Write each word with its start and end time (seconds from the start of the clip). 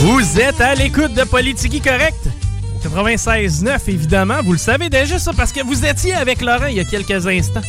Vous 0.00 0.38
êtes 0.40 0.60
à 0.60 0.74
l'écoute 0.74 1.14
de 1.14 1.24
Politique 1.24 1.82
Correct. 1.82 2.28
96.9, 2.84 3.78
évidemment. 3.88 4.36
Vous 4.44 4.52
le 4.52 4.58
savez 4.58 4.88
déjà, 4.88 5.18
ça, 5.18 5.32
parce 5.32 5.52
que 5.52 5.64
vous 5.64 5.84
étiez 5.84 6.14
avec 6.14 6.42
Laurent 6.42 6.66
il 6.66 6.76
y 6.76 6.80
a 6.80 6.84
quelques 6.84 7.26
instants. 7.26 7.62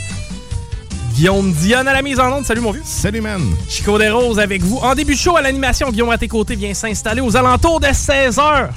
Guillaume 1.15 1.51
Dionne 1.53 1.87
à 1.87 1.93
la 1.93 2.01
mise 2.01 2.19
en 2.19 2.31
onde. 2.31 2.45
Salut, 2.45 2.61
mon 2.61 2.71
vieux. 2.71 2.83
Salut, 2.85 3.21
man. 3.21 3.41
Chico 3.67 3.97
Desroses 3.97 4.39
avec 4.39 4.61
vous. 4.61 4.77
En 4.77 4.93
début 4.93 5.15
de 5.15 5.19
show, 5.19 5.35
à 5.37 5.41
l'animation, 5.41 5.89
Guillaume 5.89 6.11
à 6.11 6.17
tes 6.17 6.27
côtés 6.27 6.55
vient 6.55 6.73
s'installer 6.73 7.21
aux 7.21 7.35
alentours 7.35 7.79
de 7.79 7.87
16h. 7.87 8.67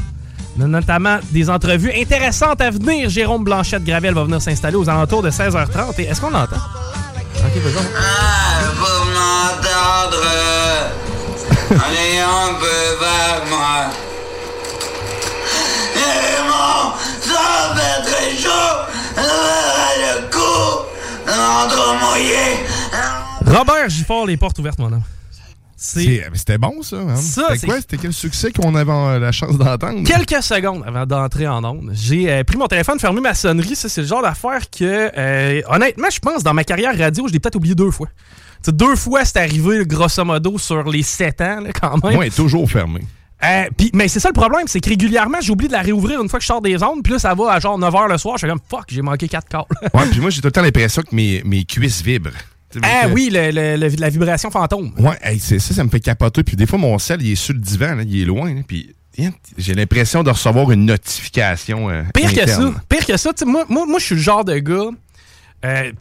On 0.58 0.62
a 0.62 0.66
notamment 0.66 1.18
des 1.30 1.50
entrevues 1.50 1.92
intéressantes 1.94 2.60
à 2.60 2.70
venir. 2.70 3.10
Jérôme 3.10 3.44
Blanchette-Gravel 3.44 4.14
va 4.14 4.24
venir 4.24 4.40
s'installer 4.40 4.76
aux 4.76 4.88
alentours 4.88 5.22
de 5.22 5.30
16h30. 5.30 5.98
Et 5.98 6.04
Est-ce 6.04 6.20
qu'on 6.20 6.30
l'entend? 6.30 6.56
Ok, 6.56 7.62
vas-y. 7.62 7.74
Ah, 7.98 8.60
vous 8.76 9.10
m'entendre. 9.10 10.59
Allez 11.70 12.18
un 12.18 12.54
peu 12.54 12.98
vers 13.00 13.42
moi. 13.48 13.90
Et 15.96 16.42
mon, 16.48 16.92
ça 17.20 17.74
fait 17.76 18.10
très 18.10 18.36
chaud. 18.36 18.86
Le 19.16 20.30
cou, 20.30 21.30
entre 21.30 21.94
mouillé. 22.00 22.66
Robert 23.46 23.88
Gifford, 23.88 24.26
les 24.26 24.36
portes 24.36 24.58
ouvertes, 24.58 24.78
mon 24.78 24.92
homme. 24.92 25.02
C'est 25.76 26.00
C'est- 26.04 26.28
mais 26.30 26.36
C'était 26.38 26.58
bon, 26.58 26.82
ça. 26.82 26.96
Hein? 26.96 27.16
Ça, 27.16 27.42
C'était 27.48 27.58
c'est- 27.58 27.66
quoi? 27.66 27.76
C'était 27.76 27.96
quel 27.96 28.12
succès 28.12 28.52
qu'on 28.52 28.74
avait 28.74 28.90
euh, 28.92 29.18
la 29.18 29.32
chance 29.32 29.56
d'entendre? 29.56 30.04
quelques 30.06 30.42
secondes 30.42 30.84
avant 30.86 31.06
d'entrer 31.06 31.46
en 31.48 31.64
onde. 31.64 31.90
J'ai 31.94 32.30
euh, 32.30 32.44
pris 32.44 32.58
mon 32.58 32.66
téléphone, 32.66 32.98
fermé 32.98 33.20
ma 33.22 33.32
sonnerie. 33.34 33.76
Ça, 33.76 33.88
c'est 33.88 34.02
le 34.02 34.06
genre 34.06 34.20
d'affaire 34.22 34.68
que, 34.70 35.10
euh, 35.16 35.62
honnêtement, 35.68 36.08
je 36.12 36.18
pense, 36.18 36.42
dans 36.42 36.52
ma 36.52 36.64
carrière 36.64 36.96
radio, 36.98 37.26
je 37.28 37.32
l'ai 37.32 37.38
peut-être 37.40 37.56
oublié 37.56 37.74
deux 37.74 37.90
fois. 37.90 38.08
Deux 38.68 38.96
fois, 38.96 39.24
c'est 39.24 39.38
arrivé, 39.38 39.84
grosso 39.86 40.24
modo, 40.24 40.58
sur 40.58 40.88
les 40.88 41.02
sept 41.02 41.40
ans, 41.40 41.60
là, 41.60 41.70
quand 41.72 42.02
même. 42.04 42.14
Moi, 42.14 42.26
est 42.26 42.34
toujours 42.36 42.70
fermé. 42.70 43.00
Euh, 43.42 43.64
mais 43.94 44.06
c'est 44.08 44.20
ça 44.20 44.28
le 44.28 44.34
problème, 44.34 44.64
c'est 44.66 44.80
que 44.80 44.88
régulièrement, 44.90 45.38
j'oublie 45.40 45.66
de 45.66 45.72
la 45.72 45.80
réouvrir 45.80 46.20
une 46.20 46.28
fois 46.28 46.38
que 46.38 46.42
je 46.42 46.48
sors 46.48 46.60
des 46.60 46.82
ondes. 46.82 47.02
Puis 47.02 47.14
là, 47.14 47.18
ça 47.18 47.34
va 47.34 47.52
à 47.52 47.58
genre 47.60 47.78
9h 47.80 48.08
le 48.10 48.18
soir. 48.18 48.36
Je 48.36 48.46
suis 48.46 48.48
comme, 48.48 48.60
fuck, 48.68 48.84
j'ai 48.88 49.00
manqué 49.00 49.28
quatre 49.28 49.48
calls. 49.48 49.64
Ouais, 49.94 50.06
puis 50.10 50.20
moi, 50.20 50.28
j'ai 50.28 50.42
tout 50.42 50.48
le 50.48 50.52
temps 50.52 50.60
l'impression 50.62 51.00
que 51.02 51.14
mes, 51.14 51.40
mes 51.44 51.64
cuisses 51.64 52.02
vibrent. 52.02 52.30
Ah 52.82 53.06
que- 53.06 53.12
oui, 53.12 53.30
le- 53.32 53.50
le- 53.50 53.76
le- 53.76 53.96
la 53.98 54.08
vibration 54.10 54.50
fantôme. 54.50 54.92
Ouais, 54.98 55.16
hey, 55.22 55.38
c'est 55.40 55.58
ça, 55.58 55.72
ça 55.74 55.82
me 55.82 55.88
fait 55.88 56.00
capoter. 56.00 56.42
Puis 56.44 56.54
des 56.54 56.66
fois, 56.66 56.78
mon 56.78 56.98
sel, 56.98 57.22
il 57.22 57.32
est 57.32 57.34
sur 57.34 57.54
le 57.54 57.60
divan, 57.60 57.94
là, 57.96 58.02
il 58.06 58.20
est 58.20 58.24
loin. 58.26 58.60
puis 58.62 58.94
hein, 59.18 59.30
j'ai 59.58 59.74
l'impression 59.74 60.22
de 60.22 60.30
recevoir 60.30 60.70
une 60.70 60.84
notification. 60.84 61.88
euh, 61.90 62.02
Pire 62.14 62.32
que 62.34 62.46
ça. 62.48 62.72
Pire 62.90 63.06
que 63.06 63.16
ça. 63.16 63.32
tu 63.32 63.38
sais, 63.38 63.44
Moi, 63.50 63.64
moi, 63.70 63.86
moi 63.86 63.98
je 63.98 64.04
suis 64.04 64.14
le 64.16 64.20
genre 64.20 64.44
de 64.44 64.58
gars. 64.58 64.90
euh, 65.64 65.92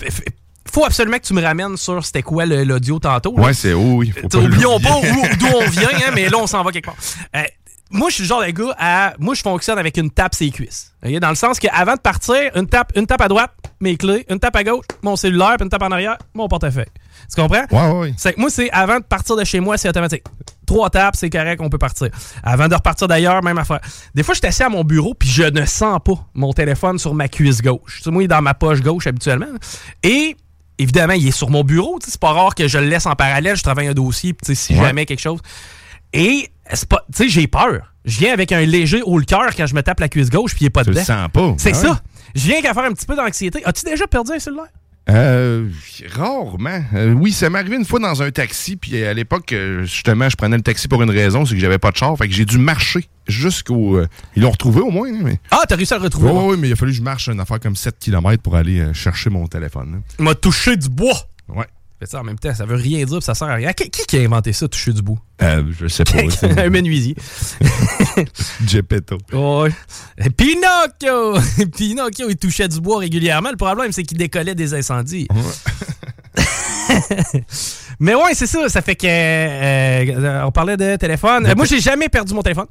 faut 0.71 0.85
absolument 0.85 1.17
que 1.17 1.23
tu 1.25 1.33
me 1.33 1.41
ramènes 1.41 1.77
sur 1.77 2.03
c'était 2.05 2.21
quoi 2.23 2.45
le- 2.45 2.63
l'audio 2.63 2.99
tantôt. 2.99 3.35
là. 3.37 3.43
Ouais, 3.43 3.53
c'est 3.53 3.73
oh, 3.73 3.95
oui. 3.97 4.11
Faut 4.11 4.27
T'sais, 4.27 4.37
pas 4.39 4.45
oublions 4.45 4.79
pas 4.79 4.97
où- 4.97 5.37
d'où 5.37 5.47
on 5.55 5.67
vient, 5.69 5.89
hein, 5.93 6.11
mais 6.13 6.29
là, 6.29 6.37
on 6.37 6.47
s'en 6.47 6.63
va 6.63 6.71
quelque 6.71 6.85
part. 6.85 6.95
Euh, 7.35 7.43
moi, 7.91 8.09
je 8.09 8.15
suis 8.15 8.23
le 8.23 8.27
genre 8.29 8.45
de 8.45 8.51
gars 8.51 8.75
à. 8.77 9.13
Moi, 9.17 9.33
je 9.33 9.41
fonctionne 9.41 9.79
avec 9.79 9.97
une 9.97 10.11
tape 10.11 10.35
ses 10.35 10.51
cuisses. 10.51 10.93
Dans 11.03 11.29
le 11.29 11.35
sens 11.35 11.59
qu'avant 11.59 11.95
de 11.95 11.99
partir, 11.99 12.35
une 12.55 12.67
tape, 12.67 12.91
une 12.95 13.07
tape 13.07 13.21
à 13.21 13.27
droite, 13.27 13.51
mes 13.79 13.97
clés, 13.97 14.25
une 14.29 14.37
tape 14.39 14.55
à 14.57 14.63
gauche, 14.63 14.85
mon 15.01 15.15
cellulaire, 15.15 15.55
puis 15.57 15.63
une 15.63 15.69
tape 15.69 15.81
en 15.81 15.89
arrière, 15.91 16.17
mon 16.35 16.47
portefeuille. 16.47 16.85
Tu 17.33 17.41
comprends? 17.41 17.65
Ouais, 17.71 17.99
ouais. 17.99 18.13
C'est 18.17 18.37
moi, 18.37 18.49
c'est 18.51 18.69
avant 18.71 18.97
de 18.99 19.03
partir 19.03 19.35
de 19.35 19.43
chez 19.43 19.59
moi, 19.59 19.75
c'est 19.77 19.89
automatique. 19.89 20.23
Trois 20.67 20.91
tapes, 20.91 21.15
c'est 21.15 21.31
correct, 21.31 21.59
on 21.63 21.69
peut 21.69 21.79
partir. 21.79 22.09
Avant 22.43 22.67
de 22.67 22.75
repartir 22.75 23.07
d'ailleurs, 23.07 23.41
même 23.41 23.57
affaire. 23.57 23.79
Des 24.13 24.21
fois, 24.21 24.35
je 24.35 24.39
suis 24.39 24.47
assis 24.47 24.61
à 24.61 24.69
mon 24.69 24.83
bureau, 24.83 25.15
puis 25.15 25.27
je 25.29 25.43
ne 25.43 25.65
sens 25.65 25.99
pas 26.05 26.13
mon 26.35 26.53
téléphone 26.53 26.99
sur 26.99 27.15
ma 27.15 27.27
cuisse 27.27 27.59
gauche. 27.63 27.97
Tu 27.97 28.03
sais, 28.03 28.11
moi, 28.11 28.21
il 28.21 28.25
est 28.25 28.27
dans 28.27 28.41
ma 28.43 28.53
poche 28.53 28.81
gauche 28.81 29.07
habituellement. 29.07 29.47
Et 30.03 30.37
évidemment, 30.79 31.13
il 31.13 31.27
est 31.27 31.31
sur 31.31 31.49
mon 31.51 31.63
bureau. 31.63 31.99
C'est 32.03 32.19
pas 32.19 32.31
rare 32.33 32.55
que 32.55 32.67
je 32.67 32.79
le 32.79 32.87
laisse 32.87 33.05
en 33.05 33.13
parallèle. 33.13 33.55
Je 33.55 33.61
travaille 33.63 33.87
un 33.87 33.93
dossier, 33.93 34.35
si 34.51 34.73
Ouais. 34.73 34.79
jamais 34.81 35.05
quelque 35.05 35.19
chose. 35.21 35.39
Et 36.13 36.49
c'est 36.73 36.89
pas, 36.89 37.03
tu 37.13 37.23
sais, 37.23 37.29
j'ai 37.29 37.47
peur. 37.47 37.93
Je 38.05 38.17
viens 38.17 38.33
avec 38.33 38.51
un 38.51 38.61
léger 38.61 39.01
haut 39.03 39.19
le 39.19 39.25
cœur 39.25 39.53
quand 39.55 39.67
je 39.67 39.75
me 39.75 39.83
tape 39.83 39.99
la 39.99 40.09
cuisse 40.09 40.29
gauche, 40.31 40.55
puis 40.55 40.63
il 40.63 40.67
est 40.67 40.71
pas 40.71 40.83
Tu 40.83 40.89
le 40.91 41.03
sens 41.03 41.29
pas. 41.31 41.53
C'est 41.57 41.75
Ah 41.75 41.77
ouais. 41.81 41.87
ça. 41.89 42.01
Je 42.33 42.41
viens 42.47 42.61
qu'à 42.61 42.73
faire 42.73 42.83
un 42.83 42.93
petit 42.93 43.05
peu 43.05 43.15
d'anxiété. 43.15 43.63
As-tu 43.65 43.85
déjà 43.85 44.07
perdu 44.07 44.31
un 44.31 44.39
cellulaire? 44.39 44.65
Euh, 45.09 45.67
rarement. 46.11 46.83
Euh, 46.93 47.13
oui, 47.13 47.31
ça 47.31 47.49
m'est 47.49 47.59
arrivé 47.59 47.75
une 47.75 47.85
fois 47.85 47.99
dans 47.99 48.21
un 48.21 48.31
taxi, 48.31 48.75
puis 48.75 49.03
à 49.03 49.13
l'époque, 49.13 49.51
euh, 49.53 49.83
justement, 49.83 50.29
je 50.29 50.35
prenais 50.35 50.55
le 50.57 50.61
taxi 50.63 50.87
pour 50.87 51.01
une 51.01 51.09
raison, 51.09 51.45
c'est 51.45 51.55
que 51.55 51.59
j'avais 51.59 51.79
pas 51.79 51.91
de 51.91 51.97
char, 51.97 52.15
fait 52.17 52.27
que 52.27 52.33
j'ai 52.33 52.45
dû 52.45 52.57
marcher 52.59 53.07
jusqu'au... 53.27 53.97
euh, 53.97 54.07
ils 54.35 54.43
l'ont 54.43 54.51
retrouvé 54.51 54.81
au 54.81 54.91
moins, 54.91 55.09
hein, 55.09 55.19
mais... 55.23 55.39
Ah, 55.51 55.61
t'as 55.67 55.75
réussi 55.75 55.93
à 55.93 55.97
le 55.97 56.03
retrouver. 56.03 56.29
Oui, 56.31 56.43
oui, 56.51 56.57
mais 56.59 56.69
il 56.69 56.73
a 56.73 56.75
fallu 56.75 56.91
que 56.91 56.97
je 56.97 57.03
marche 57.03 57.27
une 57.27 57.39
affaire 57.39 57.59
comme 57.59 57.75
7 57.75 57.95
km 57.99 58.41
pour 58.43 58.55
aller 58.55 58.93
chercher 58.93 59.29
mon 59.29 59.47
téléphone. 59.47 59.95
hein. 59.97 60.13
Il 60.19 60.25
m'a 60.25 60.35
touché 60.35 60.77
du 60.77 60.89
bois. 60.89 61.27
Ouais. 61.47 61.65
Ça, 62.05 62.21
en 62.21 62.23
même 62.23 62.39
temps, 62.39 62.55
ça 62.55 62.65
veut 62.65 62.75
rien 62.77 63.03
dire, 63.03 63.21
ça 63.21 63.35
sert 63.35 63.49
à 63.49 63.55
rien. 63.55 63.73
Qui, 63.73 63.89
qui 63.89 64.17
a 64.17 64.21
inventé 64.21 64.53
ça, 64.53 64.69
toucher 64.69 64.93
du 64.93 65.01
bout? 65.01 65.19
Euh, 65.41 65.63
je 65.77 65.87
sais 65.87 66.05
pas. 66.05 66.19
un 66.61 66.69
menuisier. 66.69 67.15
Geppetto. 68.65 69.17
Ouais. 69.33 69.71
Pinocchio! 70.37 71.39
Pinocchio, 71.75 72.29
il 72.29 72.37
touchait 72.37 72.69
du 72.69 72.79
bois 72.79 72.99
régulièrement. 72.99 73.49
Le 73.51 73.57
problème, 73.57 73.91
c'est 73.91 74.03
qu'il 74.03 74.17
décollait 74.17 74.55
des 74.55 74.73
incendies. 74.73 75.27
Mais 77.99 78.15
ouais, 78.15 78.33
c'est 78.33 78.47
ça. 78.47 78.69
Ça 78.69 78.81
fait 78.81 78.95
que. 78.95 79.05
euh, 79.07 80.45
on 80.45 80.51
parlait 80.51 80.77
de 80.77 80.95
téléphone. 80.95 81.45
Euh, 81.47 81.53
moi, 81.55 81.65
j'ai 81.65 81.81
jamais 81.81 82.07
perdu 82.07 82.33
mon 82.33 82.41
téléphone. 82.41 82.67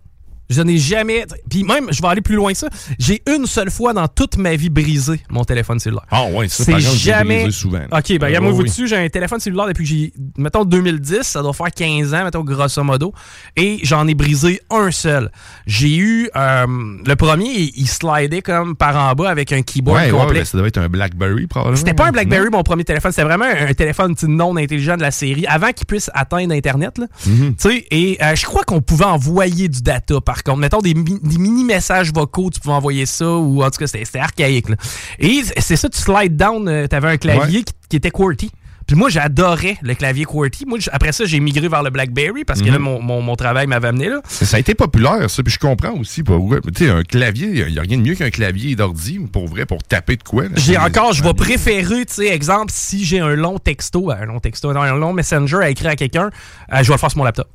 Je 0.51 0.63
n'ai 0.63 0.79
jamais. 0.79 1.27
Puis 1.51 1.63
même, 1.65 1.89
je 1.93 2.01
vais 2.01 2.09
aller 2.09 2.21
plus 2.23 2.37
loin 2.37 2.53
que 2.53 2.59
ça. 2.59 2.69
J'ai 2.99 3.23
une 3.35 3.47
seule 3.47 3.71
fois 3.71 3.93
dans 3.93 4.09
toute 4.09 4.37
ma 4.39 4.57
vie 4.57 4.71
brisé 4.71 5.21
mon 5.31 5.45
téléphone 5.45 5.79
cellulaire. 5.79 6.07
Ah 6.11 6.25
ouais, 6.33 6.49
ça, 6.49 6.65
C'est 6.65 6.81
jamais. 6.81 7.43
brisé 7.43 7.59
souvent. 7.59 7.83
Ok, 7.93 8.09
ben, 8.09 8.19
Ah, 8.23 8.27
regarde-moi 8.27 8.53
oui, 8.53 8.57
vous 8.59 8.63
dessus. 8.65 8.89
J'ai 8.89 8.97
un 8.97 9.09
téléphone 9.09 9.41
cellulaire 9.41 9.67
depuis 9.67 9.85
que 9.85 9.91
j'ai, 9.91 10.13
mettons, 10.39 10.65
2010. 10.65 11.23
Ça 11.23 11.43
doit 11.43 11.53
faire 11.53 11.71
15 11.75 12.15
ans, 12.15 12.25
mettons, 12.25 12.43
grosso 12.45 12.83
modo. 12.83 13.13
Et 13.57 13.81
j'en 13.83 14.07
ai 14.09 14.15
brisé 14.15 14.61
un 14.71 14.91
seul. 14.91 15.31
J'ai 15.67 15.97
eu. 15.97 16.31
euh, 16.35 16.67
le 17.07 17.15
premier, 17.17 17.49
il, 17.51 17.73
il 17.77 17.87
slidait 17.89 18.41
comme 18.43 18.75
par 18.77 18.97
en 18.97 19.15
bas 19.15 19.29
avec 19.31 19.53
un 19.53 19.63
keyboard 19.63 19.99
Ouais, 19.99 20.11
ouais, 20.11 20.19
complet. 20.19 20.39
ben, 20.41 20.45
ça 20.45 20.57
devait 20.57 20.69
être 20.69 20.79
un 20.79 20.89
Blackberry, 20.89 21.47
probablement. 21.47 21.77
C'était 21.77 21.95
pas 21.95 22.07
un 22.07 22.13
Blackberry, 22.13 22.45
Non? 22.51 22.59
mon 22.59 22.63
premier 22.63 22.85
téléphone. 22.85 23.13
C'était 23.13 23.25
vraiment 23.25 23.45
un, 23.45 23.69
un 23.69 23.75
téléphone 23.75 24.15
non 24.27 24.57
intelligent 24.57 24.97
de 24.97 25.03
la 25.03 25.11
série. 25.11 25.47
Avant 25.47 25.73
qu'il 25.73 25.87
puisse 25.87 26.11
atteindre 26.15 26.55
Internet. 26.55 26.99
Là. 26.99 27.07
Mhm. 27.27 27.55
Tu 27.57 27.69
sais, 27.69 27.87
Et 27.91 28.19
euh, 28.23 28.35
je 28.35 28.45
crois 28.47 28.63
qu'on 28.65 28.81
pouvait 28.81 29.05
envoyer 29.05 29.69
du 29.69 29.83
data, 29.83 30.21
par 30.21 30.38
contre. 30.43 30.59
Mettons 30.59 30.81
des, 30.81 30.95
mi- 30.95 31.21
des 31.23 31.39
mini-messages 31.39 32.13
vocaux, 32.13 32.51
tu 32.51 32.61
pouvais 32.61 32.75
envoyer 32.75 33.07
ça, 33.07 33.29
ou 33.31 33.63
en 33.63 33.71
tout 33.71 33.79
cas, 33.79 33.87
c'était 33.87 34.19
archaïque. 34.19 34.69
là. 34.71 34.77
Et 35.19 35.43
c'est 35.59 35.77
ça, 35.77 35.89
tu 35.89 35.99
slide 35.99 36.37
down, 36.37 36.69
euh, 36.69 36.87
t'avais 36.87 37.09
un 37.09 37.17
clavier 37.17 37.59
Ouais. 37.59 37.65
qui, 37.65 37.73
qui 37.91 37.97
était 37.97 38.11
QWERTY. 38.11 38.51
Puis 38.87 38.97
moi, 38.97 39.11
j'adorais 39.11 39.77
le 39.83 39.95
clavier 39.95 40.25
QWERTY. 40.25 40.65
Moi, 40.65 40.79
après 40.93 41.13
ça, 41.13 41.27
j'ai 41.27 41.41
migré 41.41 41.69
vers 41.69 41.83
le 41.83 41.91
BlackBerry 41.91 42.45
parce 42.47 42.61
que 42.63 42.67
Mhm. 42.69 42.73
là, 42.73 42.79
mon, 42.79 43.03
mon- 43.03 43.21
mon 43.21 43.37
travail 43.37 43.67
m'avait 43.67 43.89
amené 43.89 44.09
là. 44.09 44.23
Ça 44.27 44.57
a 44.57 44.61
été 44.61 44.75
populaire, 44.75 45.29
ça. 45.29 45.43
Puis 45.43 45.53
je 45.53 45.59
comprends 45.59 45.93
aussi. 45.93 46.25
Tu 46.25 46.33
sais, 46.75 46.89
un 46.91 47.03
clavier, 47.03 47.49
il 47.67 47.73
n'y 47.73 47.79
a 47.79 47.83
rien 47.83 47.99
de 47.99 48.03
mieux 48.03 48.15
qu'un 48.15 48.31
clavier 48.31 48.75
d'ordi, 48.77 49.19
pour 49.31 49.47
vrai, 49.47 49.67
pour 49.67 49.83
taper 49.83 50.17
de 50.17 50.23
quoi. 50.23 50.45
J'ai 50.57 50.79
encore, 50.79 51.13
je 51.13 51.23
vais 51.23 51.35
préférer, 51.35 52.07
tu 52.07 52.15
sais, 52.15 52.29
exemple, 52.29 52.73
si 52.75 53.05
j'ai 53.05 53.21
un 53.21 53.35
long 53.35 53.59
texto, 53.59 54.11
un 54.11 54.25
long 54.25 54.41
texto, 54.41 54.71
un 54.71 54.95
long 54.97 55.13
messenger 55.13 55.59
à 55.59 55.69
écrire 55.69 55.91
à 55.91 55.97
quelqu'un, 55.97 56.31
euh, 56.73 56.79
je 56.83 56.89
vais 56.89 56.95
le 56.95 56.99
faire 56.99 57.11
sur 57.11 57.19
mon 57.19 57.25
laptop. 57.25 57.49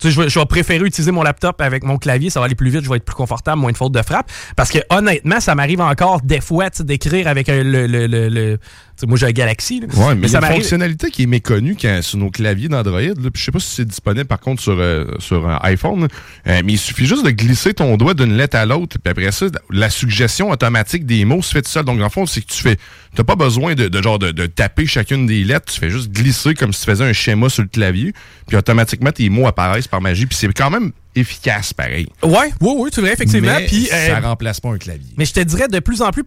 Tu 0.00 0.08
sais, 0.12 0.28
je 0.28 0.38
vais, 0.38 0.46
préférer 0.46 0.84
utiliser 0.84 1.10
mon 1.12 1.22
laptop 1.22 1.60
avec 1.60 1.84
mon 1.84 1.98
clavier, 1.98 2.30
ça 2.30 2.40
va 2.40 2.46
aller 2.46 2.54
plus 2.54 2.70
vite, 2.70 2.82
je 2.84 2.88
vais 2.88 2.96
être 2.96 3.04
plus 3.04 3.14
confortable, 3.14 3.60
moins 3.60 3.72
de 3.72 3.76
fautes 3.76 3.92
de 3.92 4.02
frappe. 4.02 4.30
Parce 4.56 4.70
que 4.70 4.78
honnêtement, 4.88 5.40
ça 5.40 5.54
m'arrive 5.54 5.80
encore 5.80 6.20
des 6.22 6.40
fois 6.40 6.70
d'écrire 6.80 7.28
avec 7.28 7.48
un- 7.48 7.62
le, 7.62 7.86
le, 7.86 8.06
le, 8.06 8.28
le- 8.28 8.58
moi 9.06 9.16
j'ai 9.18 9.26
un 9.26 9.32
Galaxy. 9.32 9.80
là. 9.80 9.86
Ouais, 9.94 10.14
mais, 10.14 10.22
il 10.26 10.28
y 10.28 10.32
ça 10.32 10.38
a 10.38 10.48
une 10.48 10.54
fonctionnalité 10.54 11.10
qui 11.10 11.22
est 11.24 11.26
méconnue 11.26 11.76
quand- 11.80 12.00
sur 12.02 12.18
nos 12.18 12.30
claviers 12.30 12.68
d'Android. 12.68 13.00
puis 13.00 13.30
Je 13.34 13.44
sais 13.44 13.50
pas 13.52 13.60
si 13.60 13.68
c'est 13.76 13.84
disponible 13.84 14.26
par 14.26 14.40
contre 14.40 14.62
sur, 14.62 14.76
euh, 14.78 15.04
sur 15.18 15.48
un 15.48 15.58
iPhone. 15.62 16.02
là. 16.02 16.08
Euh, 16.48 16.60
mais 16.64 16.72
il 16.74 16.78
suffit 16.78 17.06
juste 17.06 17.24
de 17.24 17.30
glisser 17.30 17.74
ton 17.74 17.96
doigt 17.96 18.14
d'une 18.14 18.36
lettre 18.36 18.56
à 18.56 18.66
l'autre. 18.66 18.96
Puis 19.02 19.10
après 19.10 19.32
ça, 19.32 19.46
la 19.70 19.90
suggestion 19.90 20.50
automatique 20.50 21.06
des 21.06 21.24
mots 21.24 21.42
se 21.42 21.52
fait 21.52 21.62
tout 21.62 21.70
seul. 21.70 21.84
Donc, 21.84 22.00
en 22.00 22.10
fond, 22.10 22.26
c'est 22.26 22.40
que 22.42 22.52
tu 22.52 22.62
fais. 22.62 22.76
T'as 23.14 23.24
pas 23.24 23.36
besoin 23.36 23.74
de, 23.74 23.88
de 23.88 24.02
genre 24.02 24.18
de, 24.18 24.30
de 24.30 24.46
taper 24.46 24.86
chacune 24.86 25.26
des 25.26 25.42
lettres. 25.44 25.72
Tu 25.72 25.80
fais 25.80 25.90
juste 25.90 26.10
glisser 26.10 26.54
comme 26.54 26.72
si 26.72 26.80
tu 26.80 26.86
faisais 26.90 27.04
un 27.04 27.12
schéma 27.12 27.48
sur 27.48 27.62
le 27.62 27.68
clavier. 27.68 28.12
Puis 28.46 28.56
automatiquement, 28.56 29.10
tes 29.12 29.28
mots 29.28 29.46
apparaissent 29.46 29.88
par 29.88 30.00
magie. 30.00 30.26
Puis 30.26 30.36
c'est 30.38 30.52
quand 30.52 30.70
même 30.70 30.92
efficace, 31.14 31.72
pareil. 31.74 32.06
Ouais, 32.22 32.52
oui, 32.60 32.72
oui, 32.76 32.90
tu 32.92 33.00
vrai, 33.00 33.12
effectivement. 33.12 33.56
Mais 33.58 33.66
Puis, 33.66 33.88
euh, 33.92 34.06
ça 34.08 34.20
remplace 34.20 34.60
pas 34.60 34.68
un 34.70 34.78
clavier. 34.78 35.12
mais 35.16 35.24
je 35.24 35.32
te 35.32 35.40
dirais 35.40 35.66
de 35.66 35.80
plus 35.80 36.02
en 36.02 36.10
plus, 36.12 36.22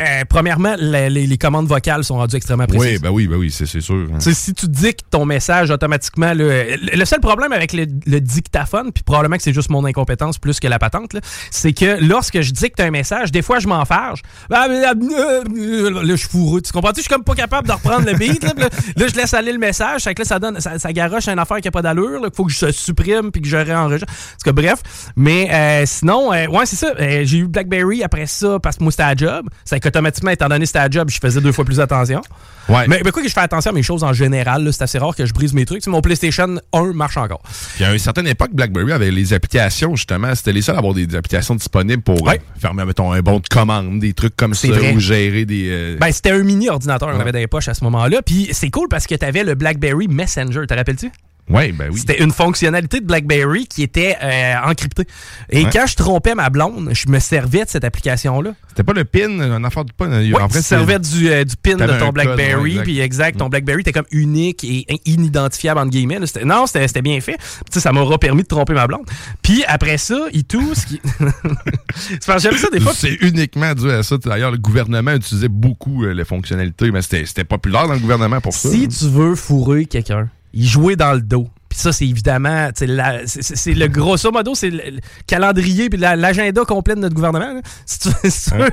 euh, 0.00 0.24
premièrement, 0.28 0.74
les, 0.78 1.10
les 1.10 1.38
commandes 1.38 1.66
vocales 1.66 2.04
sont 2.04 2.16
rendues 2.16 2.36
extrêmement 2.36 2.66
précises. 2.66 2.92
Oui, 2.94 2.98
ben 2.98 3.10
oui, 3.10 3.26
ben 3.28 3.36
oui, 3.36 3.50
c'est 3.50 3.66
sûr. 3.66 4.08
hein. 4.14 4.18
Si 4.20 4.54
tu 4.54 4.66
dictes 4.68 5.06
ton 5.10 5.24
message 5.24 5.70
automatiquement, 5.70 6.32
le, 6.34 6.76
le 6.94 7.04
seul 7.04 7.20
problème 7.20 7.52
avec 7.52 7.72
le, 7.72 7.86
le 8.06 8.20
dictaphone, 8.20 8.90
puis 8.92 9.02
probablement 9.04 9.36
que 9.36 9.42
c'est 9.42 9.52
juste 9.52 9.70
mon 9.70 9.84
incompétence 9.84 10.38
plus 10.38 10.60
que 10.60 10.68
la 10.68 10.78
patente, 10.78 11.16
c'est 11.50 11.72
que 11.72 11.98
lorsque 12.04 12.40
je 12.40 12.52
dicte 12.52 12.80
un 12.80 12.90
message, 12.90 13.30
des 13.32 13.42
fois 13.42 13.58
je 13.58 13.68
m'enfarge. 13.68 14.22
Ah, 14.50 14.66
ah, 14.68 14.92
euh, 14.94 15.44
euh, 15.58 15.90
Là, 16.02 16.02
je 16.12 16.16
suis 16.16 16.28
fourreux. 16.28 16.62
Tu 16.62 16.72
comprends-tu? 16.72 16.96
Je 17.00 17.02
suis 17.02 17.10
comme 17.12 17.24
pas 17.24 17.34
capable 17.34 17.68
de 17.68 17.72
reprendre 17.72 18.06
le 18.06 18.14
beat. 18.14 18.42
Là, 18.42 18.52
là, 18.56 18.68
là, 18.96 19.06
je 19.08 19.14
laisse 19.14 19.34
aller 19.34 19.52
le 19.52 19.58
message. 19.58 20.02
Fait 20.02 20.14
que 20.14 20.22
là, 20.22 20.24
ça 20.26 20.38
donne, 20.38 20.60
ça, 20.60 20.78
ça 20.78 20.92
garoche 20.92 21.28
une 21.28 21.38
affaire 21.38 21.58
qui 21.60 21.68
a 21.68 21.70
pas 21.70 21.82
d'allure. 21.82 22.20
qu'il 22.22 22.34
faut 22.34 22.44
que 22.44 22.52
je 22.52 22.70
supprime 22.72 23.30
puis 23.30 23.42
que 23.42 23.48
je 23.48 23.56
réenregistre. 23.56 24.06
En 24.10 24.36
tout 24.42 24.44
cas, 24.44 24.52
bref. 24.52 24.78
Mais 25.16 25.48
euh, 25.52 25.84
sinon, 25.86 26.32
euh, 26.32 26.46
ouais, 26.48 26.66
c'est 26.66 26.76
ça. 26.76 26.92
J'ai 26.98 27.38
eu 27.38 27.46
BlackBerry 27.48 28.02
après 28.02 28.26
ça 28.26 28.58
parce 28.60 28.76
que 28.76 28.82
moi, 28.84 28.90
c'était 28.90 29.02
à 29.04 29.14
job. 29.14 29.48
Qu'automatiquement, 29.82 30.30
étant 30.30 30.48
donné 30.48 30.60
que 30.60 30.66
c'était 30.66 30.78
à 30.78 30.88
job, 30.90 31.10
je 31.10 31.18
faisais 31.20 31.40
deux 31.40 31.52
fois 31.52 31.64
plus 31.64 31.80
attention. 31.80 32.22
Ouais. 32.68 32.86
Mais, 32.88 33.00
mais 33.04 33.10
quoi 33.10 33.22
que 33.22 33.28
je 33.28 33.32
fais 33.34 33.40
attention 33.40 33.70
à 33.70 33.74
mes 33.74 33.82
choses 33.82 34.04
en 34.04 34.12
général, 34.12 34.72
c'est 34.72 34.82
assez 34.82 34.98
rare 34.98 35.14
que 35.16 35.26
je 35.26 35.32
brise 35.34 35.52
mes 35.52 35.64
trucs. 35.64 35.86
Mon 35.86 36.00
PlayStation 36.00 36.56
1 36.72 36.92
marche 36.92 37.16
encore. 37.16 37.42
Puis 37.74 37.84
à 37.84 37.92
une 37.92 37.98
certaine 37.98 38.26
époque, 38.28 38.50
BlackBerry 38.52 38.92
avait 38.92 39.10
les 39.10 39.32
applications, 39.32 39.94
justement. 39.96 40.34
C'était 40.34 40.52
les 40.52 40.62
seuls 40.62 40.76
à 40.76 40.78
avoir 40.78 40.94
des, 40.94 41.06
des 41.06 41.16
applications 41.16 41.54
disponibles 41.54 42.02
pour 42.02 42.22
Ouais. 42.22 42.40
euh, 42.40 42.60
faire, 42.60 42.72
mettons, 42.74 43.12
un 43.12 43.20
bon 43.20 43.40
de 43.40 43.48
commande, 43.48 43.98
des 43.98 44.12
trucs 44.14 44.36
comme 44.36 44.54
ça, 44.54 44.68
vrai. 44.68 44.94
ou 44.94 45.00
gérer 45.00 45.44
des... 45.44 45.68
euh, 45.70 45.96
Ben, 46.00 46.12
c'était 46.12 46.30
un 46.30 46.42
mini 46.42 46.68
ordinateur 46.68 47.08
qu'on 47.08 47.16
Ouais. 47.16 47.20
avait 47.22 47.32
dans 47.32 47.38
les 47.40 47.46
poches 47.48 47.68
à 47.68 47.74
ce 47.74 47.82
moment-là. 47.84 48.22
Puis 48.22 48.48
c'est 48.52 48.70
cool 48.70 48.88
parce 48.88 49.06
que 49.06 49.14
tu 49.16 49.24
avais 49.24 49.42
le 49.44 49.54
BlackBerry 49.54 50.08
Messenger. 50.08 50.66
Te 50.68 50.74
rappelles-tu? 50.74 51.10
Ouais, 51.48 51.72
ben 51.72 51.88
oui. 51.92 51.98
C'était 51.98 52.22
une 52.22 52.30
fonctionnalité 52.32 53.00
de 53.00 53.06
BlackBerry 53.06 53.66
qui 53.66 53.82
était 53.82 54.16
euh, 54.22 54.54
encryptée. 54.64 55.06
Et 55.50 55.64
Ouais. 55.64 55.70
quand 55.72 55.86
je 55.86 55.96
trompais 55.96 56.34
ma 56.34 56.50
blonde, 56.50 56.90
je 56.92 57.08
me 57.08 57.18
servais 57.18 57.64
de 57.64 57.68
cette 57.70 57.84
application-là. 57.84 58.52
C'était 58.68 58.84
pas 58.84 58.92
le 58.94 59.04
pin, 59.04 59.28
un 59.40 59.62
affaire 59.64 59.84
du 59.84 59.92
pin. 59.92 60.08
Ouais, 60.08 60.34
en 60.40 60.48
tu 60.48 60.62
servais 60.62 60.98
du, 60.98 61.28
euh, 61.28 61.44
du 61.44 61.56
pin 61.56 61.74
de 61.76 61.98
ton 61.98 62.08
BlackBerry, 62.10 62.78
puis 62.82 63.00
exact, 63.00 63.38
ton 63.38 63.48
BlackBerry 63.48 63.80
était 63.82 63.92
comme 63.92 64.06
unique 64.12 64.64
et 64.64 64.86
in- 64.90 64.96
inidentifiable 65.04 65.78
entre 65.80 65.90
guillemets. 65.90 66.20
Non, 66.44 66.64
c'était 66.66 67.02
bien 67.02 67.20
fait. 67.20 67.36
Puis, 67.36 67.64
tu 67.66 67.74
sais, 67.74 67.80
ça 67.80 67.92
m'aura 67.92 68.18
permis 68.18 68.42
de 68.42 68.48
tromper 68.48 68.72
ma 68.72 68.86
blonde. 68.86 69.04
Puis 69.42 69.62
après 69.66 69.98
ça, 69.98 70.26
il 70.32 70.44
tout 70.44 70.74
ce 70.74 70.86
qui. 70.86 71.00
J'aime 72.38 72.56
ça 72.56 72.68
des 72.72 72.80
fois? 72.80 72.92
C'est 72.94 73.14
uniquement 73.20 73.74
dû 73.74 73.90
à 73.90 74.02
ça. 74.02 74.16
D'ailleurs, 74.16 74.50
le 74.50 74.58
gouvernement 74.58 75.12
utilisait 75.12 75.48
beaucoup 75.48 76.04
euh, 76.04 76.12
les 76.14 76.24
fonctionnalités, 76.24 76.90
mais 76.90 77.02
c'était 77.02 77.26
c'était 77.26 77.44
populaire 77.44 77.86
dans 77.88 77.94
le 77.94 78.00
gouvernement 78.00 78.40
pour 78.40 78.54
ça. 78.54 78.70
Si 78.70 78.88
tu 78.88 79.04
veux 79.08 79.34
fourrer 79.34 79.84
quelqu'un, 79.86 80.28
il 80.52 80.66
jouait 80.66 80.96
dans 80.96 81.12
le 81.12 81.20
dos. 81.22 81.48
Puis 81.68 81.78
ça, 81.80 81.90
c'est 81.90 82.06
évidemment, 82.06 82.68
c'est 82.74 82.86
le 82.86 83.86
grosso 83.86 84.30
modo, 84.30 84.54
c'est 84.54 84.68
le, 84.68 84.76
le 84.90 85.00
calendrier 85.26 85.88
puis 85.88 85.98
la- 85.98 86.16
l'agenda 86.16 86.66
complet 86.66 86.94
de 86.94 87.00
notre 87.00 87.14
gouvernement. 87.14 87.54
là. 87.54 87.60
Si 87.86 87.98
tu, 88.00 88.08
si 88.30 88.50
tu 88.50 88.56
veux, 88.58 88.70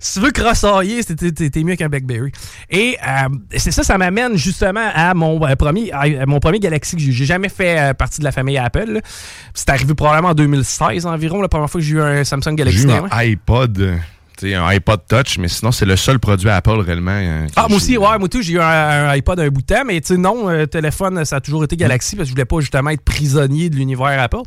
si 0.00 0.20
tu 0.20 0.20
veux 0.20 1.32
t'es 1.50 1.64
mieux 1.64 1.76
qu'un 1.76 1.88
BlackBerry. 1.88 2.30
Et 2.68 2.98
euh, 3.02 3.28
c'est 3.56 3.70
ça, 3.70 3.82
ça 3.82 3.96
m'amène 3.96 4.36
justement 4.36 4.86
à 4.94 5.14
mon 5.14 5.42
euh, 5.46 5.56
premier, 5.56 5.90
à 5.92 6.26
mon 6.26 6.40
premier 6.40 6.58
Galaxy 6.60 6.94
que 6.96 7.00
j'ai 7.02 7.12
j'ai 7.12 7.24
jamais 7.24 7.48
fait 7.48 7.78
euh, 7.80 7.94
partie 7.94 8.18
de 8.20 8.24
la 8.24 8.32
famille 8.32 8.58
Apple. 8.58 9.00
C'est 9.54 9.70
arrivé 9.70 9.94
probablement 9.94 10.28
en 10.28 10.34
2016 10.34 11.06
environ, 11.06 11.40
la 11.40 11.48
première 11.48 11.70
fois 11.70 11.80
que 11.80 11.86
j'ai 11.86 11.94
eu 11.94 12.02
un 12.02 12.22
Samsung 12.24 12.50
J'ai 12.50 12.56
Galaxy. 12.56 12.82
eu 12.82 12.86
les 12.86 13.00
mains. 13.00 13.08
un 13.10 13.18
iPod, 13.18 13.94
un 14.44 14.64
iPod 14.66 15.00
Touch, 15.08 15.38
mais 15.38 15.48
sinon, 15.48 15.72
c'est 15.72 15.84
le 15.86 15.96
seul 15.96 16.18
produit 16.18 16.48
Apple 16.48 16.78
réellement. 16.80 17.10
euh, 17.12 17.46
Ah, 17.56 17.66
moi 17.68 17.76
aussi, 17.76 17.92
j'ai- 17.92 17.98
ouais, 17.98 18.18
moi 18.18 18.28
tout, 18.28 18.42
j'ai 18.42 18.54
eu 18.54 18.60
un, 18.60 18.64
un 18.66 19.08
iPod 19.16 19.38
un 19.40 19.48
bout 19.48 19.60
de 19.62 19.66
temps, 19.66 19.84
mais 19.86 20.00
tu 20.00 20.08
sais, 20.14 20.16
non, 20.16 20.48
euh, 20.48 20.66
téléphone, 20.66 21.24
ça 21.24 21.36
a 21.36 21.40
toujours 21.40 21.64
été 21.64 21.76
Galaxy 21.76 22.16
parce 22.16 22.26
que 22.26 22.30
je 22.30 22.34
voulais 22.34 22.44
pas 22.44 22.60
justement 22.60 22.90
être 22.90 23.02
prisonnier 23.04 23.70
de 23.70 23.76
l'univers 23.76 24.20
Apple. 24.20 24.42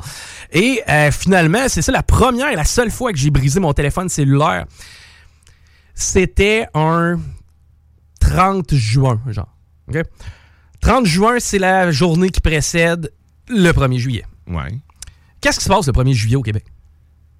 Et 0.52 0.82
euh, 0.88 1.10
finalement, 1.10 1.68
c'est 1.68 1.82
ça 1.82 1.92
la 1.92 2.02
première 2.02 2.48
et 2.50 2.56
la 2.56 2.64
seule 2.64 2.90
fois 2.90 3.12
que 3.12 3.18
j'ai 3.18 3.30
brisé 3.30 3.60
mon 3.60 3.72
téléphone 3.72 4.08
cellulaire. 4.08 4.66
C'était 5.94 6.66
un 6.74 7.18
30 8.20 8.74
juin, 8.74 9.20
genre. 9.28 9.48
OK? 9.88 9.98
30 10.80 11.06
juin, 11.06 11.36
c'est 11.38 11.58
la 11.58 11.90
journée 11.90 12.30
qui 12.30 12.40
précède 12.40 13.12
le 13.48 13.70
1er 13.72 13.98
juillet. 13.98 14.24
Ouais. 14.48 14.78
Qu'est-ce 15.40 15.58
qui 15.58 15.64
se 15.64 15.68
passe 15.70 15.86
le 15.86 15.92
1er 15.92 16.12
juillet 16.14 16.36
au 16.36 16.42
Québec? 16.42 16.64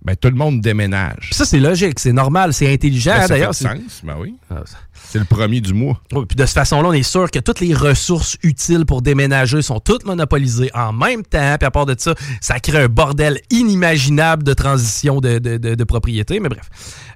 Ben, 0.04 0.14
tout 0.16 0.28
le 0.28 0.34
monde 0.34 0.60
déménage. 0.60 1.16
Puis 1.30 1.34
ça, 1.34 1.46
c'est 1.46 1.58
logique, 1.60 1.98
c'est 1.98 2.12
normal, 2.12 2.52
c'est 2.52 2.70
intelligent. 2.70 3.12
Ben, 3.12 3.16
hein, 3.16 3.20
ça 3.22 3.28
fait 3.28 3.34
D'ailleurs, 3.34 3.54
sens, 3.54 4.02
ben 4.04 4.16
oui. 4.20 4.34
Ah, 4.50 4.56
ça- 4.66 4.76
C'est 5.10 5.18
le 5.18 5.24
premier 5.24 5.60
du 5.62 5.72
mois. 5.72 5.98
Oui, 6.12 6.24
puis 6.28 6.36
de 6.36 6.44
cette 6.44 6.54
façon-là, 6.56 6.88
on 6.88 6.92
est 6.92 7.02
sûr 7.02 7.30
que 7.30 7.38
toutes 7.38 7.60
les 7.60 7.72
ressources 7.72 8.36
utiles 8.42 8.84
pour 8.84 9.00
déménager 9.00 9.62
sont 9.62 9.80
toutes 9.80 10.04
monopolisées 10.04 10.70
en 10.74 10.92
même 10.92 11.22
temps. 11.22 11.56
Puis 11.58 11.66
à 11.66 11.70
part 11.70 11.86
de 11.86 11.94
ça, 11.98 12.14
ça 12.40 12.60
crée 12.60 12.82
un 12.82 12.88
bordel 12.88 13.40
inimaginable 13.50 14.42
de 14.42 14.52
transition 14.54 15.20
de, 15.20 15.38
de- 15.38 15.56
de- 15.56 15.74
de 15.74 15.84
propriété. 15.84 16.38
Mais 16.40 16.48
bref. 16.50 16.68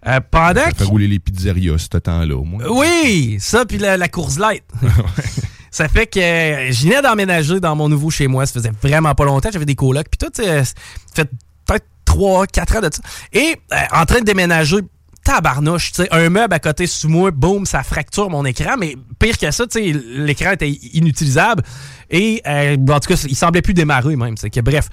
Euh, 0.07 0.21
pendant 0.31 0.63
Ça 0.65 0.71
que- 0.71 0.77
fait 0.79 0.85
rouler 0.85 1.09
les 1.09 1.19
pizzerias, 1.19 1.77
ce 1.79 1.99
temps-là, 1.99 2.37
au 2.37 2.45
moins. 2.45 2.65
Oui, 2.71 3.37
ça, 3.41 3.67
puis 3.67 3.79
la, 3.79 3.97
la 3.99 4.09
course 4.09 4.39
light. 4.39 4.63
ça 5.71 5.89
fait 5.89 6.07
que 6.07 6.19
euh, 6.21 6.73
je 6.73 6.85
venais 6.85 7.03
d'emménager 7.03 7.61
dans 7.61 7.77
mon 7.77 7.89
nouveau 7.89 8.11
chez 8.11 8.27
moi. 8.29 8.47
Ça 8.47 8.55
faisait 8.55 8.73
vraiment 8.83 9.15
pas 9.15 9.25
longtemps. 9.25 9.51
J'avais 9.53 9.67
des 9.67 9.75
colocs. 9.75 10.07
Puis 10.11 10.19
tout, 10.27 10.41
euh, 10.43 10.65
ça 10.65 10.73
fait 11.15 11.31
peut-être 11.67 11.87
3, 12.09 12.47
4 12.47 12.77
ans 12.77 12.81
de 12.81 12.91
ça. 12.93 13.03
Et 13.33 13.57
euh, 13.73 13.77
en 13.93 14.05
train 14.07 14.21
de 14.21 14.25
déménager, 14.25 14.77
tabarnouche, 15.25 15.93
tu 15.93 16.03
sais, 16.03 16.09
un 16.11 16.29
meuble 16.31 16.55
à 16.55 16.59
côté 16.59 16.87
sous 16.87 17.09
moi, 17.09 17.31
boum, 17.31 17.67
ça 17.67 17.83
fracture 17.83 18.31
mon 18.31 18.45
écran. 18.47 18.77
Mais 18.79 18.97
pire 19.19 19.37
que 19.37 19.51
ça, 19.51 19.67
tu 19.67 19.79
sais, 19.93 20.01
l'écran 20.07 20.53
était 20.53 20.71
inutilisable. 20.71 21.63
Et 22.11 22.41
euh, 22.47 22.77
en 22.89 23.01
tout 23.01 23.13
cas, 23.15 23.23
il 23.29 23.37
semblait 23.37 23.63
plus 23.63 23.75
démarrer 23.75 24.17
même. 24.17 24.37
C'est 24.37 24.51
que 24.51 24.61
bref. 24.61 24.89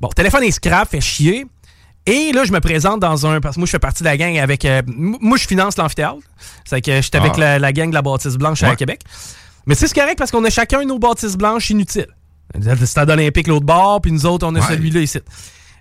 Bon, 0.00 0.08
téléphone 0.08 0.42
est 0.44 0.50
scrap, 0.50 0.88
fait 0.90 1.00
chier. 1.00 1.46
Et 2.06 2.32
là, 2.32 2.44
je 2.44 2.52
me 2.52 2.60
présente 2.60 3.00
dans 3.00 3.26
un. 3.26 3.40
Parce 3.40 3.54
que 3.56 3.60
moi, 3.60 3.66
je 3.66 3.70
fais 3.72 3.78
partie 3.78 4.02
de 4.02 4.08
la 4.08 4.16
gang 4.16 4.36
avec. 4.38 4.64
euh, 4.64 4.82
moi, 4.86 5.36
je 5.38 5.46
finance 5.46 5.76
l'amphithéâtre. 5.76 6.18
C'est 6.64 6.80
que 6.80 7.00
j'étais 7.00 7.18
avec 7.18 7.32
Ah. 7.36 7.40
la, 7.40 7.58
la 7.58 7.72
gang 7.72 7.88
de 7.90 7.94
la 7.94 8.02
bâtisse 8.02 8.36
blanche 8.36 8.62
à. 8.62 8.74
Québec. 8.76 9.00
Mais 9.66 9.74
c'est 9.74 9.92
correct 9.92 10.16
parce 10.18 10.30
qu'on 10.30 10.44
a 10.44 10.50
chacun 10.50 10.84
nos 10.84 10.98
bâtisses 10.98 11.36
blanches 11.36 11.70
inutiles. 11.70 12.08
Le 12.54 12.84
stade 12.86 13.08
olympique 13.10 13.46
l'autre 13.46 13.66
bord, 13.66 14.00
puis 14.00 14.10
nous 14.12 14.26
autres, 14.26 14.46
on 14.46 14.54
a 14.56 14.60
Ouais. 14.60 14.66
celui-là 14.68 15.00
ici. 15.00 15.18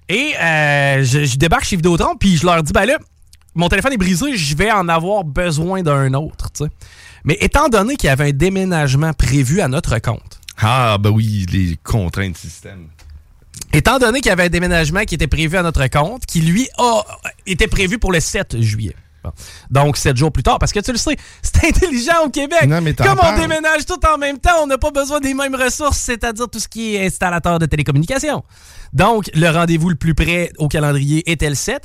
Et 0.09 0.33
euh, 0.41 1.03
je, 1.03 1.23
je 1.25 1.37
débarque 1.37 1.65
chez 1.65 1.75
Vidéotron, 1.75 2.15
puis 2.19 2.35
je 2.37 2.45
leur 2.45 2.61
dis, 2.63 2.73
ben 2.73 2.85
là, 2.85 2.97
mon 3.55 3.69
téléphone 3.69 3.93
est 3.93 3.97
brisé, 3.97 4.35
je 4.35 4.55
vais 4.55 4.71
en 4.71 4.89
avoir 4.89 5.23
besoin 5.23 5.81
d'un 5.83 6.13
autre, 6.15 6.51
tu 6.51 6.65
sais. 6.65 6.71
Mais 7.23 7.37
étant 7.41 7.69
donné 7.69 7.95
qu'il 7.95 8.07
y 8.07 8.11
avait 8.11 8.29
un 8.29 8.33
déménagement 8.33 9.13
prévu 9.13 9.61
à 9.61 9.67
notre 9.67 9.99
compte, 9.99 10.39
Ah, 10.57 10.97
ben 10.99 11.09
oui, 11.11 11.45
les 11.51 11.77
contraintes 11.83 12.33
du 12.33 12.39
système. 12.39 12.87
étant 13.73 13.99
donné 13.99 14.21
qu'il 14.21 14.29
y 14.29 14.31
avait 14.31 14.45
un 14.45 14.49
déménagement 14.49 15.03
qui 15.03 15.15
était 15.15 15.27
prévu 15.27 15.57
à 15.57 15.61
notre 15.63 15.85
compte, 15.87 16.25
qui 16.25 16.41
lui 16.41 16.67
a 16.77 17.01
était 17.45 17.67
prévu 17.67 17.99
pour 17.99 18.11
le 18.11 18.19
7 18.19 18.59
juillet. 18.61 18.95
Bon. 19.23 19.31
Donc, 19.69 19.97
sept 19.97 20.17
jours 20.17 20.31
plus 20.31 20.43
tard, 20.43 20.59
parce 20.59 20.71
que 20.71 20.79
tu 20.79 20.91
le 20.91 20.97
sais, 20.97 21.15
c'est 21.41 21.65
intelligent 21.65 22.25
au 22.25 22.29
Québec. 22.29 22.65
Non, 22.67 22.81
mais 22.81 22.93
t'en 22.93 23.03
Comme 23.03 23.19
on 23.23 23.37
déménage 23.37 23.85
tout 23.85 23.99
en 24.07 24.17
même 24.17 24.39
temps, 24.39 24.63
on 24.63 24.67
n'a 24.67 24.77
pas 24.77 24.91
besoin 24.91 25.19
des 25.19 25.33
mêmes 25.33 25.55
ressources, 25.55 25.97
c'est-à-dire 25.97 26.49
tout 26.49 26.59
ce 26.59 26.67
qui 26.67 26.95
est 26.95 27.05
installateur 27.05 27.59
de 27.59 27.65
télécommunications. 27.65 28.43
Donc, 28.93 29.29
le 29.33 29.49
rendez-vous 29.49 29.89
le 29.89 29.95
plus 29.95 30.15
près 30.15 30.51
au 30.57 30.67
calendrier 30.67 31.29
était 31.29 31.49
le 31.49 31.55
7. 31.55 31.83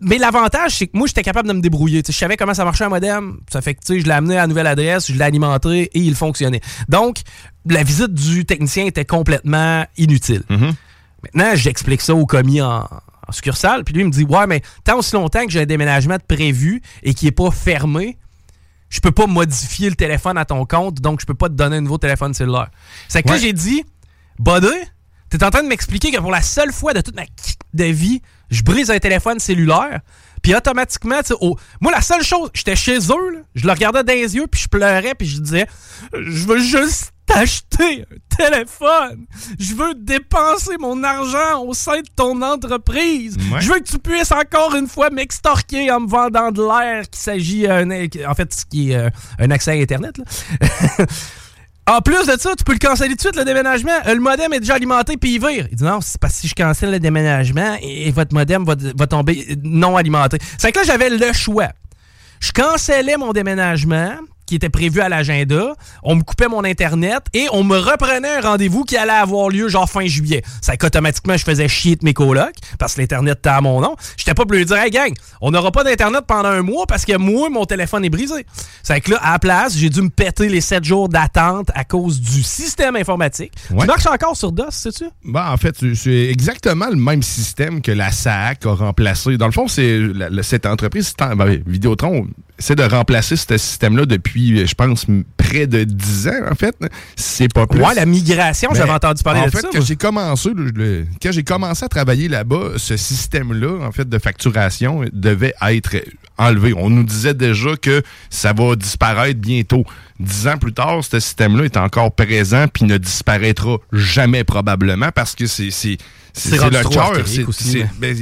Mais 0.00 0.18
l'avantage, 0.18 0.76
c'est 0.76 0.86
que 0.86 0.96
moi, 0.96 1.08
j'étais 1.08 1.22
capable 1.22 1.48
de 1.48 1.52
me 1.52 1.60
débrouiller. 1.60 2.02
Je 2.06 2.12
savais 2.12 2.36
comment 2.36 2.54
ça 2.54 2.64
marchait 2.64 2.84
un 2.84 2.88
modem. 2.88 3.38
Ça 3.50 3.60
fait 3.60 3.74
que 3.74 3.80
je 3.98 4.04
l'ai 4.04 4.10
amené 4.12 4.36
à 4.36 4.42
la 4.42 4.46
nouvelle 4.46 4.68
adresse, 4.68 5.08
je 5.08 5.14
l'ai 5.14 5.24
alimenté 5.24 5.90
et 5.92 5.98
il 5.98 6.14
fonctionnait. 6.14 6.60
Donc, 6.88 7.18
la 7.66 7.82
visite 7.82 8.14
du 8.14 8.44
technicien 8.44 8.86
était 8.86 9.04
complètement 9.04 9.84
inutile. 9.96 10.42
Maintenant, 10.48 11.56
j'explique 11.56 12.00
ça 12.00 12.14
au 12.14 12.26
commis 12.26 12.62
en, 12.62 12.86
en 13.28 13.32
succursale, 13.32 13.84
puis 13.84 13.94
lui 13.94 14.02
il 14.02 14.06
me 14.06 14.10
dit 14.10 14.24
Ouais, 14.24 14.46
mais 14.46 14.62
tant 14.84 14.98
aussi 14.98 15.12
longtemps 15.14 15.44
que 15.44 15.50
j'ai 15.52 15.60
un 15.60 15.66
déménagement 15.66 16.16
de 16.16 16.22
prévu 16.22 16.80
et 17.02 17.14
qui 17.14 17.26
n'est 17.26 17.30
pas 17.32 17.50
fermé, 17.50 18.16
je 18.90 19.00
peux 19.00 19.10
pas 19.12 19.26
modifier 19.26 19.90
le 19.90 19.96
téléphone 19.96 20.38
à 20.38 20.44
ton 20.44 20.64
compte, 20.64 20.96
donc 21.00 21.20
je 21.20 21.26
peux 21.26 21.34
pas 21.34 21.48
te 21.48 21.54
donner 21.54 21.76
un 21.76 21.80
nouveau 21.82 21.98
téléphone 21.98 22.32
cellulaire. 22.34 22.70
C'est 23.08 23.22
que 23.22 23.28
là, 23.28 23.38
j'ai 23.38 23.52
dit, 23.52 23.84
Buddy, 24.38 24.68
t'es 25.28 25.44
en 25.44 25.50
train 25.50 25.62
de 25.62 25.68
m'expliquer 25.68 26.10
que 26.10 26.18
pour 26.18 26.30
la 26.30 26.40
seule 26.42 26.72
fois 26.72 26.94
de 26.94 27.00
toute 27.02 27.14
ma 27.14 27.22
de 27.74 27.84
vie, 27.84 28.22
je 28.50 28.62
brise 28.62 28.90
un 28.90 28.98
téléphone 28.98 29.38
cellulaire, 29.38 30.00
puis 30.42 30.54
automatiquement, 30.54 31.18
tu 31.20 31.28
sais, 31.28 31.34
au- 31.40 31.58
moi, 31.82 31.92
la 31.92 32.00
seule 32.00 32.22
chose, 32.22 32.48
j'étais 32.54 32.76
chez 32.76 32.96
eux, 32.96 33.30
là, 33.34 33.40
je 33.54 33.66
le 33.66 33.72
regardais 33.72 34.02
dans 34.04 34.12
les 34.14 34.36
yeux, 34.36 34.46
puis 34.46 34.62
je 34.62 34.68
pleurais, 34.68 35.14
puis 35.14 35.28
je 35.28 35.38
disais, 35.40 35.66
je 36.14 36.46
veux 36.46 36.58
juste 36.60 37.12
t'acheter 37.28 38.04
un 38.10 38.36
téléphone. 38.36 39.26
Je 39.58 39.74
veux 39.74 39.94
dépenser 39.94 40.76
mon 40.78 41.02
argent 41.04 41.62
au 41.64 41.74
sein 41.74 42.00
de 42.00 42.08
ton 42.16 42.40
entreprise. 42.42 43.36
Ouais. 43.52 43.60
Je 43.60 43.72
veux 43.72 43.78
que 43.78 43.88
tu 43.88 43.98
puisses 43.98 44.32
encore 44.32 44.74
une 44.74 44.88
fois 44.88 45.10
m'extorquer 45.10 45.90
en 45.90 46.00
me 46.00 46.08
vendant 46.08 46.50
de 46.50 46.62
l'air 46.62 47.08
qu'il 47.08 47.20
s'agit, 47.20 47.66
euh, 47.66 48.06
en 48.26 48.34
fait, 48.34 48.52
ce 48.52 48.64
qui 48.64 48.92
est 48.92 48.96
euh, 48.96 49.10
un 49.38 49.50
accès 49.50 49.72
à 49.72 49.74
Internet. 49.74 50.18
là. 50.18 51.06
En 51.88 52.02
plus 52.02 52.26
de 52.26 52.38
ça, 52.38 52.54
tu 52.54 52.64
peux 52.64 52.74
le 52.74 52.78
canceller 52.78 53.10
tout 53.10 53.16
de 53.16 53.20
suite, 53.20 53.36
le 53.36 53.46
déménagement. 53.46 53.98
Euh, 54.06 54.14
Le 54.14 54.20
modem 54.20 54.52
est 54.52 54.60
déjà 54.60 54.74
alimenté, 54.74 55.16
puis 55.16 55.36
il 55.36 55.40
vire. 55.40 55.66
Il 55.70 55.76
dit 55.76 55.84
non, 55.84 56.00
c'est 56.02 56.20
parce 56.20 56.34
que 56.34 56.40
si 56.40 56.48
je 56.48 56.54
cancelle 56.54 56.90
le 56.90 57.00
déménagement, 57.00 57.78
et, 57.80 58.10
votre 58.10 58.34
modem 58.34 58.62
va, 58.64 58.74
va 58.94 59.06
tomber 59.06 59.56
non 59.64 59.96
alimenté. 59.96 60.36
C'est 60.58 60.70
que 60.70 60.80
là, 60.80 60.84
j'avais 60.84 61.08
le 61.08 61.32
choix. 61.32 61.68
Je 62.40 62.52
cancellais 62.52 63.16
mon 63.16 63.32
déménagement, 63.32 64.16
qui 64.48 64.54
était 64.56 64.70
prévu 64.70 65.00
à 65.02 65.08
l'agenda. 65.10 65.74
On 66.02 66.14
me 66.16 66.22
coupait 66.22 66.48
mon 66.48 66.64
Internet 66.64 67.22
et 67.34 67.46
on 67.52 67.62
me 67.64 67.76
reprenait 67.76 68.36
un 68.38 68.40
rendez-vous 68.40 68.84
qui 68.84 68.96
allait 68.96 69.12
avoir 69.12 69.50
lieu 69.50 69.68
genre 69.68 69.88
fin 69.88 70.06
juillet. 70.06 70.42
C'est 70.62 70.78
qu'automatiquement, 70.78 71.36
je 71.36 71.44
faisais 71.44 71.68
chier 71.68 71.96
de 71.96 72.04
mes 72.04 72.14
colocs 72.14 72.54
parce 72.78 72.94
que 72.94 73.02
l'Internet 73.02 73.38
était 73.40 73.50
à 73.50 73.60
mon 73.60 73.80
nom. 73.82 73.94
J'étais 74.16 74.32
pas 74.32 74.46
plus 74.46 74.64
dire, 74.64 74.78
hey 74.78 74.90
gang, 74.90 75.12
on 75.42 75.50
n'aura 75.50 75.70
pas 75.70 75.84
d'Internet 75.84 76.22
pendant 76.26 76.48
un 76.48 76.62
mois 76.62 76.86
parce 76.86 77.04
que 77.04 77.16
moi, 77.18 77.50
mon 77.50 77.66
téléphone 77.66 78.04
est 78.06 78.10
brisé. 78.10 78.46
C'est 78.82 79.00
que 79.02 79.10
là, 79.10 79.18
à 79.22 79.32
la 79.32 79.38
place, 79.38 79.76
j'ai 79.76 79.90
dû 79.90 80.00
me 80.00 80.08
péter 80.08 80.48
les 80.48 80.62
7 80.62 80.82
jours 80.82 81.10
d'attente 81.10 81.70
à 81.74 81.84
cause 81.84 82.18
du 82.18 82.42
système 82.42 82.96
informatique. 82.96 83.52
Ouais. 83.70 83.80
Tu 83.82 83.86
marches 83.86 84.06
encore 84.06 84.34
sur 84.36 84.50
DOS, 84.50 84.70
sais-tu? 84.70 85.04
Bah, 85.24 85.50
en 85.52 85.56
fait, 85.58 85.76
c'est- 85.94 86.28
exactement 86.30 86.86
le 86.88 86.96
même 86.96 87.22
système 87.22 87.82
que 87.82 87.92
la 87.92 88.10
SAC 88.12 88.64
a 88.64 88.72
remplacé. 88.72 89.36
Dans 89.36 89.46
le 89.46 89.52
fond, 89.52 89.68
c'est 89.68 90.00
cette 90.42 90.64
entreprise, 90.64 91.12
ben, 91.18 91.60
Vidéotron, 91.66 92.26
essaie 92.58 92.74
de 92.74 92.82
remplacer 92.82 93.36
ce 93.36 93.56
système-là 93.56 94.04
depuis, 94.06 94.66
je 94.66 94.74
pense, 94.74 95.06
près 95.36 95.66
de 95.66 95.84
10 95.84 96.28
ans, 96.28 96.50
en 96.50 96.54
fait. 96.54 96.74
C'est 97.16 97.52
pas 97.52 97.66
plus. 97.66 97.80
Ouais, 97.80 97.94
la 97.94 98.06
migration, 98.06 98.70
j'avais 98.74 98.90
entendu 98.92 99.22
parler 99.22 99.40
en 99.40 99.46
de 99.46 99.50
fait, 99.50 99.60
ça. 99.62 99.68
quand 99.72 99.80
j'ai 99.80 99.96
commencé, 99.96 100.50
le- 100.54 101.06
quand 101.22 101.32
j'ai 101.32 101.44
commencé 101.44 101.84
à 101.84 101.88
travailler 101.88 102.28
là-bas, 102.28 102.72
ce 102.76 102.96
système-là, 102.96 103.86
en 103.86 103.92
fait, 103.92 104.08
de 104.08 104.18
facturation, 104.18 105.04
devait 105.12 105.54
être 105.68 105.96
enlevé. 106.36 106.72
On 106.76 106.90
nous 106.90 107.04
disait 107.04 107.34
déjà 107.34 107.76
que 107.76 108.02
ça 108.30 108.52
va 108.52 108.74
disparaître 108.76 109.40
bientôt. 109.40 109.84
Dix 110.20 110.48
ans 110.48 110.58
plus 110.58 110.72
tard, 110.72 111.02
ce 111.04 111.20
système-là 111.20 111.64
est 111.64 111.76
encore 111.76 112.14
présent 112.14 112.66
puis 112.72 112.84
ne 112.84 112.98
disparaîtra 112.98 113.78
jamais 113.92 114.44
probablement 114.44 115.10
parce 115.12 115.34
que 115.34 115.46
c'est 115.46 115.70
c'est 116.38 116.52
le 116.52 116.88
cœur. 116.88 117.12
ben, 117.98 118.16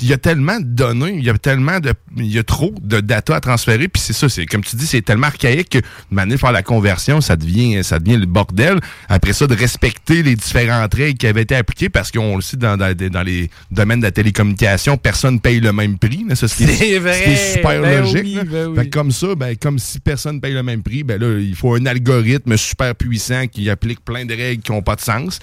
il 0.00 0.08
y 0.08 0.12
a 0.12 0.18
tellement 0.18 0.58
de 0.58 0.64
données, 0.64 1.14
il 1.16 1.24
y 1.24 1.30
a 1.30 1.38
tellement 1.38 1.78
de, 1.78 1.92
il 2.16 2.32
y 2.32 2.38
a 2.38 2.42
trop 2.42 2.74
de 2.82 3.00
data 3.00 3.36
à 3.36 3.40
transférer, 3.40 3.88
puis 3.88 4.02
c'est 4.02 4.12
ça, 4.12 4.28
c'est 4.28 4.46
comme 4.46 4.62
tu 4.62 4.76
dis, 4.76 4.86
c'est 4.86 5.02
tellement 5.02 5.28
archaïque 5.28 5.70
que 5.70 5.78
de 5.78 5.84
manière 6.10 6.36
de 6.36 6.40
faire 6.40 6.52
la 6.52 6.62
conversion, 6.62 7.20
ça 7.20 7.36
devient, 7.36 7.84
ça 7.84 7.98
devient 7.98 8.16
le 8.16 8.26
bordel. 8.26 8.80
Après 9.08 9.32
ça, 9.32 9.46
de 9.46 9.54
respecter 9.54 10.22
les 10.22 10.34
différentes 10.34 10.94
règles 10.94 11.18
qui 11.18 11.26
avaient 11.26 11.42
été 11.42 11.54
appliquées, 11.54 11.88
parce 11.88 12.10
qu'on 12.10 12.36
le 12.36 12.42
sait 12.42 12.56
dans, 12.56 12.76
dans, 12.76 12.94
dans 12.94 13.22
les 13.22 13.50
domaines 13.70 14.00
de 14.00 14.04
la 14.04 14.10
télécommunication, 14.10 14.96
personne 14.96 15.40
paye 15.40 15.60
le 15.60 15.72
même 15.72 15.98
prix. 15.98 16.24
ce 16.34 16.46
C'est 16.46 16.98
vrai, 16.98 17.14
ce 17.14 17.22
qui 17.24 17.30
est 17.30 17.54
super 17.54 17.80
ben 17.80 18.00
logique. 18.00 18.22
oui, 18.24 18.38
ben 18.44 18.66
oui. 18.68 18.76
Fait 18.76 18.84
que 18.88 18.90
comme 18.90 19.12
ça, 19.12 19.34
ben, 19.34 19.56
comme 19.56 19.78
si 19.78 20.00
personne 20.00 20.40
paye 20.40 20.54
le 20.54 20.62
même 20.62 20.82
prix, 20.82 21.04
ben 21.04 21.20
là, 21.20 21.38
il 21.42 21.54
faut 21.54 21.74
un 21.74 21.86
algorithme 21.86 22.56
super 22.56 22.94
puissant 22.94 23.46
qui 23.46 23.68
applique 23.70 24.04
plein 24.04 24.24
de 24.24 24.34
règles 24.34 24.62
qui 24.62 24.72
n'ont 24.72 24.82
pas 24.82 24.96
de 24.96 25.00
sens. 25.00 25.38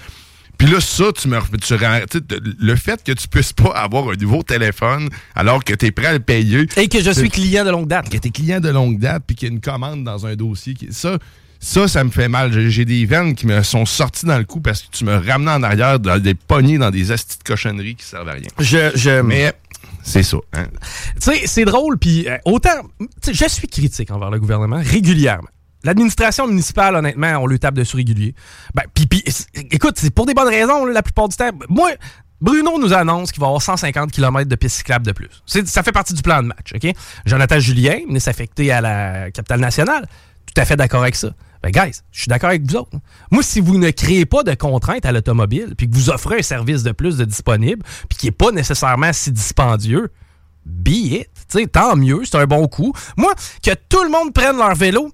Puis 0.58 0.68
là, 0.68 0.78
ça, 0.80 1.04
tu 1.18 1.26
me 1.28 1.38
tu 1.56 1.74
le 2.60 2.76
fait 2.76 3.02
que 3.02 3.12
tu 3.12 3.28
puisses 3.28 3.54
pas 3.54 3.70
avoir 3.70 4.10
un 4.10 4.14
nouveau 4.16 4.42
téléphone 4.42 5.08
alors 5.34 5.64
que 5.64 5.72
tu 5.72 5.86
es 5.86 5.90
prêt 5.90 6.08
à 6.08 6.12
le 6.12 6.20
payer. 6.20 6.66
Et 6.76 6.86
que 6.88 7.00
je 7.02 7.10
suis 7.10 7.30
client 7.30 7.64
de 7.64 7.70
longue 7.70 7.88
date. 7.88 8.10
Que 8.10 8.18
tu 8.18 8.28
es 8.28 8.30
client 8.30 8.60
de 8.60 8.68
longue 8.68 8.98
date 8.98 9.22
puis 9.26 9.34
qu'il 9.36 9.48
y 9.48 9.50
a 9.50 9.54
une 9.54 9.60
commande 9.62 10.04
dans 10.04 10.26
un 10.26 10.36
dossier. 10.36 10.74
qui- 10.74 10.92
Ça, 10.92 11.16
ça, 11.60 11.88
ça 11.88 12.04
me 12.04 12.10
fait 12.10 12.28
mal. 12.28 12.52
J'ai- 12.68 12.84
des 12.84 13.06
veines 13.06 13.34
qui 13.34 13.46
me 13.46 13.62
sont 13.62 13.86
sorties 13.86 14.26
dans 14.26 14.36
le 14.36 14.44
cou 14.44 14.60
parce 14.60 14.82
que 14.82 14.88
tu 14.94 15.04
me 15.04 15.16
ramenais 15.16 15.50
en 15.52 15.62
arrière 15.62 15.98
dans 15.98 16.18
des 16.18 16.34
poignées 16.34 16.76
dans 16.76 16.90
des 16.90 17.10
astis 17.10 17.38
de 17.38 17.42
cochonneries 17.44 17.94
qui 17.94 18.04
servent 18.04 18.28
à 18.28 18.32
rien. 18.32 18.48
Je, 18.58 18.90
je, 18.94 19.22
Mais 19.22 19.54
c'est 20.02 20.22
ça. 20.22 20.36
hein. 20.52 20.66
Tu 21.14 21.20
sais, 21.20 21.42
c'est 21.46 21.64
drôle, 21.64 21.96
puis 21.96 22.28
euh, 22.28 22.36
autant. 22.44 22.82
Je 23.32 23.48
suis 23.48 23.66
critique 23.68 24.10
envers 24.10 24.30
le 24.30 24.38
gouvernement 24.38 24.82
régulièrement. 24.84 25.48
L'administration 25.84 26.46
municipale, 26.46 26.94
honnêtement, 26.96 27.38
on 27.40 27.46
lui 27.46 27.58
tape 27.58 27.74
dessus 27.74 27.96
régulier. 27.96 28.34
Ben, 28.74 28.82
c'est- 29.26 29.46
écoute, 29.72 29.94
c'est 29.98 30.10
pour 30.14 30.26
des 30.26 30.34
bonnes 30.34 30.48
raisons, 30.48 30.84
la 30.86 31.02
plupart 31.02 31.28
du 31.28 31.36
temps. 31.36 31.50
Moi, 31.68 31.90
Bruno 32.40 32.78
nous 32.78 32.92
annonce 32.92 33.32
qu'il 33.32 33.40
va 33.40 33.46
avoir 33.48 33.62
150 33.62 34.12
km 34.12 34.48
de 34.48 34.56
pistes 34.56 34.76
cyclables 34.78 35.06
de 35.06 35.12
plus. 35.12 35.28
Ça 35.46 35.82
fait 35.82 35.92
partie 35.92 36.14
du 36.14 36.22
plan 36.22 36.42
de 36.42 36.48
match, 36.48 36.72
OK? 36.74 36.90
Jonathan 37.26 37.58
Julien, 37.58 37.98
ministre 38.06 38.30
affecté 38.30 38.72
à 38.72 38.80
la 38.80 39.30
capitale 39.30 39.60
nationale, 39.60 40.06
tout 40.46 40.60
à 40.60 40.64
fait 40.64 40.76
d'accord 40.76 41.02
avec 41.02 41.16
ça. 41.16 41.30
Ben, 41.62 41.70
guys, 41.70 42.00
je 42.10 42.20
suis 42.20 42.28
d'accord 42.28 42.48
avec 42.48 42.62
vous 42.62 42.76
autres. 42.76 42.96
Moi, 43.30 43.42
si 43.42 43.60
vous 43.60 43.76
ne 43.76 43.90
créez 43.90 44.24
pas 44.24 44.42
de 44.42 44.54
contraintes 44.54 45.04
à 45.04 45.12
l'automobile, 45.12 45.74
puis 45.76 45.88
que 45.90 45.94
vous 45.94 46.08
offrez 46.08 46.38
un 46.38 46.42
service 46.42 46.82
de 46.82 46.92
plus 46.92 47.18
de 47.18 47.24
disponible, 47.26 47.82
puis 48.08 48.16
qui 48.18 48.26
n'est 48.26 48.32
pas 48.32 48.50
nécessairement 48.50 49.12
si 49.12 49.30
dispendieux, 49.30 50.10
be 50.64 50.88
it. 50.88 51.28
Tant 51.72 51.96
mieux, 51.96 52.22
c'est 52.24 52.36
un 52.36 52.46
bon 52.46 52.66
coup. 52.68 52.94
Moi, 53.18 53.34
que 53.62 53.72
tout 53.90 54.02
le 54.02 54.08
monde 54.10 54.32
prenne 54.32 54.56
leur 54.56 54.74
vélo, 54.74 55.12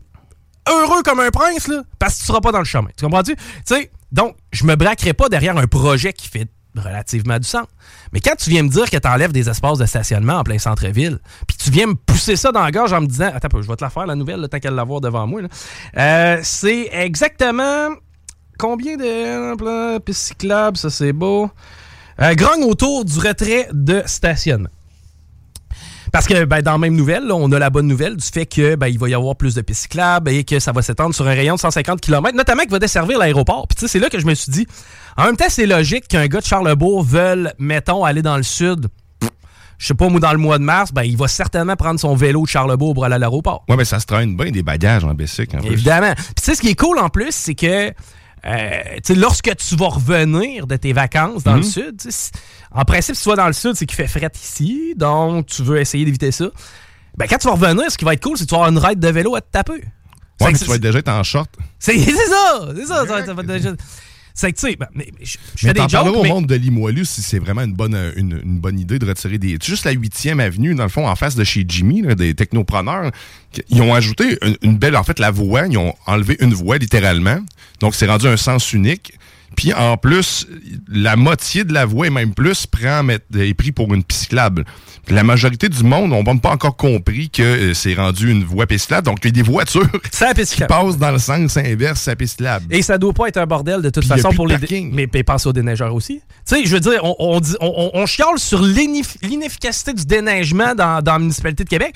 heureux 0.68 1.02
comme 1.02 1.20
un 1.20 1.30
prince, 1.30 1.68
là, 1.68 1.82
parce 1.98 2.14
que 2.14 2.20
tu 2.20 2.26
seras 2.26 2.40
pas 2.40 2.52
dans 2.52 2.58
le 2.58 2.64
chemin. 2.64 2.88
Tu 2.96 3.04
comprends-tu? 3.04 3.36
Tu 3.36 3.42
sais, 3.64 3.90
donc, 4.12 4.36
je 4.52 4.64
me 4.64 4.76
braquerai 4.76 5.12
pas 5.12 5.28
derrière 5.28 5.56
un 5.56 5.66
projet 5.66 6.12
qui 6.12 6.28
fait 6.28 6.48
relativement 6.76 7.38
du 7.38 7.46
sens. 7.46 7.66
Mais 8.12 8.20
quand 8.20 8.36
tu 8.36 8.50
viens 8.50 8.62
me 8.62 8.68
dire 8.68 8.90
que 8.90 8.96
tu 8.96 9.08
enlèves 9.08 9.32
des 9.32 9.48
espaces 9.48 9.78
de 9.78 9.86
stationnement 9.86 10.34
en 10.34 10.44
plein 10.44 10.58
centre-ville, 10.58 11.18
puis 11.46 11.56
tu 11.56 11.70
viens 11.70 11.86
me 11.86 11.94
pousser 11.94 12.36
ça 12.36 12.52
dans 12.52 12.62
la 12.62 12.70
gorge 12.70 12.92
en 12.92 13.00
me 13.00 13.06
disant 13.06 13.30
Attends, 13.34 13.48
je 13.60 13.66
vais 13.66 13.76
te 13.76 13.84
la 13.84 13.90
faire, 13.90 14.06
la 14.06 14.14
nouvelle, 14.14 14.40
le 14.40 14.48
tant 14.48 14.58
qu'elle 14.58 14.74
l'avoir 14.74 15.00
devant 15.00 15.26
moi. 15.26 15.40
Euh, 15.96 16.38
c'est 16.42 16.88
exactement 16.92 17.88
combien 18.58 18.96
de 18.96 19.98
pistes 19.98 20.28
cyclables, 20.28 20.76
ça 20.76 20.90
c'est 20.90 21.12
beau. 21.12 21.50
Euh, 22.20 22.34
grogne 22.34 22.64
autour 22.64 23.04
du 23.04 23.18
retrait 23.18 23.68
de 23.72 24.02
stationnement. 24.06 24.70
Parce 26.16 26.28
que 26.28 26.46
ben, 26.46 26.62
dans 26.62 26.72
la 26.72 26.78
même 26.78 26.96
nouvelle, 26.96 27.26
là, 27.26 27.34
on 27.34 27.52
a 27.52 27.58
la 27.58 27.68
bonne 27.68 27.86
nouvelle 27.86 28.16
du 28.16 28.24
fait 28.24 28.46
que 28.46 28.74
ben, 28.74 28.86
il 28.86 28.98
va 28.98 29.06
y 29.10 29.12
avoir 29.12 29.36
plus 29.36 29.54
de 29.54 29.60
pistes 29.60 29.82
cyclables 29.82 30.30
et 30.30 30.44
que 30.44 30.58
ça 30.58 30.72
va 30.72 30.80
s'étendre 30.80 31.14
sur 31.14 31.26
un 31.26 31.34
rayon 31.34 31.56
de 31.56 31.60
150 31.60 32.00
km, 32.00 32.34
notamment 32.34 32.62
qui 32.62 32.70
va 32.70 32.78
desservir 32.78 33.18
l'aéroport. 33.18 33.68
Puis 33.68 33.76
tu 33.76 33.80
sais, 33.82 33.88
c'est 33.88 33.98
là 33.98 34.08
que 34.08 34.18
je 34.18 34.24
me 34.24 34.34
suis 34.34 34.50
dit, 34.50 34.66
en 35.18 35.24
même 35.26 35.36
temps, 35.36 35.44
c'est 35.50 35.66
logique 35.66 36.08
qu'un 36.08 36.26
gars 36.26 36.40
de 36.40 36.46
Charlebourg 36.46 37.02
veuille, 37.02 37.50
mettons, 37.58 38.02
aller 38.02 38.22
dans 38.22 38.38
le 38.38 38.44
sud. 38.44 38.86
Je 39.76 39.88
sais 39.88 39.92
pas, 39.92 40.08
moi, 40.08 40.18
dans 40.18 40.32
le 40.32 40.38
mois 40.38 40.56
de 40.56 40.64
mars, 40.64 40.90
ben, 40.90 41.02
il 41.02 41.18
va 41.18 41.28
certainement 41.28 41.76
prendre 41.76 42.00
son 42.00 42.14
vélo 42.14 42.44
de 42.44 42.48
Charlebourg 42.48 42.94
pour 42.94 43.04
aller 43.04 43.16
à 43.16 43.18
l'aéroport. 43.18 43.66
Ouais, 43.68 43.76
mais 43.76 43.84
ça 43.84 44.00
se 44.00 44.06
traîne 44.06 44.38
bien 44.38 44.50
des 44.50 44.62
bagages 44.62 45.04
en 45.04 45.12
bicycle. 45.12 45.58
en. 45.58 45.60
Évidemment. 45.64 46.14
Puis 46.14 46.34
tu 46.36 46.44
sais, 46.44 46.54
ce 46.54 46.62
qui 46.62 46.70
est 46.70 46.80
cool 46.80 46.98
en 46.98 47.10
plus, 47.10 47.32
c'est 47.32 47.54
que 47.54 47.92
euh, 48.46 49.14
lorsque 49.16 49.54
tu 49.56 49.76
vas 49.76 49.88
revenir 49.88 50.66
de 50.66 50.76
tes 50.76 50.92
vacances 50.92 51.42
dans 51.42 51.56
le 51.56 51.62
sud, 51.62 52.00
sais, 52.00 52.10
si- 52.10 52.30
en 52.72 52.84
principe, 52.84 53.16
si 53.16 53.22
tu 53.22 53.28
vas 53.28 53.36
dans 53.36 53.46
le 53.46 53.52
sud, 53.52 53.74
c'est 53.74 53.86
qu'il 53.86 53.96
fait 53.96 54.06
fret 54.06 54.30
ici, 54.36 54.94
donc 54.96 55.46
tu 55.46 55.62
veux 55.62 55.78
essayer 55.80 56.04
d'éviter 56.04 56.30
ça. 56.32 56.46
Ben, 57.16 57.26
quand 57.28 57.38
tu 57.38 57.46
vas 57.48 57.54
revenir, 57.54 57.90
ce 57.90 57.96
qui 57.98 58.04
va 58.04 58.12
être 58.14 58.22
cool, 58.22 58.36
c'est 58.36 58.44
que 58.44 58.48
tu 58.50 58.54
vas 58.54 58.64
avoir 58.66 58.70
une 58.72 58.78
ride 58.78 59.00
de 59.00 59.08
vélo 59.08 59.34
à 59.34 59.40
te 59.40 59.50
taper. 59.50 59.72
Ouais, 60.40 60.52
mais 60.52 60.58
tu 60.58 60.64
vas 60.66 60.78
déjà 60.78 60.98
être 60.98 61.08
en 61.08 61.22
short. 61.22 61.50
c'est 61.78 61.98
ça! 61.98 62.68
C'est 62.76 62.86
ça! 62.86 62.96
ça 62.96 63.04
va- 63.04 63.24
ça 63.26 63.32
va 63.34 63.42
déjà- 63.42 63.72
C'est 64.36 64.52
que, 64.52 64.58
tu 64.60 64.68
sais, 64.68 64.76
ben, 64.76 64.86
mais 64.94 65.08
je 65.22 65.38
je 65.56 65.66
fais 65.66 65.72
des 65.72 65.88
jokes, 65.88 66.14
au 66.14 66.22
mais... 66.22 66.28
monde 66.28 66.46
de 66.46 66.54
Limoilou 66.54 67.06
si 67.06 67.22
c'est 67.22 67.38
vraiment 67.38 67.62
une 67.62 67.72
bonne, 67.72 67.96
une, 68.16 68.38
une 68.44 68.60
bonne 68.60 68.78
idée 68.78 68.98
de 68.98 69.06
retirer 69.06 69.38
des... 69.38 69.56
Juste 69.64 69.86
la 69.86 69.94
8e 69.94 70.40
avenue, 70.40 70.74
dans 70.74 70.82
le 70.82 70.90
fond, 70.90 71.08
en 71.08 71.16
face 71.16 71.36
de 71.36 71.42
chez 71.42 71.64
Jimmy, 71.66 72.02
là, 72.02 72.14
des 72.14 72.34
technopreneurs. 72.34 73.10
Ils 73.70 73.80
ont 73.80 73.94
ajouté 73.94 74.36
une, 74.42 74.56
une 74.60 74.76
belle... 74.76 74.94
En 74.94 75.04
fait, 75.04 75.18
la 75.18 75.30
voie, 75.30 75.66
ils 75.66 75.78
ont 75.78 75.94
enlevé 76.04 76.36
une 76.40 76.52
voie, 76.52 76.76
littéralement. 76.76 77.38
Donc, 77.80 77.94
c'est 77.94 78.06
rendu 78.06 78.26
un 78.26 78.36
sens 78.36 78.74
unique. 78.74 79.14
Puis, 79.56 79.72
en 79.72 79.96
plus, 79.96 80.46
la 80.86 81.16
moitié 81.16 81.64
de 81.64 81.72
la 81.72 81.86
voie, 81.86 82.08
et 82.08 82.10
même 82.10 82.34
plus, 82.34 82.66
prend, 82.66 83.08
est 83.08 83.54
pris 83.54 83.72
pour 83.72 83.92
une 83.94 84.04
piste 84.04 84.24
cyclable. 84.24 84.66
La 85.08 85.22
majorité 85.22 85.68
du 85.68 85.82
monde 85.84 86.10
n'ont 86.10 86.22
même 86.22 86.40
pas 86.40 86.50
encore 86.50 86.76
compris 86.76 87.30
que 87.30 87.42
euh, 87.42 87.74
c'est 87.74 87.94
rendu 87.94 88.30
une 88.30 88.42
voie 88.44 88.66
piste 88.66 88.82
cyclable. 88.82 89.06
Donc, 89.06 89.18
il 89.22 89.26
y 89.26 89.28
a 89.28 89.30
des 89.32 89.42
voitures 89.42 89.88
qui 90.10 90.62
passent 90.64 90.98
dans 90.98 91.12
le 91.12 91.18
sens 91.18 91.56
inverse 91.56 92.08
à 92.08 92.16
la. 92.16 92.66
Et 92.70 92.82
ça 92.82 92.98
doit 92.98 93.12
pas 93.12 93.28
être 93.28 93.36
un 93.36 93.46
bordel 93.46 93.82
de 93.82 93.90
toute 93.90 94.02
Puis 94.02 94.08
façon 94.08 94.32
pour 94.32 94.46
les. 94.46 94.58
parking. 94.58 94.92
Mais, 94.92 95.06
mais 95.12 95.22
pense 95.22 95.46
aux 95.46 95.52
déneigeurs 95.52 95.94
aussi. 95.94 96.20
Tu 96.46 96.56
sais, 96.56 96.64
je 96.66 96.72
veux 96.74 96.80
dire, 96.80 97.04
on, 97.04 97.14
on, 97.18 97.40
dit- 97.40 97.56
on, 97.60 97.90
on- 97.94 98.06
chiale 98.06 98.38
sur 98.38 98.60
l'inefficacité 98.62 99.92
du 99.92 100.04
déneigement 100.04 100.74
dans, 100.74 101.00
dans 101.02 101.12
la 101.14 101.18
municipalité 101.20 101.64
de 101.64 101.68
Québec. 101.68 101.94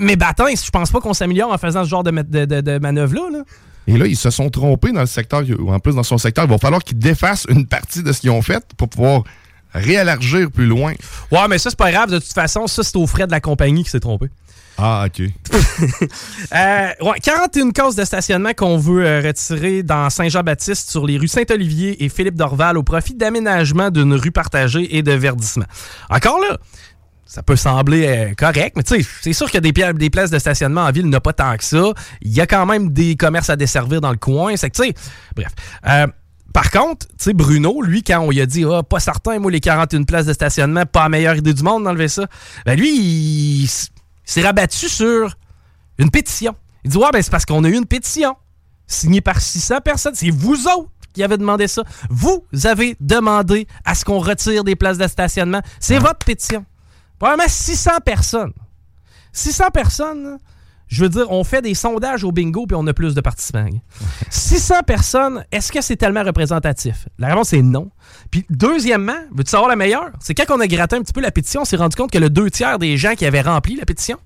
Mais 0.00 0.16
bâtins, 0.16 0.46
je 0.54 0.70
pense 0.70 0.90
pas 0.90 1.00
qu'on 1.00 1.14
s'améliore 1.14 1.52
en 1.52 1.58
faisant 1.58 1.84
ce 1.84 1.88
genre 1.88 2.04
de, 2.04 2.10
de- 2.10 2.60
de 2.60 2.78
manœuvre-là. 2.78 3.38
là. 3.38 3.44
Et 3.86 3.96
là, 3.96 4.06
ils 4.06 4.16
se 4.16 4.30
sont 4.30 4.50
trompés 4.50 4.92
dans 4.92 5.00
le 5.00 5.06
secteur, 5.06 5.42
ou 5.58 5.72
en 5.72 5.78
plus 5.80 5.94
dans 5.94 6.02
son 6.02 6.18
secteur. 6.18 6.44
Il 6.44 6.50
va 6.50 6.58
falloir 6.58 6.84
qu'ils 6.84 6.98
défassent 6.98 7.46
une 7.48 7.66
partie 7.66 8.02
de 8.02 8.12
ce 8.12 8.20
qu'ils 8.20 8.30
ont 8.30 8.42
fait 8.42 8.62
pour 8.76 8.88
pouvoir 8.88 9.22
réélargir 9.78 10.50
plus 10.50 10.66
loin. 10.66 10.92
Ouais, 11.30 11.48
mais 11.48 11.58
ça, 11.58 11.70
c'est 11.70 11.78
pas 11.78 11.90
grave. 11.90 12.10
De 12.10 12.18
toute 12.18 12.32
façon, 12.32 12.66
ça, 12.66 12.82
c'est 12.82 12.96
aux 12.96 13.06
frais 13.06 13.26
de 13.26 13.32
la 13.32 13.40
compagnie 13.40 13.84
qui 13.84 13.90
s'est 13.90 14.00
trompée. 14.00 14.28
Ah, 14.78 15.06
OK. 15.06 15.22
Euh, 16.54 16.88
ouais, 17.02 17.20
41 17.22 17.72
causes 17.72 17.94
de 17.94 18.04
stationnement 18.04 18.52
qu'on 18.56 18.78
veut 18.78 19.04
euh, 19.04 19.20
retirer 19.20 19.82
dans 19.82 20.08
Saint-Jean-Baptiste 20.08 20.90
sur 20.90 21.06
les 21.06 21.18
rues 21.18 21.28
Saint-Olivier 21.28 22.02
et 22.02 22.08
Philippe 22.08 22.36
Dorval 22.36 22.78
au 22.78 22.82
profit 22.82 23.14
d'aménagement 23.14 23.90
d'une 23.90 24.14
rue 24.14 24.30
partagée 24.30 24.96
et 24.96 25.02
de 25.02 25.12
verdissement. 25.12 25.66
Encore 26.08 26.40
là, 26.40 26.56
ça 27.26 27.42
peut 27.42 27.56
sembler 27.56 28.06
euh, 28.06 28.34
correct, 28.34 28.76
mais 28.76 28.82
tu 28.82 29.02
sais, 29.02 29.08
c'est 29.20 29.32
sûr 29.34 29.50
qu'il 29.50 29.62
y 29.62 29.68
a 29.68 29.92
des, 29.92 29.98
des 29.98 30.10
places 30.10 30.30
de 30.30 30.38
stationnement 30.38 30.82
en 30.82 30.90
ville, 30.90 31.04
il 31.04 31.10
n'y 31.10 31.14
en 31.14 31.18
a 31.18 31.20
pas 31.20 31.34
tant 31.34 31.56
que 31.56 31.64
ça. 31.64 31.92
Il 32.22 32.32
y 32.32 32.40
a 32.40 32.46
quand 32.46 32.64
même 32.64 32.90
des 32.90 33.16
commerces 33.16 33.50
à 33.50 33.56
desservir 33.56 34.00
dans 34.00 34.10
le 34.10 34.16
coin. 34.16 34.56
C'est 34.56 34.70
que, 34.70 34.82
tu 34.82 34.88
sais, 34.88 34.94
bref. 35.36 35.52
Par 36.58 36.72
contre, 36.72 37.06
tu 37.06 37.14
sais, 37.18 37.34
Bruno, 37.34 37.82
lui, 37.82 38.02
quand 38.02 38.18
on 38.18 38.30
lui 38.30 38.40
a 38.40 38.46
dit, 38.46 38.64
ah, 38.64 38.82
pas 38.82 38.98
certain, 38.98 39.38
moi, 39.38 39.48
les 39.48 39.60
41 39.60 40.02
places 40.02 40.26
de 40.26 40.32
stationnement, 40.32 40.84
pas 40.86 41.04
la 41.04 41.08
meilleure 41.08 41.36
idée 41.36 41.54
du 41.54 41.62
monde 41.62 41.84
d'enlever 41.84 42.08
ça, 42.08 42.26
ben 42.66 42.76
lui, 42.76 42.90
il 42.98 43.68
s'est 44.24 44.42
rabattu 44.42 44.88
sur 44.88 45.36
une 45.98 46.10
pétition. 46.10 46.56
Il 46.82 46.90
dit, 46.90 46.96
ouais, 46.96 47.10
ben 47.12 47.22
c'est 47.22 47.30
parce 47.30 47.44
qu'on 47.44 47.62
a 47.62 47.68
eu 47.68 47.76
une 47.76 47.86
pétition 47.86 48.34
signée 48.88 49.20
par 49.20 49.40
600 49.40 49.82
personnes. 49.84 50.16
C'est 50.16 50.30
vous 50.30 50.66
autres 50.66 50.90
qui 51.12 51.22
avez 51.22 51.36
demandé 51.36 51.68
ça. 51.68 51.84
Vous 52.10 52.44
avez 52.64 52.96
demandé 52.98 53.68
à 53.84 53.94
ce 53.94 54.04
qu'on 54.04 54.18
retire 54.18 54.64
des 54.64 54.74
places 54.74 54.98
de 54.98 55.06
stationnement. 55.06 55.62
C'est 55.78 56.00
votre 56.00 56.26
pétition. 56.26 56.66
Probablement 57.20 57.48
600 57.48 57.90
personnes. 58.04 58.52
600 59.32 59.70
personnes, 59.72 60.38
je 60.88 61.02
veux 61.02 61.08
dire, 61.08 61.30
on 61.30 61.44
fait 61.44 61.62
des 61.62 61.74
sondages 61.74 62.24
au 62.24 62.32
bingo 62.32 62.66
puis 62.66 62.76
on 62.78 62.86
a 62.86 62.92
plus 62.92 63.14
de 63.14 63.20
participants. 63.20 63.66
600 64.30 64.82
personnes, 64.86 65.44
est-ce 65.52 65.70
que 65.70 65.80
c'est 65.80 65.96
tellement 65.96 66.22
représentatif? 66.22 67.08
La 67.18 67.28
réponse 67.28 67.52
est 67.52 67.62
non. 67.62 67.90
Puis 68.30 68.44
deuxièmement, 68.50 69.18
veux-tu 69.34 69.50
savoir 69.50 69.68
la 69.68 69.76
meilleure? 69.76 70.10
C'est 70.20 70.34
quand 70.34 70.54
on 70.54 70.60
a 70.60 70.66
gratté 70.66 70.96
un 70.96 71.02
petit 71.02 71.12
peu 71.12 71.20
la 71.20 71.30
pétition, 71.30 71.62
on 71.62 71.64
s'est 71.64 71.76
rendu 71.76 71.96
compte 71.96 72.10
que 72.10 72.18
le 72.18 72.30
deux 72.30 72.50
tiers 72.50 72.78
des 72.78 72.96
gens 72.96 73.14
qui 73.14 73.26
avaient 73.26 73.42
rempli 73.42 73.76
la 73.76 73.84
pétition, 73.84 74.18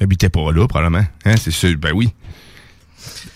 Mais 0.00 0.06
t'es 0.06 0.28
pas 0.28 0.52
là, 0.52 0.66
probablement. 0.66 1.04
Hein, 1.24 1.34
c'est 1.36 1.50
sûr. 1.50 1.76
Ben 1.78 1.92
oui. 1.94 2.12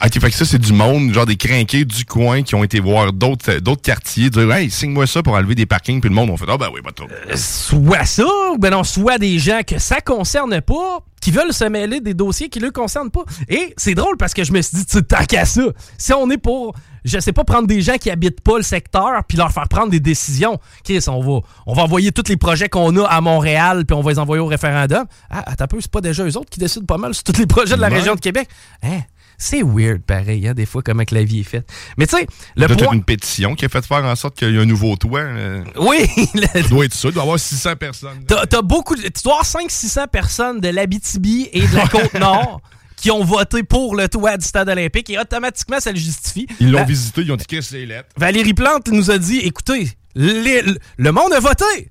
Ah, 0.01 0.07
OK, 0.07 0.21
fait 0.21 0.31
que 0.31 0.37
ça, 0.37 0.45
c'est 0.45 0.59
du 0.59 0.73
monde, 0.73 1.13
genre 1.13 1.27
des 1.27 1.37
crinqués 1.37 1.85
du 1.85 2.05
coin 2.05 2.43
qui 2.43 2.55
ont 2.55 2.65
été 2.65 2.81
voir 2.81 3.13
d'autres 3.13 3.51
euh, 3.53 3.61
d'autres 3.61 3.83
quartiers, 3.83 4.31
dire 4.31 4.51
Hey, 4.53 4.71
signe-moi 4.71 5.07
ça 5.07 5.23
pour 5.23 5.35
enlever 5.35 5.55
des 5.55 5.67
parkings, 5.67 6.01
puis 6.01 6.09
le 6.09 6.15
monde, 6.15 6.31
on 6.31 6.37
fait 6.37 6.47
Ah, 6.49 6.57
ben 6.57 6.69
oui, 6.73 6.81
pas 6.83 6.93
trop. 6.93 7.07
soit 7.37 8.05
ça, 8.05 8.25
ou 8.53 8.59
ben 8.59 8.71
non, 8.71 8.85
soit 8.85 9.19
des 9.19 9.39
gens 9.39 9.61
que 9.67 9.79
ça 9.79 10.01
concerne 10.01 10.61
pas, 10.61 11.01
qui 11.21 11.31
veulent 11.31 11.53
se 11.53 11.65
mêler 11.65 12.01
des 12.01 12.15
dossiers 12.15 12.49
qui 12.49 12.61
ne 12.61 12.67
le 12.67 12.71
concernent 12.71 13.11
pas. 13.11 13.25
Et 13.49 13.75
c'est 13.77 13.95
drôle 13.95 14.17
parce 14.17 14.33
que 14.33 14.43
je 14.45 14.53
me 14.53 14.63
suis 14.63 14.79
dit, 14.79 14.87
tu 14.87 14.93
sais, 14.99 15.03
tant 15.03 15.25
qu'à 15.27 15.45
ça, 15.45 15.61
si 15.99 16.13
on 16.15 16.31
est 16.31 16.39
pour, 16.39 16.75
je 17.05 17.19
sais 17.19 17.33
pas, 17.35 17.45
prendre 17.45 17.67
des 17.67 17.83
gens 17.83 17.97
qui 17.99 18.11
habitent 18.11 18.41
pas 18.41 18.57
le 18.57 18.63
secteur 18.63 19.23
puis 19.29 19.37
leur 19.37 19.53
faire 19.53 19.69
prendre 19.69 19.91
des 19.91 20.01
décisions, 20.01 20.59
Chris, 20.83 21.05
on 21.09 21.21
va, 21.21 21.41
on 21.67 21.75
va 21.75 21.83
envoyer 21.83 22.11
tous 22.11 22.29
les 22.29 22.39
projets 22.39 22.71
qu'on 22.71 22.97
a 22.97 23.05
à 23.07 23.21
Montréal 23.21 23.85
puis 23.85 23.95
on 23.95 24.01
va 24.01 24.13
les 24.13 24.19
envoyer 24.19 24.41
au 24.41 24.47
référendum. 24.47 25.05
Ah, 25.29 25.43
attends 25.47 25.65
un 25.65 25.67
peu, 25.69 25.79
c'est 25.83 25.91
pas 25.91 26.01
déjà 26.01 26.25
eux 26.25 26.37
autres 26.39 26.49
qui 26.49 26.59
décident 26.59 26.87
pas 26.87 26.97
mal 26.97 27.13
sur 27.13 27.25
tous 27.25 27.37
les 27.39 27.47
projets 27.47 27.77
de 27.77 27.81
la 27.83 27.89
Ouais. 27.89 27.99
région 27.99 28.15
de 28.15 28.21
Québec. 28.21 28.49
Hein? 28.83 29.01
C'est 29.43 29.63
weird, 29.63 30.03
pareil, 30.03 30.47
hein, 30.47 30.53
des 30.53 30.67
fois, 30.67 30.83
comment 30.85 31.03
que 31.05 31.15
la 31.15 31.25
vie 31.25 31.41
est 31.41 31.45
faite. 31.45 31.67
Mais 31.97 32.07
tu 32.07 32.15
sais, 32.17 32.27
le 32.57 32.67
point... 32.67 32.93
une 32.93 33.03
pétition 33.03 33.55
qui 33.55 33.65
a 33.65 33.71
fait 33.71 33.85
faire 33.87 34.05
en 34.05 34.15
sorte 34.15 34.37
qu'il 34.39 34.55
y 34.55 34.59
a 34.59 34.61
un 34.61 34.67
nouveau 34.67 34.95
toit. 34.97 35.21
euh, 35.21 35.65
Oui, 35.77 35.99
le- 36.35 36.69
doit 36.69 36.85
être 36.85 36.93
ça, 36.95 37.09
il 37.09 37.15
doit 37.15 37.23
y 37.23 37.25
avoir 37.25 37.39
600 37.41 37.77
personnes. 37.77 38.23
T'as 38.29 38.45
t'as 38.45 38.61
beaucoup. 38.61 38.95
de- 38.97 39.03
Tu 39.03 39.23
dois 39.25 39.41
avoir 39.41 39.47
500-600 39.47 40.09
personnes 40.09 40.61
de 40.61 40.69
l'Abitibi 40.69 41.49
et 41.55 41.67
de 41.67 41.75
la 41.75 41.89
Côte-Nord 41.89 42.61
qui 42.97 43.11
ont 43.11 43.25
voté 43.25 43.63
pour 43.63 43.97
le 43.97 44.09
toit 44.11 44.37
du 44.37 44.45
stade 44.45 44.69
olympique 44.69 45.09
et 45.09 45.19
automatiquement, 45.19 45.81
ça 45.81 45.91
le 45.91 45.97
justifie. 45.97 46.47
Ils 46.61 46.71
l'ont 46.71 46.85
visité, 46.85 47.23
ils 47.23 47.33
ont 47.33 47.37
dit 47.37 47.47
Qu'est-ce 47.47 47.71
que 47.71 47.77
c'est 47.79 47.87
lettres. 47.87 48.11
Valérie 48.19 48.53
Plante 48.53 48.89
nous 48.89 49.11
a 49.11 49.17
dit 49.17 49.39
écoutez, 49.39 49.89
les- 50.15 50.63
le- 50.99 51.13
monde 51.13 51.33
a 51.33 51.41
voté. 51.41 51.65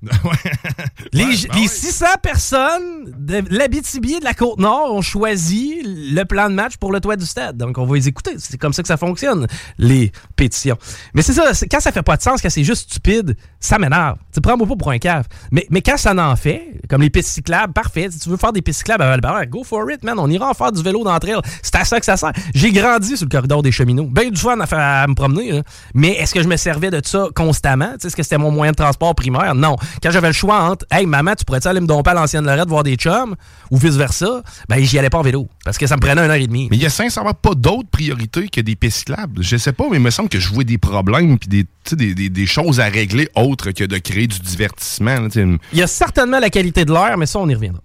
Les, 1.12 1.24
Ouais, 1.24 1.30
ben 1.48 1.54
les 1.56 1.62
ouais. 1.62 1.66
600 1.68 2.06
personnes 2.22 3.12
de 3.18 3.42
l'Abitibi 3.50 4.14
et 4.14 4.20
de 4.20 4.24
la 4.24 4.34
Côte-Nord 4.34 4.94
ont 4.94 5.02
choisi 5.02 5.82
le 5.84 6.22
plan 6.24 6.48
de 6.48 6.54
match 6.54 6.76
pour 6.76 6.92
le 6.92 7.00
toit 7.00 7.16
du 7.16 7.26
stade. 7.26 7.56
Donc, 7.56 7.78
on 7.78 7.86
va 7.86 7.96
les 7.96 8.06
écouter. 8.06 8.32
C'est 8.38 8.58
comme 8.58 8.72
ça 8.72 8.82
que 8.82 8.88
ça 8.88 8.96
fonctionne, 8.96 9.46
les 9.78 10.12
pétitions. 10.36 10.76
Mais 11.14 11.22
c'est 11.22 11.32
ça, 11.32 11.50
quand 11.70 11.80
ça 11.80 11.90
fait 11.90 12.02
pas 12.02 12.16
de 12.16 12.22
sens, 12.22 12.40
quand 12.42 12.50
c'est 12.50 12.62
juste 12.64 12.90
stupide, 12.90 13.36
ça 13.58 13.78
m'énerve. 13.78 14.18
Tu 14.32 14.40
prends-moi 14.40 14.66
pas 14.68 14.76
pour 14.76 14.90
un 14.90 14.98
cave. 14.98 15.26
Mais, 15.50 15.66
mais 15.70 15.82
quand 15.82 15.96
ça 15.96 16.14
en 16.14 16.36
fait, 16.36 16.80
comme 16.88 17.02
les 17.02 17.10
pistes 17.10 17.30
cyclables, 17.30 17.72
parfait. 17.72 18.08
Si 18.10 18.18
tu 18.20 18.28
veux 18.28 18.36
faire 18.36 18.52
des 18.52 18.62
pistes 18.62 18.78
cyclables 18.80 19.02
à 19.02 19.08
Val-Barre, 19.08 19.46
go 19.46 19.64
for 19.64 19.90
it, 19.90 20.02
man. 20.04 20.18
On 20.18 20.28
ira 20.30 20.50
en 20.50 20.54
faire 20.54 20.70
du 20.72 20.82
vélo 20.82 21.02
d'entre 21.02 21.28
elles. 21.28 21.40
C'est 21.62 21.74
à 21.76 21.84
ça 21.84 21.98
que 21.98 22.06
ça 22.06 22.16
sert. 22.16 22.32
J'ai 22.54 22.72
grandi 22.72 23.16
sur 23.16 23.26
le 23.26 23.30
corridor 23.30 23.62
des 23.62 23.72
cheminots. 23.72 24.06
Ben 24.10 24.30
du 24.30 24.40
fun 24.40 24.58
à, 24.60 25.06
me 25.06 25.14
promener, 25.14 25.52
là. 25.52 25.62
Mais 25.94 26.12
est-ce 26.12 26.34
que 26.34 26.42
je 26.42 26.48
me 26.48 26.56
servais 26.56 26.90
de 26.90 27.00
ça 27.04 27.28
constamment? 27.34 27.94
Est-ce 28.10 28.16
que 28.16 28.22
c'était 28.24 28.38
mon 28.38 28.50
moyen 28.50 28.72
de 28.72 28.76
transport 28.76 29.14
primaire? 29.14 29.54
Non. 29.54 29.76
Quand 30.02 30.10
j'avais 30.10 30.26
le 30.26 30.32
choix 30.32 30.60
entre 30.62 30.84
Hey, 30.90 31.06
maman, 31.06 31.34
tu 31.36 31.44
pourrais-tu 31.44 31.68
aller 31.68 31.80
me 31.80 31.86
domper 31.86 32.10
à 32.10 32.14
l'ancienne 32.14 32.44
Lorette 32.44 32.68
voir 32.68 32.82
des 32.82 32.96
chums? 32.96 33.36
Ou 33.70 33.76
vice-versa? 33.78 34.42
Ben, 34.68 34.82
j'y 34.82 34.98
allais 34.98 35.10
pas 35.10 35.18
en 35.18 35.22
vélo. 35.22 35.48
Parce 35.64 35.78
que 35.78 35.86
ça 35.86 35.94
me 35.96 36.00
prenait 36.00 36.20
une 36.24 36.30
heure 36.30 36.36
et 36.36 36.46
demie. 36.46 36.66
Mais 36.70 36.76
il 36.76 36.82
y 36.82 36.86
a 36.86 36.90
sincèrement 36.90 37.34
pas 37.34 37.54
d'autres 37.54 37.88
priorités 37.88 38.48
que 38.48 38.60
des 38.60 38.74
pistes 38.74 38.98
cyclables. 38.98 39.42
Je 39.42 39.56
sais 39.56 39.72
pas, 39.72 39.84
mais 39.90 39.98
il 39.98 40.02
me 40.02 40.10
semble 40.10 40.28
que 40.28 40.40
je 40.40 40.48
vois 40.52 40.64
des 40.64 40.78
problèmes 40.78 41.38
puis 41.38 41.48
des, 41.48 41.62
tu 41.64 41.68
sais, 41.84 41.96
des, 41.96 42.14
des, 42.14 42.28
des 42.28 42.46
choses 42.46 42.80
à 42.80 42.86
régler 42.86 43.28
autres 43.36 43.70
que 43.70 43.84
de 43.84 43.98
créer 43.98 44.26
du 44.26 44.40
divertissement. 44.40 45.20
là. 45.20 45.28
Il 45.72 45.78
y 45.78 45.82
a 45.82 45.86
certainement 45.86 46.40
la 46.40 46.50
qualité 46.50 46.84
de 46.84 46.92
l'air, 46.92 47.16
mais 47.16 47.26
ça, 47.26 47.38
on 47.38 47.48
y 47.48 47.54
reviendra. 47.54 47.80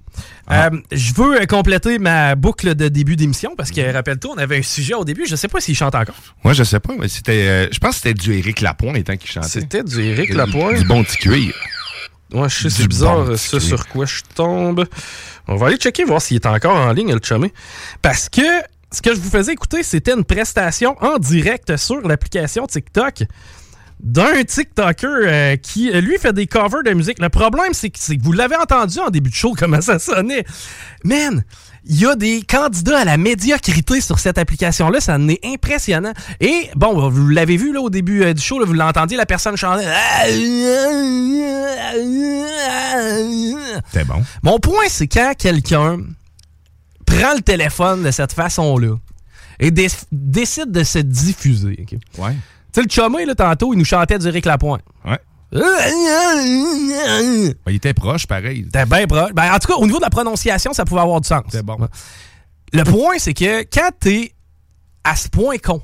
Euh, 0.52 0.70
je 0.92 1.14
veux 1.14 1.42
euh, 1.42 1.46
compléter 1.46 1.98
ma 2.00 2.36
boucle 2.36 2.76
de 2.76 2.88
début 2.88 3.16
d'émission 3.16 3.56
parce 3.56 3.72
que, 3.72 3.94
rappelle-toi, 3.94 4.34
on 4.36 4.38
avait 4.38 4.60
un 4.60 4.64
sujet 4.64 4.94
au 4.94 5.04
début. 5.04 5.26
Je 5.28 5.36
sais 5.36 5.48
pas 5.48 5.60
s'il 5.60 5.76
chante 5.76 5.96
encore. 5.96 6.16
Moi, 6.44 6.54
je 6.54 6.64
sais 6.64 6.80
pas, 6.80 6.94
mais 6.98 7.08
c'était. 7.08 7.48
euh, 7.48 7.68
je 7.72 7.80
pense 7.80 7.92
que 7.92 7.96
c'était 7.98 8.14
du 8.14 8.34
Éric 8.34 8.62
Lapointe 8.62 9.10
hein, 9.10 9.18
qui 9.18 9.28
chantait. 9.28 9.48
C'était 9.48 9.84
du 9.84 10.02
Éric 10.02 10.34
Lapointe. 10.34 10.78
Du 10.78 10.86
bon 10.86 11.04
petit 11.04 11.18
cuir. 11.18 11.54
Ouais, 12.34 12.50
je 12.50 12.68
sais, 12.68 12.70
c'est 12.70 12.88
bizarre, 12.88 13.26
bon 13.26 13.34
petit 13.34 13.62
sur 13.62 13.88
quoi 13.88 14.06
je 14.06 14.22
tombe. 14.36 14.86
On 15.48 15.56
va 15.56 15.68
aller 15.68 15.78
checker, 15.78 16.04
voir 16.04 16.22
s'il 16.22 16.36
est 16.38 16.46
encore 16.46 16.76
en 16.76 16.92
ligne, 16.92 17.14
le 17.14 17.20
chumé. 17.24 17.54
Parce 18.02 18.30
que 18.30 18.42
ce 18.92 19.02
que 19.02 19.14
je 19.14 19.20
vous 19.20 19.30
faisais 19.30 19.54
écouter, 19.54 19.84
c'était 19.84 20.14
une 20.14 20.24
prestation 20.24 20.96
en 21.02 21.18
direct 21.18 21.76
sur 21.78 22.08
l'application 22.08 22.66
TikTok 22.66 23.24
d'un 24.02 24.44
TikToker 24.44 25.08
euh, 25.10 25.56
qui, 25.56 25.90
euh, 25.92 26.02
lui, 26.02 26.18
fait 26.18 26.34
des 26.34 26.48
covers 26.48 26.84
de 26.84 26.92
musique. 26.92 27.20
Le 27.20 27.30
problème, 27.30 27.74
c'est 27.74 27.90
que, 27.90 27.98
c'est 28.00 28.18
que 28.18 28.24
vous 28.24 28.34
l'avez 28.34 28.56
entendu 28.56 29.00
en 29.00 29.10
début 29.10 29.30
de 29.30 29.36
show, 29.36 29.54
comment 29.58 29.82
ça 29.82 30.00
sonnait. 30.00 30.46
Man, 31.04 31.44
il 31.88 32.00
y 32.02 32.06
a 32.06 32.16
des 32.16 32.42
candidats 32.42 33.00
à 33.00 33.06
la 33.06 33.18
médiocrité 33.18 34.02
sur 34.02 34.18
cette 34.20 34.38
application-là. 34.38 35.00
Ça 35.00 35.16
en 35.16 35.28
est 35.30 35.40
impressionnant. 35.46 36.14
Et, 36.40 36.70
bon, 36.76 37.10
vous 37.10 37.28
l'avez 37.30 37.58
vu 37.58 37.74
là, 37.74 37.80
au 37.82 37.90
début 37.90 38.24
euh, 38.24 38.34
du 38.34 38.42
show, 38.42 38.60
là, 38.60 38.66
vous 38.66 38.74
l'entendiez, 38.74 39.18
la 39.18 39.26
personne 39.26 39.56
chantait. 39.56 39.86
C'était 43.92 44.06
bon. 44.06 44.24
Mon 44.44 44.60
point, 44.60 44.86
c'est 44.90 45.08
quand 45.08 45.34
quelqu'un 45.38 46.00
prend 47.06 47.34
le 47.36 47.42
téléphone 47.42 48.04
de 48.04 48.12
cette 48.12 48.34
façon-là 48.34 48.96
et 49.60 49.72
dé- 49.72 49.88
décide 50.12 50.72
de 50.72 50.84
se 50.84 51.00
diffuser. 51.00 51.86
Ouais. 52.18 52.36
Tu 52.76 52.82
sais, 52.82 52.88
le 52.88 52.90
chumé, 52.90 53.26
là, 53.26 53.36
tantôt, 53.36 53.74
il 53.74 53.78
nous 53.78 53.86
chantait 53.86 54.20
du 54.20 54.28
Rick 54.28 54.46
Lapointe. 54.46 54.82
Ouais. 55.06 55.20
Ben, 57.66 57.72
il 57.72 57.76
était 57.76 57.94
proche, 57.94 58.28
pareil. 58.28 58.64
C'était 58.66 58.86
bien 58.86 59.08
proche. 59.08 59.32
Ben, 59.34 59.54
en 59.54 59.60
tout 59.60 59.68
cas, 59.70 59.76
au 59.76 59.86
niveau 59.86 60.00
de 60.00 60.04
la 60.04 60.10
prononciation, 60.10 60.74
ça 60.74 60.84
pouvait 60.84 61.00
avoir 61.02 61.22
du 61.22 61.28
sens. 61.28 61.44
C'était 61.50 61.64
bon. 61.64 61.78
Le 62.74 62.84
point, 62.84 63.18
c'est 63.18 63.34
que 63.34 63.62
quand 63.64 63.90
t'es 64.00 64.34
à 65.06 65.16
ce 65.16 65.30
point 65.30 65.58
con, 65.58 65.82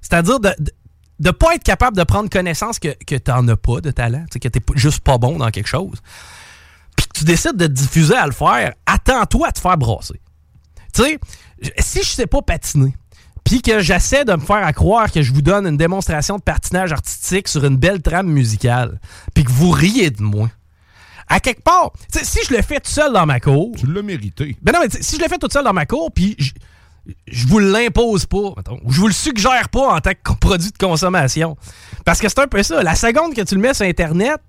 c'est-à-dire 0.00 0.40
de, 0.40 0.48
de, 0.58 0.72
de 1.20 1.30
pas 1.30 1.54
être 1.54 1.62
capable 1.62 1.96
de 1.96 2.02
prendre 2.02 2.28
connaissance 2.28 2.80
que, 2.80 2.88
que 3.06 3.14
t'en 3.14 3.46
as 3.46 3.56
pas 3.56 3.80
de 3.80 3.92
talent, 3.92 4.24
tu 4.30 4.40
que 4.40 4.48
t'es 4.48 4.58
pas- 4.58 4.72
juste 4.74 5.00
pas 5.00 5.18
bon 5.18 5.36
dans 5.38 5.50
quelque 5.50 5.68
chose, 5.68 5.98
puis 6.96 7.06
que 7.06 7.18
tu 7.20 7.24
décides 7.24 7.56
de 7.56 7.66
te 7.68 7.72
diffuser 7.72 8.16
à 8.16 8.26
le 8.26 8.32
faire, 8.32 8.72
attends-toi 8.86 9.46
à 9.48 9.52
te 9.52 9.60
faire 9.60 9.76
brasser. 9.76 10.20
Tu 10.92 11.02
sais, 11.02 11.20
si 11.78 12.00
je 12.02 12.08
sais 12.08 12.26
pas 12.26 12.42
patiner, 12.42 12.94
puis 13.44 13.62
que 13.62 13.80
j'essaie 13.80 14.24
de 14.24 14.32
me 14.32 14.40
faire 14.40 14.64
à 14.64 14.72
croire 14.72 15.10
que 15.10 15.22
je 15.22 15.32
vous 15.32 15.42
donne 15.42 15.66
une 15.66 15.76
démonstration 15.76 16.36
de 16.36 16.42
patinage 16.42 16.92
artistique 16.92 17.48
sur 17.48 17.64
une 17.64 17.76
belle 17.76 18.00
trame 18.02 18.28
musicale, 18.28 19.00
puis 19.34 19.44
que 19.44 19.50
vous 19.50 19.70
riez 19.70 20.10
de 20.10 20.22
moi, 20.22 20.48
à 21.28 21.40
quelque 21.40 21.62
part, 21.62 21.92
si 22.10 22.40
je 22.48 22.54
le 22.54 22.62
fais 22.62 22.80
tout 22.80 22.90
seul 22.90 23.12
dans 23.12 23.26
ma 23.26 23.40
cour, 23.40 23.72
Tu 23.78 23.86
l'as 23.86 24.02
mérité. 24.02 24.56
ben 24.62 24.72
non, 24.72 24.80
mais 24.82 24.88
si 25.00 25.16
je 25.16 25.22
le 25.22 25.28
fais 25.28 25.38
tout 25.38 25.48
seul 25.50 25.64
dans 25.64 25.72
ma 25.72 25.86
cour, 25.86 26.10
puis 26.12 26.36
je, 27.26 27.46
vous 27.46 27.58
l'impose 27.58 28.26
pas, 28.26 28.52
mettons, 28.56 28.78
ou 28.84 28.92
je 28.92 29.00
vous 29.00 29.06
le 29.06 29.12
suggère 29.14 29.68
pas 29.68 29.94
en 29.94 30.00
tant 30.00 30.12
que 30.12 30.32
produit 30.34 30.70
de 30.70 30.78
consommation. 30.78 31.56
Parce 32.04 32.20
que 32.20 32.28
c'est 32.28 32.40
un 32.40 32.48
peu 32.48 32.62
ça. 32.62 32.82
La 32.82 32.94
seconde 32.94 33.34
que 33.34 33.42
tu 33.42 33.54
le 33.54 33.60
mets 33.60 33.74
sur 33.74 33.86
Internet, 33.86 34.40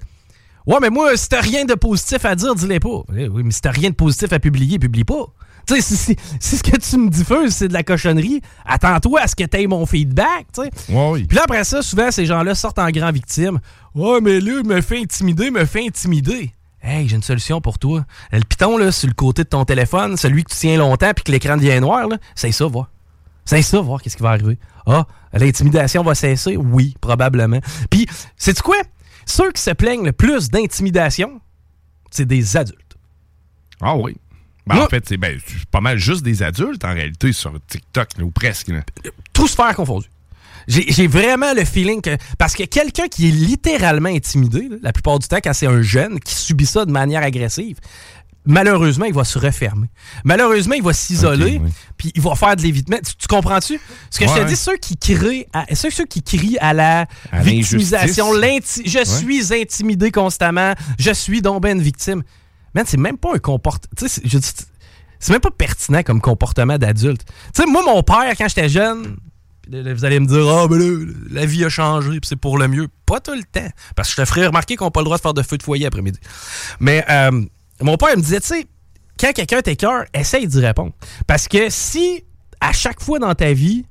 ouais, 0.65 0.77
mais 0.82 0.89
moi, 0.89 1.15
si 1.15 1.29
t'as 1.29 1.41
rien 1.41 1.65
de 1.65 1.73
positif 1.73 2.25
à 2.25 2.36
dire, 2.36 2.53
dis-le 2.53 2.79
pas. 2.79 3.03
Eh 3.15 3.27
Oui, 3.27 3.43
mais 3.43 3.51
si 3.51 3.62
t'as 3.62 3.71
rien 3.71 3.89
de 3.89 3.95
positif 3.95 4.34
à 4.34 4.39
publier, 4.39 4.77
publie 4.77 5.03
pas. 5.06 5.25
Tu 5.67 5.76
sais, 5.76 5.82
si, 5.82 5.95
si- 5.95 6.15
si 6.39 6.58
ce 6.58 6.63
que 6.63 6.76
tu 6.78 6.97
me 6.97 7.10
diffuses, 7.10 7.54
c'est 7.56 7.67
de 7.69 7.73
la 7.73 7.84
cochonnerie, 7.84 8.41
attends-toi 8.65 9.21
à 9.21 9.28
ce 9.28 9.36
que 9.36 9.43
t'aies 9.45 9.67
mon 9.67 9.86
feedback, 9.86 10.47
tu 10.54 10.62
sais. 10.63 10.69
Ouais, 10.93 11.10
oui. 11.12 11.23
Puis 11.26 11.38
là, 11.38 11.43
après 11.45 11.63
ça, 11.63 11.82
souvent, 11.82 12.12
ces 12.12 12.26
gens-là 12.26 12.54
sortent 12.56 12.80
en 12.80 12.89
grand 12.89 13.12
victime. 13.12 13.60
Ouais, 13.95 14.19
mais 14.21 14.39
là, 14.39 14.60
il 14.62 14.67
me 14.67 14.82
fait 14.82 14.99
intimider, 14.99 15.52
me 15.52 15.65
fait 15.65 15.86
intimider. 15.88 16.52
Hey, 16.82 17.08
j'ai 17.08 17.15
une 17.15 17.23
solution 17.23 17.62
pour 17.62 17.80
toi. 17.80 18.06
Le 18.34 18.41
piton, 18.41 18.78
là, 18.78 18.91
sur 18.91 19.08
le 19.08 19.13
côté 19.13 19.43
de 19.43 19.47
ton 19.49 19.63
téléphone, 19.63 20.17
celui 20.17 20.43
que 20.43 20.52
tu 20.52 20.58
tiens 20.58 20.78
longtemps 20.78 21.12
puis 21.15 21.23
que 21.23 21.32
l'écran 21.32 21.56
devient 21.56 21.80
noir, 21.80 22.08
là, 22.10 22.17
c'est 22.36 22.52
ça, 22.52 22.65
voir. 22.65 22.89
C'est 23.45 23.62
ça, 23.62 23.80
voir 23.80 24.02
qu'est-ce 24.02 24.17
qui 24.17 24.23
va 24.23 24.32
arriver. 24.32 24.58
Ah, 24.86 25.06
l'intimidation 25.32 26.04
va 26.04 26.13
cesser? 26.15 26.58
Oui, 26.58 26.95
probablement. 26.99 27.60
Puis, 27.89 28.06
sais-tu 28.36 28.62
quoi? 28.62 28.76
Ceux 29.26 29.52
qui 29.54 29.62
se 29.62 29.71
plaignent 29.71 30.04
le 30.04 30.12
plus 30.12 30.49
d'intimidation, 30.49 31.39
c'est 32.12 32.26
des 32.26 32.58
adultes. 32.58 32.80
Ah 33.82 33.95
oui. 33.95 34.17
Ben, 34.65 34.78
en 34.78 34.88
fait, 34.88 35.04
c'est 35.08 35.17
ben, 35.17 35.38
pas 35.71 35.82
mal 35.82 35.97
juste 35.97 36.23
des 36.23 36.41
adultes 36.41 36.86
en 36.86 36.93
réalité 36.93 37.34
sur 37.34 37.54
TikTok, 37.67 38.10
là, 38.17 38.23
ou 38.23 38.32
presque. 38.32 38.69
là. 38.69 38.82
Tout 39.34 39.47
se 39.47 39.56
faire 39.56 39.76
confondu. 39.76 40.08
J'ai 40.67 41.08
vraiment 41.08 41.54
le 41.54 41.65
feeling 41.65 42.02
que. 42.02 42.15
Parce 42.38 42.56
que 42.56 42.63
quelqu'un 42.63 43.08
qui 43.08 43.28
est 43.28 43.32
littéralement 43.32 44.10
intimidé, 44.10 44.69
là, 44.69 44.78
la 44.82 44.93
plupart 44.93 45.19
du 45.19 45.28
temps, 45.28 45.39
quand 45.43 45.54
c'est 45.54 45.67
un 45.67 45.82
jeune 45.82 46.19
qui 46.19 46.34
subit 46.34 46.65
ça 46.65 46.86
de 46.86 46.91
manière 46.91 47.21
agressive, 47.21 47.80
malheureusement, 48.45 49.06
il 49.06 49.13
va 49.13 49.23
se 49.23 49.38
refermer. 49.38 49.88
Malheureusement, 50.23 50.76
il 50.76 50.84
va 50.84 50.93
s'isoler, 50.93 51.58
Ok, 51.58 51.62
oui. 51.65 51.71
puis 51.97 52.12
il 52.15 52.21
va 52.21 52.36
faire 52.36 52.56
de 52.56 52.62
l'évitement. 52.62 52.97
Tu, 53.06 53.15
tu 53.15 53.28
comprends-tu? 53.28 53.80
Ce 54.10 54.19
que 54.19 54.28
je 54.28 54.34
te 54.34 54.47
dis, 54.47 54.56
ceux 54.56 54.78
qui 54.78 54.95
crient 54.97 55.45
à, 55.54 55.65
ceux, 55.76 55.89
ceux 55.89 56.06
qui 56.06 56.21
crient 56.23 56.58
à 56.60 56.73
la 56.73 57.08
À 57.32 57.41
victimisation, 57.41 58.34
je 58.34 59.04
suis 59.06 59.54
intimidé 59.54 60.12
constamment, 60.12 60.73
je 60.99 61.12
suis 61.12 61.41
donc 61.41 61.62
ben 61.62 61.78
une 61.78 61.84
victime. 61.84 62.23
Man, 62.75 62.86
c'est 62.88 62.97
même 62.97 63.17
pas 63.17 63.36
un 63.36 63.39
comportement. 63.39 63.91
Tu 63.97 64.07
sais, 64.07 64.21
c'est- 65.19 65.31
même 65.31 65.39
pas 65.41 65.51
pertinent 65.51 66.03
comme 66.03 66.19
comportement 66.21 66.77
d'adulte. 66.77 67.23
Tu 67.53 67.62
sais, 67.62 67.65
moi, 67.65 67.81
mon 67.86 68.03
père, 68.03 68.33
quand 68.38 68.47
j'étais 68.47 68.67
jeune, 68.69 69.15
vous 69.69 70.03
allez 70.05 70.19
me 70.19 70.25
dire, 70.27 70.45
ah, 70.49 70.67
ben 70.67 70.77
là, 70.77 71.05
la 71.31 71.45
vie 71.45 71.63
a 71.63 71.69
changé, 71.69 72.09
puis 72.09 72.27
c'est 72.27 72.36
pour 72.36 72.57
le 72.57 72.67
mieux. 72.67 72.88
Pas 73.05 73.21
tout 73.21 73.33
le 73.33 73.43
temps. 73.43 73.69
Parce 73.95 74.09
que 74.09 74.15
je 74.15 74.21
te 74.21 74.27
ferais 74.27 74.47
remarquer 74.47 74.75
qu'on 74.75 74.86
n'a 74.86 74.91
pas 74.91 74.99
le 74.99 75.05
droit 75.05 75.17
de 75.17 75.21
faire 75.21 75.33
de 75.33 75.41
feu 75.41 75.57
de 75.57 75.63
foyer 75.63 75.86
après-midi. 75.86 76.19
Mais 76.79 77.05
euh, 77.09 77.41
mon 77.81 77.95
père 77.95 78.09
il 78.13 78.17
me 78.17 78.21
disait, 78.23 78.41
tu 78.41 78.47
sais, 78.47 78.67
quand 79.19 79.31
quelqu'un 79.31 79.62
t'écœure, 79.62 80.03
essaye 80.13 80.47
d'y 80.47 80.59
répondre. 80.59 80.91
Parce 81.27 81.47
que 81.47 81.69
si, 81.69 82.25
à 82.59 82.73
chaque 82.73 83.01
fois 83.01 83.19
dans 83.19 83.33
ta 83.36 83.53
vie, 83.53 83.86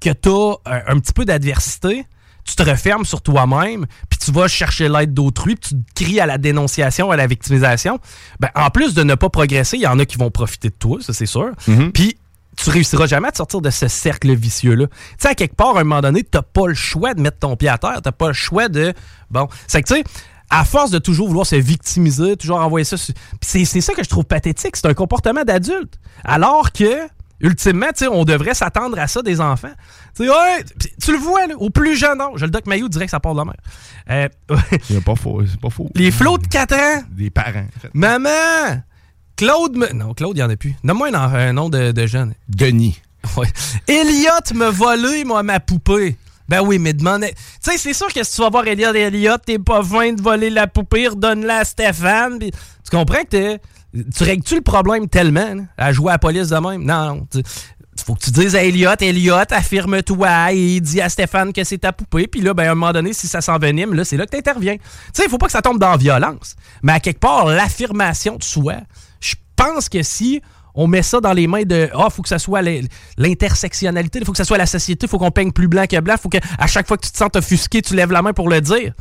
que 0.00 0.10
tu 0.10 0.28
as 0.30 0.82
un 0.90 0.98
petit 0.98 1.12
peu 1.12 1.24
d'adversité, 1.24 2.04
tu 2.44 2.56
te 2.56 2.62
refermes 2.62 3.04
sur 3.04 3.22
toi-même, 3.22 3.86
puis 4.10 4.18
tu 4.18 4.32
vas 4.32 4.48
chercher 4.48 4.88
l'aide 4.88 5.14
d'autrui, 5.14 5.56
puis 5.56 5.70
tu 5.70 5.82
te 5.94 6.04
cries 6.04 6.20
à 6.20 6.26
la 6.26 6.38
dénonciation, 6.38 7.10
à 7.10 7.16
la 7.16 7.26
victimisation, 7.26 7.98
ben, 8.40 8.48
en 8.54 8.70
plus 8.70 8.94
de 8.94 9.02
ne 9.02 9.14
pas 9.14 9.28
progresser, 9.30 9.76
il 9.76 9.82
y 9.82 9.86
en 9.86 9.98
a 9.98 10.04
qui 10.04 10.18
vont 10.18 10.30
profiter 10.30 10.68
de 10.70 10.74
toi, 10.74 10.98
ça 11.00 11.12
c'est 11.12 11.26
sûr. 11.26 11.50
Puis 11.92 12.16
tu 12.56 12.68
réussiras 12.68 13.06
jamais 13.06 13.28
à 13.28 13.32
te 13.32 13.38
sortir 13.38 13.60
de 13.62 13.70
ce 13.70 13.88
cercle 13.88 14.34
vicieux-là. 14.34 14.86
Tu 14.88 14.94
sais, 15.18 15.28
à 15.28 15.34
quelque 15.34 15.56
part, 15.56 15.76
à 15.76 15.80
un 15.80 15.84
moment 15.84 16.02
donné, 16.02 16.22
t'as 16.22 16.42
pas 16.42 16.66
le 16.66 16.74
choix 16.74 17.14
de 17.14 17.20
mettre 17.22 17.38
ton 17.38 17.56
pied 17.56 17.68
à 17.68 17.78
terre, 17.78 18.00
t'as 18.02 18.12
pas 18.12 18.26
le 18.28 18.34
choix 18.34 18.68
de... 18.68 18.92
Bon, 19.30 19.48
c'est 19.66 19.80
que 19.82 19.88
tu 19.88 19.94
sais, 19.94 20.04
à 20.50 20.66
force 20.66 20.90
de 20.90 20.98
toujours 20.98 21.28
vouloir 21.28 21.46
se 21.46 21.56
victimiser, 21.56 22.36
toujours 22.36 22.58
envoyer 22.58 22.84
ça... 22.84 22.98
sur- 22.98 23.14
c'est 23.40 23.64
ça 23.64 23.94
que 23.94 24.04
je 24.04 24.08
trouve 24.10 24.24
pathétique, 24.24 24.76
c'est 24.76 24.86
un 24.86 24.94
comportement 24.94 25.44
d'adulte. 25.44 25.94
Alors 26.24 26.72
que... 26.72 27.08
Ultimement, 27.42 27.88
on 28.10 28.24
devrait 28.24 28.54
s'attendre 28.54 28.98
à 28.98 29.06
ça 29.08 29.20
des 29.20 29.40
enfants. 29.40 29.72
Tu 30.16 30.22
ouais, 30.30 30.64
le 31.08 31.18
vois, 31.18 31.46
là, 31.48 31.54
au 31.58 31.68
plus 31.70 31.96
jeune 31.96 32.20
âge. 32.20 32.40
Le 32.40 32.48
Doc 32.48 32.66
Mayou 32.66 32.88
dirait 32.88 33.04
que 33.06 33.10
ça 33.10 33.20
part 33.20 33.34
de 33.34 33.38
la 33.40 33.44
mère. 33.44 33.56
Euh, 34.10 34.28
C'est 34.82 35.04
pas 35.04 35.16
faux. 35.16 35.42
C'est 35.46 35.60
pas 35.60 35.70
faux. 35.70 35.88
les 35.94 36.10
flots 36.10 36.38
de 36.38 36.46
4 36.46 36.74
ans, 36.74 37.02
Des 37.10 37.30
parents. 37.30 37.66
en 37.76 37.80
fait. 37.80 37.90
maman, 37.94 38.80
Claude 39.36 39.76
me... 39.76 39.92
Non, 39.92 40.14
Claude, 40.14 40.36
il 40.36 40.40
n'y 40.40 40.42
en 40.44 40.50
a 40.50 40.56
plus. 40.56 40.74
Donne-moi 40.84 41.08
un, 41.16 41.52
nom 41.52 41.68
de, 41.68 41.92
de 41.92 42.06
jeune. 42.06 42.34
Denis. 42.48 43.00
Ouais. 43.36 43.46
Elliot 43.86 44.54
m'a 44.56 44.70
volé, 44.70 45.22
moi, 45.24 45.44
ma 45.44 45.60
poupée. 45.60 46.16
Ben 46.48 46.60
oui, 46.60 46.80
mais 46.80 46.92
demande. 46.92 47.22
Tu 47.24 47.30
sais, 47.60 47.78
c'est 47.78 47.92
sûr 47.92 48.12
que 48.12 48.22
si 48.24 48.34
tu 48.34 48.42
vas 48.42 48.50
voir 48.50 48.66
Elliot 48.66 48.92
Elliot, 48.92 49.38
t'es 49.38 49.60
pas 49.60 49.80
fin 49.84 50.12
de 50.12 50.20
voler 50.20 50.50
la 50.50 50.66
poupée, 50.66 51.06
redonne-la 51.06 51.58
à 51.58 51.64
Stéphane. 51.64 52.40
pis 52.40 52.50
tu 52.50 52.90
comprends 52.96 53.22
que 53.22 53.28
t'es- 53.28 53.60
tu 53.92 54.22
règles-tu 54.24 54.54
le 54.56 54.60
problème 54.62 55.08
tellement, 55.08 55.66
à 55.76 55.92
jouer 55.92 56.10
à 56.10 56.14
la 56.14 56.18
police 56.18 56.48
de 56.48 56.56
même? 56.56 56.84
Non, 56.84 57.14
non. 57.14 57.26
tu- 57.30 57.42
faut 58.04 58.14
que 58.14 58.20
tu 58.24 58.30
dises 58.30 58.56
à 58.56 58.64
Elliot, 58.64 58.88
Elliot, 59.00 59.36
affirme-toi 59.50 60.52
et 60.52 60.80
dis 60.80 61.00
à 61.00 61.08
Stéphane 61.10 61.52
que 61.52 61.62
c'est 61.62 61.78
ta 61.78 61.92
poupée. 61.92 62.26
Puis 62.26 62.40
là, 62.40 62.54
ben, 62.54 62.66
à 62.68 62.72
un 62.72 62.74
moment 62.74 62.92
donné, 62.92 63.12
si 63.12 63.28
ça 63.28 63.40
s'envenime, 63.42 63.92
là, 63.94 64.04
c'est 64.04 64.16
là 64.16 64.24
que 64.24 64.30
t'interviens. 64.30 64.76
Tu 64.76 64.82
sais, 65.12 65.24
il 65.26 65.30
faut 65.30 65.38
pas 65.38 65.46
que 65.46 65.52
ça 65.52 65.60
tombe 65.62 65.78
dans 65.78 65.90
la 65.90 65.96
violence. 65.98 66.56
Mais 66.82 66.92
à 66.92 67.00
quelque 67.00 67.20
part, 67.20 67.46
l'affirmation 67.46 68.36
de 68.36 68.42
soi, 68.42 68.76
je 69.20 69.34
pense 69.56 69.88
que 69.90 70.02
si 70.02 70.40
on 70.74 70.86
met 70.86 71.02
ça 71.02 71.20
dans 71.20 71.34
les 71.34 71.46
mains 71.46 71.64
de 71.64 71.90
ah 71.94 72.08
faut 72.08 72.22
que 72.22 72.30
ça 72.30 72.38
soit 72.38 72.62
l'in- 72.62 72.80
l'intersectionnalité 73.18 74.20
il 74.20 74.24
faut 74.24 74.32
que 74.32 74.38
ça 74.38 74.44
soit 74.44 74.56
la 74.58 74.66
société 74.66 75.06
faut 75.06 75.18
qu'on 75.18 75.30
peigne 75.30 75.52
plus 75.52 75.68
blanc 75.68 75.84
que 75.88 76.00
blanc 76.00 76.14
faut 76.20 76.30
que 76.30 76.38
à 76.58 76.66
chaque 76.66 76.88
fois 76.88 76.96
que 76.96 77.04
tu 77.04 77.12
te 77.12 77.16
sens 77.18 77.28
offusqué 77.34 77.82
tu 77.82 77.94
lèves 77.94 78.10
la 78.12 78.22
main 78.22 78.32
pour 78.32 78.48
le 78.48 78.60
dire 78.62 78.94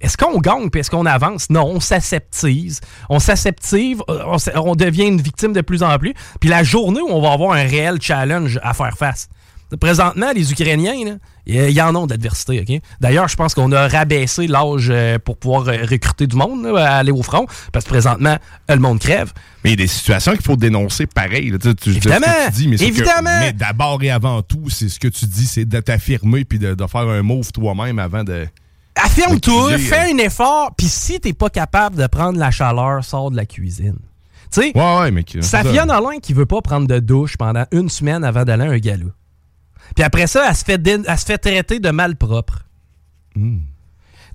est-ce 0.00 0.16
qu'on 0.16 0.38
gagne 0.38 0.70
puis 0.70 0.80
est-ce 0.80 0.90
qu'on 0.90 1.06
avance? 1.06 1.50
Non 1.50 1.66
on 1.66 1.80
s'aseptise 1.80 2.80
on 3.08 3.18
s'aseptive 3.18 4.02
euh, 4.08 4.36
on, 4.56 4.74
devient 4.74 5.04
une 5.06 5.20
victime 5.20 5.52
de 5.52 5.60
plus 5.60 5.82
en 5.82 5.98
plus 5.98 6.14
puis 6.40 6.48
la 6.48 6.62
journée 6.62 7.00
où 7.00 7.08
on 7.10 7.20
va 7.20 7.32
avoir 7.32 7.52
un 7.52 7.62
réel 7.64 7.98
challenge 8.00 8.58
à 8.62 8.74
faire 8.74 8.96
face 8.96 9.28
Présentement, 9.80 10.32
les 10.34 10.50
Ukrainiens, 10.50 11.16
il 11.46 11.70
y- 11.70 11.80
en 11.80 11.94
ont 11.94 12.08
d'adversité. 12.08 12.80
D'ailleurs, 13.00 13.28
je 13.28 13.36
pense 13.36 13.54
qu'on 13.54 13.70
a 13.70 13.86
rabaissé 13.86 14.48
l'âge 14.48 14.88
euh, 14.90 15.16
pour 15.24 15.36
pouvoir 15.36 15.68
euh, 15.68 15.84
recruter 15.88 16.26
du 16.26 16.34
monde, 16.34 16.64
là, 16.64 16.96
aller 16.96 17.12
au 17.12 17.22
front, 17.22 17.46
parce 17.72 17.84
que 17.84 17.90
présentement, 17.90 18.36
le 18.68 18.76
monde 18.78 18.98
crève. 18.98 19.32
Mais 19.62 19.70
il 19.70 19.72
y 19.74 19.74
a 19.74 19.76
des 19.76 19.86
situations 19.86 20.32
qu'il 20.32 20.42
faut 20.42 20.56
dénoncer 20.56 21.06
pareil. 21.06 21.50
là. 21.50 21.58
Tu 21.58 21.72
tu- 21.76 21.90
Évidemment! 21.90 22.26
tu 22.46 22.50
dis, 22.52 22.66
mais 22.66 22.76
que- 22.78 22.82
Évidemment! 22.82 23.30
mais 23.42 23.52
d'abord 23.52 24.02
et 24.02 24.10
avant 24.10 24.42
tout, 24.42 24.68
c'est 24.70 24.88
ce 24.88 24.98
que 24.98 25.06
tu 25.06 25.24
dis, 25.26 25.46
c'est 25.46 25.66
de 25.66 25.78
t'affirmer 25.78 26.44
puis 26.44 26.58
de, 26.58 26.74
de 26.74 26.86
faire 26.88 27.02
un 27.08 27.22
move 27.22 27.52
toi-même 27.52 28.00
avant 28.00 28.24
de. 28.24 28.48
Affirme-toi, 28.96 29.78
fais 29.78 30.12
un 30.12 30.18
effort, 30.18 30.74
puis 30.76 30.88
si 30.88 31.20
t'es 31.20 31.32
pas 31.32 31.48
capable 31.50 31.96
de 31.96 32.06
prendre 32.06 32.38
la 32.38 32.50
chaleur, 32.50 33.04
sors 33.04 33.30
de 33.30 33.36
la 33.36 33.46
cuisine. 33.46 33.98
Tu 34.52 34.62
sais, 34.62 34.72
Ouais, 34.74 34.98
ouais, 34.98 35.10
mais. 35.10 35.22
que- 35.24 35.40
Safia 35.42 35.84
Nolin 35.86 36.18
qui 36.20 36.32
veut 36.34 36.46
pas 36.46 36.60
prendre 36.60 36.86
de 36.86 36.98
douche 36.98 37.36
pendant 37.36 37.64
une 37.72 37.88
semaine 37.88 38.24
avant 38.24 38.44
d'aller 38.44 38.64
à 38.66 38.70
un 38.70 38.78
gala. 38.78 39.06
Puis 39.94 40.04
après 40.04 40.26
ça, 40.26 40.48
elle 40.48 40.56
se 40.56 40.64
fait, 40.64 40.78
dé- 40.78 41.00
elle 41.06 41.18
se 41.18 41.24
fait 41.24 41.38
traiter 41.38 41.78
de 41.78 41.90
malpropre. 41.90 42.64
Hmm. 43.36 43.58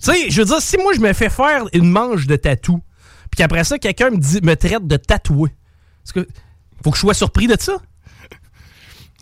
Tu 0.02 0.12
sais, 0.12 0.30
je 0.30 0.42
veux 0.42 0.46
dire, 0.48 0.62
si 0.62 0.78
moi 0.78 0.94
je 0.94 1.00
me 1.02 1.12
fais 1.14 1.30
faire 1.30 1.64
une 1.74 1.90
manche 1.90 2.28
de 2.28 2.36
tatou, 2.36 2.82
puis 3.32 3.38
qu'après 3.38 3.64
ça, 3.64 3.78
quelqu'un 3.78 4.10
me, 4.10 4.18
dit, 4.18 4.40
me 4.42 4.56
traite 4.56 4.88
de 4.88 4.98
tatoué, 4.98 5.50
est-ce 6.06 6.14
que 6.14 6.28
faut 6.84 6.92
que 6.92 6.98
je 6.98 7.02
sois 7.02 7.14
surpris 7.14 7.48
de 7.48 7.56
ça? 7.60 7.74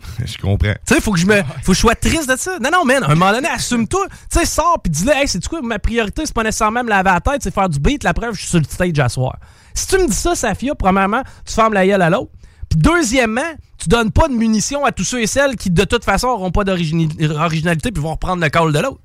Je 0.24 0.38
comprends. 0.38 0.72
Tu 0.86 0.94
sais, 0.94 1.00
faut 1.00 1.12
que 1.12 1.18
je 1.18 1.26
me. 1.26 1.42
Faut 1.62 1.72
que 1.72 1.74
je 1.74 1.80
sois 1.80 1.94
triste 1.94 2.28
de 2.28 2.36
ça. 2.36 2.58
Non, 2.60 2.70
non, 2.72 2.84
man, 2.84 3.02
à 3.02 3.10
un 3.10 3.14
moment 3.14 3.32
donné, 3.32 3.48
assume-toi. 3.48 4.06
Tu 4.30 4.38
sais, 4.38 4.46
sors 4.46 4.80
puis 4.82 4.90
dis-le, 4.90 5.12
hey, 5.12 5.26
c'est 5.28 5.46
quoi, 5.46 5.60
ma 5.62 5.78
priorité, 5.78 6.22
c'est 6.24 6.34
pas 6.34 6.42
nécessairement 6.42 6.82
me 6.84 6.88
laver 6.90 7.10
la 7.10 7.20
tête, 7.20 7.42
c'est 7.42 7.52
faire 7.54 7.68
du 7.68 7.78
beat. 7.78 8.04
La 8.04 8.14
preuve, 8.14 8.34
je 8.34 8.40
suis 8.40 8.48
sur 8.48 8.58
le 8.58 8.64
stage 8.64 8.98
à 8.98 9.08
soir. 9.08 9.36
Si 9.74 9.86
tu 9.86 9.98
me 9.98 10.06
dis 10.06 10.14
ça, 10.14 10.34
Safia, 10.34 10.74
premièrement, 10.74 11.22
tu 11.44 11.52
fermes 11.54 11.74
la 11.74 11.86
gueule 11.86 12.02
à 12.02 12.10
l'autre. 12.10 12.30
Puis 12.68 12.78
deuxièmement, 12.78 13.42
tu 13.78 13.88
donnes 13.88 14.10
pas 14.10 14.28
de 14.28 14.34
munitions 14.34 14.84
à 14.84 14.92
tous 14.92 15.04
ceux 15.04 15.20
et 15.20 15.26
celles 15.26 15.56
qui, 15.56 15.70
de 15.70 15.84
toute 15.84 16.04
façon, 16.04 16.28
auront 16.28 16.50
pas 16.50 16.64
d'origini- 16.64 17.10
originalité 17.36 17.90
puis 17.92 18.02
vont 18.02 18.12
reprendre 18.12 18.42
le 18.42 18.48
call 18.48 18.72
de 18.72 18.78
l'autre. 18.78 19.00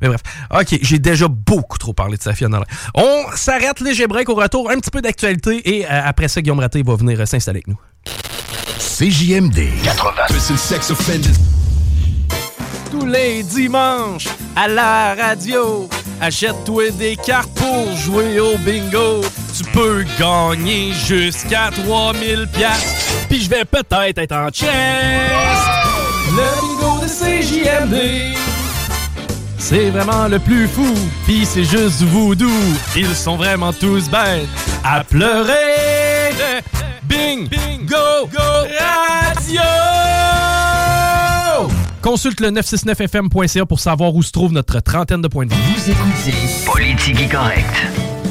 Mais 0.00 0.08
bref, 0.08 0.20
OK, 0.50 0.78
j'ai 0.82 0.98
déjà 0.98 1.28
beaucoup 1.28 1.78
trop 1.78 1.92
parlé 1.92 2.16
de 2.16 2.22
Safia 2.22 2.48
Nolin. 2.48 2.64
On 2.94 3.24
s'arrête 3.36 3.80
léger 3.80 4.06
break 4.06 4.28
au 4.28 4.34
retour, 4.34 4.70
un 4.70 4.76
petit 4.78 4.90
peu 4.90 5.00
d'actualité 5.00 5.76
et 5.76 5.86
euh, 5.86 5.88
après 6.04 6.28
ça, 6.28 6.40
Guillaume 6.42 6.58
Raté 6.60 6.82
va 6.82 6.94
venir 6.96 7.20
euh, 7.20 7.26
s'installer 7.26 7.58
avec 7.58 7.68
nous. 7.68 7.78
CJMD 8.82 9.68
80. 9.84 10.22
Tous 12.90 13.06
les 13.06 13.44
dimanches 13.44 14.26
à 14.56 14.66
la 14.66 15.14
radio, 15.14 15.88
achète-toi 16.20 16.90
des 16.90 17.16
cartes 17.16 17.48
pour 17.54 17.96
jouer 17.96 18.40
au 18.40 18.58
bingo. 18.58 19.22
Tu 19.56 19.62
peux 19.70 20.04
gagner 20.18 20.92
jusqu'à 21.06 21.70
3000 21.86 22.48
pièces. 22.52 23.24
Puis 23.28 23.42
je 23.44 23.50
vais 23.50 23.64
peut-être 23.64 24.18
être 24.18 24.32
en 24.34 24.48
chest. 24.50 24.68
Le 26.30 26.60
bingo 26.60 27.00
de 27.02 27.08
CJMD. 27.08 28.36
C'est 29.58 29.90
vraiment 29.90 30.26
le 30.26 30.40
plus 30.40 30.66
fou, 30.66 30.92
pis 31.24 31.46
c'est 31.46 31.64
juste 31.64 32.00
du 32.00 32.06
voodoo. 32.06 32.50
Ils 32.96 33.14
sont 33.14 33.36
vraiment 33.36 33.72
tous 33.72 34.10
bêtes 34.10 34.48
à 34.84 35.04
pleurer. 35.04 36.01
Bing, 37.04 37.48
bingo, 37.48 38.26
go, 38.32 38.66
radio! 38.78 39.60
Consulte 42.00 42.40
le 42.40 42.50
969fm.ca 42.50 43.66
pour 43.66 43.80
savoir 43.80 44.14
où 44.14 44.22
se 44.22 44.32
trouve 44.32 44.52
notre 44.52 44.80
trentaine 44.80 45.22
de 45.22 45.28
points 45.28 45.46
de 45.46 45.54
vue. 45.54 45.60
Vous 45.76 45.90
écoutez 45.90 46.34
Politique 46.66 47.30
Correct. 47.30 48.21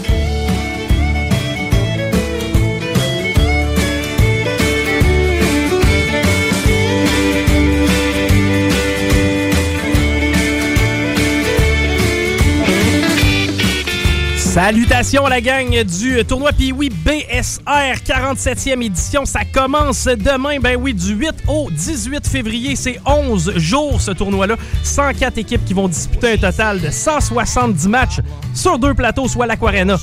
Salutations 14.51 15.25
à 15.25 15.29
la 15.29 15.39
gang 15.39 15.81
du 15.85 16.25
tournoi 16.25 16.51
Pee-Wee 16.51 16.89
BSR 16.89 18.03
47e 18.05 18.83
édition. 18.83 19.23
Ça 19.23 19.45
commence 19.45 20.03
demain, 20.03 20.59
ben 20.59 20.75
oui, 20.77 20.93
du 20.93 21.13
8 21.13 21.29
au 21.47 21.69
18 21.71 22.27
février. 22.27 22.75
C'est 22.75 22.99
11 23.05 23.53
jours 23.55 24.01
ce 24.01 24.11
tournoi-là. 24.11 24.57
104 24.83 25.37
équipes 25.37 25.63
qui 25.63 25.73
vont 25.73 25.87
disputer 25.87 26.33
un 26.33 26.37
total 26.37 26.81
de 26.81 26.89
170 26.89 27.87
matchs 27.87 28.19
sur 28.53 28.77
deux 28.77 28.93
plateaux, 28.93 29.29
soit 29.29 29.45
l'Aquarena 29.45 29.95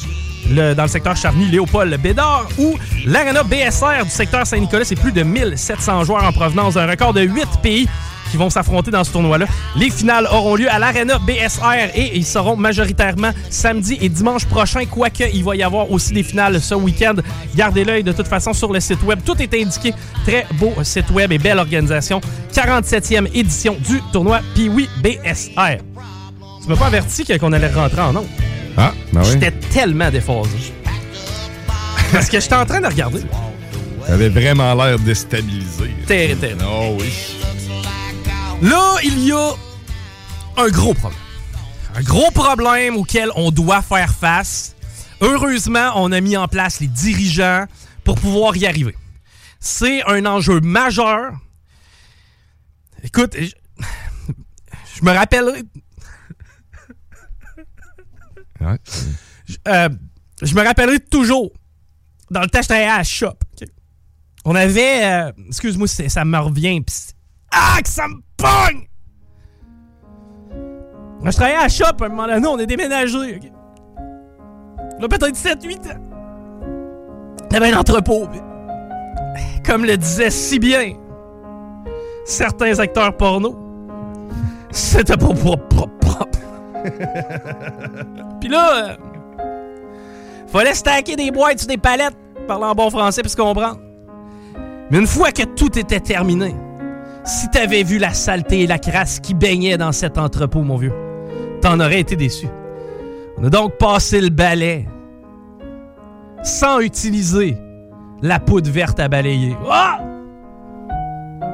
dans 0.46 0.82
le 0.82 0.88
secteur 0.88 1.14
Charny, 1.14 1.44
Léopold 1.48 2.00
Bédard, 2.00 2.48
ou 2.56 2.74
l'Arena 3.04 3.42
BSR 3.42 4.04
du 4.04 4.10
secteur 4.10 4.46
Saint-Nicolas. 4.46 4.86
C'est 4.86 4.96
plus 4.96 5.12
de 5.12 5.24
1700 5.24 6.04
joueurs 6.04 6.24
en 6.24 6.32
provenance 6.32 6.72
d'un 6.72 6.86
record 6.86 7.12
de 7.12 7.20
8 7.20 7.46
pays 7.62 7.86
qui 8.30 8.36
vont 8.36 8.50
s'affronter 8.50 8.90
dans 8.90 9.04
ce 9.04 9.12
tournoi-là. 9.12 9.46
Les 9.76 9.90
finales 9.90 10.28
auront 10.30 10.54
lieu 10.54 10.70
à 10.70 10.78
l'Arena 10.78 11.18
BSR 11.18 11.90
et 11.94 12.16
ils 12.16 12.26
seront 12.26 12.56
majoritairement 12.56 13.30
samedi 13.50 13.98
et 14.00 14.08
dimanche 14.08 14.46
prochain, 14.46 14.84
quoique 14.84 15.24
il 15.32 15.44
va 15.44 15.56
y 15.56 15.62
avoir 15.62 15.90
aussi 15.90 16.12
des 16.12 16.22
finales 16.22 16.60
ce 16.60 16.74
week-end. 16.74 17.14
Gardez 17.54 17.84
l'œil 17.84 18.02
de 18.02 18.12
toute 18.12 18.28
façon 18.28 18.52
sur 18.52 18.72
le 18.72 18.80
site 18.80 19.02
web. 19.02 19.20
Tout 19.24 19.40
est 19.40 19.54
indiqué. 19.54 19.92
Très 20.26 20.46
beau 20.54 20.72
site 20.82 21.10
web 21.10 21.32
et 21.32 21.38
belle 21.38 21.58
organisation. 21.58 22.20
47e 22.52 23.28
édition 23.34 23.76
du 23.86 24.00
tournoi 24.12 24.40
Piwi 24.54 24.88
BSR. 25.02 25.78
Tu 26.62 26.68
m'as 26.68 26.76
pas 26.76 26.86
averti 26.86 27.24
qu'on 27.38 27.52
allait 27.52 27.72
rentrer 27.72 28.00
en 28.00 28.16
ondes. 28.16 28.26
Ah, 28.76 28.92
ben 29.12 29.22
oui. 29.22 29.30
J'étais 29.32 29.50
tellement 29.50 30.10
déphasé. 30.10 30.72
Parce 32.12 32.28
que 32.28 32.40
j'étais 32.40 32.54
en 32.54 32.64
train 32.64 32.80
de 32.80 32.86
regarder. 32.86 33.20
T'avais 34.06 34.28
vraiment 34.28 34.74
l'air 34.74 34.98
déstabilisé. 34.98 35.90
Terrible, 36.06 36.40
terrible. 36.40 36.64
Oh 36.66 36.96
oui. 36.98 37.37
Là, 38.62 38.96
il 39.04 39.24
y 39.24 39.32
a 39.32 39.52
un 40.56 40.68
gros 40.68 40.94
problème. 40.94 41.20
Un 41.94 42.02
gros 42.02 42.30
problème 42.30 42.96
auquel 42.96 43.30
on 43.36 43.50
doit 43.50 43.82
faire 43.82 44.12
face. 44.12 44.74
Heureusement, 45.20 45.92
on 45.96 46.12
a 46.12 46.20
mis 46.20 46.36
en 46.36 46.48
place 46.48 46.80
les 46.80 46.86
dirigeants 46.88 47.66
pour 48.04 48.16
pouvoir 48.20 48.56
y 48.56 48.66
arriver. 48.66 48.94
C'est 49.60 50.02
un 50.04 50.24
enjeu 50.26 50.60
majeur. 50.60 51.32
Écoute, 53.02 53.36
je, 53.38 53.50
je 54.96 55.04
me 55.04 55.12
rappellerai. 55.12 55.62
Ouais. 58.60 58.78
Je, 59.46 59.56
euh, 59.68 59.88
je 60.42 60.54
me 60.54 60.62
rappellerai 60.64 61.00
toujours. 61.00 61.52
Dans 62.30 62.42
le 62.42 62.48
travaillais 62.48 62.86
à 62.88 62.98
la 62.98 63.04
shop. 63.04 63.38
On 64.44 64.54
avait. 64.54 65.04
euh, 65.04 65.32
Excuse-moi, 65.46 65.86
ça 65.86 66.24
me 66.24 66.38
revient. 66.38 66.80
pis 66.80 66.92
ah, 67.50 67.78
que 67.82 67.88
ça 67.88 68.06
me 68.08 68.16
pogne! 68.38 68.86
Quand 71.22 71.30
je 71.30 71.36
travaillais 71.36 71.58
à 71.58 71.62
la 71.64 71.68
shop, 71.68 71.84
à 72.00 72.04
un 72.04 72.08
moment 72.08 72.26
donné, 72.26 72.46
on 72.46 72.58
est 72.58 72.66
déménagé. 72.66 73.16
ok? 73.36 73.50
Là, 75.00 75.08
peut-être 75.08 75.36
7-8 75.36 75.76
ans. 75.92 76.00
Avait 77.54 77.72
un 77.72 77.78
entrepôt. 77.78 78.26
pis- 78.28 78.40
Comme 79.66 79.84
le 79.84 79.96
disait 79.96 80.30
si 80.30 80.58
bien 80.58 80.94
certains 82.24 82.78
acteurs 82.78 83.16
porno, 83.16 83.56
c'était 84.70 85.16
pas 85.16 85.26
propre, 85.34 85.66
propre, 85.68 85.98
propre. 85.98 86.38
Puis 88.40 88.48
là, 88.48 88.90
euh, 88.90 88.96
fallait 90.46 90.74
stacker 90.74 91.16
des 91.16 91.30
boîtes 91.30 91.58
sur 91.58 91.68
des 91.68 91.78
palettes, 91.78 92.16
parler 92.46 92.64
en 92.66 92.74
bon 92.74 92.90
français 92.90 93.22
puis 93.22 93.30
se 93.30 93.36
comprendre. 93.36 93.80
Mais 94.90 94.98
une 94.98 95.06
fois 95.06 95.32
que 95.32 95.42
tout 95.42 95.76
était 95.78 96.00
terminé, 96.00 96.54
si 97.28 97.48
t'avais 97.50 97.82
vu 97.82 97.98
la 97.98 98.14
saleté 98.14 98.62
et 98.62 98.66
la 98.66 98.78
crasse 98.78 99.20
qui 99.20 99.34
baignait 99.34 99.76
dans 99.76 99.92
cet 99.92 100.16
entrepôt, 100.16 100.62
mon 100.62 100.76
vieux, 100.76 100.94
t'en 101.60 101.78
aurais 101.78 102.00
été 102.00 102.16
déçu. 102.16 102.48
On 103.36 103.44
a 103.44 103.50
donc 103.50 103.76
passé 103.76 104.20
le 104.20 104.30
balai 104.30 104.86
sans 106.42 106.80
utiliser 106.80 107.56
la 108.22 108.40
poudre 108.40 108.70
verte 108.70 108.98
à 108.98 109.08
balayer. 109.08 109.56
Ah! 109.70 110.00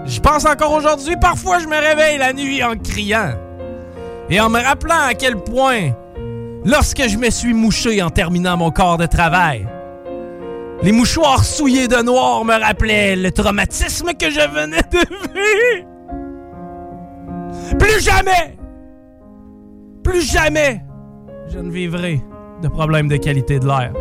Je 0.07 0.21
pense 0.21 0.47
encore 0.47 0.73
aujourd'hui, 0.73 1.17
parfois 1.21 1.59
je 1.59 1.67
me 1.67 1.77
réveille 1.77 2.19
la 2.19 2.33
nuit 2.33 2.63
en 2.63 2.77
criant 2.77 3.33
et 4.31 4.41
en 4.41 4.49
me 4.49 4.61
rappelant 4.61 5.01
à 5.09 5.15
quel 5.15 5.37
point, 5.37 5.91
lorsque 6.65 7.09
je 7.09 7.19
me 7.19 7.31
suis 7.31 7.53
mouché 7.53 8.01
en 8.01 8.11
terminant 8.11 8.57
mon 8.57 8.71
corps 8.71 8.99
de 8.99 9.07
travail, 9.07 9.67
les 10.85 10.92
mouchoirs 10.92 11.42
souillés 11.47 11.88
de 11.88 11.97
noir 12.03 12.44
me 12.44 12.61
rappelaient 12.61 13.16
le 13.16 13.33
traumatisme 13.33 14.12
que 14.12 14.29
je 14.31 14.47
venais 14.51 14.83
de 14.92 14.99
vivre. 15.33 15.88
Plus 17.79 18.05
jamais, 18.05 18.59
plus 20.03 20.20
jamais, 20.20 20.85
je 21.49 21.59
ne 21.59 21.70
vivrai 21.70 22.23
de 22.61 22.68
problème 22.68 23.09
de 23.09 23.16
qualité 23.16 23.59
de 23.59 23.66
l'air. 23.66 23.94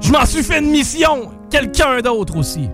Je 0.00 0.12
m'en 0.12 0.26
suis 0.26 0.42
fait 0.42 0.58
une 0.58 0.70
mission, 0.70 1.32
quelqu'un 1.50 2.02
d'autre 2.02 2.36
aussi. 2.36 2.68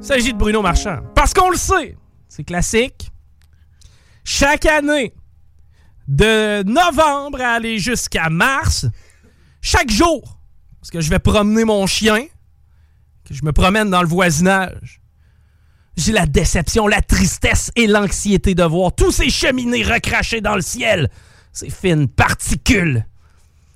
Il 0.00 0.04
s'agit 0.04 0.32
de 0.32 0.38
Bruno 0.38 0.62
Marchand. 0.62 0.98
Parce 1.14 1.32
qu'on 1.32 1.50
le 1.50 1.56
sait, 1.56 1.96
c'est 2.26 2.42
classique. 2.42 3.12
Chaque 4.24 4.66
année, 4.66 5.14
de 6.08 6.64
novembre 6.64 7.40
à 7.40 7.52
aller 7.52 7.78
jusqu'à 7.78 8.28
mars, 8.28 8.86
chaque 9.60 9.90
jour, 9.90 10.39
parce 10.80 10.90
que 10.90 11.00
je 11.00 11.10
vais 11.10 11.18
promener 11.18 11.64
mon 11.64 11.86
chien, 11.86 12.26
que 13.24 13.34
je 13.34 13.44
me 13.44 13.52
promène 13.52 13.90
dans 13.90 14.02
le 14.02 14.08
voisinage, 14.08 15.00
j'ai 15.96 16.12
la 16.12 16.26
déception, 16.26 16.86
la 16.86 17.02
tristesse 17.02 17.70
et 17.76 17.86
l'anxiété 17.86 18.54
de 18.54 18.64
voir 18.64 18.94
tous 18.94 19.12
ces 19.12 19.28
cheminées 19.28 19.82
recrachées 19.82 20.40
dans 20.40 20.54
le 20.54 20.62
ciel, 20.62 21.10
ces 21.52 21.70
fines 21.70 22.08
particules 22.08 23.04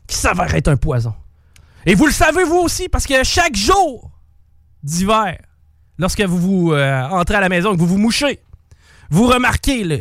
qui 0.07 0.17
s'avèrent 0.17 0.55
être 0.55 0.69
un 0.69 0.77
poison. 0.77 1.15
Et 1.87 1.95
vous 1.95 2.07
le 2.07 2.13
savez 2.13 2.45
vous 2.45 2.57
aussi, 2.57 2.89
parce 2.89 3.07
que 3.07 3.23
chaque 3.25 3.57
jour 3.57 4.11
d'hiver, 4.83 5.39
lorsque 5.99 6.23
vous 6.23 6.39
vous 6.39 6.73
euh, 6.73 7.03
entrez 7.09 7.35
à 7.35 7.41
la 7.41 7.49
maison 7.49 7.73
que 7.73 7.79
vous 7.79 7.87
vous 7.87 7.99
mouchez, 7.99 8.41
vous 9.11 9.27
remarquez 9.27 9.85
le 9.85 10.01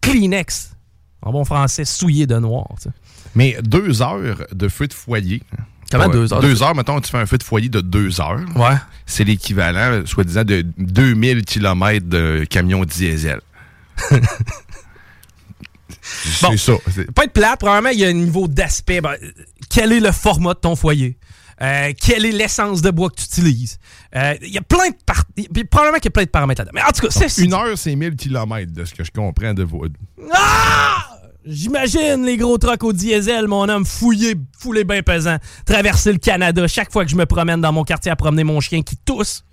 Kleenex, 0.00 0.76
en 1.22 1.32
bon 1.32 1.44
français, 1.44 1.84
souillé 1.84 2.26
de 2.26 2.38
noir. 2.38 2.68
Mais 3.34 3.56
deux 3.62 4.00
heures 4.00 4.46
de 4.52 4.68
feu 4.68 4.86
de 4.86 4.94
foyer. 4.94 5.42
Comment 5.98 6.08
deux 6.12 6.32
heures? 6.32 6.40
Deux 6.40 6.62
heures, 6.62 6.74
mettons, 6.74 7.00
tu 7.00 7.10
fais 7.10 7.18
un 7.18 7.26
feu 7.26 7.38
de 7.38 7.42
foyer 7.42 7.68
de 7.68 7.80
deux 7.80 8.20
heures. 8.20 8.40
Ouais. 8.56 8.76
C'est 9.06 9.24
l'équivalent, 9.24 10.02
soi-disant, 10.06 10.44
de 10.44 10.64
2000 10.78 11.44
km 11.44 12.06
de 12.06 12.44
camion 12.48 12.84
diesel. 12.84 13.40
Bon. 16.42 16.50
C'est 16.50 16.56
ça. 16.58 16.72
C'est- 16.94 17.10
Pas 17.12 17.24
être 17.24 17.32
plate, 17.32 17.60
probablement, 17.60 17.90
il 17.90 17.98
y 18.00 18.04
a 18.04 18.08
un 18.08 18.12
niveau 18.12 18.46
d'aspect. 18.46 19.00
Ben, 19.00 19.14
quel 19.70 19.92
est 19.92 20.00
le 20.00 20.12
format 20.12 20.52
de 20.54 20.58
ton 20.58 20.76
foyer? 20.76 21.16
Euh, 21.62 21.92
quelle 21.98 22.26
est 22.26 22.32
l'essence 22.32 22.82
de 22.82 22.90
bois 22.90 23.08
que 23.10 23.14
tu 23.16 23.24
utilises? 23.24 23.78
Euh, 24.16 24.34
Il 24.42 24.48
y 24.50 24.58
a 24.58 24.62
plein 24.62 24.90
de 24.90 24.96
par- 25.06 25.24
Probablement 25.70 25.98
qu'il 25.98 26.06
y 26.06 26.08
a 26.08 26.10
plein 26.10 26.24
de 26.24 26.28
paramètres 26.28 26.60
là-dedans. 26.60 26.72
Mais 26.74 26.82
en 26.82 26.92
tout 26.92 27.06
cas, 27.06 27.10
c'est 27.28 27.42
Une 27.44 27.54
heure, 27.54 27.78
c'est 27.78 27.94
1000 27.94 28.16
km 28.16 28.72
de 28.72 28.84
ce 28.84 28.92
que 28.92 29.04
je 29.04 29.10
comprends 29.12 29.54
de 29.54 29.62
vos. 29.62 29.86
Ah! 30.32 31.03
J'imagine 31.46 32.24
les 32.24 32.36
gros 32.36 32.56
trucks 32.58 32.82
au 32.84 32.92
diesel, 32.92 33.46
mon 33.48 33.68
homme, 33.68 33.84
fouillé, 33.84 34.34
foulé 34.58 34.84
bien 34.84 35.02
pesant, 35.02 35.36
traverser 35.66 36.12
le 36.12 36.18
Canada 36.18 36.66
chaque 36.66 36.90
fois 36.92 37.04
que 37.04 37.10
je 37.10 37.16
me 37.16 37.26
promène 37.26 37.60
dans 37.60 37.72
mon 37.72 37.84
quartier 37.84 38.10
à 38.10 38.16
promener 38.16 38.44
mon 38.44 38.60
chien 38.60 38.82
qui 38.82 38.96
tousse. 38.96 39.44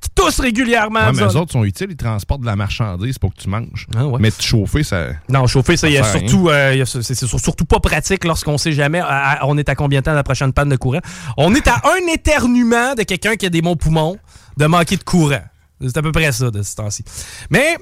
Qui 0.00 0.08
tousse 0.14 0.40
régulièrement. 0.40 1.00
Ouais, 1.00 1.12
mais 1.12 1.26
les 1.26 1.36
autres 1.36 1.52
sont 1.52 1.62
utiles, 1.64 1.88
ils 1.90 1.96
transportent 1.96 2.40
de 2.40 2.46
la 2.46 2.56
marchandise 2.56 3.18
pour 3.18 3.34
que 3.34 3.40
tu 3.40 3.50
manges. 3.50 3.86
Ah 3.94 4.06
ouais. 4.06 4.18
Mais 4.18 4.30
te 4.30 4.42
chauffer, 4.42 4.82
ça. 4.82 5.08
Non, 5.28 5.46
chauffer, 5.46 5.76
ça, 5.76 5.90
y 5.90 5.98
a 5.98 6.04
surtout, 6.04 6.48
euh, 6.48 6.84
c'est 6.86 7.14
surtout 7.26 7.66
pas 7.66 7.80
pratique 7.80 8.24
lorsqu'on 8.24 8.56
sait 8.56 8.72
jamais 8.72 9.00
à- 9.00 9.06
à- 9.42 9.46
on 9.46 9.58
est 9.58 9.68
à 9.68 9.74
combien 9.74 10.00
de 10.00 10.04
temps 10.06 10.14
la 10.14 10.22
prochaine 10.22 10.54
panne 10.54 10.70
de 10.70 10.76
courant. 10.76 11.00
On 11.36 11.54
est 11.54 11.68
à 11.68 11.82
un 11.84 12.12
éternuement 12.14 12.94
de 12.94 13.02
quelqu'un 13.02 13.36
qui 13.36 13.44
a 13.44 13.50
des 13.50 13.60
bons 13.60 13.76
poumons 13.76 14.16
de 14.56 14.64
manquer 14.66 14.96
de 14.96 15.04
courant. 15.04 15.42
C'est 15.82 15.96
à 15.96 16.00
peu 16.02 16.12
près 16.12 16.32
ça 16.32 16.50
de 16.50 16.62
ce 16.62 16.76
temps-ci. 16.76 17.04
Mais, 17.50 17.76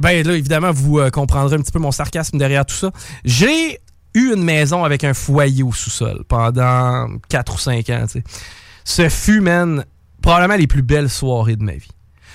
ben 0.00 0.26
là, 0.26 0.34
évidemment, 0.34 0.72
vous 0.72 0.98
euh, 0.98 1.10
comprendrez 1.10 1.56
un 1.56 1.60
petit 1.60 1.72
peu 1.72 1.78
mon 1.78 1.92
sarcasme 1.92 2.38
derrière 2.38 2.64
tout 2.64 2.74
ça. 2.74 2.90
J'ai 3.24 3.78
eu 4.14 4.34
une 4.34 4.42
maison 4.42 4.84
avec 4.84 5.04
un 5.04 5.14
foyer 5.14 5.62
au 5.62 5.72
sous-sol 5.72 6.24
pendant 6.28 7.08
4 7.28 7.54
ou 7.54 7.58
5 7.58 7.90
ans. 7.90 8.04
Ce 8.84 9.08
fut, 9.08 9.40
man, 9.40 9.84
probablement 10.22 10.56
les 10.56 10.66
plus 10.66 10.82
belles 10.82 11.10
soirées 11.10 11.56
de 11.56 11.62
ma 11.62 11.72
vie 11.72 11.90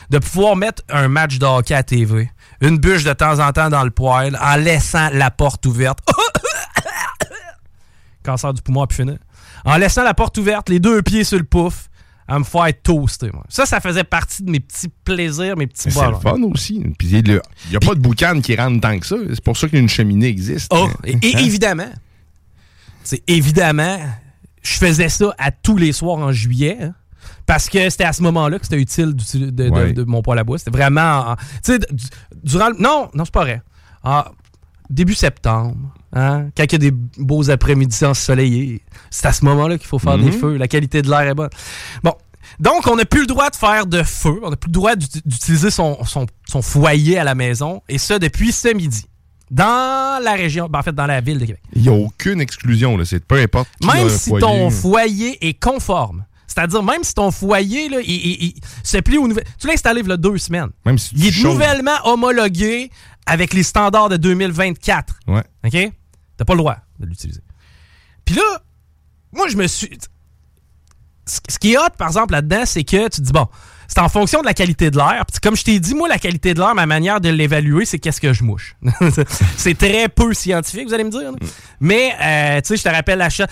de 0.10 0.20
pouvoir 0.20 0.56
mettre 0.56 0.84
un 0.90 1.08
match 1.08 1.38
de 1.38 1.46
hockey 1.46 1.74
à 1.74 1.84
TV, 1.84 2.30
une 2.62 2.78
bûche 2.78 3.04
de 3.04 3.14
temps 3.14 3.40
en 3.40 3.52
temps 3.52 3.70
dans 3.70 3.84
le 3.84 3.92
poêle, 3.92 4.38
en 4.42 4.56
laissant 4.56 5.10
la 5.12 5.32
porte 5.32 5.66
ouverte. 5.66 6.00
Cancer 8.24 8.54
du 8.54 8.62
poumon 8.62 8.84
à. 8.84 9.18
En 9.66 9.78
laissant 9.78 10.04
la 10.04 10.14
porte 10.14 10.38
ouverte, 10.38 10.70
les 10.70 10.80
deux 10.80 11.02
pieds 11.02 11.24
sur 11.24 11.38
le 11.38 11.44
pouf, 11.44 11.90
à 12.28 12.40
me 12.40 12.44
faire 12.44 12.68
toaster. 12.84 13.30
Moi. 13.34 13.44
Ça, 13.50 13.66
ça 13.66 13.80
faisait 13.80 14.04
partie 14.04 14.44
de 14.44 14.52
mes 14.52 14.60
petits 14.60 14.90
plaisirs, 15.06 15.56
mes 15.56 15.68
petits 15.68 15.84
Mais 15.88 15.92
C'est 15.92 16.00
le 16.02 16.06
bonheurs. 16.08 16.22
fun 16.22 16.42
aussi. 16.44 16.84
Puis 16.98 17.08
il 17.10 17.24
n'y 17.24 17.76
a 17.76 17.80
pas 17.80 17.96
de 17.96 18.00
boucan 18.00 18.42
qui 18.42 18.56
rentre 18.56 18.82
tant 18.82 19.00
que 19.00 19.06
ça. 19.06 19.16
C'est 19.30 19.44
pour 19.44 19.56
ça 19.58 19.68
qu'une 19.70 19.88
cheminée 19.90 20.28
existe. 20.28 20.68
Oh, 20.74 20.90
et, 21.04 21.12
et 21.22 21.36
Hein? 21.36 21.40
évidemment, 21.40 21.90
c'est 23.04 23.24
évidemment, 23.28 23.98
je 24.62 24.74
faisais 24.74 25.10
ça 25.10 25.34
à 25.38 25.52
tous 25.52 25.78
les 25.78 25.94
soirs 25.94 26.18
en 26.18 26.32
juillet. 26.32 26.78
hein, 26.82 26.94
parce 27.46 27.70
que 27.70 27.90
c'était 27.90 28.04
à 28.04 28.12
ce 28.14 28.22
moment-là 28.24 28.60
que 28.60 28.66
c'était 28.66 28.82
utile 28.82 29.14
de, 29.16 29.50
de- 29.50 29.70
Ouais. 29.70 29.94
de 29.94 30.04
mon 30.04 30.22
poêle 30.22 30.40
à 30.40 30.44
bois. 30.44 30.58
C'était 30.58 30.72
vraiment. 30.72 31.30
en- 31.32 31.36
Tu 31.64 31.74
sais, 31.74 31.80
durant. 32.44 32.72
Non, 32.78 33.10
non, 33.14 33.24
c'est 33.24 33.34
pas 33.34 33.44
vrai. 33.44 33.62
En 34.04 34.24
début 34.90 35.16
septembre, 35.16 35.76
hein, 36.14 36.48
quand 36.56 36.64
il 36.64 36.72
y 36.72 36.76
a 36.76 36.78
des 36.78 36.92
beaux 37.18 37.50
après-midi 37.50 38.06
ensoleillés, 38.06 38.82
c'est 39.10 39.28
à 39.28 39.34
ce 39.34 39.44
moment-là 39.46 39.78
qu'il 39.78 39.88
faut 39.88 40.00
faire 40.00 40.18
des 40.18 40.26
Mhm. 40.32 40.40
feux. 40.40 40.58
La 40.58 40.68
qualité 40.68 41.02
de 41.02 41.10
l'air 41.10 41.22
est 41.22 41.34
bonne. 41.36 41.50
Bon. 42.04 42.14
Donc, 42.60 42.88
on 42.88 42.96
n'a 42.96 43.06
plus 43.06 43.22
le 43.22 43.28
droit 43.28 43.50
de 43.50 43.56
faire 43.56 43.86
de 43.86 44.02
feu. 44.04 44.40
On 44.42 44.50
n'a 44.50 44.56
plus 44.56 44.70
le 44.70 44.74
droit 44.74 44.96
d'ut- 44.96 45.22
d'utiliser 45.26 45.70
son, 45.70 46.04
son- 46.06 46.26
son 46.48 46.62
foyer 46.62 47.18
à 47.20 47.24
la 47.24 47.36
maison. 47.36 47.82
Et 47.90 47.98
ça, 47.98 48.20
depuis 48.20 48.52
ce 48.52 48.74
midi. 48.74 49.04
Dans 49.52 50.22
la 50.24 50.34
région, 50.34 50.68
ben, 50.70 50.80
en 50.80 50.84
fait, 50.84 50.94
dans 50.96 51.06
la 51.06 51.22
ville 51.22 51.40
de 51.40 51.46
Québec. 51.46 51.62
Il 51.74 51.82
n'y 51.84 51.90
a 51.90 51.94
aucune 51.94 52.42
exclusion. 52.42 52.98
là. 52.98 53.06
C'est 53.06 53.24
peu 53.26 53.36
importe. 53.40 53.70
Même 53.82 54.08
un 54.08 54.10
si 54.10 54.30
foyer. 54.30 54.42
ton 54.46 54.70
foyer 54.70 55.48
est 55.48 55.54
conforme 55.54 56.26
C'est-à-dire, 56.48 56.82
même 56.82 57.04
si 57.04 57.14
ton 57.14 57.30
foyer 57.32 57.88
là, 57.90 57.98
il, 58.04 58.10
il- 58.10 58.44
il 58.48 58.54
se 58.84 58.98
plie 58.98 59.18
aux 59.18 59.28
nouvelles. 59.28 59.46
Tu 59.60 59.68
l'as 59.68 59.74
installé 59.74 60.02
il 60.02 60.08
y 60.08 60.12
a 60.12 60.18
deux 60.18 60.38
semaines. 60.38 60.70
Même 60.86 60.98
si 60.98 61.10
tu 61.10 61.16
Il 61.22 61.28
est 61.28 61.44
nouvellement 61.44 61.92
homologué 62.06 62.90
avec 63.28 63.54
les 63.54 63.64
standards 63.64 64.10
de 64.10 64.18
2024. 64.18 65.14
Ouais. 65.28 65.44
OK? 65.66 65.92
T'as 66.38 66.46
pas 66.46 66.54
le 66.54 66.60
droit 66.60 66.78
de 67.00 67.06
l'utiliser. 67.06 67.42
Puis 68.26 68.36
là, 68.36 68.62
moi, 69.34 69.48
je 69.48 69.58
me 69.58 69.68
suis. 69.68 69.98
Ce 71.26 71.60
qui 71.60 71.74
est 71.74 71.78
hot, 71.78 71.90
par 71.98 72.08
exemple, 72.08 72.32
là-dedans, 72.32 72.64
c'est 72.66 72.86
que 72.86 73.04
tu 73.10 73.18
te 73.18 73.22
dis, 73.22 73.34
bon, 73.34 73.48
c'est 73.90 74.00
en 74.00 74.08
fonction 74.08 74.42
de 74.42 74.46
la 74.46 74.54
qualité 74.54 74.92
de 74.92 74.98
l'air. 74.98 75.26
Comme 75.44 75.58
je 75.58 75.64
t'ai 75.64 75.80
dit, 75.80 75.94
moi, 75.94 76.08
la 76.08 76.20
qualité 76.20 76.54
de 76.54 76.60
l'air, 76.60 76.74
ma 76.74 76.86
manière 76.86 77.20
de 77.20 77.30
l'évaluer, 77.30 77.84
c'est 77.86 78.00
qu'est-ce 78.00 78.22
que 78.22 78.32
je 78.32 78.44
mouche. 78.44 78.76
c'est 79.58 79.78
très 79.78 80.08
peu 80.08 80.34
scientifique, 80.34 80.88
vous 80.88 80.94
allez 80.94 81.04
me 81.04 81.10
dire. 81.10 81.32
Mais, 81.82 82.14
euh, 82.22 82.62
tu 82.62 82.68
sais, 82.70 82.78
je 82.78 82.84
te 82.84 82.90
rappelle 82.90 83.20
l'achat. 83.20 83.48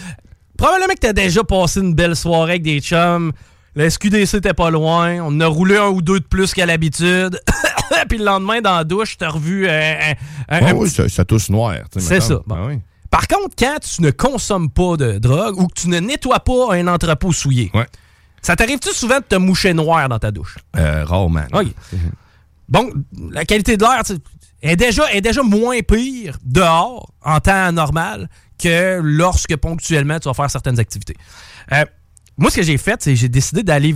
Probablement 0.57 0.93
que 0.93 0.99
t'as 0.99 1.13
déjà 1.13 1.43
passé 1.43 1.81
une 1.81 1.93
belle 1.93 2.15
soirée 2.15 2.51
avec 2.51 2.63
des 2.63 2.79
chums. 2.79 3.33
Le 3.75 3.89
SQDC 3.89 4.35
était 4.35 4.53
pas 4.53 4.69
loin. 4.69 5.15
On 5.21 5.27
en 5.27 5.41
a 5.41 5.47
roulé 5.47 5.75
un 5.75 5.87
ou 5.87 6.01
deux 6.01 6.21
de 6.21 6.25
plus 6.25 6.53
qu'à 6.53 6.65
l'habitude. 6.65 7.41
Puis 8.09 8.17
le 8.17 8.25
lendemain, 8.25 8.61
dans 8.61 8.75
la 8.77 8.83
douche, 8.83 9.17
t'as 9.17 9.29
revu 9.29 9.67
euh, 9.67 9.71
un, 9.99 10.11
un- 10.11 10.15
Ah 10.47 10.57
un 10.69 10.73
oui, 10.73 10.85
petit- 10.89 10.95
ça, 10.95 11.09
ça 11.09 11.25
tousse 11.25 11.49
noir. 11.49 11.75
C'est 11.97 12.21
ça. 12.21 12.39
Bon. 12.45 12.55
Ah 12.57 12.65
oui. 12.67 12.79
Par 13.09 13.27
contre, 13.27 13.55
quand 13.57 13.77
tu 13.81 14.01
ne 14.01 14.11
consommes 14.11 14.69
pas 14.69 14.97
de 14.97 15.19
drogue 15.19 15.59
ou 15.59 15.67
que 15.67 15.73
tu 15.79 15.87
ne 15.89 15.99
nettoies 15.99 16.39
pas 16.41 16.73
un 16.75 16.87
entrepôt 16.87 17.31
souillé, 17.31 17.71
Ouais. 17.73 17.85
ça 18.41 18.55
t'arrive-tu 18.55 18.89
souvent 18.89 19.19
de 19.19 19.23
te 19.23 19.35
moucher 19.35 19.73
noir 19.73 20.09
dans 20.09 20.19
ta 20.19 20.31
douche? 20.31 20.57
Euh, 20.75 21.05
rarement. 21.05 21.45
OK. 21.53 21.67
Bon, 22.67 22.91
la 23.31 23.45
qualité 23.45 23.77
de 23.77 23.83
l'air 23.83 24.01
est 24.61 24.75
déjà, 24.75 25.11
est 25.13 25.21
déjà 25.21 25.43
moins 25.43 25.79
pire 25.81 26.37
dehors 26.43 27.11
en 27.23 27.39
temps 27.39 27.71
normal 27.71 28.27
que 28.61 28.99
lorsque 29.01 29.55
ponctuellement 29.55 30.19
tu 30.19 30.27
vas 30.27 30.33
faire 30.33 30.49
certaines 30.49 30.79
activités. 30.79 31.15
Euh, 31.71 31.85
moi, 32.37 32.49
ce 32.49 32.57
que 32.57 32.63
j'ai 32.63 32.77
fait, 32.77 33.01
c'est 33.01 33.11
que 33.13 33.19
j'ai 33.19 33.29
décidé 33.29 33.63
d'aller 33.63 33.95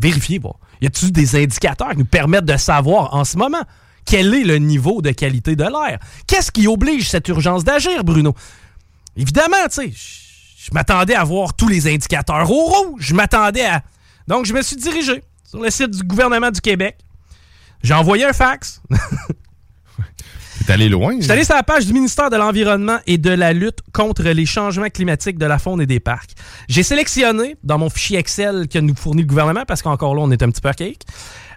vérifier. 0.00 0.38
Bon, 0.38 0.54
y 0.80 0.86
a-t-il 0.86 1.12
des 1.12 1.36
indicateurs 1.36 1.90
qui 1.90 1.98
nous 1.98 2.04
permettent 2.04 2.44
de 2.44 2.56
savoir 2.56 3.14
en 3.14 3.24
ce 3.24 3.36
moment 3.36 3.62
quel 4.04 4.34
est 4.34 4.44
le 4.44 4.58
niveau 4.58 5.02
de 5.02 5.10
qualité 5.10 5.56
de 5.56 5.64
l'air? 5.64 5.98
Qu'est-ce 6.26 6.50
qui 6.50 6.66
oblige 6.66 7.08
cette 7.08 7.28
urgence 7.28 7.64
d'agir, 7.64 8.02
Bruno? 8.02 8.34
Évidemment, 9.16 9.56
tu 9.70 9.92
sais, 9.92 9.92
je 9.92 10.70
m'attendais 10.72 11.14
à 11.14 11.24
voir 11.24 11.54
tous 11.54 11.68
les 11.68 11.92
indicateurs 11.92 12.50
au 12.50 12.64
rouge. 12.64 13.00
Je 13.00 13.14
m'attendais 13.14 13.64
à. 13.64 13.82
Donc, 14.26 14.46
je 14.46 14.54
me 14.54 14.62
suis 14.62 14.76
dirigé 14.76 15.22
sur 15.44 15.60
le 15.60 15.70
site 15.70 15.90
du 15.90 16.02
gouvernement 16.02 16.50
du 16.50 16.60
Québec. 16.60 16.96
J'ai 17.82 17.94
envoyé 17.94 18.24
un 18.24 18.32
fax. 18.32 18.82
T'es 20.70 20.74
allé 20.74 20.88
loin. 20.88 21.16
Je 21.18 21.22
suis 21.24 21.32
allé 21.32 21.42
sur 21.42 21.56
la 21.56 21.64
page 21.64 21.84
du 21.86 21.92
ministère 21.92 22.30
de 22.30 22.36
l'Environnement 22.36 22.98
et 23.04 23.18
de 23.18 23.30
la 23.30 23.52
lutte 23.52 23.80
contre 23.92 24.22
les 24.22 24.46
changements 24.46 24.88
climatiques 24.88 25.36
de 25.36 25.44
la 25.44 25.58
faune 25.58 25.80
et 25.80 25.86
des 25.86 25.98
parcs. 25.98 26.30
J'ai 26.68 26.84
sélectionné 26.84 27.56
dans 27.64 27.76
mon 27.76 27.90
fichier 27.90 28.20
Excel 28.20 28.68
que 28.68 28.78
nous 28.78 28.94
fournit 28.94 29.22
le 29.22 29.26
gouvernement, 29.26 29.64
parce 29.66 29.82
qu'encore 29.82 30.14
là, 30.14 30.22
on 30.22 30.30
est 30.30 30.40
un 30.44 30.48
petit 30.48 30.60
peu 30.60 30.68
archaïque, 30.68 31.02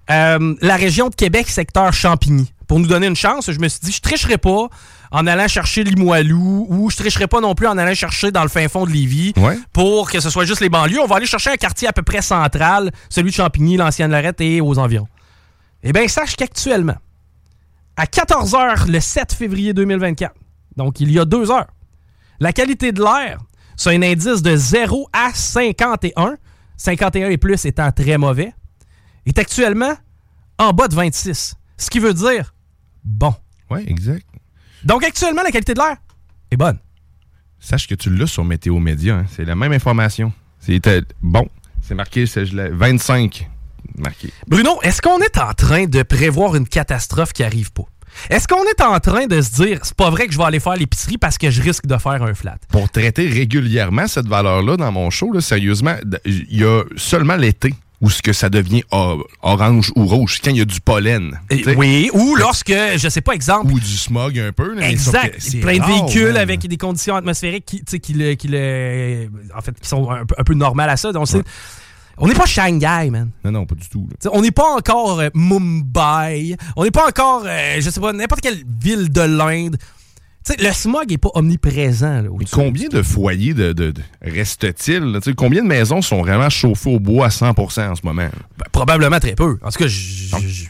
euh, 0.09 0.55
la 0.61 0.75
région 0.77 1.09
de 1.09 1.15
Québec, 1.15 1.47
secteur 1.47 1.93
Champigny. 1.93 2.51
Pour 2.67 2.79
nous 2.79 2.87
donner 2.87 3.05
une 3.05 3.15
chance, 3.15 3.51
je 3.51 3.59
me 3.59 3.67
suis 3.67 3.81
dit, 3.83 3.91
je 3.91 4.01
tricherai 4.01 4.39
pas 4.39 4.67
en 5.11 5.27
allant 5.27 5.47
chercher 5.47 5.83
Limoilou 5.83 6.65
ou 6.71 6.89
je 6.89 6.95
tricherai 6.97 7.27
pas 7.27 7.39
non 7.39 7.53
plus 7.53 7.67
en 7.67 7.77
allant 7.77 7.93
chercher 7.93 8.31
dans 8.31 8.41
le 8.41 8.49
fin 8.49 8.67
fond 8.67 8.87
de 8.87 8.89
Lévis 8.89 9.33
Ouais. 9.37 9.59
pour 9.73 10.09
que 10.09 10.21
ce 10.21 10.31
soit 10.31 10.45
juste 10.45 10.61
les 10.61 10.69
banlieues. 10.69 11.01
On 11.01 11.05
va 11.05 11.17
aller 11.17 11.27
chercher 11.27 11.51
un 11.51 11.57
quartier 11.57 11.87
à 11.87 11.93
peu 11.93 12.01
près 12.01 12.23
central, 12.23 12.89
celui 13.11 13.29
de 13.29 13.35
Champigny, 13.35 13.77
l'ancienne 13.77 14.09
Lorette 14.09 14.41
et 14.41 14.59
aux 14.59 14.79
environs. 14.79 15.07
Eh 15.83 15.93
bien, 15.93 16.07
sache 16.07 16.35
qu'actuellement, 16.35 16.95
à 17.95 18.05
14h 18.05 18.89
le 18.91 18.99
7 18.99 19.33
février 19.33 19.73
2024, 19.73 20.33
donc 20.77 20.99
il 20.99 21.11
y 21.11 21.19
a 21.19 21.25
deux 21.25 21.51
heures, 21.51 21.67
la 22.39 22.51
qualité 22.53 22.91
de 22.91 23.01
l'air, 23.01 23.37
c'est 23.75 23.95
un 23.95 24.01
indice 24.01 24.41
de 24.41 24.55
0 24.55 25.07
à 25.13 25.31
51, 25.33 26.37
51 26.77 27.29
et 27.29 27.37
plus 27.37 27.63
étant 27.65 27.91
très 27.91 28.17
mauvais, 28.17 28.53
est 29.25 29.37
actuellement 29.39 29.93
en 30.57 30.71
bas 30.73 30.87
de 30.87 30.95
26. 30.95 31.55
Ce 31.77 31.89
qui 31.89 31.99
veut 31.99 32.13
dire 32.13 32.53
bon. 33.03 33.33
Ouais, 33.69 33.83
exact. 33.89 34.25
Donc 34.83 35.03
actuellement, 35.03 35.41
la 35.43 35.51
qualité 35.51 35.73
de 35.73 35.79
l'air 35.79 35.97
est 36.51 36.57
bonne. 36.57 36.77
Sache 37.59 37.87
que 37.87 37.95
tu 37.95 38.09
l'as 38.09 38.27
sur 38.27 38.43
Météo 38.43 38.79
Média. 38.79 39.15
hein. 39.15 39.25
C'est 39.29 39.45
la 39.45 39.55
même 39.55 39.71
information. 39.71 40.33
C'était 40.59 41.01
bon. 41.21 41.47
C'est 41.81 41.95
marqué, 41.95 42.25
c'est 42.25 42.45
je 42.45 42.55
l'ai- 42.55 42.69
25. 42.69 43.49
Marqué. 43.97 44.29
Bruno, 44.47 44.79
est-ce 44.83 45.01
qu'on 45.01 45.19
est 45.19 45.37
en 45.37 45.53
train 45.53 45.85
de 45.85 46.03
prévoir 46.03 46.55
une 46.55 46.67
catastrophe 46.67 47.33
qui 47.33 47.43
arrive 47.43 47.71
pas? 47.71 47.83
Est-ce 48.29 48.47
qu'on 48.47 48.63
est 48.63 48.81
en 48.81 48.99
train 48.99 49.25
de 49.25 49.41
se 49.41 49.51
dire, 49.63 49.79
c'est 49.83 49.95
pas 49.95 50.11
vrai 50.11 50.27
que 50.27 50.33
je 50.33 50.37
vais 50.37 50.43
aller 50.43 50.59
faire 50.59 50.75
l'épicerie 50.75 51.17
parce 51.17 51.37
que 51.39 51.49
je 51.49 51.61
risque 51.63 51.87
de 51.87 51.97
faire 51.97 52.21
un 52.21 52.33
flat? 52.35 52.57
Pour 52.69 52.89
traiter 52.89 53.27
régulièrement 53.27 54.07
cette 54.07 54.27
valeur-là 54.27 54.77
dans 54.77 54.91
mon 54.91 55.09
show, 55.09 55.31
là, 55.33 55.41
sérieusement, 55.41 55.95
il 56.25 56.45
y 56.59 56.63
a 56.63 56.83
seulement 56.95 57.35
l'été 57.35 57.73
où 58.01 58.09
ce 58.09 58.21
que 58.21 58.33
ça 58.33 58.49
devient 58.49 58.83
or- 58.91 59.25
orange 59.41 59.91
ou 59.95 60.05
rouge, 60.05 60.41
quand 60.43 60.51
il 60.51 60.57
y 60.57 60.61
a 60.61 60.65
du 60.65 60.79
pollen. 60.81 61.39
Oui, 61.77 62.09
ou 62.13 62.35
lorsque, 62.35 62.73
je 62.97 63.07
sais 63.09 63.21
pas, 63.21 63.33
exemple, 63.33 63.71
Ou 63.71 63.79
du 63.79 63.97
smog 63.97 64.37
un 64.37 64.51
peu. 64.51 64.75
là, 64.75 64.89
Exact. 64.91 65.35
que 65.39 65.61
Plein 65.61 65.77
de 65.79 65.85
véhicules 65.85 66.37
avec 66.37 66.59
des 66.67 66.77
conditions 66.77 67.15
atmosphériques 67.15 67.65
qui, 67.65 67.77
tu 67.79 67.83
sais, 67.91 67.99
qui, 67.99 68.13
le, 68.13 68.33
qui 68.35 68.47
le- 68.49 69.29
en 69.57 69.61
fait, 69.61 69.79
qui 69.79 69.87
sont 69.87 70.11
un 70.11 70.25
peu, 70.25 70.35
un 70.37 70.43
peu 70.43 70.53
normales 70.53 70.89
à 70.89 70.97
ça. 70.97 71.11
Donc, 71.13 71.27
c'est- 71.29 71.43
On 72.17 72.27
n'est 72.27 72.33
pas 72.35 72.45
Shanghai, 72.45 73.09
man. 73.09 73.31
Non, 73.43 73.51
non, 73.51 73.65
pas 73.65 73.75
du 73.75 73.87
tout. 73.89 74.07
là. 74.09 74.29
On 74.33 74.41
n'est 74.41 74.51
pas 74.51 74.75
encore 74.77 75.19
euh, 75.19 75.29
Mumbai. 75.33 76.55
On 76.75 76.83
n'est 76.83 76.91
pas 76.91 77.07
encore, 77.07 77.43
euh, 77.45 77.77
je 77.79 77.89
sais 77.89 77.99
pas, 77.99 78.13
n'importe 78.13 78.41
quelle 78.41 78.63
ville 78.81 79.09
de 79.11 79.21
l'Inde. 79.21 79.77
Le 80.59 80.71
smog 80.73 81.09
n'est 81.09 81.17
pas 81.17 81.29
omniprésent. 81.35 82.21
Là, 82.21 82.29
Mais 82.37 82.45
combien 82.51 82.89
de 82.89 83.01
foyers 83.01 83.53
de, 83.53 83.71
de- 83.71 83.91
de- 83.91 84.43
sais, 84.75 85.33
Combien 85.37 85.63
de 85.63 85.67
maisons 85.67 86.01
sont 86.01 86.21
vraiment 86.21 86.49
chauffées 86.49 86.93
au 86.93 86.99
bois 86.99 87.27
à 87.27 87.29
100% 87.29 87.89
en 87.91 87.95
ce 87.95 88.01
moment? 88.03 88.27
Ben, 88.57 88.65
probablement 88.73 89.19
très 89.19 89.35
peu. 89.35 89.57
En 89.63 89.69
tout 89.71 89.79
cas, 89.79 89.89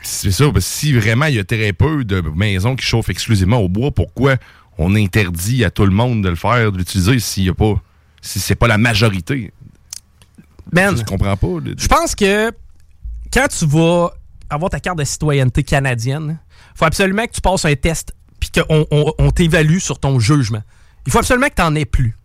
C'est 0.03 0.31
ça, 0.31 0.43
parce 0.45 0.53
que 0.57 0.61
si 0.71 0.93
vraiment 0.93 1.25
il 1.25 1.35
y 1.35 1.39
a 1.39 1.43
très 1.43 1.73
peu 1.73 2.03
de 2.03 2.21
maisons 2.35 2.75
qui 2.75 2.85
chauffent 2.85 3.09
exclusivement 3.09 3.57
au 3.57 3.67
bois, 3.67 3.89
pourquoi 3.89 4.35
on 4.77 4.95
interdit 4.95 5.65
à 5.65 5.71
tout 5.71 5.85
le 5.85 5.91
monde 5.91 6.23
de 6.23 6.29
le 6.29 6.35
faire, 6.35 6.71
de 6.71 6.77
l'utiliser 6.77 7.17
s'il 7.19 7.45
y 7.45 7.49
a 7.49 7.53
pas 7.55 7.73
si 8.21 8.39
c'est 8.39 8.55
pas 8.55 8.67
la 8.67 8.77
majorité? 8.77 9.51
Man, 10.71 10.97
Je 10.97 11.03
comprends 11.03 11.37
pas. 11.37 11.47
Je 11.77 11.87
pense 11.87 12.15
que 12.15 12.51
quand 13.31 13.47
tu 13.47 13.65
vas 13.65 14.11
avoir 14.49 14.69
ta 14.69 14.79
carte 14.79 14.97
de 14.97 15.03
citoyenneté 15.03 15.63
canadienne, 15.63 16.39
il 16.49 16.77
faut 16.77 16.85
absolument 16.85 17.25
que 17.25 17.31
tu 17.31 17.41
passes 17.41 17.65
un 17.65 17.75
test 17.75 18.13
puis 18.39 18.49
qu'on 18.51 18.85
on, 18.91 19.13
on 19.17 19.31
t'évalue 19.31 19.79
sur 19.79 19.99
ton 19.99 20.19
jugement. 20.19 20.61
Il 21.05 21.11
faut 21.11 21.19
absolument 21.19 21.47
que 21.47 21.55
tu 21.55 21.61
n'en 21.61 21.75
aies 21.75 21.85
plus. 21.85 22.17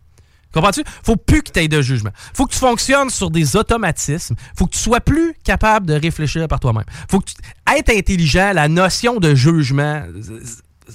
Comprends-tu? 0.52 0.82
faut 1.02 1.16
plus 1.16 1.42
que 1.42 1.50
tu 1.52 1.60
aies 1.60 1.68
de 1.68 1.82
jugement. 1.82 2.10
faut 2.32 2.46
que 2.46 2.52
tu 2.52 2.58
fonctionnes 2.58 3.10
sur 3.10 3.30
des 3.30 3.56
automatismes. 3.56 4.34
faut 4.56 4.66
que 4.66 4.72
tu 4.72 4.78
sois 4.78 5.00
plus 5.00 5.34
capable 5.44 5.86
de 5.86 5.94
réfléchir 5.94 6.48
par 6.48 6.58
toi-même. 6.58 6.84
faut 7.10 7.20
que 7.20 7.26
tu, 7.26 7.34
être 7.76 7.90
intelligent, 7.90 8.52
la 8.54 8.68
notion 8.68 9.20
de 9.20 9.34
jugement, 9.34 10.02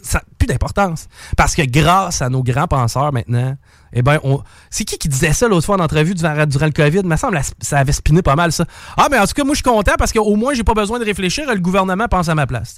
ça 0.01 0.19
n'a 0.19 0.23
plus 0.39 0.47
d'importance. 0.47 1.07
Parce 1.37 1.55
que 1.55 1.61
grâce 1.61 2.21
à 2.21 2.29
nos 2.29 2.41
grands 2.41 2.67
penseurs 2.67 3.13
maintenant, 3.13 3.55
eh 3.93 4.01
ben, 4.01 4.19
on... 4.23 4.41
c'est 4.69 4.83
qui 4.83 4.97
qui 4.97 5.07
disait 5.07 5.33
ça 5.33 5.47
l'autre 5.47 5.65
fois 5.65 5.75
en 5.75 5.83
entrevue 5.83 6.13
durant, 6.13 6.45
durant 6.45 6.65
le 6.65 6.71
COVID? 6.71 6.99
Il 7.03 7.07
me 7.07 7.17
semble 7.17 7.37
que 7.37 7.45
ça 7.61 7.79
avait 7.79 7.91
spiné 7.91 8.21
pas 8.21 8.35
mal 8.35 8.51
ça. 8.51 8.65
Ah, 8.97 9.07
mais 9.09 9.19
en 9.19 9.25
tout 9.25 9.33
cas, 9.33 9.43
moi, 9.43 9.53
je 9.53 9.57
suis 9.57 9.63
content 9.63 9.93
parce 9.97 10.11
qu'au 10.11 10.35
moins, 10.35 10.53
j'ai 10.53 10.63
pas 10.63 10.73
besoin 10.73 10.99
de 10.99 11.05
réfléchir. 11.05 11.45
Le 11.51 11.59
gouvernement 11.59 12.07
pense 12.07 12.29
à 12.29 12.35
ma 12.35 12.47
place. 12.47 12.77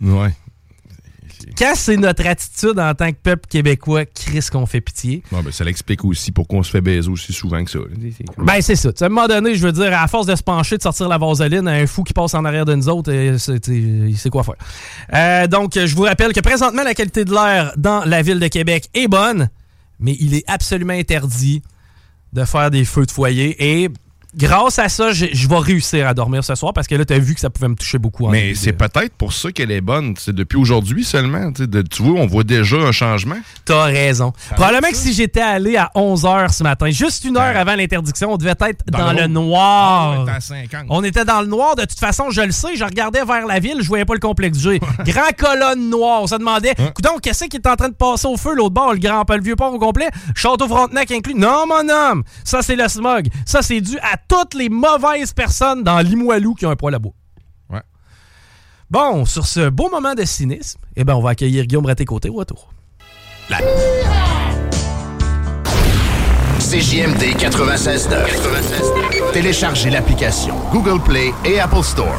Ouais. 0.00 0.32
Quand 1.56 1.72
c'est 1.74 1.96
notre 1.96 2.26
attitude 2.26 2.78
en 2.78 2.94
tant 2.94 3.10
que 3.10 3.16
peuple 3.16 3.46
québécois, 3.48 4.04
Chris, 4.04 4.46
qu'on 4.50 4.66
fait 4.66 4.80
pitié. 4.80 5.22
Bon, 5.30 5.42
ben, 5.42 5.52
ça 5.52 5.64
l'explique 5.64 6.04
aussi 6.04 6.30
pourquoi 6.30 6.60
on 6.60 6.62
se 6.62 6.70
fait 6.70 6.80
baiser 6.80 7.08
aussi 7.08 7.32
souvent 7.32 7.64
que 7.64 7.70
ça. 7.70 7.78
Ben, 8.38 8.60
c'est 8.60 8.76
ça. 8.76 8.92
Tu 8.92 8.98
sais, 8.98 9.04
à 9.04 9.06
un 9.06 9.10
moment 9.10 9.26
donné, 9.26 9.54
je 9.54 9.66
veux 9.66 9.72
dire, 9.72 9.92
à 9.98 10.06
force 10.08 10.26
de 10.26 10.36
se 10.36 10.42
pencher, 10.42 10.76
de 10.76 10.82
sortir 10.82 11.08
la 11.08 11.18
vaseline, 11.18 11.66
un 11.66 11.86
fou 11.86 12.02
qui 12.02 12.12
passe 12.12 12.34
en 12.34 12.44
arrière 12.44 12.64
de 12.64 12.74
nous 12.74 12.88
autres, 12.88 13.10
euh, 13.12 13.38
il 14.08 14.18
sait 14.18 14.30
quoi 14.30 14.42
faire. 14.42 14.54
Euh, 15.14 15.46
donc, 15.46 15.72
je 15.74 15.94
vous 15.94 16.02
rappelle 16.02 16.32
que 16.32 16.40
présentement, 16.40 16.82
la 16.82 16.94
qualité 16.94 17.24
de 17.24 17.32
l'air 17.32 17.72
dans 17.76 18.04
la 18.04 18.22
ville 18.22 18.40
de 18.40 18.48
Québec 18.48 18.88
est 18.94 19.08
bonne, 19.08 19.48
mais 19.98 20.16
il 20.20 20.34
est 20.34 20.48
absolument 20.48 20.92
interdit 20.94 21.62
de 22.32 22.44
faire 22.44 22.70
des 22.70 22.84
feux 22.84 23.06
de 23.06 23.10
foyer. 23.10 23.82
Et 23.82 23.88
grâce 24.36 24.78
à 24.78 24.88
ça, 24.88 25.12
je, 25.12 25.48
vais 25.48 25.58
réussir 25.58 26.06
à 26.06 26.14
dormir 26.14 26.44
ce 26.44 26.54
soir 26.54 26.72
parce 26.72 26.86
que 26.86 26.94
là, 26.94 27.04
tu 27.04 27.14
as 27.14 27.18
vu 27.18 27.34
que 27.34 27.40
ça 27.40 27.50
pouvait 27.50 27.68
me 27.68 27.74
toucher 27.74 27.98
beaucoup. 27.98 28.26
en 28.26 28.30
Mais 28.30 28.54
c'est 28.54 28.72
peut-être 28.72 29.14
pour 29.14 29.32
ça 29.32 29.52
qu'elle 29.52 29.70
est 29.70 29.80
bonne. 29.80 30.14
C'est 30.18 30.34
depuis 30.34 30.58
aujourd'hui 30.58 31.04
seulement. 31.04 31.52
tu 31.52 31.62
sais, 31.62 31.66
de- 31.66 31.82
tu 31.82 32.02
vois, 32.02 32.20
on 32.20 32.26
voit 32.26 32.44
déjà 32.44 32.76
un 32.76 32.92
changement. 32.92 33.38
T'as 33.64 33.84
raison. 33.84 34.32
Probablement 34.54 34.90
que 34.90 34.96
si 34.96 35.12
j'étais 35.12 35.40
allé 35.40 35.76
à 35.76 35.90
11h 35.94 36.52
ce 36.52 36.62
matin, 36.62 36.90
juste 36.90 37.24
une 37.24 37.36
heure 37.36 37.54
Ben, 37.54 37.60
avant 37.60 37.74
l'interdiction, 37.74 38.32
on 38.32 38.36
devait 38.36 38.50
être 38.50 38.84
dans, 38.86 38.98
dans 38.98 39.12
le 39.12 39.26
noir. 39.26 40.12
Ah, 40.12 40.18
ouais, 40.20 40.26
t'es 40.26 40.36
à 40.36 40.40
50. 40.40 40.86
On 40.90 41.04
était 41.04 41.24
dans 41.24 41.40
le 41.40 41.46
noir. 41.46 41.76
De 41.76 41.82
toute 41.82 41.98
façon, 41.98 42.30
je 42.30 42.42
le 42.42 42.52
sais, 42.52 42.76
je 42.76 42.84
regardais 42.84 43.24
vers 43.24 43.46
la 43.46 43.58
ville, 43.58 43.78
je 43.80 43.88
voyais 43.88 44.04
pas 44.04 44.14
le 44.14 44.20
complexe 44.20 44.58
G. 44.58 44.80
Grand 45.06 45.32
colonne 45.36 45.88
noire. 45.88 46.22
On 46.22 46.26
se 46.26 46.36
demandait, 46.36 46.74
donc 47.02 47.22
qu'est-ce 47.22 47.44
qui 47.46 47.56
est 47.56 47.66
en 47.66 47.76
train 47.76 47.88
de 47.88 47.94
passer 47.94 48.26
au 48.26 48.36
feu 48.36 48.54
l'autre 48.54 48.74
bord, 48.74 48.92
le 48.92 48.98
grand 48.98 49.24
le 49.28 49.42
vieux 49.42 49.56
port 49.56 49.72
au 49.72 49.78
complet, 49.78 50.08
Château 50.34 50.66
Frontenac 50.68 51.10
inclus? 51.10 51.34
Non, 51.34 51.66
mon 51.66 51.88
homme, 51.88 52.24
ça 52.44 52.62
c'est 52.62 52.76
le 52.76 52.88
smog. 52.88 53.28
Ça 53.46 53.62
c'est 53.62 53.80
dû 53.80 53.98
à 53.98 54.17
toutes 54.26 54.54
les 54.54 54.68
mauvaises 54.68 55.32
personnes 55.32 55.82
dans 55.82 55.98
Limoilou 56.00 56.54
qui 56.54 56.66
ont 56.66 56.70
un 56.70 56.76
poil 56.76 56.94
à 56.94 56.98
bout. 56.98 57.14
Ouais. 57.70 57.82
Bon, 58.90 59.24
sur 59.24 59.46
ce 59.46 59.68
beau 59.68 59.88
moment 59.90 60.14
de 60.14 60.24
cynisme, 60.24 60.80
eh 60.96 61.04
ben, 61.04 61.14
on 61.14 61.20
va 61.20 61.30
accueillir 61.30 61.66
Guillaume 61.66 61.86
Raté-Côté 61.86 62.28
au 62.28 62.34
retour. 62.34 62.70
CJMD 66.58 67.36
96.9. 67.38 69.32
Téléchargez 69.32 69.88
l'application 69.90 70.54
Google 70.70 71.02
Play 71.02 71.32
et 71.44 71.60
Apple 71.60 71.82
Store. 71.82 72.14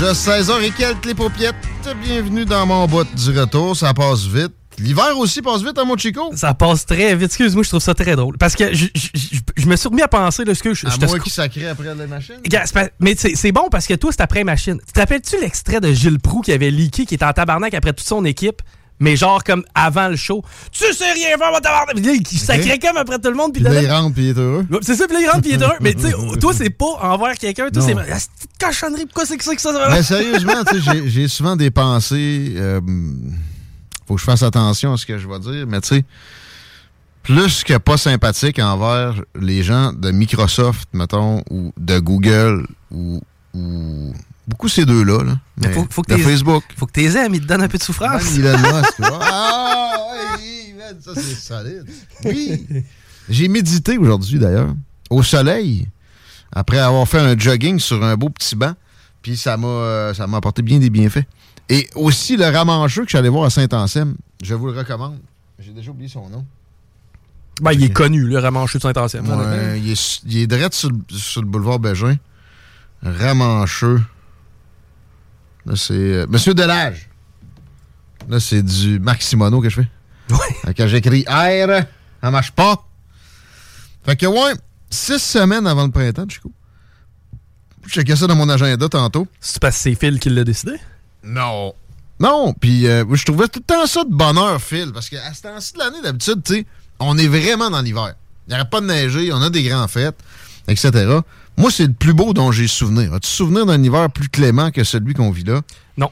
Déjà 0.00 0.12
16h 0.14 0.62
et 0.62 0.70
quelques 0.70 1.04
les 1.04 1.14
paupiètes. 1.14 1.54
Bienvenue 2.02 2.46
dans 2.46 2.64
mon 2.64 2.86
bout 2.86 3.06
du 3.14 3.38
retour. 3.38 3.76
Ça 3.76 3.92
passe 3.92 4.24
vite. 4.24 4.52
L'hiver 4.78 5.14
aussi 5.18 5.42
passe 5.42 5.62
vite 5.62 5.76
à 5.76 5.84
mon 5.84 5.94
Chico. 5.94 6.30
Ça 6.34 6.54
passe 6.54 6.86
très 6.86 7.14
vite. 7.14 7.26
Excuse-moi, 7.26 7.62
je 7.64 7.68
trouve 7.68 7.82
ça 7.82 7.92
très 7.92 8.16
drôle. 8.16 8.38
Parce 8.38 8.56
que 8.56 8.72
je, 8.74 8.86
je- 8.94 9.08
je- 9.14 9.38
je 9.58 9.66
me 9.66 9.76
suis 9.76 9.88
remis 9.90 10.00
à 10.00 10.08
penser, 10.08 10.46
là, 10.46 10.54
ce 10.54 10.62
que 10.62 10.72
je, 10.72 10.86
À 10.86 10.90
je 10.90 10.96
te 10.96 11.04
moi 11.04 11.18
qui 11.18 11.28
sacré 11.28 11.68
après 11.68 11.84
la 11.94 12.06
machine. 12.06 12.36
Mais 12.98 13.14
c'est 13.14 13.52
bon 13.52 13.68
parce 13.70 13.86
que 13.86 13.92
toi, 13.92 14.10
c'est 14.10 14.22
après 14.22 14.42
machine. 14.42 14.80
Tu 14.86 14.90
te 14.94 15.00
rappelles-tu 15.00 15.38
l'extrait 15.38 15.80
de 15.80 15.92
Gilles 15.92 16.18
Proux 16.18 16.40
qui 16.40 16.52
avait 16.52 16.70
leaké, 16.70 17.04
qui 17.04 17.16
était 17.16 17.26
en 17.26 17.34
tabarnak 17.34 17.74
après 17.74 17.92
toute 17.92 18.06
son 18.08 18.24
équipe, 18.24 18.62
mais 19.00 19.16
genre 19.16 19.42
comme 19.42 19.64
avant 19.74 20.06
le 20.08 20.14
show? 20.16 20.44
Tu 20.70 20.84
sais 20.92 21.12
rien 21.12 21.36
faire, 21.36 21.50
mon 21.52 21.58
tabarnak! 21.58 21.96
Puis 21.96 22.04
là, 22.04 22.12
il 22.12 22.38
sacrait 22.38 22.78
comme 22.78 22.96
après 22.96 23.18
tout 23.18 23.30
le 23.30 23.34
monde. 23.36 23.52
Puis 23.52 23.64
Puis 23.64 23.72
là, 23.72 23.82
il 23.82 23.90
rentre 23.90 24.14
puis 24.14 24.24
il 24.24 24.28
est 24.30 24.38
heureux. 24.38 24.66
C'est 24.82 24.94
ça, 24.94 25.06
puis 25.06 25.14
là, 25.16 25.22
il 25.22 25.26
rentre, 25.28 25.40
puis 25.42 25.50
il 25.50 25.60
est 25.60 25.62
heureux. 25.64 25.76
Mais 25.80 25.94
tu 25.94 26.02
sais, 26.02 26.12
toi, 26.40 26.52
c'est 26.54 26.70
pas 26.70 26.98
envers 27.02 27.34
quelqu'un. 27.36 27.68
Toi, 27.70 27.82
c'est. 27.82 27.94
C'est 27.94 28.28
une 28.44 28.66
cochonnerie. 28.68 29.06
Pourquoi 29.06 29.26
c'est 29.26 29.36
que 29.36 29.44
ça 29.44 29.54
que 29.56 29.60
ça? 29.60 29.72
Mais 29.90 30.02
sérieusement, 30.02 30.62
tu 30.70 30.80
sais, 30.80 30.92
j'ai- 30.92 31.08
j'ai 31.08 31.28
souvent 31.28 31.56
des 31.56 31.70
pensées. 31.70 32.52
euh, 32.56 32.80
faut 34.06 34.14
que 34.14 34.20
je 34.20 34.24
fasse 34.26 34.42
attention 34.42 34.92
à 34.92 34.96
ce 34.96 35.06
que 35.06 35.18
je 35.18 35.26
vais 35.28 35.38
dire, 35.38 35.66
mais 35.66 35.80
tu 35.80 35.88
sais, 35.88 36.04
plus 37.22 37.64
que 37.64 37.76
pas 37.78 37.96
sympathique 37.96 38.58
envers 38.58 39.14
les 39.38 39.62
gens 39.62 39.92
de 39.92 40.10
Microsoft, 40.10 40.88
mettons, 40.92 41.42
ou 41.50 41.72
de 41.78 41.98
Google, 41.98 42.66
ou. 42.90 43.20
ou 43.54 44.12
beaucoup 44.50 44.68
ces 44.68 44.84
deux-là. 44.84 45.22
Là. 45.24 45.38
Mais 45.56 45.72
faut, 45.72 45.86
faut 45.88 46.02
que 46.02 46.16
Facebook. 46.18 46.64
Faut 46.76 46.86
que 46.86 46.92
tes 46.92 47.16
amis 47.16 47.40
te 47.40 47.46
donnent 47.46 47.62
un 47.62 47.68
peu 47.68 47.78
de 47.78 47.82
souffrance. 47.82 48.36
Même 48.36 48.46
Elon 48.46 48.58
Musk. 48.58 48.92
ah, 49.02 49.92
oui, 50.38 50.74
man, 50.76 50.96
ça 51.00 51.12
c'est 51.14 51.34
solide. 51.34 51.86
Oui. 52.24 52.66
J'ai 53.28 53.48
médité 53.48 53.96
aujourd'hui 53.96 54.38
d'ailleurs, 54.38 54.74
au 55.08 55.22
soleil, 55.22 55.88
après 56.52 56.78
avoir 56.78 57.06
fait 57.06 57.20
un 57.20 57.38
jogging 57.38 57.78
sur 57.78 58.02
un 58.04 58.16
beau 58.16 58.28
petit 58.28 58.56
banc, 58.56 58.74
puis 59.22 59.36
ça 59.36 59.56
m'a 59.56 59.68
euh, 59.68 60.14
ça 60.14 60.26
m'a 60.26 60.38
apporté 60.38 60.62
bien 60.62 60.78
des 60.78 60.90
bienfaits. 60.90 61.24
Et 61.68 61.88
aussi 61.94 62.36
le 62.36 62.46
ramancheux 62.46 63.04
que 63.04 63.10
j'allais 63.10 63.28
voir 63.28 63.44
à 63.44 63.50
Saint-Anselme, 63.50 64.16
je 64.42 64.54
vous 64.54 64.66
le 64.66 64.76
recommande. 64.76 65.18
J'ai 65.60 65.72
déjà 65.72 65.90
oublié 65.92 66.08
son 66.08 66.28
nom. 66.28 66.44
Ben, 67.62 67.72
il 67.72 67.84
est 67.84 67.92
connu, 67.92 68.24
le 68.26 68.38
ramancheux 68.38 68.78
de 68.78 68.82
Saint-Ancien. 68.82 69.22
Ouais, 69.22 69.78
il, 69.78 69.90
est, 69.92 70.20
il 70.26 70.38
est 70.38 70.46
direct 70.46 70.72
sur, 70.72 70.88
le- 70.88 70.98
sur 71.10 71.42
le 71.42 71.46
boulevard 71.46 71.78
Bégin. 71.78 72.16
Ramancheux. 73.02 74.00
Là, 75.70 75.76
c'est. 75.76 75.94
euh, 75.94 76.26
Monsieur 76.28 76.52
Delage. 76.52 77.08
Là, 78.28 78.40
c'est 78.40 78.62
du 78.62 78.98
Maximono 78.98 79.60
que 79.60 79.70
je 79.70 79.76
fais. 79.76 79.88
Ouais. 80.34 80.74
Quand 80.76 80.86
j'écris 80.88 81.24
R, 81.28 81.84
ça 82.22 82.30
marche 82.30 82.50
pas. 82.52 82.84
Fait 84.04 84.16
que, 84.16 84.26
ouais, 84.26 84.52
six 84.90 85.18
semaines 85.20 85.66
avant 85.66 85.84
le 85.84 85.90
printemps, 85.90 86.28
Chico. 86.28 86.50
Je 87.86 87.92
checkais 87.92 88.16
ça 88.16 88.26
dans 88.26 88.34
mon 88.36 88.48
agenda 88.48 88.88
tantôt. 88.88 89.26
C'est 89.40 89.60
parce 89.60 89.76
que 89.76 89.82
c'est 89.82 89.94
Phil 89.94 90.18
qui 90.20 90.28
l'a 90.30 90.44
décidé? 90.44 90.72
Non. 91.24 91.72
Non, 92.18 92.52
puis 92.52 92.86
euh, 92.86 93.04
je 93.14 93.24
trouvais 93.24 93.48
tout 93.48 93.60
le 93.60 93.64
temps 93.64 93.86
ça 93.86 94.04
de 94.04 94.12
bonheur, 94.12 94.60
Phil, 94.60 94.90
parce 94.92 95.08
qu'à 95.08 95.32
ce 95.32 95.42
temps-ci 95.42 95.72
de 95.74 95.78
l'année, 95.78 96.02
d'habitude, 96.02 96.42
tu 96.44 96.54
sais, 96.54 96.66
on 96.98 97.16
est 97.16 97.26
vraiment 97.28 97.70
dans 97.70 97.80
l'hiver. 97.80 98.14
Il 98.46 98.50
n'y 98.50 98.54
arrête 98.56 98.70
pas 98.70 98.80
de 98.80 98.86
neiger, 98.86 99.32
on 99.32 99.40
a 99.40 99.48
des 99.50 99.62
grandes 99.62 99.88
fêtes, 99.88 100.18
etc. 100.68 101.20
Moi, 101.56 101.70
c'est 101.70 101.86
le 101.86 101.92
plus 101.92 102.14
beau 102.14 102.32
dont 102.32 102.52
j'ai 102.52 102.68
souvenir. 102.68 103.12
As-tu 103.14 103.28
souvenir 103.28 103.66
d'un 103.66 103.82
hiver 103.82 104.10
plus 104.10 104.28
clément 104.28 104.70
que 104.70 104.84
celui 104.84 105.14
qu'on 105.14 105.30
vit 105.30 105.44
là? 105.44 105.60
Non. 105.96 106.10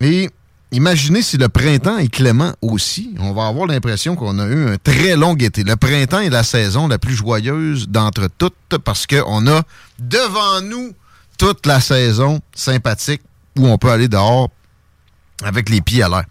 Et 0.00 0.30
imaginez 0.72 1.22
si 1.22 1.36
le 1.36 1.48
printemps 1.48 1.98
est 1.98 2.08
clément 2.08 2.52
aussi. 2.60 3.14
On 3.18 3.32
va 3.32 3.46
avoir 3.46 3.66
l'impression 3.66 4.14
qu'on 4.14 4.38
a 4.38 4.46
eu 4.46 4.68
un 4.68 4.76
très 4.76 5.16
long 5.16 5.34
été. 5.36 5.64
Le 5.64 5.76
printemps 5.76 6.20
est 6.20 6.30
la 6.30 6.42
saison 6.42 6.86
la 6.86 6.98
plus 6.98 7.14
joyeuse 7.14 7.88
d'entre 7.88 8.28
toutes 8.38 8.78
parce 8.84 9.06
qu'on 9.06 9.46
a 9.46 9.62
devant 9.98 10.60
nous 10.62 10.92
toute 11.38 11.66
la 11.66 11.80
saison 11.80 12.40
sympathique 12.54 13.22
où 13.58 13.66
on 13.66 13.78
peut 13.78 13.90
aller 13.90 14.08
dehors 14.08 14.50
avec 15.42 15.68
les 15.70 15.80
pieds 15.80 16.02
à 16.02 16.08
l'air. 16.08 16.24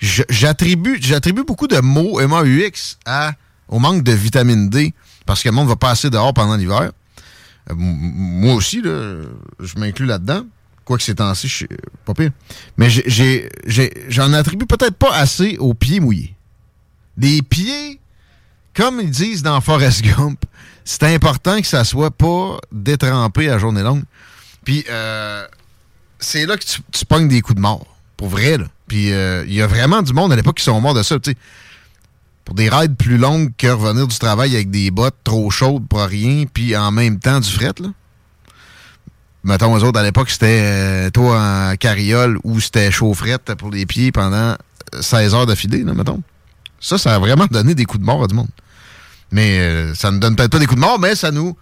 J'attribue 0.00 1.44
beaucoup 1.46 1.68
de 1.68 1.78
mots 1.78 2.20
MAUX 2.26 2.98
à, 3.06 3.32
au 3.68 3.78
manque 3.78 4.02
de 4.02 4.12
vitamine 4.12 4.68
D 4.68 4.94
parce 5.26 5.42
que 5.42 5.48
le 5.48 5.54
monde 5.54 5.68
va 5.68 5.76
passer 5.76 6.10
dehors 6.10 6.34
pendant 6.34 6.56
l'hiver. 6.56 6.92
Euh, 7.70 7.74
moi 7.76 8.54
aussi, 8.54 8.82
je 8.82 9.78
m'inclus 9.78 10.06
là-dedans. 10.06 10.44
Quoique 10.84 11.04
ces 11.04 11.14
temps-ci, 11.14 11.48
je 11.48 11.54
suis 11.54 11.68
pas 12.04 12.14
pire. 12.14 12.30
Mais 12.76 12.88
j'en 14.08 14.32
attribue 14.32 14.66
peut-être 14.66 14.96
pas 14.96 15.14
assez 15.14 15.56
aux 15.58 15.74
pieds 15.74 16.00
mouillés. 16.00 16.34
Les 17.16 17.42
pieds, 17.42 18.00
comme 18.74 19.00
ils 19.00 19.10
disent 19.10 19.42
dans 19.42 19.60
Forrest 19.60 20.02
Gump, 20.02 20.44
c'est 20.84 21.04
important 21.04 21.60
que 21.60 21.66
ça 21.66 21.84
soit 21.84 22.10
pas 22.10 22.58
détrempé 22.72 23.48
à 23.48 23.58
journée 23.58 23.82
longue. 23.82 24.02
Puis 24.64 24.84
euh, 24.90 25.46
c'est 26.18 26.46
là 26.46 26.56
que 26.56 26.64
tu, 26.64 26.80
tu 26.90 27.04
pognes 27.04 27.28
des 27.28 27.40
coups 27.42 27.56
de 27.56 27.60
mort. 27.60 27.86
Pour 28.16 28.28
vrai, 28.28 28.58
là. 28.58 28.66
Puis 28.88 29.12
euh, 29.12 29.44
il 29.46 29.54
y 29.54 29.62
a 29.62 29.66
vraiment 29.66 30.02
du 30.02 30.12
monde 30.12 30.32
à 30.32 30.36
l'époque 30.36 30.58
qui 30.58 30.64
sont 30.64 30.80
morts 30.80 30.94
de 30.94 31.02
ça. 31.02 31.16
Pour 32.44 32.54
des 32.54 32.68
rides 32.68 32.96
plus 32.96 33.18
longues 33.18 33.52
que 33.56 33.68
revenir 33.68 34.06
du 34.06 34.18
travail 34.18 34.54
avec 34.54 34.70
des 34.70 34.90
bottes 34.90 35.16
trop 35.24 35.50
chaudes 35.50 35.86
pour 35.86 36.00
rien, 36.00 36.44
puis 36.52 36.76
en 36.76 36.90
même 36.90 37.18
temps 37.18 37.40
du 37.40 37.50
fret, 37.50 37.74
là. 37.80 37.88
Mettons, 39.44 39.76
eux 39.76 39.82
autres, 39.82 39.98
à 39.98 40.04
l'époque, 40.04 40.30
c'était 40.30 40.60
euh, 40.62 41.10
toi 41.10 41.70
en 41.72 41.76
carriole 41.76 42.38
ou 42.44 42.60
c'était 42.60 42.92
chaufferette 42.92 43.54
pour 43.56 43.70
les 43.70 43.86
pieds 43.86 44.12
pendant 44.12 44.56
16 45.00 45.34
heures 45.34 45.46
d'affilée, 45.46 45.82
là, 45.82 45.94
mettons. 45.94 46.22
Ça, 46.80 46.96
ça 46.96 47.16
a 47.16 47.18
vraiment 47.18 47.46
donné 47.50 47.74
des 47.74 47.84
coups 47.84 48.00
de 48.00 48.06
mort 48.06 48.22
à 48.22 48.26
du 48.28 48.34
monde. 48.34 48.48
Mais 49.32 49.58
euh, 49.58 49.94
ça 49.94 50.10
ne 50.12 50.18
donne 50.18 50.36
peut-être 50.36 50.52
pas 50.52 50.58
des 50.58 50.66
coups 50.66 50.80
de 50.80 50.86
mort, 50.86 50.98
mais 51.00 51.16
ça 51.16 51.32
nous 51.32 51.56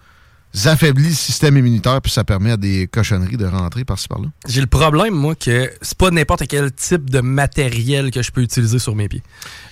affaiblit 0.65 1.09
le 1.09 1.13
système 1.15 1.57
immunitaire, 1.57 2.01
puis 2.01 2.11
ça 2.11 2.23
permet 2.23 2.51
à 2.51 2.57
des 2.57 2.87
cochonneries 2.87 3.37
de 3.37 3.45
rentrer 3.45 3.85
par-ci 3.85 4.07
par-là? 4.07 4.27
J'ai 4.47 4.61
le 4.61 4.67
problème, 4.67 5.13
moi, 5.13 5.35
que 5.35 5.71
c'est 5.81 5.97
pas 5.97 6.11
n'importe 6.11 6.45
quel 6.47 6.71
type 6.73 7.09
de 7.09 7.21
matériel 7.21 8.11
que 8.11 8.21
je 8.21 8.31
peux 8.31 8.41
utiliser 8.41 8.79
sur 8.79 8.95
mes 8.95 9.07
pieds. 9.07 9.23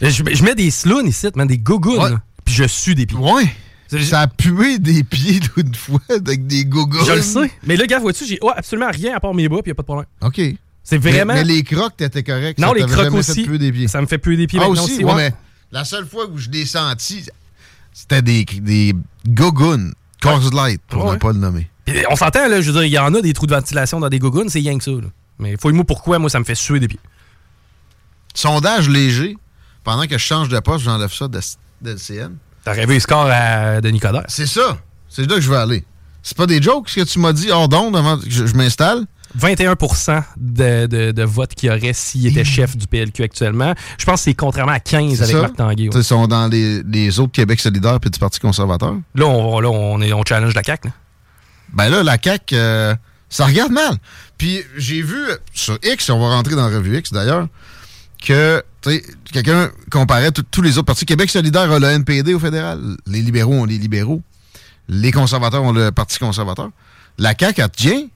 Je, 0.01 0.09
je 0.09 0.43
mets 0.43 0.55
des 0.55 0.71
slouns 0.71 1.05
ici, 1.05 1.27
man, 1.35 1.47
des 1.47 1.57
gougounes, 1.57 1.99
Ouais. 2.01 2.17
puis 2.45 2.53
je 2.55 2.65
sue 2.67 2.95
des 2.95 3.05
pieds. 3.05 3.17
Ouais. 3.17 3.49
Ça 4.03 4.21
a 4.21 4.27
pué 4.27 4.77
des 4.79 5.03
pieds 5.03 5.39
d'une 5.57 5.73
fois 5.75 5.99
avec 6.09 6.45
des 6.47 6.63
gougounes. 6.63 7.05
Je 7.05 7.13
le 7.13 7.21
sais. 7.23 7.51
Mais 7.65 7.75
là, 7.75 7.85
gars, 7.87 7.99
vois-tu, 7.99 8.25
j'ai 8.25 8.37
oh, 8.41 8.51
absolument 8.55 8.91
rien 8.91 9.15
à 9.15 9.19
part 9.19 9.33
mes 9.33 9.49
bas, 9.49 9.57
puis 9.63 9.69
y 9.69 9.73
a 9.73 9.75
pas 9.75 9.81
de 9.81 9.85
problème. 9.87 10.05
OK. 10.21 10.39
C'est 10.83 10.97
vraiment. 10.97 11.33
Mais, 11.33 11.43
mais 11.43 11.53
les 11.55 11.63
crocs, 11.63 11.97
t'étais 11.97 12.23
correct. 12.23 12.57
non, 12.59 12.69
ça 12.69 12.73
les 12.75 12.81
crocs 12.85 13.11
fait 13.11 13.17
aussi. 13.17 13.47
des 13.47 13.71
pieds. 13.71 13.87
Ça 13.87 13.99
me 14.01 14.07
fait 14.07 14.17
puer 14.17 14.37
des 14.37 14.47
pieds 14.47 14.59
Ah, 14.61 14.67
maintenant 14.69 14.83
aussi, 14.83 14.93
aussi. 14.93 15.03
ouais, 15.03 15.13
ouais. 15.13 15.29
mais 15.31 15.35
la 15.71 15.83
seule 15.85 16.07
fois 16.07 16.27
où 16.27 16.37
je 16.37 16.49
l'ai 16.49 16.65
senti, 16.65 17.25
c'était 17.93 18.21
des, 18.21 18.45
des 18.45 18.93
gougounes. 19.27 19.93
Coors 20.21 20.53
Light, 20.53 20.81
pour 20.87 21.05
Ouais. 21.05 21.11
ne 21.13 21.17
pas 21.17 21.31
le 21.33 21.39
nommer. 21.39 21.69
On 22.11 22.15
s'entend, 22.15 22.47
là, 22.47 22.61
je 22.61 22.67
veux 22.67 22.73
dire, 22.73 22.83
il 22.85 22.91
y 22.91 22.99
en 22.99 23.13
a 23.15 23.21
des 23.21 23.33
trous 23.33 23.47
de 23.47 23.55
ventilation 23.55 23.99
dans 23.99 24.09
des 24.09 24.19
gougounes, 24.19 24.49
c'est 24.49 24.59
rien 24.59 24.77
que 24.77 24.83
ça. 24.83 24.91
Là. 24.91 25.07
Mais 25.39 25.55
fouille-moi 25.57 25.85
pourquoi, 25.85 26.19
moi, 26.19 26.29
ça 26.29 26.39
me 26.39 26.43
fait 26.43 26.55
suer 26.55 26.79
des 26.79 26.87
pieds. 26.87 26.99
Sondage 28.33 28.89
léger. 28.89 29.37
Pendant 29.83 30.03
que 30.05 30.17
je 30.17 30.23
change 30.23 30.49
de 30.49 30.59
poste, 30.59 30.83
j'enlève 30.85 31.11
ça 31.11 31.27
de, 31.27 31.39
de 31.81 31.91
LCN. 31.91 32.33
T'as 32.63 32.73
rêvé 32.73 32.95
le 32.95 32.99
score 32.99 33.27
à 33.31 33.81
Denis 33.81 33.99
Coderre. 33.99 34.25
C'est 34.27 34.45
ça. 34.45 34.77
C'est 35.07 35.21
là 35.27 35.35
que 35.35 35.41
je 35.41 35.49
veux 35.49 35.57
aller. 35.57 35.83
C'est 36.21 36.37
pas 36.37 36.45
des 36.45 36.61
jokes 36.61 36.89
ce 36.89 36.99
que 36.99 37.05
tu 37.05 37.17
m'as 37.19 37.33
dit 37.33 37.49
hors 37.49 37.69
d'onde 37.69 37.95
avant 37.95 38.17
que 38.19 38.29
je, 38.29 38.45
je 38.45 38.53
m'installe? 38.55 39.05
21 39.35 39.75
de, 40.37 40.85
de, 40.87 41.11
de 41.11 41.23
votes 41.23 41.53
qu'il 41.53 41.69
y 41.69 41.71
aurait 41.71 41.93
s'il 41.93 42.25
était 42.27 42.43
chef 42.43 42.75
du 42.75 42.87
PLQ 42.87 43.23
actuellement. 43.23 43.73
Je 43.97 44.05
pense 44.05 44.21
que 44.21 44.23
c'est 44.25 44.33
contrairement 44.33 44.71
à 44.71 44.79
15 44.79 45.15
C'est 45.15 45.23
avec 45.23 45.35
ça? 45.35 45.41
Marc 45.41 45.55
Tanguay. 45.55 45.89
Ils 45.93 46.03
sont 46.03 46.27
dans 46.27 46.47
les, 46.47 46.83
les 46.83 47.19
autres 47.19 47.31
Québec 47.31 47.59
solidaire 47.59 47.99
puis 47.99 48.09
du 48.09 48.19
Parti 48.19 48.39
conservateur. 48.39 48.95
Là, 49.15 49.25
on, 49.25 49.59
là, 49.59 49.69
on, 49.69 50.01
est, 50.01 50.13
on 50.13 50.23
challenge 50.23 50.55
la 50.55 50.63
CAQ. 50.63 50.87
là. 50.87 50.93
Ben 51.73 51.89
là, 51.89 52.01
la 52.03 52.17
CAQ, 52.21 52.55
euh, 52.55 52.95
ça 53.29 53.45
regarde 53.45 53.71
mal. 53.71 53.97
Puis 54.37 54.61
j'ai 54.77 55.01
vu 55.01 55.19
sur 55.53 55.77
X, 55.83 56.09
on 56.09 56.19
va 56.19 56.35
rentrer 56.35 56.55
dans 56.55 56.67
la 56.67 56.75
revue 56.77 56.97
X 56.97 57.13
d'ailleurs, 57.13 57.47
que 58.25 58.63
quelqu'un 59.31 59.69
comparait 59.91 60.31
tous 60.31 60.61
les 60.61 60.77
autres 60.77 60.87
partis. 60.87 61.05
Québec 61.05 61.29
solidaire 61.29 61.71
a 61.71 61.79
le 61.79 61.87
NPD 61.87 62.33
au 62.33 62.39
fédéral. 62.39 62.79
Les 63.05 63.21
libéraux 63.21 63.53
ont 63.53 63.65
les 63.65 63.77
libéraux. 63.77 64.21
Les 64.87 65.11
conservateurs 65.11 65.61
ont 65.63 65.71
le 65.71 65.91
Parti 65.91 66.17
conservateur. 66.17 66.69
La 67.19 67.33
CAQ, 67.39 67.61
elle 67.61 67.69
tient 67.69 68.07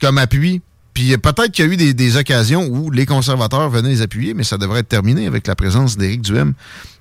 comme 0.00 0.18
appui 0.18 0.62
Puis 0.94 1.12
euh, 1.12 1.18
peut-être 1.18 1.52
qu'il 1.52 1.64
y 1.64 1.68
a 1.68 1.72
eu 1.72 1.94
des, 1.94 2.16
occasions 2.16 2.66
où 2.66 2.90
les 2.90 3.06
conservateurs 3.06 3.68
venaient 3.70 3.90
les 3.90 4.02
appuyer, 4.02 4.34
mais 4.34 4.44
ça 4.44 4.58
devrait 4.58 4.80
être 4.80 4.88
terminé 4.88 5.26
avec 5.26 5.46
la 5.46 5.54
présence 5.54 5.96
d'Éric 5.96 6.22
Duhem. 6.22 6.54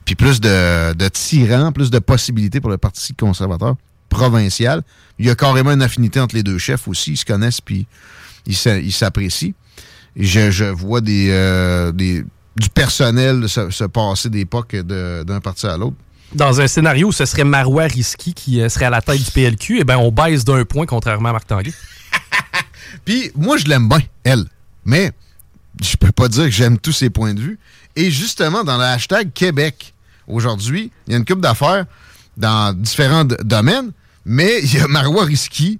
Puis 0.05 0.15
plus 0.15 0.39
de, 0.39 1.07
tyrans, 1.09 1.71
plus 1.71 1.89
de 1.89 1.99
possibilités 1.99 2.61
pour 2.61 2.69
le 2.69 2.77
Parti 2.77 3.13
conservateur 3.13 3.75
provincial. 4.09 4.83
Il 5.17 5.25
y 5.25 5.29
a 5.29 5.35
carrément 5.35 5.71
une 5.71 5.81
affinité 5.81 6.19
entre 6.19 6.35
les 6.35 6.43
deux 6.43 6.57
chefs 6.57 6.87
aussi. 6.87 7.13
Ils 7.13 7.17
se 7.17 7.25
connaissent, 7.25 7.61
puis 7.61 7.87
ils 8.45 8.55
s'a- 8.55 8.77
ils 8.77 8.91
s'apprécient. 8.91 9.53
Je, 10.15 10.71
vois 10.71 11.01
euh, 11.07 11.91
des, 11.91 12.23
du 12.55 12.69
personnel 12.69 13.49
se, 13.49 13.69
se 13.71 13.83
passer 13.83 14.29
d'époque 14.29 14.75
d'un 14.75 15.39
parti 15.41 15.65
à 15.65 15.75
l'autre. 15.75 15.97
Dans 16.33 16.59
un 16.59 16.67
scénario 16.67 17.09
où 17.09 17.11
ce 17.11 17.25
serait 17.25 17.43
Marois 17.43 17.83
Risky 17.83 18.33
qui 18.33 18.61
euh, 18.61 18.69
serait 18.69 18.85
à 18.85 18.89
la 18.89 19.01
tête 19.01 19.23
du 19.23 19.31
PLQ, 19.31 19.79
eh 19.79 19.83
ben 19.83 19.97
on 19.97 20.11
baisse 20.11 20.43
d'un 20.43 20.65
point 20.65 20.85
contrairement 20.85 21.29
à 21.29 21.33
Marc 21.33 21.47
Tanguay. 21.47 21.71
Puis 23.03 23.31
moi, 23.35 23.57
je 23.57 23.65
l'aime 23.65 23.87
bien, 23.87 24.01
elle. 24.23 24.45
Mais 24.85 25.11
je 25.81 25.95
peux 25.97 26.11
pas 26.11 26.27
dire 26.27 26.45
que 26.45 26.51
j'aime 26.51 26.77
tous 26.77 26.91
ses 26.91 27.09
points 27.09 27.33
de 27.33 27.41
vue. 27.41 27.59
Et 27.95 28.11
justement, 28.11 28.63
dans 28.63 28.77
le 28.77 28.83
hashtag 28.83 29.31
Québec, 29.33 29.93
aujourd'hui, 30.27 30.91
il 31.07 31.11
y 31.11 31.15
a 31.15 31.17
une 31.17 31.25
coupe 31.25 31.41
d'affaires 31.41 31.85
dans 32.37 32.73
différents 32.73 33.25
domaines, 33.25 33.91
mais 34.25 34.59
il 34.63 34.73
y 34.75 34.79
a 34.79 34.87
Marois 34.87 35.25
Risky 35.25 35.79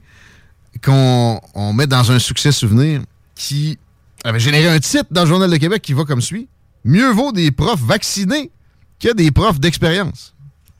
qu'on 0.84 1.42
on 1.54 1.74
met 1.74 1.88
dans 1.88 2.12
un 2.12 2.20
succès 2.20 2.52
souvenir 2.52 3.02
qui 3.36 3.78
avait 4.24 4.40
généré 4.40 4.68
un 4.70 4.80
titre 4.80 5.08
dans 5.12 5.22
le 5.22 5.28
Journal 5.28 5.50
de 5.50 5.58
Québec 5.58 5.82
qui 5.82 5.94
va 5.94 6.04
comme 6.04 6.22
suit. 6.22 6.48
Mieux 6.84 7.12
vaut 7.12 7.32
des 7.32 7.52
profs 7.52 7.82
vaccinés 7.82 8.52
que 9.00 9.14
des 9.14 9.32
profs 9.32 9.60
d'expérience. 9.60 10.34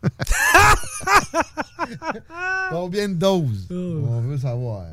Combien 2.70 3.10
de 3.10 3.16
doses? 3.16 3.68
On 3.72 4.22
veut 4.22 4.38
savoir. 4.38 4.86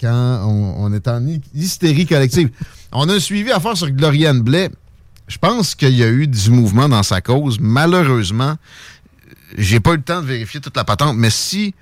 Quand 0.00 0.44
on, 0.46 0.92
est 0.92 1.08
en 1.08 1.24
hy- 1.26 1.40
hystérie 1.54 2.06
collective. 2.06 2.50
On 2.92 3.08
a 3.08 3.14
un 3.14 3.20
suivi 3.20 3.50
à 3.50 3.60
faire 3.60 3.76
sur 3.76 3.90
Gloriane 3.90 4.40
Blais. 4.42 4.70
Je 5.28 5.38
pense 5.38 5.74
qu'il 5.74 5.96
y 5.96 6.02
a 6.02 6.08
eu 6.08 6.26
du 6.26 6.50
mouvement 6.50 6.88
dans 6.88 7.02
sa 7.02 7.20
cause. 7.20 7.58
Malheureusement, 7.60 8.56
j'ai 9.56 9.80
pas 9.80 9.92
eu 9.92 9.96
le 9.96 10.02
temps 10.02 10.20
de 10.20 10.26
vérifier 10.26 10.60
toute 10.60 10.76
la 10.76 10.84
patente, 10.84 11.16
mais 11.16 11.30
si 11.30 11.74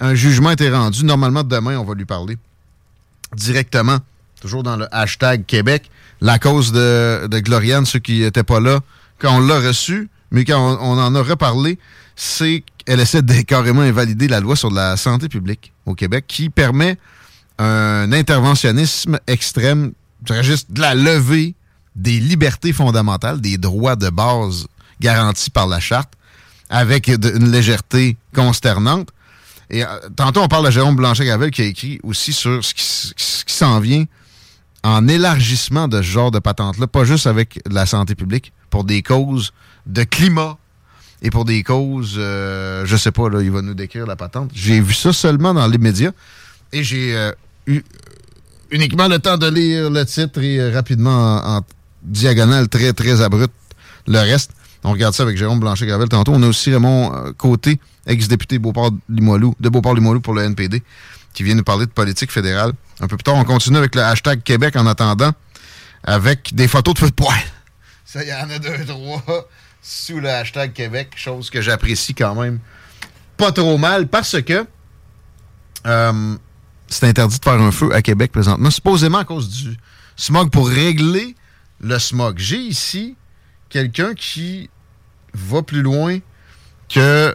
un 0.00 0.14
jugement 0.14 0.50
était 0.50 0.70
rendu, 0.70 1.04
normalement 1.04 1.44
demain, 1.44 1.78
on 1.78 1.84
va 1.84 1.94
lui 1.94 2.04
parler 2.04 2.36
directement, 3.36 3.98
toujours 4.40 4.62
dans 4.62 4.76
le 4.76 4.86
hashtag 4.94 5.46
Québec, 5.46 5.90
la 6.20 6.38
cause 6.38 6.72
de, 6.72 7.28
Gloriane, 7.40 7.86
ceux 7.86 7.98
qui 7.98 8.20
n'étaient 8.20 8.42
pas 8.42 8.60
là, 8.60 8.80
quand 9.18 9.36
on 9.36 9.40
l'a 9.40 9.60
reçu, 9.60 10.08
mais 10.30 10.44
quand 10.44 10.58
on, 10.58 10.92
on 10.92 10.98
en 10.98 11.14
a 11.14 11.22
reparlé, 11.22 11.78
c'est 12.16 12.62
qu'elle 12.84 13.00
essaie 13.00 13.22
de 13.22 13.40
carrément 13.46 13.82
invalider 13.82 14.28
la 14.28 14.40
loi 14.40 14.56
sur 14.56 14.70
la 14.70 14.96
santé 14.96 15.28
publique 15.28 15.72
au 15.86 15.94
Québec 15.94 16.24
qui 16.26 16.50
permet 16.50 16.98
un 17.58 18.12
interventionnisme 18.12 19.18
extrême, 19.26 19.92
juste 20.40 20.72
de 20.72 20.80
la 20.80 20.94
levée 20.94 21.54
des 21.94 22.18
libertés 22.18 22.72
fondamentales, 22.72 23.40
des 23.40 23.58
droits 23.58 23.96
de 23.96 24.08
base 24.08 24.66
garantis 25.00 25.50
par 25.50 25.66
la 25.66 25.80
charte, 25.80 26.14
avec 26.70 27.08
une 27.08 27.50
légèreté 27.50 28.16
consternante. 28.34 29.10
Et 29.68 29.84
euh, 29.84 29.88
tantôt, 30.16 30.40
on 30.40 30.48
parle 30.48 30.66
de 30.66 30.70
Jérôme 30.70 30.96
Blanchet-Gravel 30.96 31.50
qui 31.50 31.62
a 31.62 31.66
écrit 31.66 32.00
aussi 32.02 32.32
sur 32.32 32.64
ce 32.64 32.74
qui, 32.74 32.82
ce 32.82 33.44
qui 33.44 33.54
s'en 33.54 33.78
vient 33.80 34.04
en 34.82 35.06
élargissement 35.06 35.88
de 35.88 35.98
ce 35.98 36.06
genre 36.06 36.30
de 36.30 36.38
patente-là, 36.38 36.86
pas 36.86 37.04
juste 37.04 37.26
avec 37.26 37.60
la 37.70 37.86
santé 37.86 38.14
publique, 38.14 38.52
pour 38.70 38.84
des 38.84 39.02
causes 39.02 39.52
de 39.86 40.02
climat 40.02 40.56
et 41.22 41.30
pour 41.30 41.44
des 41.44 41.62
causes, 41.62 42.16
euh, 42.18 42.84
je 42.84 42.96
sais 42.96 43.12
pas, 43.12 43.28
là, 43.28 43.40
il 43.42 43.50
va 43.50 43.62
nous 43.62 43.74
décrire 43.74 44.06
la 44.06 44.16
patente. 44.16 44.50
J'ai 44.52 44.80
vu 44.80 44.92
ça 44.92 45.12
seulement 45.12 45.54
dans 45.54 45.66
les 45.68 45.78
médias 45.78 46.10
et 46.72 46.82
j'ai 46.82 47.16
euh, 47.16 47.32
eu 47.66 47.82
uniquement 48.72 49.06
le 49.06 49.18
temps 49.20 49.38
de 49.38 49.46
lire 49.46 49.88
le 49.88 50.04
titre 50.04 50.40
et 50.42 50.58
euh, 50.58 50.72
rapidement 50.72 51.40
en, 51.44 51.60
diagonale 52.02 52.68
très, 52.68 52.92
très 52.92 53.20
abrupte 53.20 53.54
le 54.08 54.18
reste. 54.18 54.50
On 54.82 54.90
regarde 54.90 55.14
ça 55.14 55.22
avec 55.22 55.36
Jérôme 55.36 55.60
Blanchet-Gravel 55.60 56.08
tantôt. 56.08 56.32
On 56.34 56.42
a 56.42 56.48
aussi 56.48 56.72
Raymond 56.72 57.14
euh, 57.14 57.32
Côté, 57.32 57.78
ex-député 58.06 58.58
Beauport-Limoilou, 58.58 59.54
de 59.60 59.68
Beauport-Limoilou 59.68 60.20
pour 60.20 60.34
le 60.34 60.42
NPD, 60.42 60.82
qui 61.32 61.44
vient 61.44 61.54
nous 61.54 61.62
parler 61.62 61.86
de 61.86 61.92
politique 61.92 62.32
fédérale. 62.32 62.72
Un 63.00 63.06
peu 63.06 63.16
plus 63.16 63.22
tard, 63.22 63.36
on 63.36 63.44
continue 63.44 63.76
avec 63.76 63.94
le 63.94 64.02
hashtag 64.02 64.42
Québec 64.42 64.74
en 64.74 64.86
attendant, 64.86 65.30
avec 66.02 66.52
des 66.52 66.66
photos 66.66 66.94
de 66.94 66.98
feu 66.98 67.10
de 67.10 67.14
poêle. 67.14 67.38
Ça, 68.04 68.24
il 68.24 68.28
y 68.28 68.34
en 68.34 68.50
a 68.50 68.58
deux, 68.58 68.84
trois 68.84 69.22
sous 69.82 70.20
le 70.20 70.30
hashtag 70.30 70.72
Québec, 70.72 71.12
chose 71.16 71.50
que 71.50 71.60
j'apprécie 71.60 72.14
quand 72.14 72.36
même 72.36 72.60
pas 73.36 73.50
trop 73.50 73.76
mal 73.76 74.06
parce 74.06 74.40
que 74.40 74.64
euh, 75.86 76.36
c'est 76.86 77.06
interdit 77.06 77.38
de 77.38 77.44
faire 77.44 77.60
un 77.60 77.72
feu 77.72 77.92
à 77.92 78.00
Québec 78.00 78.30
présentement, 78.30 78.70
supposément 78.70 79.18
à 79.18 79.24
cause 79.24 79.48
du 79.48 79.76
smog 80.16 80.50
pour 80.50 80.68
régler 80.68 81.34
le 81.80 81.98
smog. 81.98 82.38
J'ai 82.38 82.58
ici 82.58 83.16
quelqu'un 83.68 84.14
qui 84.14 84.70
va 85.34 85.62
plus 85.62 85.82
loin 85.82 86.18
que 86.88 87.34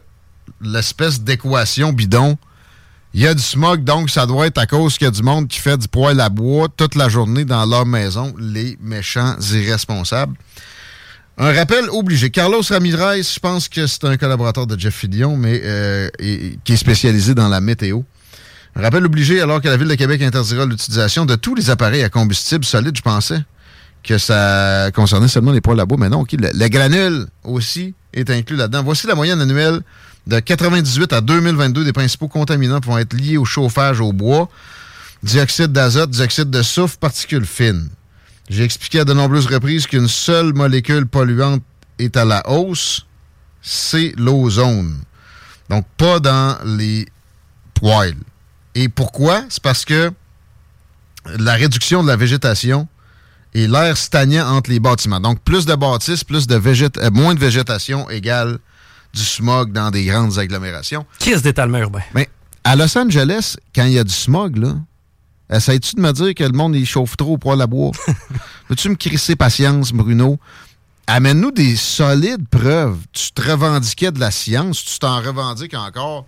l'espèce 0.61 1.21
d'équation 1.21 1.91
bidon. 1.91 2.37
Il 3.13 3.21
y 3.21 3.27
a 3.27 3.33
du 3.33 3.41
smog, 3.41 3.83
donc 3.83 4.09
ça 4.09 4.25
doit 4.25 4.47
être 4.47 4.59
à 4.59 4.67
cause 4.67 4.97
qu'il 4.97 5.05
y 5.05 5.07
a 5.07 5.11
du 5.11 5.23
monde 5.23 5.47
qui 5.47 5.59
fait 5.59 5.77
du 5.77 5.87
poêle 5.87 6.21
à 6.21 6.29
bois 6.29 6.67
toute 6.69 6.95
la 6.95 7.09
journée 7.09 7.43
dans 7.43 7.65
leur 7.65 7.85
maison, 7.85 8.33
les 8.37 8.77
méchants 8.79 9.35
irresponsables. 9.51 10.37
Un 11.39 11.53
rappel 11.53 11.87
obligé. 11.91 12.31
Carlos 12.31 12.61
Ramirez, 12.67 13.21
je 13.21 13.39
pense 13.39 13.69
que 13.69 13.85
c'est 13.85 14.03
un 14.05 14.17
collaborateur 14.17 14.65
de 14.65 14.79
Jeff 14.79 14.95
Fillion, 14.95 15.37
mais 15.37 15.61
euh, 15.63 16.09
qui 16.63 16.73
est 16.73 16.77
spécialisé 16.77 17.35
dans 17.35 17.47
la 17.47 17.61
météo. 17.61 18.01
Un 18.75 18.81
rappel 18.81 19.05
obligé 19.05 19.39
alors 19.39 19.61
que 19.61 19.67
la 19.67 19.77
Ville 19.77 19.87
de 19.87 19.95
Québec 19.95 20.21
interdira 20.23 20.65
l'utilisation 20.65 21.25
de 21.25 21.35
tous 21.35 21.53
les 21.53 21.69
appareils 21.69 22.01
à 22.01 22.09
combustible 22.09 22.65
solide, 22.65 22.97
je 22.97 23.03
pensais 23.03 23.39
que 24.03 24.17
ça 24.17 24.89
concernait 24.95 25.27
seulement 25.27 25.51
les 25.51 25.61
poêles 25.61 25.79
à 25.79 25.85
bois, 25.85 25.97
mais 25.99 26.09
non, 26.09 26.21
OK, 26.21 26.31
le, 26.31 26.49
le 26.51 26.67
granule 26.69 27.27
aussi 27.43 27.93
est 28.13 28.29
inclus 28.31 28.55
là-dedans. 28.55 28.81
Voici 28.83 29.05
la 29.05 29.13
moyenne 29.13 29.39
annuelle 29.39 29.81
de 30.25 30.39
98 30.39 31.13
à 31.13 31.21
2022 31.21 31.83
des 31.83 31.93
principaux 31.93 32.27
contaminants 32.27 32.79
pouvant 32.81 32.97
être 32.97 33.13
liés 33.13 33.37
au 33.37 33.45
chauffage 33.45 34.01
au 34.01 34.11
bois, 34.11 34.49
dioxyde 35.21 35.71
d'azote, 35.71 36.09
dioxyde 36.09 36.49
de 36.49 36.63
soufre, 36.63 36.97
particules 36.97 37.45
fines. 37.45 37.89
J'ai 38.49 38.63
expliqué 38.63 39.01
à 39.01 39.05
de 39.05 39.13
nombreuses 39.13 39.47
reprises 39.47 39.87
qu'une 39.87 40.07
seule 40.07 40.53
molécule 40.53 41.05
polluante 41.05 41.63
est 41.99 42.15
à 42.15 42.25
la 42.25 42.47
hausse, 42.49 43.05
c'est 43.61 44.13
l'ozone. 44.17 45.01
Donc, 45.69 45.85
pas 45.97 46.19
dans 46.19 46.57
les 46.63 47.05
poêles. 47.73 48.15
Et 48.73 48.87
pourquoi? 48.87 49.43
C'est 49.49 49.61
parce 49.61 49.83
que 49.83 50.11
la 51.25 51.53
réduction 51.55 52.03
de 52.03 52.07
la 52.07 52.15
végétation 52.15 52.87
et 53.53 53.67
l'air 53.67 53.97
stagnant 53.97 54.47
entre 54.47 54.69
les 54.69 54.79
bâtiments. 54.79 55.19
Donc, 55.19 55.41
plus 55.41 55.65
de 55.65 55.75
bâtisses, 55.75 56.23
plus 56.23 56.47
de 56.47 56.55
végét 56.55 56.97
euh, 56.97 57.09
moins 57.11 57.33
de 57.33 57.39
végétation 57.39 58.09
égale 58.09 58.59
du 59.13 59.23
smog 59.23 59.71
dans 59.71 59.89
des 59.89 60.05
grandes 60.05 60.37
agglomérations. 60.37 61.05
Crise 61.19 61.41
d'étalement 61.41 61.79
urbain. 61.79 62.03
Mais 62.13 62.29
à 62.63 62.75
Los 62.75 62.97
Angeles, 62.97 63.55
quand 63.75 63.85
il 63.85 63.93
y 63.93 63.99
a 63.99 64.03
du 64.03 64.13
smog, 64.13 64.57
là, 64.57 64.75
essayes-tu 65.51 65.95
de 65.95 66.01
me 66.01 66.11
dire 66.11 66.33
que 66.33 66.43
le 66.43 66.51
monde 66.51 66.75
il 66.75 66.85
chauffe 66.85 67.17
trop 67.17 67.33
au 67.33 67.37
poêle 67.37 67.61
à 67.61 67.67
bois? 67.67 67.91
Veux-tu 68.69 68.89
me 68.89 68.95
crisser 68.95 69.35
patience, 69.35 69.91
Bruno? 69.91 70.39
Amène-nous 71.07 71.51
des 71.51 71.77
solides 71.77 72.47
preuves. 72.49 72.99
Tu 73.13 73.31
te 73.31 73.41
revendiquais 73.41 74.11
de 74.11 74.19
la 74.19 74.31
science, 74.31 74.83
tu 74.83 74.99
t'en 74.99 75.21
revendiques 75.21 75.73
encore. 75.73 76.25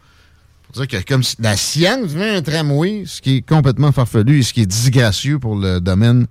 Pour 0.64 0.86
dire 0.86 0.88
que 0.88 1.06
comme 1.06 1.24
si 1.24 1.36
la 1.40 1.58
science 1.58 2.12
vient 2.12 2.38
un 2.38 2.42
tramway, 2.42 3.04
ce 3.06 3.22
qui 3.22 3.38
est 3.38 3.42
complètement 3.42 3.92
farfelu 3.92 4.40
et 4.40 4.44
ce 4.44 4.54
qui 4.54 4.62
est 4.62 4.66
disgracieux 4.66 5.40
pour 5.40 5.56
le 5.56 5.80
domaine 5.82 6.28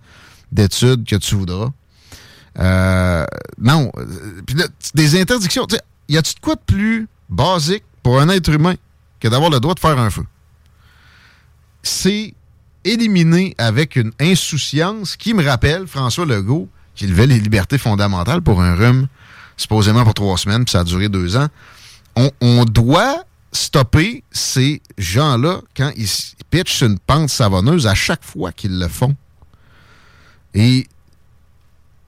d'études 0.52 1.04
que 1.04 1.16
tu 1.16 1.34
voudras. 1.34 1.70
Euh, 2.58 3.26
non. 3.58 3.90
Euh, 3.98 4.40
Puis 4.46 4.56
là, 4.56 4.66
des 4.94 5.20
interdictions. 5.20 5.66
Y 6.08 6.16
a-tu 6.16 6.34
de 6.34 6.40
quoi 6.40 6.54
de 6.54 6.60
plus 6.60 7.08
basique 7.28 7.84
pour 8.02 8.20
un 8.20 8.28
être 8.30 8.48
humain 8.48 8.74
que 9.20 9.28
d'avoir 9.28 9.50
le 9.50 9.60
droit 9.60 9.74
de 9.74 9.80
faire 9.80 9.98
un 9.98 10.10
feu? 10.10 10.24
C'est 11.82 12.34
éliminé 12.84 13.54
avec 13.58 13.96
une 13.96 14.12
insouciance 14.20 15.16
qui 15.16 15.34
me 15.34 15.44
rappelle 15.44 15.86
François 15.86 16.26
Legault 16.26 16.68
qui 16.94 17.06
levait 17.06 17.26
les 17.26 17.38
libertés 17.38 17.78
fondamentales 17.78 18.42
pour 18.42 18.60
un 18.60 18.74
rhume, 18.74 19.06
supposément 19.56 20.02
pour 20.04 20.14
trois 20.14 20.36
semaines, 20.36 20.64
puis 20.64 20.72
ça 20.72 20.80
a 20.80 20.84
duré 20.84 21.08
deux 21.08 21.36
ans. 21.36 21.46
On, 22.40 22.64
doit 22.64 23.22
stopper 23.52 24.24
ces 24.32 24.82
gens-là 24.98 25.60
quand 25.76 25.92
ils 25.96 26.08
pitchent 26.50 26.82
une 26.82 26.98
pente 26.98 27.30
savonneuse 27.30 27.86
à 27.86 27.94
chaque 27.94 28.24
fois 28.24 28.50
qu'ils 28.50 28.76
le 28.78 28.88
font. 28.88 29.14
Et 30.54 30.88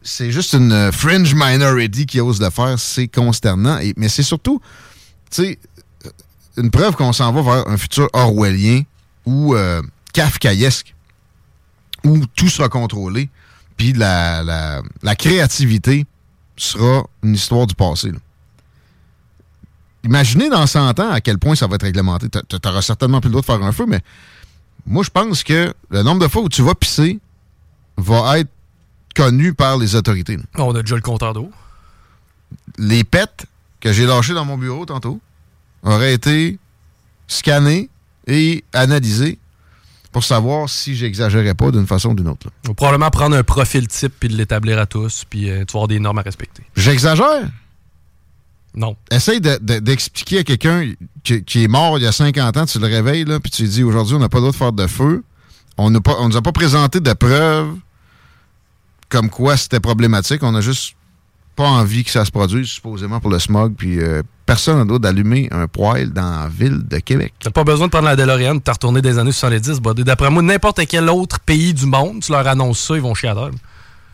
c'est 0.02 0.32
juste 0.32 0.54
une 0.54 0.72
euh, 0.72 0.90
fringe 0.90 1.32
minority 1.34 2.06
qui 2.06 2.20
ose 2.20 2.40
le 2.40 2.50
faire. 2.50 2.76
C'est 2.78 3.06
consternant. 3.06 3.78
Et- 3.78 3.94
mais 3.96 4.08
c'est 4.08 4.24
surtout, 4.24 4.60
tu 5.30 5.42
sais, 5.42 5.58
euh, 6.06 6.10
une 6.56 6.70
preuve 6.72 6.96
qu'on 6.96 7.12
s'en 7.12 7.32
va 7.32 7.42
vers 7.42 7.68
un 7.68 7.76
futur 7.76 8.08
orwellien 8.12 8.82
ou 9.26 9.54
euh, 9.54 9.80
kafkaïesque, 10.12 10.94
où 12.04 12.24
tout 12.34 12.48
sera 12.48 12.68
contrôlé, 12.68 13.28
puis 13.76 13.92
la, 13.92 14.42
la- 14.42 14.82
la 15.02 15.16
créativité 15.16 16.06
sera 16.56 17.04
une 17.22 17.34
histoire 17.34 17.66
du 17.66 17.74
passé. 17.74 18.10
là. 18.10 18.18
Imaginez 20.04 20.48
dans 20.48 20.66
100 20.66 20.98
ans 21.00 21.10
à 21.10 21.20
quel 21.20 21.38
point 21.38 21.54
ça 21.54 21.66
va 21.66 21.74
être 21.76 21.82
réglementé. 21.82 22.28
Tu 22.30 22.56
n'auras 22.64 22.80
certainement 22.82 23.20
plus 23.20 23.28
le 23.28 23.32
droit 23.32 23.42
de 23.42 23.46
faire 23.46 23.62
un 23.62 23.72
feu, 23.72 23.84
mais 23.86 24.00
Moi, 24.86 25.02
je 25.04 25.10
pense 25.10 25.42
que 25.44 25.74
le 25.90 26.02
nombre 26.02 26.20
de 26.22 26.28
fois 26.28 26.42
où 26.42 26.48
tu 26.48 26.62
vas 26.62 26.74
pisser 26.74 27.18
va 27.98 28.38
être 28.38 28.48
connu 29.14 29.52
par 29.52 29.76
les 29.76 29.94
autorités. 29.94 30.36
là. 30.38 30.42
On 30.56 30.74
a 30.74 30.80
déjà 30.80 30.94
le 30.94 31.02
compteur 31.02 31.34
d'eau. 31.34 31.50
Les 32.78 33.04
pets 33.04 33.44
que 33.80 33.92
j'ai 33.92 34.06
lâchés 34.06 34.32
dans 34.32 34.44
mon 34.46 34.56
bureau 34.56 34.86
tantôt 34.86 35.20
auraient 35.82 36.14
été 36.14 36.58
scannés 37.28 37.90
et 38.26 38.64
analysés 38.72 39.38
pour 40.12 40.24
savoir 40.24 40.68
si 40.68 40.96
j'exagérais 40.96 41.54
pas 41.54 41.70
d'une 41.70 41.86
façon 41.86 42.10
ou 42.10 42.14
d'une 42.14 42.28
autre. 42.28 42.46
là. 42.46 42.52
On 42.64 42.68
va 42.68 42.74
probablement 42.74 43.10
prendre 43.10 43.36
un 43.36 43.42
profil 43.44 43.86
type 43.88 44.12
puis 44.18 44.28
de 44.28 44.36
l'établir 44.36 44.78
à 44.78 44.86
tous, 44.86 45.24
puis 45.28 45.48
euh, 45.50 45.64
tu 45.64 45.72
vas 45.72 45.78
avoir 45.78 45.88
des 45.88 46.00
normes 46.00 46.18
à 46.18 46.22
respecter. 46.22 46.62
J'exagère? 46.76 47.48
Non. 48.74 48.96
Essaye 49.10 49.40
de- 49.40 49.58
de- 49.60 49.78
d'expliquer 49.80 50.38
à 50.38 50.44
quelqu'un 50.44 50.92
qui, 51.24 51.42
qui 51.44 51.64
est 51.64 51.68
mort 51.68 51.98
il 51.98 52.02
y 52.04 52.06
a 52.06 52.12
50 52.12 52.56
ans, 52.56 52.66
tu 52.66 52.78
le 52.78 52.86
réveilles, 52.86 53.24
là, 53.24 53.40
puis 53.40 53.50
tu 53.50 53.62
lui 53.62 53.68
dis 53.68 53.82
aujourd'hui, 53.82 54.14
on 54.14 54.18
n'a 54.20 54.28
pas 54.28 54.38
le 54.38 54.42
droit 54.42 54.52
de 54.52 54.56
faire 54.56 54.72
de 54.72 54.86
feu. 54.86 55.24
On 55.76 55.90
ne 55.90 55.98
nous 55.98 56.36
a 56.36 56.42
pas 56.42 56.52
présenté 56.52 57.00
de 57.00 57.12
preuves 57.12 57.74
comme 59.08 59.28
quoi 59.30 59.56
c'était 59.56 59.80
problématique. 59.80 60.42
On 60.42 60.54
a 60.54 60.60
juste 60.60 60.94
pas 61.56 61.68
envie 61.68 62.04
que 62.04 62.10
ça 62.10 62.24
se 62.24 62.30
produise, 62.30 62.68
supposément 62.68 63.18
pour 63.20 63.30
le 63.30 63.38
smog. 63.38 63.74
Puis 63.76 63.98
euh, 64.00 64.22
personne 64.50 64.74
n'a 64.78 64.80
le 64.80 64.86
droit 64.88 64.98
d'allumer 64.98 65.48
un 65.52 65.68
poêle 65.68 66.10
dans 66.12 66.28
la 66.42 66.48
ville 66.48 66.80
de 66.88 66.98
Québec. 66.98 67.32
T'as 67.38 67.50
pas 67.50 67.62
besoin 67.62 67.86
de 67.86 67.92
prendre 67.92 68.06
la 68.06 68.16
DeLorean 68.16 68.56
de 68.56 68.60
te 68.60 68.70
retourner 68.72 69.00
des 69.00 69.16
années 69.16 69.30
70, 69.30 69.78
buddy. 69.80 70.02
D'après 70.02 70.28
moi, 70.28 70.42
n'importe 70.42 70.80
quel 70.88 71.08
autre 71.08 71.38
pays 71.38 71.72
du 71.72 71.86
monde, 71.86 72.20
tu 72.20 72.32
leur 72.32 72.44
annonces 72.48 72.80
ça, 72.80 72.96
ils 72.96 73.00
vont 73.00 73.14
chier 73.14 73.28
à 73.28 73.34
terre. 73.34 73.50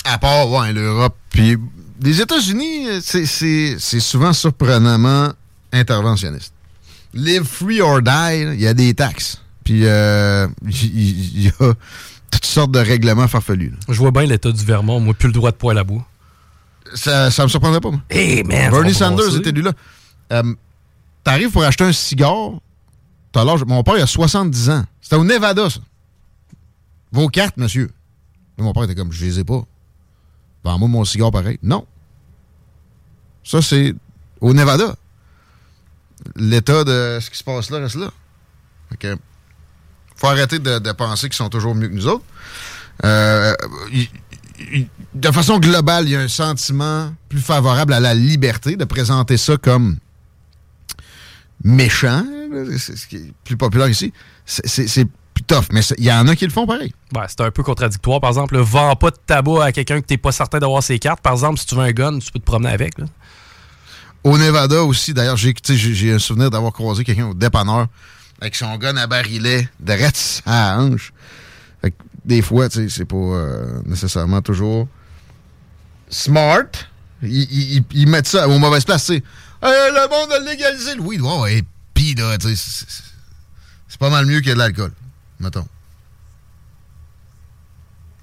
À 0.05 0.19
part, 0.19 0.51
ouais, 0.51 0.75
l'Europe. 0.75 1.17
Puis 1.31 1.57
les 2.03 2.21
États-Unis, 2.21 2.87
euh, 2.87 3.01
c'est- 3.03 4.01
souvent 4.01 4.35
surprenamment 4.35 5.33
interventionniste. 5.73 6.53
Live 7.15 7.45
free 7.45 7.81
or 7.81 8.03
die, 8.03 8.43
il 8.55 8.61
y 8.61 8.67
a 8.67 8.75
des 8.75 8.93
taxes. 8.93 9.41
Puis 9.65 9.87
euh, 9.87 10.47
il 10.69 11.41
y, 11.41 11.45
y 11.47 11.49
a 11.49 11.73
toutes 12.31 12.45
sortes 12.45 12.73
de 12.73 12.79
règlements 12.79 13.27
farfelus. 13.27 13.71
là. 13.71 13.77
Je 13.89 13.99
vois 13.99 14.11
bien 14.11 14.25
l'état 14.27 14.53
du 14.53 14.63
Vermont, 14.67 15.01
moi, 15.01 15.15
plus 15.15 15.29
le 15.29 15.33
droit 15.33 15.51
de 15.51 15.57
poêle 15.57 15.79
à 15.79 15.85
bout. 15.85 16.05
Ça, 16.95 17.31
ça 17.31 17.43
me 17.43 17.49
surprendrait 17.49 17.81
pas, 17.81 17.91
moi. 17.91 18.01
Hey, 18.11 18.45
man! 18.45 18.71
Bernie 18.71 18.93
Sanders 18.95 19.35
est 19.35 19.47
élu 19.47 19.63
là. 19.63 19.73
Euh, 20.33 20.55
T'arrives 21.27 21.51
pour 21.51 21.65
acheter 21.65 21.83
un 21.83 21.93
cigare, 21.93 22.53
t'as 23.33 23.45
l'âge. 23.45 23.65
Mon 23.65 23.83
père, 23.83 23.97
il 23.97 24.03
a 24.03 24.07
70 24.07 24.71
ans. 24.71 24.85
C'était 25.01 25.17
au 25.17 25.25
Nevada, 25.25 25.69
ça. 25.69 25.81
Vos 27.11 27.27
cartes, 27.27 27.57
monsieur. 27.57 27.91
Et 28.57 28.63
mon 28.63 28.73
père 28.73 28.85
était 28.85 28.95
comme, 28.95 29.11
je 29.11 29.25
les 29.25 29.41
ai 29.41 29.45
pas. 29.45 29.65
Vends-moi 30.63 30.87
mon 30.89 31.05
cigare 31.05 31.33
pareil. 31.33 31.59
Non. 31.65 31.85
Ça, 33.43 33.61
c'est 33.61 33.93
au 34.41 34.55
Nevada. 34.55 34.95
L'état 36.37 36.85
de 36.85 37.19
ce 37.21 37.29
qui 37.29 37.39
se 37.39 37.43
passe 37.43 37.71
là 37.71 37.79
reste 37.79 37.97
là. 37.97 38.13
Fait 38.91 38.97
que, 38.97 39.17
faut 40.15 40.29
arrêter 40.29 40.61
de, 40.61 40.93
penser 40.93 41.29
qu'ils 41.29 41.35
sont 41.35 41.49
toujours 41.49 41.75
mieux 41.75 41.89
que 41.89 41.95
nous 41.95 42.07
autres. 42.07 42.25
Euh, 43.05 43.53
de 45.13 45.31
façon 45.33 45.59
globale, 45.59 46.05
il 46.05 46.13
y 46.13 46.17
a 46.17 46.21
un 46.21 46.29
sentiment 46.29 47.13
plus 47.29 47.41
favorable 47.41 47.93
à 47.93 47.99
la 47.99 48.15
liberté 48.15 48.77
de 48.77 48.85
présenter 48.85 49.37
ça 49.39 49.57
comme 49.57 49.97
méchant. 51.65 52.25
C'est 52.79 52.97
ce 52.97 53.07
qui 53.07 53.17
est 53.17 53.33
plus 53.45 53.57
populaire 53.57 53.89
ici. 53.89 54.13
C'est- 54.45 55.07
plus 55.35 55.45
tough, 55.45 55.65
mais 55.71 55.83
il 55.99 56.05
y 56.05 56.11
en 56.11 56.27
a 56.29 56.35
qui 56.35 56.47
le 56.47 56.51
font 56.51 56.67
pareil. 56.67 56.95
Ouais, 57.15 57.25
c'est 57.29 57.43
un 57.43 57.51
peu 57.51 57.63
contradictoire. 57.63 58.23
Par 58.23 58.31
exemple, 58.31 58.55
le 58.55 58.61
vends 58.63 58.97
pas 58.97 59.11
de 59.11 59.17
tabac 59.27 59.65
à 59.67 59.71
quelqu'un 59.73 60.01
que 60.01 60.07
t'es 60.07 60.17
pas 60.17 60.33
certain 60.33 60.59
d'avoir 60.61 60.83
ses 60.83 60.99
cartes. 60.99 61.21
Par 61.21 61.35
exemple, 61.35 61.59
si 61.61 61.67
tu 61.67 61.75
veux 61.75 61.83
un 61.83 61.93
gun, 61.93 62.19
tu 62.21 62.33
peux 62.33 62.39
te 62.39 62.45
promener 62.47 62.71
avec. 62.71 62.99
là. 62.99 63.05
Au 64.25 64.39
Nevada 64.39 64.83
aussi, 64.83 65.13
d'ailleurs, 65.13 65.37
j'ai 65.37 66.13
un 66.13 66.19
souvenir 66.19 66.51
d'avoir 66.51 66.73
croisé 66.73 67.05
quelqu'un 67.05 67.27
au 67.27 67.35
dépanneur 67.35 67.87
avec 68.41 68.55
son 68.55 68.75
gun 68.79 68.97
à 68.97 69.07
barillet, 69.07 69.69
de 69.79 69.93
reste 69.93 70.43
à 70.47 70.77
la 70.79 70.83
hanche. 70.83 71.13
Fait 71.83 71.91
que 71.91 71.97
des 72.25 72.41
fois, 72.41 72.69
c'est 72.71 73.05
pas 73.05 73.17
euh, 73.17 73.81
nécessairement 73.85 74.41
toujours 74.41 74.89
smart. 76.09 76.65
Ils, 77.23 77.43
ils- 77.43 77.77
ils- 77.77 77.85
ils 77.93 78.09
mettent 78.09 78.27
ça 78.29 78.49
aux 78.49 78.59
mauvaises 78.59 78.85
places, 78.85 79.07
tu 79.07 79.23
Hey, 79.63 79.91
le 79.93 80.09
monde 80.09 80.33
a 80.33 80.39
légalisé 80.41 80.95
le 80.95 81.01
weed. 81.01 81.21
Ouais, 81.21 81.41
ouais, 81.41 81.63
pis 81.95 82.15
tu 82.15 82.23
sais, 82.23 82.57
c'est- 82.57 83.99
pas 83.99 84.11
mal 84.11 84.27
mieux 84.27 84.41
que 84.43 84.51
de 84.51 84.55
l'alcool, 84.55 84.93
mettons. 85.41 85.67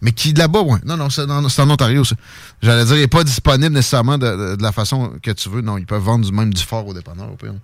Mais 0.02 0.12
qui 0.12 0.34
là-bas, 0.34 0.62
ouais. 0.62 0.80
Non, 0.86 0.98
non, 0.98 1.10
c'est 1.10 1.22
en 1.24 1.70
Ontario, 1.70 2.04
ça. 2.04 2.16
J'allais 2.62 2.86
dire, 2.86 2.96
il 2.96 3.00
n'est 3.00 3.08
pas 3.08 3.24
disponible 3.24 3.74
nécessairement 3.74 4.18
de, 4.18 4.28
de- 4.28 4.56
de 4.58 4.62
la 4.62 4.72
façon 4.72 5.14
que 5.24 5.32
tu 5.32 5.50
veux. 5.50 5.62
Non, 5.62 5.78
ils 5.78 5.86
peuvent 5.88 6.02
vendre 6.04 6.26
du 6.26 6.32
même 6.32 6.54
du 6.54 6.62
fort 6.62 6.86
au 6.86 6.94
dépanneur, 6.94 7.32
au 7.32 7.36
pire. 7.36 7.56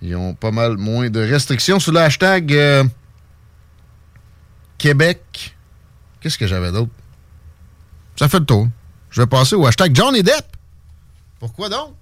Ils 0.00 0.14
ont 0.16 0.32
pas 0.34 0.50
mal 0.52 0.76
moins 0.78 1.10
de 1.10 1.20
restrictions. 1.20 1.78
Sur 1.80 1.92
le 1.92 2.00
hashtag 2.00 2.52
euh, 2.54 2.84
Québec, 4.78 5.56
qu'est-ce 6.20 6.38
que 6.38 6.46
j'avais 6.46 6.70
d'autre? 6.72 6.92
Ça 8.16 8.28
fait 8.28 8.38
le 8.38 8.46
tour. 8.46 8.68
Je 9.10 9.20
vais 9.20 9.26
passer 9.26 9.56
au 9.56 9.66
hashtag 9.66 9.94
Johnny 9.94 10.22
Depp. 10.22 10.56
Pourquoi 11.40 11.68
donc? 11.68 11.94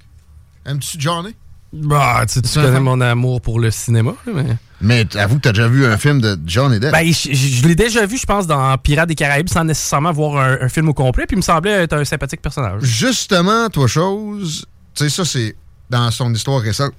Aimes-tu 0.65 0.97
Johnny? 1.01 1.35
Bah, 1.73 2.25
tu 2.27 2.35
sais, 2.35 2.43
tu 2.43 2.59
connais 2.61 2.81
mon 2.81 3.01
amour 3.01 3.41
pour 3.41 3.59
le 3.59 3.71
cinéma. 3.71 4.13
Mais... 4.33 4.57
Mais 4.85 5.17
avoue 5.17 5.37
que 5.37 5.43
t'as 5.43 5.53
déjà 5.53 5.69
vu 5.69 5.87
un 5.87 5.97
film 5.97 6.21
de 6.21 6.37
Johnny 6.45 6.81
Depp. 6.81 6.91
Ben, 6.93 7.07
je, 7.07 7.33
je- 7.33 7.35
je 7.35 7.67
l'ai 7.69 7.75
déjà 7.77 8.05
vu, 8.05 8.19
je 8.19 8.27
pense, 8.27 8.47
dans 8.49 8.77
Pirates 8.79 9.09
des 9.09 9.15
Caraïbes 9.15 9.49
sans 9.49 9.63
nécessairement 9.65 10.11
voir 10.13 10.45
un, 10.45 10.59
un 10.61 10.69
film 10.69 10.89
au 10.89 10.93
complet. 10.95 11.25
Puis 11.27 11.35
il 11.35 11.39
me 11.39 11.43
semblait 11.43 11.85
être 11.85 11.93
un 11.95 12.05
sympathique 12.05 12.43
personnage. 12.43 12.83
Justement, 12.83 13.69
toi, 13.71 13.87
chose, 13.87 14.67
tu 14.95 15.05
sais, 15.05 15.09
ça, 15.09 15.25
c'est 15.25 15.55
dans 15.89 16.11
son 16.11 16.35
histoire 16.35 16.61
récente, 16.61 16.93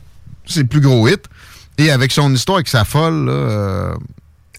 c'est 0.46 0.62
le 0.62 0.68
plus 0.68 0.80
gros 0.82 1.08
hit. 1.08 1.26
Et 1.78 1.92
avec 1.92 2.12
son 2.12 2.34
histoire 2.34 2.58
avec 2.58 2.68
sa 2.70 2.86
folle, 2.86 3.26
là. 3.26 3.32
euh, 3.32 3.96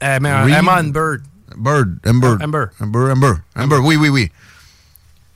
Euh, 0.03 0.19
mais 0.21 0.31
Reed- 0.31 0.59
Emma 0.59 0.81
and 0.83 0.89
Bird. 0.89 1.23
Bird, 1.57 1.99
Amber. 2.07 2.37
Amber. 2.43 2.65
Amber, 2.81 3.11
Amber. 3.13 3.33
Amber, 3.57 3.77
oui, 3.79 3.97
oui, 3.97 4.09
oui. 4.11 4.31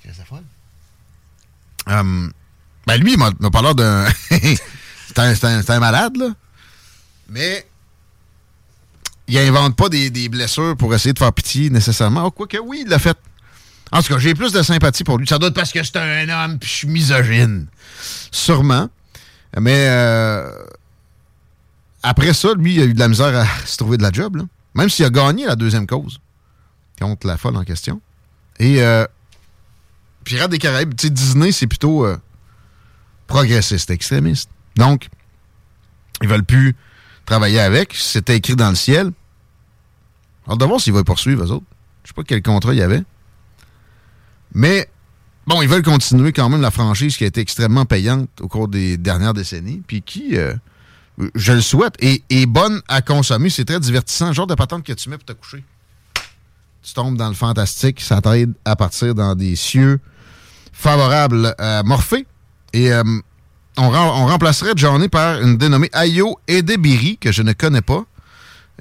Qu'est-ce 0.03 0.19
que 0.19 0.25
ça? 0.29 0.41
Euh, 2.01 2.29
ben, 2.89 2.97
lui, 2.97 3.13
il 3.13 3.19
m'a 3.19 3.33
parlé 3.51 3.75
d'un. 3.75 4.07
c'est 5.35 5.71
un, 5.71 5.79
malade, 5.79 6.17
là. 6.17 6.29
Mais. 7.29 7.67
Il 9.31 9.37
invente 9.37 9.77
pas 9.77 9.91
des, 9.91 10.29
blessures 10.31 10.75
pour 10.75 10.95
essayer 10.95 11.13
de 11.13 11.19
faire 11.19 11.35
pitié 11.35 11.69
nécessairement. 11.69 12.25
Oh, 12.25 12.31
quoique, 12.31 12.57
oui, 12.57 12.85
il 12.87 12.89
l'a 12.89 12.99
fait. 12.99 13.17
En 13.93 14.03
tout 14.03 14.15
cas, 14.15 14.19
j'ai 14.19 14.35
plus 14.35 14.53
de 14.53 14.63
sympathie 14.63 15.05
pour 15.05 15.19
lui. 15.19 15.27
Ça 15.27 15.39
doit 15.39 15.51
être 15.51 15.55
parce 15.55 15.71
que 15.71 15.83
c'est 15.83 15.99
un 15.99 16.29
homme 16.31 16.59
puis 16.59 16.67
je 16.67 16.75
suis 16.75 16.89
misogyne. 16.89 17.67
Sûrement. 18.31 18.89
Mais 19.61 19.87
euh, 19.89 20.51
après 22.03 22.33
ça, 22.33 22.55
lui, 22.57 22.77
il 22.77 22.81
a 22.81 22.85
eu 22.87 22.95
de 22.95 22.99
la 22.99 23.09
misère 23.09 23.37
à 23.37 23.47
se 23.67 23.77
trouver 23.77 23.99
de 23.99 24.03
la 24.03 24.13
job. 24.13 24.37
Là. 24.37 24.45
Même 24.75 24.89
s'il 24.89 25.05
a 25.05 25.11
gagné 25.11 25.45
la 25.45 25.57
deuxième 25.57 25.87
cause 25.87 26.21
contre 26.99 27.27
la 27.27 27.37
folle 27.37 27.57
en 27.57 27.65
question. 27.65 28.01
Et 28.59 28.83
euh, 28.83 29.05
Pirates 30.25 30.51
des 30.51 30.59
Caraïbes, 30.59 30.95
tu 30.97 31.07
sais, 31.07 31.11
Disney, 31.11 31.53
c'est 31.53 31.67
plutôt 31.67 32.07
euh, 32.07 32.17
progressiste, 33.29 33.91
extrémiste. 33.91 34.51
Donc, 34.75 35.09
ils 36.21 36.29
veulent 36.29 36.45
plus 36.45 36.75
travailler 37.25 37.61
avec. 37.61 37.95
C'était 37.95 38.37
écrit 38.37 38.57
dans 38.57 38.71
le 38.71 38.75
ciel. 38.75 39.13
Alors, 40.47 40.59
de 40.59 40.65
voir 40.65 40.81
s'ils 40.81 40.93
vont 40.93 41.05
poursuivre, 41.05 41.45
eux 41.45 41.53
autres. 41.53 41.67
Je 42.03 42.09
sais 42.09 42.15
pas 42.15 42.25
quel 42.25 42.43
contrat 42.43 42.73
il 42.73 42.79
y 42.79 42.83
avait. 42.83 43.03
Mais, 44.55 44.89
bon, 45.47 45.63
ils 45.63 45.69
veulent 45.69 45.83
continuer 45.83 46.33
quand 46.33 46.49
même 46.49 46.63
la 46.63 46.71
franchise 46.71 47.17
qui 47.17 47.25
a 47.25 47.27
été 47.27 47.41
extrêmement 47.41 47.85
payante 47.85 48.31
au 48.41 48.49
cours 48.49 48.67
des 48.67 48.97
dernières 48.97 49.35
décennies, 49.35 49.83
puis 49.87 50.01
qui, 50.03 50.37
euh, 50.37 50.55
je 51.35 51.53
le 51.53 51.61
souhaite, 51.61 51.95
est, 52.01 52.25
est 52.31 52.47
bonne 52.47 52.81
à 52.89 53.03
consommer. 53.03 53.51
C'est 53.51 53.67
très 53.67 53.79
divertissant. 53.79 54.29
Le 54.29 54.33
genre 54.33 54.47
de 54.47 54.55
patente 54.55 54.85
que 54.85 54.95
tu 54.95 55.11
mets 55.11 55.19
pour 55.19 55.27
te 55.27 55.33
coucher. 55.33 55.63
Tu 56.83 56.95
tombes 56.95 57.19
dans 57.19 57.29
le 57.29 57.35
fantastique, 57.35 58.01
ça 58.01 58.23
t'aide 58.23 58.55
à 58.65 58.75
partir 58.75 59.15
dans 59.15 59.35
des 59.35 59.55
cieux 59.57 60.01
favorables 60.73 61.55
à 61.59 61.83
Morphée. 61.83 62.27
Et 62.73 62.93
euh, 62.93 63.03
on, 63.77 63.85
on 63.85 64.27
remplacerait 64.27 64.73
Johnny 64.77 65.09
par 65.09 65.41
une 65.41 65.57
dénommée 65.57 65.91
Ayo 65.93 66.39
Edebiri, 66.47 67.19
que 67.19 67.33
je 67.33 67.43
ne 67.43 67.53
connais 67.53 67.83
pas, 67.83 68.05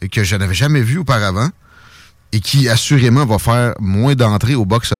et 0.01 0.09
que 0.09 0.23
je 0.23 0.35
n'avais 0.35 0.53
jamais 0.53 0.81
vue 0.81 0.99
auparavant, 0.99 1.49
et 2.31 2.39
qui 2.39 2.67
assurément 2.69 3.25
va 3.25 3.39
faire 3.39 3.73
moins 3.79 4.15
d'entrées 4.15 4.55
au 4.55 4.65
box 4.65 4.93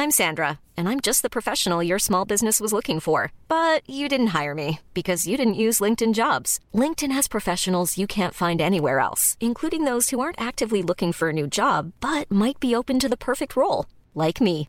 I'm 0.00 0.12
Sandra, 0.12 0.60
and 0.76 0.88
I'm 0.88 1.00
just 1.00 1.22
the 1.22 1.28
professional 1.28 1.82
your 1.82 1.98
small 1.98 2.24
business 2.24 2.60
was 2.60 2.72
looking 2.72 3.00
for. 3.00 3.32
But 3.48 3.82
you 3.90 4.08
didn't 4.08 4.28
hire 4.28 4.54
me 4.54 4.78
because 4.94 5.26
you 5.26 5.36
didn't 5.36 5.62
use 5.66 5.80
LinkedIn 5.80 6.14
jobs. 6.14 6.60
LinkedIn 6.72 7.10
has 7.10 7.26
professionals 7.26 7.98
you 7.98 8.06
can't 8.06 8.32
find 8.32 8.60
anywhere 8.60 9.00
else, 9.00 9.36
including 9.40 9.82
those 9.82 10.10
who 10.10 10.20
aren't 10.20 10.40
actively 10.40 10.84
looking 10.84 11.12
for 11.12 11.30
a 11.30 11.32
new 11.32 11.48
job 11.48 11.92
but 12.00 12.30
might 12.30 12.60
be 12.60 12.76
open 12.76 13.00
to 13.00 13.08
the 13.08 13.16
perfect 13.16 13.56
role, 13.56 13.86
like 14.14 14.40
me. 14.40 14.68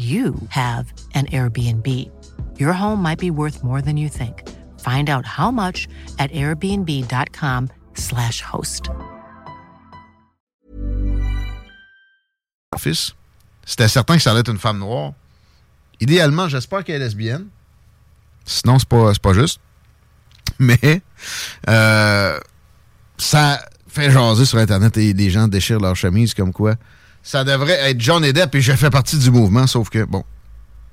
you 0.00 0.34
have 0.48 0.92
an 1.14 1.26
Airbnb. 1.26 1.86
Your 2.58 2.72
home 2.72 3.02
might 3.02 3.18
be 3.18 3.30
worth 3.30 3.62
more 3.62 3.82
than 3.82 3.98
you 3.98 4.08
think. 4.08 4.48
Find 4.80 5.10
out 5.10 5.26
how 5.26 5.50
much 5.50 5.86
at 6.18 6.32
airbnb.com/slash 6.32 8.40
host. 8.40 8.88
fils, 12.78 13.14
c'était 13.66 13.88
certain 13.88 14.16
que 14.16 14.22
ça 14.22 14.30
allait 14.30 14.40
être 14.40 14.50
une 14.50 14.58
femme 14.58 14.78
noire. 14.78 15.12
Idéalement, 16.00 16.48
j'espère 16.48 16.82
qu'elle 16.82 16.96
est 16.96 17.04
lesbienne. 17.04 17.48
Sinon, 18.46 18.78
c'est 18.78 18.88
pas, 18.88 19.12
pas 19.20 19.34
juste. 19.34 19.60
Mais 20.58 21.02
euh, 21.68 22.40
ça 23.18 23.62
fait 23.86 24.10
jaser 24.10 24.46
sur 24.46 24.58
Internet 24.58 24.96
et 24.96 25.12
les 25.12 25.30
gens 25.30 25.46
déchirent 25.46 25.80
leur 25.80 25.94
chemise 25.94 26.32
comme 26.32 26.52
quoi. 26.52 26.76
Ça 27.22 27.44
devrait 27.44 27.90
être 27.90 28.00
John 28.00 28.22
Depp 28.22 28.54
et 28.54 28.60
je 28.60 28.72
fais 28.72 28.90
partie 28.90 29.18
du 29.18 29.30
mouvement, 29.30 29.66
sauf 29.66 29.90
que, 29.90 30.04
bon, 30.04 30.24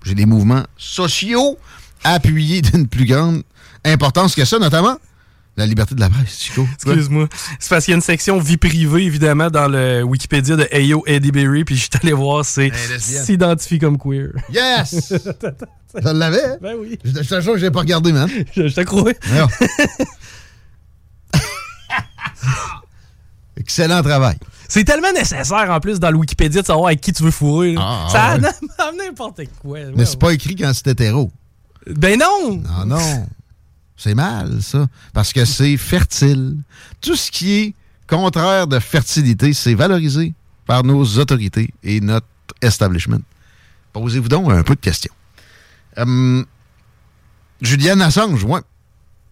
j'ai 0.04 0.14
des 0.16 0.26
mouvements 0.26 0.64
sociaux 0.78 1.58
appuyés 2.04 2.62
d'une 2.62 2.88
plus 2.88 3.06
grande 3.06 3.44
importance 3.86 4.36
que 4.36 4.46
ça, 4.46 4.60
notamment 4.60 4.98
la 5.56 5.66
liberté 5.66 5.96
de 5.96 6.00
la 6.00 6.10
presse, 6.10 6.38
Chico. 6.40 6.68
Excuse-moi. 6.76 7.28
C'est 7.60 7.70
parce 7.70 7.86
qu'il 7.86 7.94
y 7.94 7.96
a 7.96 7.98
une 7.98 8.02
section 8.04 8.38
vie 8.38 8.58
privée, 8.58 9.06
évidemment, 9.06 9.50
dans 9.50 9.68
le 9.68 10.04
Wikipédia 10.04 10.56
de 10.56 10.68
Ayo 10.72 11.04
Eddie 11.08 11.32
Berry, 11.32 11.64
puis 11.64 11.76
je 11.76 11.82
suis 11.82 11.90
allé 12.04 12.14
voir, 12.14 12.46
c'est 12.46 12.70
lesbienne. 12.70 13.26
s'identifie 13.26 13.80
comme 13.80 13.98
queer. 13.98 14.34
Yes! 14.54 15.14
Je 15.96 16.10
l'avais? 16.10 16.46
hein? 16.46 16.58
Ben 16.62 16.76
oui. 16.80 17.00
Je 17.04 17.24
je 17.24 17.30
t'assure 17.30 17.54
que 17.54 17.60
j'ai 17.60 17.72
pas 17.72 17.80
regardé, 17.80 18.12
man. 18.12 18.30
Je, 18.56 18.68
je 18.68 18.76
te 18.76 18.82
crois. 18.82 19.14
Non. 19.34 19.48
Excellent 23.58 24.04
travail. 24.04 24.38
C'est 24.70 24.84
tellement 24.84 25.12
nécessaire, 25.14 25.70
en 25.70 25.80
plus, 25.80 26.00
dans 26.00 26.12
le 26.12 26.18
Wikipédia, 26.18 26.62
de 26.62 26.68
savoir 26.68 26.88
avec 26.88 27.02
qui 27.02 27.14
tu 27.14 27.24
veux 27.24 27.32
fourrer. 27.32 27.74
là. 27.74 27.82
Ah, 27.84 28.08
ça 28.12 28.24
ah, 28.34 28.38
ouais. 28.38 28.48
a 28.78 28.92
n'importe 29.06 29.42
quoi. 29.62 29.80
Mais 29.96 30.06
c'est 30.06 30.20
pas 30.20 30.34
écrit 30.34 30.56
quand 30.56 30.72
c'est 30.74 30.88
hétéro. 30.88 31.32
Ben 31.88 32.20
non! 32.20 32.62
Ah 32.78 32.84
non. 32.86 33.28
C'est 33.96 34.14
mal, 34.14 34.62
ça. 34.62 34.86
Parce 35.14 35.32
que 35.34 35.46
c'est 35.46 35.78
fertile. 35.78 36.58
Tout 37.02 37.16
ce 37.16 37.32
qui 37.32 37.54
est 37.54 37.74
contraire 38.08 38.68
de 38.68 38.80
fertilité, 38.80 39.54
c'est 39.54 39.74
valorisé 39.74 40.34
par 40.66 40.84
nos 40.84 41.04
autorités 41.18 41.74
et 41.84 42.02
notre 42.02 42.28
establishment. 42.62 43.22
Posez-vous 43.94 44.28
donc 44.30 44.52
un 44.52 44.64
peu 44.64 44.76
de 44.76 44.82
questions. 44.82 45.14
Hum, 45.96 46.46
Julian 47.62 48.00
Assange, 48.02 48.44
ouais. 48.44 48.62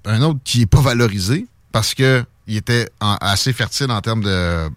Un 0.06 0.22
autre 0.22 0.40
qui 0.44 0.60
n'est 0.60 0.66
pas 0.66 0.82
valorisé 0.82 1.46
parce 1.72 1.94
que 1.94 2.24
il 2.48 2.58
était 2.58 2.90
en- 3.02 3.18
assez 3.22 3.54
fertile 3.54 3.92
en 3.92 4.02
termes 4.02 4.24
de 4.24 4.70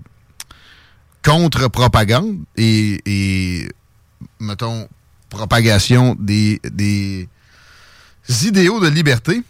contre-propagande 1.29 2.39
et, 2.57 3.01
et, 3.05 3.69
mettons, 4.41 4.89
propagation 5.29 6.17
des, 6.19 6.59
des 6.65 7.29
idéaux 8.45 8.81
de 8.81 8.89
liberté. 8.89 9.43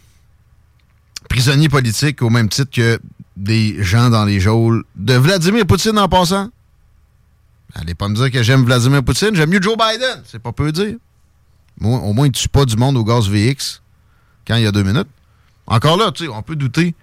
Prisonniers 1.29 1.69
politiques 1.69 2.21
au 2.21 2.29
même 2.29 2.49
titre 2.49 2.71
que 2.71 2.99
des 3.37 3.81
gens 3.81 4.09
dans 4.09 4.25
les 4.25 4.41
geôles 4.41 4.83
de 4.97 5.13
Vladimir 5.13 5.65
Poutine 5.65 5.97
en 5.97 6.09
passant. 6.09 6.49
Allez 7.75 7.95
pas 7.95 8.09
me 8.09 8.15
dire 8.15 8.29
que 8.29 8.43
j'aime 8.43 8.65
Vladimir 8.65 9.01
Poutine, 9.01 9.33
j'aime 9.33 9.49
mieux 9.49 9.61
Joe 9.61 9.77
Biden. 9.77 10.21
C'est 10.25 10.39
pas 10.39 10.51
peu 10.51 10.73
dire. 10.73 10.97
Au 11.81 12.11
moins, 12.11 12.27
il 12.27 12.33
tue 12.33 12.49
pas 12.49 12.65
du 12.65 12.75
monde 12.75 12.97
au 12.97 13.05
gaz 13.05 13.29
VX 13.29 13.81
quand 14.45 14.55
il 14.55 14.63
y 14.63 14.67
a 14.67 14.71
deux 14.73 14.83
minutes. 14.83 15.07
Encore 15.65 15.95
là, 15.95 16.11
tu 16.11 16.25
sais, 16.25 16.29
on 16.29 16.41
peut 16.41 16.57
douter. 16.57 16.93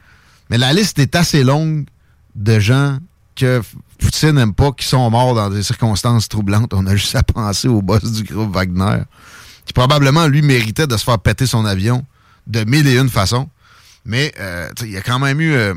Mais 0.50 0.58
la 0.58 0.74
liste 0.74 0.98
est 0.98 1.14
assez 1.14 1.44
longue 1.44 1.86
de 2.34 2.58
gens 2.58 2.98
que 3.36 3.62
Poutine 3.98 4.32
n'aime 4.32 4.54
pas, 4.54 4.72
qui 4.72 4.86
sont 4.86 5.08
morts 5.10 5.34
dans 5.34 5.50
des 5.50 5.62
circonstances 5.62 6.28
troublantes. 6.28 6.72
On 6.74 6.86
a 6.86 6.96
juste 6.96 7.14
à 7.14 7.22
penser 7.22 7.68
au 7.68 7.82
boss 7.82 8.02
du 8.02 8.24
groupe 8.24 8.52
Wagner, 8.52 9.02
qui 9.64 9.72
probablement, 9.72 10.26
lui, 10.26 10.42
méritait 10.42 10.86
de 10.86 10.96
se 10.96 11.04
faire 11.04 11.18
péter 11.18 11.46
son 11.46 11.64
avion 11.64 12.04
de 12.46 12.64
mille 12.64 12.86
et 12.88 12.96
une 12.96 13.08
façons. 13.08 13.48
Mais 14.04 14.32
euh, 14.38 14.70
il 14.82 14.90
y 14.90 14.96
a 14.96 15.02
quand 15.02 15.18
même 15.18 15.40
eu 15.40 15.52
euh, 15.52 15.74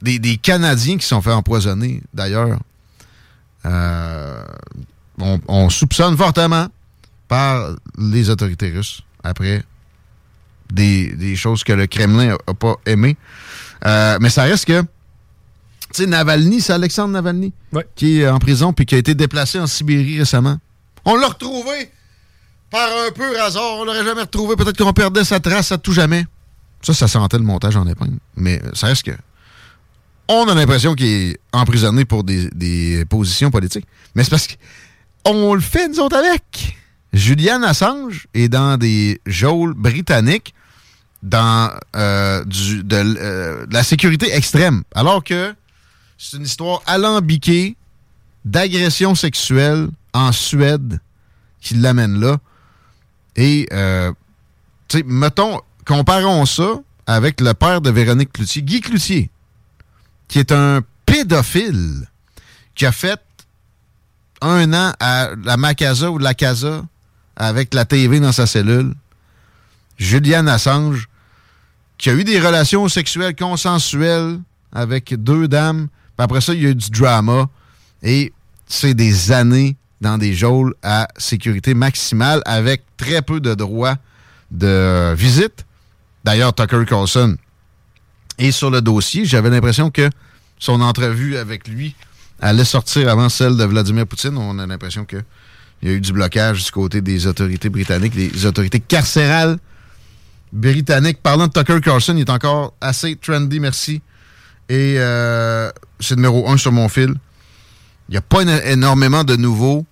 des, 0.00 0.36
Canadiens 0.36 0.96
qui 0.96 1.06
sont 1.06 1.22
fait 1.22 1.32
empoisonner, 1.32 2.02
d'ailleurs. 2.14 2.58
Euh, 3.64 4.44
on, 5.20 5.40
on 5.46 5.70
soupçonne 5.70 6.16
fortement 6.16 6.66
par 7.28 7.70
les 7.96 8.28
autorités 8.28 8.70
russes 8.70 9.02
après 9.22 9.62
des, 10.72 11.14
des 11.14 11.36
choses 11.36 11.62
que 11.62 11.72
le 11.72 11.86
Kremlin 11.86 12.36
n'a 12.46 12.54
pas 12.54 12.76
aimées. 12.86 13.16
Mais 13.84 14.30
ça 14.30 14.44
reste 14.44 14.66
que, 14.66 14.84
tu 15.94 16.02
sais, 16.02 16.06
Navalny, 16.08 16.60
c'est 16.60 16.72
Alexandre 16.72 17.12
Navalny, 17.12 17.52
qui 17.94 18.20
est 18.20 18.28
en 18.28 18.38
prison 18.38 18.72
puis 18.72 18.86
qui 18.86 18.94
a 18.94 18.98
été 18.98 19.14
déplacé 19.14 19.58
en 19.60 19.66
Sibérie 19.66 20.18
récemment. 20.18 20.58
On 21.04 21.16
l'a 21.16 21.28
retrouvé 21.28 21.90
par 22.70 22.88
un 23.06 23.10
peu 23.12 23.40
hasard. 23.40 23.76
On 23.78 23.84
l'aurait 23.84 24.04
jamais 24.04 24.22
retrouvé. 24.22 24.56
Peut-être 24.56 24.78
qu'on 24.82 24.92
perdait 24.92 25.24
sa 25.24 25.40
trace 25.40 25.72
à 25.72 25.78
tout 25.78 25.92
jamais. 25.92 26.24
Ça, 26.80 26.94
ça 26.94 27.06
sentait 27.08 27.38
le 27.38 27.44
montage 27.44 27.76
en 27.76 27.86
épingle. 27.86 28.16
Mais 28.36 28.60
ça 28.74 28.86
reste 28.88 29.02
que. 29.04 29.12
On 30.28 30.48
a 30.48 30.54
l'impression 30.54 30.94
qu'il 30.94 31.06
est 31.06 31.40
emprisonné 31.52 32.04
pour 32.04 32.24
des, 32.24 32.48
des 32.50 33.04
positions 33.04 33.50
politiques. 33.50 33.86
Mais 34.14 34.24
c'est 34.24 34.30
parce 34.30 34.48
qu'on 35.24 35.54
le 35.54 35.60
fait, 35.60 35.88
nous 35.88 36.00
autres, 36.00 36.16
avec. 36.16 36.76
Julian 37.12 37.62
Assange 37.62 38.26
est 38.32 38.48
dans 38.48 38.78
des 38.78 39.20
geôles 39.26 39.74
britanniques 39.74 40.54
dans 41.22 41.70
euh, 41.94 42.42
du- 42.44 42.82
de, 42.82 42.96
l- 42.96 43.18
euh, 43.20 43.66
de 43.66 43.74
la 43.74 43.82
sécurité 43.82 44.34
extrême. 44.34 44.82
Alors 44.94 45.22
que 45.22 45.54
c'est 46.22 46.36
une 46.36 46.44
histoire 46.44 46.82
alambiquée 46.86 47.76
d'agression 48.44 49.16
sexuelle 49.16 49.88
en 50.12 50.30
Suède 50.30 51.00
qui 51.60 51.74
l'amène 51.74 52.20
là. 52.20 52.38
Et, 53.34 53.66
euh, 53.72 54.12
tu 54.86 54.98
sais, 54.98 55.04
mettons, 55.04 55.60
comparons 55.84 56.46
ça 56.46 56.74
avec 57.06 57.40
le 57.40 57.54
père 57.54 57.80
de 57.80 57.90
Véronique 57.90 58.32
Cloutier, 58.32 58.62
Guy 58.62 58.80
Cloutier, 58.80 59.30
qui 60.28 60.38
est 60.38 60.52
un 60.52 60.82
pédophile 61.06 62.06
qui 62.76 62.86
a 62.86 62.92
fait 62.92 63.20
un 64.40 64.72
an 64.74 64.92
à 65.00 65.30
la 65.44 65.56
Macasa 65.56 66.08
ou 66.08 66.18
la 66.18 66.34
Casa 66.34 66.84
avec 67.34 67.74
la 67.74 67.84
TV 67.84 68.20
dans 68.20 68.32
sa 68.32 68.46
cellule. 68.46 68.94
Julian 69.98 70.46
Assange, 70.46 71.08
qui 71.98 72.10
a 72.10 72.14
eu 72.14 72.22
des 72.22 72.38
relations 72.38 72.88
sexuelles 72.88 73.34
consensuelles 73.34 74.38
avec 74.72 75.20
deux 75.20 75.48
dames. 75.48 75.88
Après 76.22 76.40
ça, 76.40 76.54
il 76.54 76.62
y 76.62 76.66
a 76.66 76.70
eu 76.70 76.74
du 76.74 76.90
drama. 76.90 77.48
Et 78.02 78.32
c'est 78.66 78.94
des 78.94 79.32
années 79.32 79.76
dans 80.00 80.18
des 80.18 80.34
geôles 80.34 80.74
à 80.82 81.08
sécurité 81.16 81.74
maximale 81.74 82.42
avec 82.44 82.82
très 82.96 83.22
peu 83.22 83.40
de 83.40 83.54
droits 83.54 83.96
de 84.50 85.14
visite. 85.14 85.64
D'ailleurs, 86.24 86.54
Tucker 86.54 86.84
Carlson 86.86 87.36
est 88.38 88.52
sur 88.52 88.70
le 88.70 88.80
dossier. 88.80 89.24
J'avais 89.24 89.50
l'impression 89.50 89.90
que 89.90 90.08
son 90.58 90.80
entrevue 90.80 91.36
avec 91.36 91.66
lui 91.66 91.94
allait 92.40 92.64
sortir 92.64 93.08
avant 93.08 93.28
celle 93.28 93.56
de 93.56 93.64
Vladimir 93.64 94.06
Poutine. 94.06 94.36
On 94.36 94.58
a 94.58 94.66
l'impression 94.66 95.04
qu'il 95.04 95.24
y 95.82 95.88
a 95.88 95.92
eu 95.92 96.00
du 96.00 96.12
blocage 96.12 96.64
du 96.64 96.70
côté 96.70 97.00
des 97.00 97.26
autorités 97.26 97.68
britanniques, 97.68 98.14
des 98.14 98.46
autorités 98.46 98.80
carcérales 98.80 99.58
britanniques. 100.52 101.20
Parlant 101.20 101.48
de 101.48 101.52
Tucker 101.52 101.80
Carlson, 101.80 102.14
il 102.16 102.20
est 102.20 102.30
encore 102.30 102.74
assez 102.80 103.16
trendy, 103.16 103.58
merci. 103.58 104.02
Et 104.68 104.94
euh, 104.98 105.70
c'est 106.02 106.16
numéro 106.16 106.48
un 106.50 106.56
sur 106.56 106.72
mon 106.72 106.88
fil. 106.88 107.14
Il 108.08 108.12
n'y 108.12 108.16
a 108.18 108.22
pas 108.22 108.42
éno- 108.42 108.64
énormément 108.66 109.24
de 109.24 109.36
nouveaux. 109.36 109.86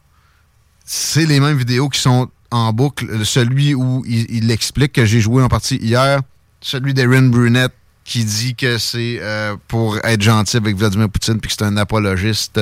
C'est 0.85 1.27
les 1.27 1.41
mêmes 1.41 1.57
vidéos 1.57 1.89
qui 1.89 2.01
sont 2.01 2.29
en 2.51 2.73
boucle. 2.73 3.25
Celui 3.25 3.75
où 3.75 4.05
il, 4.07 4.27
il 4.29 4.51
explique 4.51 4.93
que 4.93 5.05
j'ai 5.05 5.21
joué 5.21 5.43
en 5.43 5.49
partie 5.49 5.77
hier. 5.77 6.21
Celui 6.61 6.93
d'Erin 6.95 7.23
Brunette 7.29 7.73
qui 8.05 8.25
dit 8.25 8.55
que 8.55 8.77
c'est 8.79 9.19
euh, 9.21 9.57
pour 9.69 9.99
être 10.05 10.21
gentil 10.21 10.57
avec 10.57 10.77
Vladimir 10.77 11.09
Poutine 11.09 11.39
puis 11.41 11.49
que 11.49 11.55
c'est 11.57 11.65
un 11.65 11.77
apologiste 11.77 12.61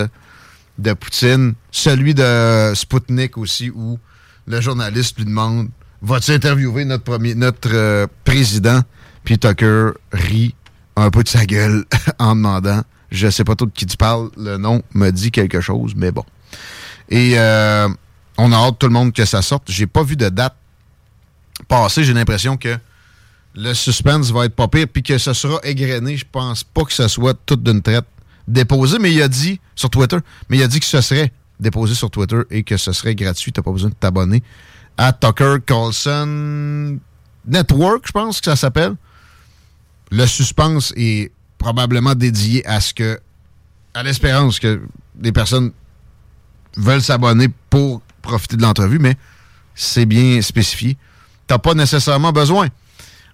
de 0.78 0.92
Poutine. 0.92 1.54
Celui 1.70 2.14
de 2.14 2.72
Sputnik 2.74 3.38
aussi 3.38 3.70
où 3.70 3.98
le 4.46 4.60
journaliste 4.60 5.16
lui 5.18 5.24
demande 5.24 5.70
Vas-tu 6.00 6.30
interviewer 6.32 6.84
notre, 6.84 7.02
premier, 7.02 7.34
notre 7.34 7.70
euh, 7.72 8.06
président? 8.24 8.82
Puis 9.24 9.38
Tucker 9.38 9.90
rit 10.12 10.54
un 10.94 11.10
peu 11.10 11.24
de 11.24 11.28
sa 11.28 11.44
gueule 11.44 11.84
en 12.18 12.36
demandant 12.36 12.82
Je 13.10 13.28
sais 13.28 13.44
pas 13.44 13.54
trop 13.54 13.66
de 13.66 13.72
qui 13.72 13.86
tu 13.86 13.96
parles, 13.96 14.30
le 14.36 14.56
nom 14.56 14.82
me 14.94 15.10
dit 15.10 15.30
quelque 15.30 15.60
chose, 15.60 15.94
mais 15.96 16.10
bon. 16.10 16.24
Et 17.08 17.38
euh, 17.38 17.88
on 18.36 18.52
a 18.52 18.56
hâte 18.56 18.78
tout 18.78 18.86
le 18.86 18.92
monde 18.92 19.12
que 19.12 19.24
ça 19.24 19.42
sorte. 19.42 19.64
J'ai 19.70 19.86
pas 19.86 20.02
vu 20.02 20.16
de 20.16 20.28
date 20.28 20.54
passé, 21.66 22.04
j'ai 22.04 22.12
l'impression 22.12 22.56
que 22.56 22.76
le 23.54 23.74
suspense 23.74 24.30
va 24.30 24.44
être 24.44 24.54
pas 24.54 24.68
pire, 24.68 24.86
puis 24.92 25.02
que 25.02 25.18
ce 25.18 25.32
sera 25.32 25.58
égrené. 25.64 26.16
Je 26.16 26.26
pense 26.30 26.62
pas 26.64 26.84
que 26.84 26.92
ce 26.92 27.08
soit 27.08 27.34
tout 27.46 27.56
d'une 27.56 27.82
traite 27.82 28.04
déposé, 28.46 28.98
mais 28.98 29.12
il 29.12 29.20
a 29.22 29.28
dit 29.28 29.60
sur 29.74 29.90
Twitter, 29.90 30.18
mais 30.48 30.58
il 30.58 30.62
a 30.62 30.68
dit 30.68 30.80
que 30.80 30.86
ce 30.86 31.00
serait 31.00 31.32
déposé 31.58 31.94
sur 31.94 32.10
Twitter 32.10 32.40
et 32.50 32.62
que 32.62 32.76
ce 32.76 32.92
serait 32.92 33.14
gratuit. 33.14 33.52
T'as 33.52 33.62
pas 33.62 33.72
besoin 33.72 33.90
de 33.90 33.94
t'abonner 33.94 34.42
à 34.96 35.12
Tucker 35.12 35.56
Carlson 35.64 36.98
Network, 37.46 38.02
je 38.06 38.12
pense 38.12 38.40
que 38.40 38.46
ça 38.46 38.56
s'appelle. 38.56 38.94
Le 40.10 40.26
suspense 40.26 40.92
est 40.96 41.32
probablement 41.58 42.14
dédié 42.14 42.64
à 42.66 42.80
ce 42.80 42.94
que, 42.94 43.20
à 43.94 44.02
l'espérance 44.02 44.58
que 44.60 44.80
des 45.14 45.32
personnes 45.32 45.72
veulent 46.76 47.02
s'abonner 47.02 47.48
pour 47.70 48.02
profiter 48.22 48.56
de 48.56 48.62
l'entrevue, 48.62 48.98
mais 48.98 49.16
c'est 49.74 50.06
bien 50.06 50.40
spécifié. 50.42 50.96
T'as 51.46 51.58
pas 51.58 51.74
nécessairement 51.74 52.32
besoin. 52.32 52.68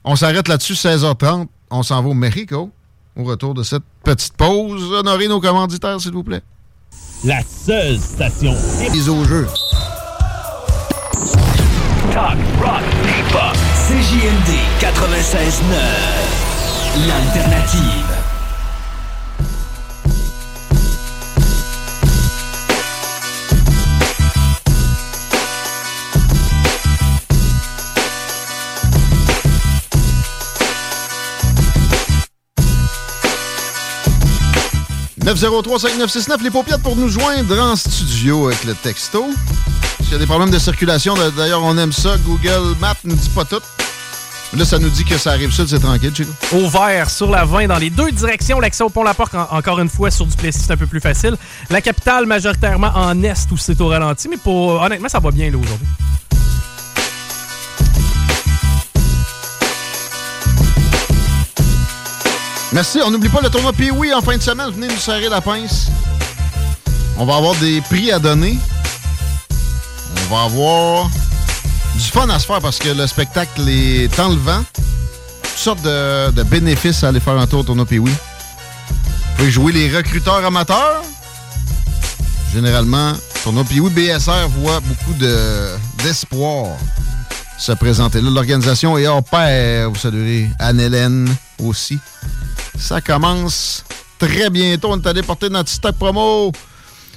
On 0.05 0.16
s'arrête 0.16 0.49
là-dessus, 0.49 0.75
16h30. 0.75 1.47
On 1.70 1.83
s'en 1.83 2.03
va 2.03 2.09
au 2.09 2.14
Mexico. 2.14 2.70
Au 3.16 3.25
retour 3.25 3.55
de 3.55 3.62
cette 3.62 3.83
petite 4.03 4.35
pause, 4.35 4.93
honorez 4.93 5.29
nos 5.29 5.41
commanditaires, 5.41 6.01
s'il 6.01 6.12
vous 6.12 6.25
plaît. 6.25 6.43
La 7.25 7.41
seule 7.43 7.99
station 7.99 8.55
Mise 8.93 9.09
au 9.09 9.25
jeu. 9.25 9.47
Talk, 12.12 12.37
rock, 12.61 12.83
hip-hop. 13.05 13.57
CJMD 13.89 14.51
96.9. 14.81 17.09
L'alternative. 17.09 18.14
«903-5969, 35.35 36.43
les 36.43 36.51
paupières 36.51 36.78
pour 36.80 36.97
nous 36.97 37.09
joindre 37.09 37.59
en 37.61 37.76
studio 37.76 38.47
avec 38.49 38.64
le 38.64 38.74
texto. 38.74 39.26
S'il 40.03 40.12
y 40.12 40.14
a 40.14 40.18
des 40.18 40.26
problèmes 40.26 40.51
de 40.51 40.59
circulation, 40.59 41.14
d'ailleurs, 41.37 41.62
on 41.62 41.76
aime 41.78 41.93
ça. 41.93 42.16
Google 42.24 42.76
Maps 42.80 42.95
nous 43.05 43.14
dit 43.16 43.28
pas 43.30 43.45
tout. 43.45 43.61
Là, 44.57 44.64
ça 44.64 44.78
nous 44.78 44.89
dit 44.91 45.05
que 45.05 45.18
ça 45.18 45.32
arrive 45.32 45.51
seul, 45.53 45.66
c'est 45.66 45.80
tranquille, 45.80 46.12
Chico. 46.14 46.30
Au 46.53 46.68
vert, 46.68 47.11
sur 47.11 47.28
la 47.28 47.45
20, 47.45 47.66
dans 47.66 47.78
les 47.78 47.91
deux 47.91 48.12
directions. 48.12 48.61
L'accès 48.61 48.85
au 48.85 48.89
pont 48.91 49.03
La 49.03 49.12
Porte, 49.14 49.35
en- 49.35 49.49
encore 49.51 49.80
une 49.80 49.89
fois, 49.89 50.12
sur 50.12 50.26
du 50.26 50.37
Plessis, 50.37 50.61
c'est 50.66 50.72
un 50.72 50.76
peu 50.76 50.87
plus 50.87 51.01
facile. 51.01 51.37
La 51.70 51.80
capitale, 51.80 52.26
majoritairement 52.26 52.93
en 52.95 53.20
est, 53.24 53.51
où 53.51 53.57
c'est 53.57 53.80
au 53.80 53.89
ralenti. 53.89 54.28
Mais 54.28 54.37
pour, 54.37 54.80
honnêtement, 54.80 55.09
ça 55.09 55.18
va 55.18 55.32
bien 55.32 55.51
là 55.51 55.59
aujourd'hui. 55.59 55.87
Merci. 62.75 62.99
On 63.07 63.11
n'oublie 63.12 63.29
pas 63.29 63.41
le 63.41 63.49
tournoi 63.51 63.72
Pee-Wee 63.72 64.12
en 64.12 64.20
fin 64.20 64.37
de 64.37 64.43
semaine. 64.43 64.68
Venez 64.70 64.89
nous 64.89 64.97
serrer 64.99 65.29
la 65.29 65.41
pince. 65.41 65.87
On 67.16 67.25
va 67.25 67.37
avoir 67.37 67.55
des 67.55 67.81
prix 67.83 68.11
à 68.11 68.18
donner. 68.18 68.59
On 70.29 70.35
va 70.35 70.43
avoir 70.43 71.09
du 71.95 72.01
fun 72.11 72.29
à 72.31 72.39
se 72.41 72.47
faire 72.47 72.61
parce 72.61 72.81
que 72.81 72.89
le 72.89 73.07
spectacle 73.07 73.68
est 73.68 74.18
enlevant. 74.18 74.64
Toutes 75.43 75.57
sortes 75.57 75.83
de, 75.83 76.43
bénéfices 76.43 77.05
à 77.05 77.09
aller 77.09 77.20
faire 77.20 77.39
un 77.39 77.47
tour 77.47 77.61
au 77.61 77.62
tournoi 77.62 77.87
Pee-Wee. 77.87 78.11
Vous 78.11 79.37
pouvez 79.37 79.51
jouer 79.53 79.70
les 79.72 79.97
recruteurs 79.97 80.45
amateurs. 80.45 81.03
Généralement, 82.53 83.12
tournoi 83.45 83.62
Pee-Wee 83.62 83.91
BSR 83.91 84.49
voit 84.59 84.81
beaucoup 84.81 85.14
de- 85.16 85.77
d'espoir 86.03 86.77
se 87.57 87.70
présenter 87.70 88.20
là. 88.20 88.31
L'organisation 88.31 88.99
est 88.99 89.07
hors 89.07 89.22
pair. 89.22 89.91
Vous 89.91 89.97
saluez 89.97 90.49
Anne-Hélène 90.59 91.33
aussi. 91.62 92.01
Ça 92.79 93.01
commence 93.01 93.85
très 94.18 94.51
bientôt. 94.51 94.89
On 94.93 95.01
est 95.01 95.07
allé 95.07 95.22
porter 95.22 95.49
notre 95.49 95.70
stock 95.70 95.97
promo. 95.97 96.53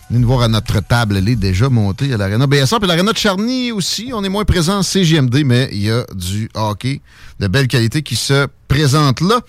Venez 0.10 0.22
nous 0.22 0.28
voir 0.28 0.44
à 0.44 0.48
notre 0.48 0.80
table. 0.80 1.18
Elle 1.18 1.28
est 1.28 1.36
déjà 1.36 1.68
montée 1.68 2.14
à 2.14 2.18
l'Arena 2.18 2.48
BSR. 2.48 2.80
Puis 2.80 2.88
l'Arena 2.88 3.12
de 3.12 3.18
Charny 3.18 3.74
aussi. 3.74 4.12
On 4.14 4.24
est 4.24 4.30
moins 4.30 4.46
présent 4.46 4.78
en 4.78 4.84
CGMD, 4.84 5.44
mais 5.44 5.68
il 5.74 5.84
y 5.84 5.92
a 5.92 6.06
du 6.16 6.50
hockey 6.54 7.02
de 7.40 7.48
belle 7.48 7.68
qualité 7.68 8.02
qui 8.04 8.16
se 8.16 8.48
présente 8.70 9.20
là. 9.20 9.42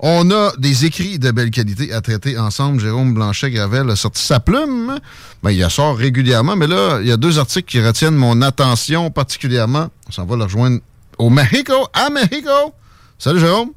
On 0.00 0.30
a 0.30 0.52
des 0.58 0.86
écrits 0.86 1.18
de 1.18 1.30
belle 1.30 1.50
qualité 1.50 1.92
à 1.92 2.00
traiter 2.00 2.38
ensemble. 2.38 2.80
Jérôme 2.80 3.14
Blanchet-Gravel 3.14 3.88
a 3.90 3.96
sorti 3.96 4.22
sa 4.22 4.40
plume. 4.40 4.98
Ben, 5.42 5.50
il 5.52 5.64
en 5.64 5.68
sort 5.68 5.96
régulièrement, 5.96 6.56
mais 6.56 6.66
là, 6.66 6.98
il 7.02 7.06
y 7.06 7.12
a 7.12 7.16
deux 7.16 7.38
articles 7.38 7.70
qui 7.70 7.80
retiennent 7.80 8.16
mon 8.16 8.42
attention 8.42 9.10
particulièrement. 9.10 9.88
On 10.08 10.12
s'en 10.12 10.24
va 10.24 10.36
le 10.36 10.44
rejoindre 10.44 10.80
au 11.18 11.30
Mexico, 11.30 11.86
à 11.92 12.10
Mexico. 12.10 12.74
Salut, 13.18 13.40
Jérôme. 13.40 13.70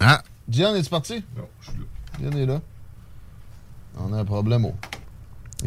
Ah, 0.00 0.22
Diane, 0.46 0.76
es-tu 0.76 0.90
parti? 0.90 1.24
Non, 1.36 1.48
je 1.60 1.70
suis 1.70 1.78
là. 1.78 1.84
Diane 2.18 2.38
est 2.38 2.46
là. 2.46 2.60
On 3.98 4.12
a 4.12 4.18
un 4.18 4.24
problème 4.24 4.66
au. 4.66 4.74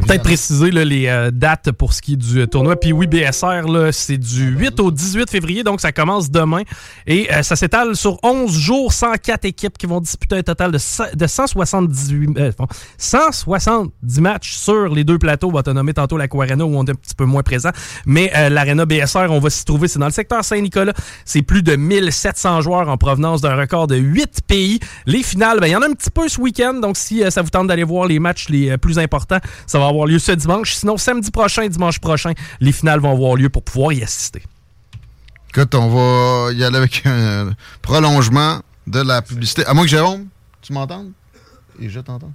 Peut-être 0.07 0.23
préciser 0.23 0.71
là, 0.71 0.83
les 0.85 1.07
euh, 1.07 1.29
dates 1.31 1.71
pour 1.71 1.93
ce 1.93 2.01
qui 2.01 2.13
est 2.13 2.15
du 2.15 2.39
euh, 2.41 2.47
tournoi. 2.47 2.75
Puis 2.79 2.91
oui, 2.93 3.05
BSR, 3.05 3.61
c'est 3.91 4.17
du 4.17 4.45
8 4.57 4.79
au 4.79 4.89
18 4.91 5.29
février, 5.29 5.63
donc 5.63 5.81
ça 5.81 5.91
commence 5.91 6.31
demain. 6.31 6.61
Et 7.05 7.31
euh, 7.31 7.43
ça 7.43 7.55
s'étale 7.55 7.95
sur 7.95 8.17
11 8.23 8.51
jours, 8.51 8.91
104 8.91 9.45
équipes 9.45 9.77
qui 9.77 9.85
vont 9.85 9.99
disputer 10.01 10.37
un 10.37 10.41
total 10.43 10.71
de, 10.71 10.77
cent- 10.79 11.13
de 11.13 11.27
178, 11.27 12.37
euh, 12.39 12.51
bon, 12.57 12.65
170 12.97 14.21
matchs 14.21 14.53
sur 14.55 14.89
les 14.93 15.03
deux 15.03 15.19
plateaux. 15.19 15.49
On 15.49 15.53
va 15.53 15.63
te 15.63 15.69
nommer 15.69 15.93
tantôt 15.93 16.17
l'Aquarena 16.17 16.65
où 16.65 16.75
on 16.75 16.85
est 16.85 16.91
un 16.91 16.95
petit 16.95 17.15
peu 17.15 17.25
moins 17.25 17.43
présent. 17.43 17.69
Mais 18.05 18.31
euh, 18.35 18.49
l'Arena 18.49 18.85
BSR, 18.85 19.27
on 19.29 19.39
va 19.39 19.49
s'y 19.49 19.63
trouver. 19.65 19.87
C'est 19.87 19.99
dans 19.99 20.05
le 20.07 20.11
secteur 20.11 20.43
Saint-Nicolas. 20.43 20.93
C'est 21.25 21.41
plus 21.43 21.61
de 21.61 21.75
1700 21.75 22.61
joueurs 22.61 22.89
en 22.89 22.97
provenance 22.97 23.41
d'un 23.41 23.55
record 23.55 23.87
de 23.87 23.95
8 23.95 24.41
pays. 24.47 24.79
Les 25.05 25.21
finales, 25.23 25.59
ben, 25.59 25.67
il 25.67 25.71
y 25.71 25.75
en 25.75 25.81
a 25.81 25.87
un 25.87 25.93
petit 25.93 26.09
peu 26.09 26.27
ce 26.27 26.39
week-end. 26.41 26.75
Donc 26.75 26.97
si 26.97 27.23
euh, 27.23 27.29
ça 27.29 27.41
vous 27.41 27.49
tente 27.49 27.67
d'aller 27.67 27.83
voir 27.83 28.07
les 28.07 28.17
matchs 28.19 28.49
les 28.49 28.77
plus 28.77 28.97
importants, 28.97 29.39
ça 29.67 29.77
va 29.77 29.88
avoir 29.89 30.05
lieu 30.05 30.19
ce 30.19 30.31
dimanche. 30.31 30.73
Sinon, 30.73 30.97
samedi 30.97 31.31
prochain, 31.31 31.67
dimanche 31.67 31.99
prochain, 31.99 32.33
les 32.59 32.71
finales 32.71 32.99
vont 32.99 33.11
avoir 33.11 33.35
lieu 33.35 33.49
pour 33.49 33.63
pouvoir 33.63 33.93
y 33.93 34.03
assister. 34.03 34.43
Écoute, 35.49 35.73
on 35.75 35.89
va 35.89 36.53
y 36.53 36.63
aller 36.63 36.77
avec 36.77 37.01
un 37.05 37.51
prolongement 37.81 38.61
de 38.87 39.01
la 39.01 39.21
publicité. 39.21 39.65
À 39.65 39.73
moins 39.73 39.83
que 39.83 39.89
Jérôme, 39.89 40.27
tu 40.61 40.73
m'entendes? 40.73 41.11
Et 41.79 41.89
je 41.89 41.99
t'entends. 41.99 42.33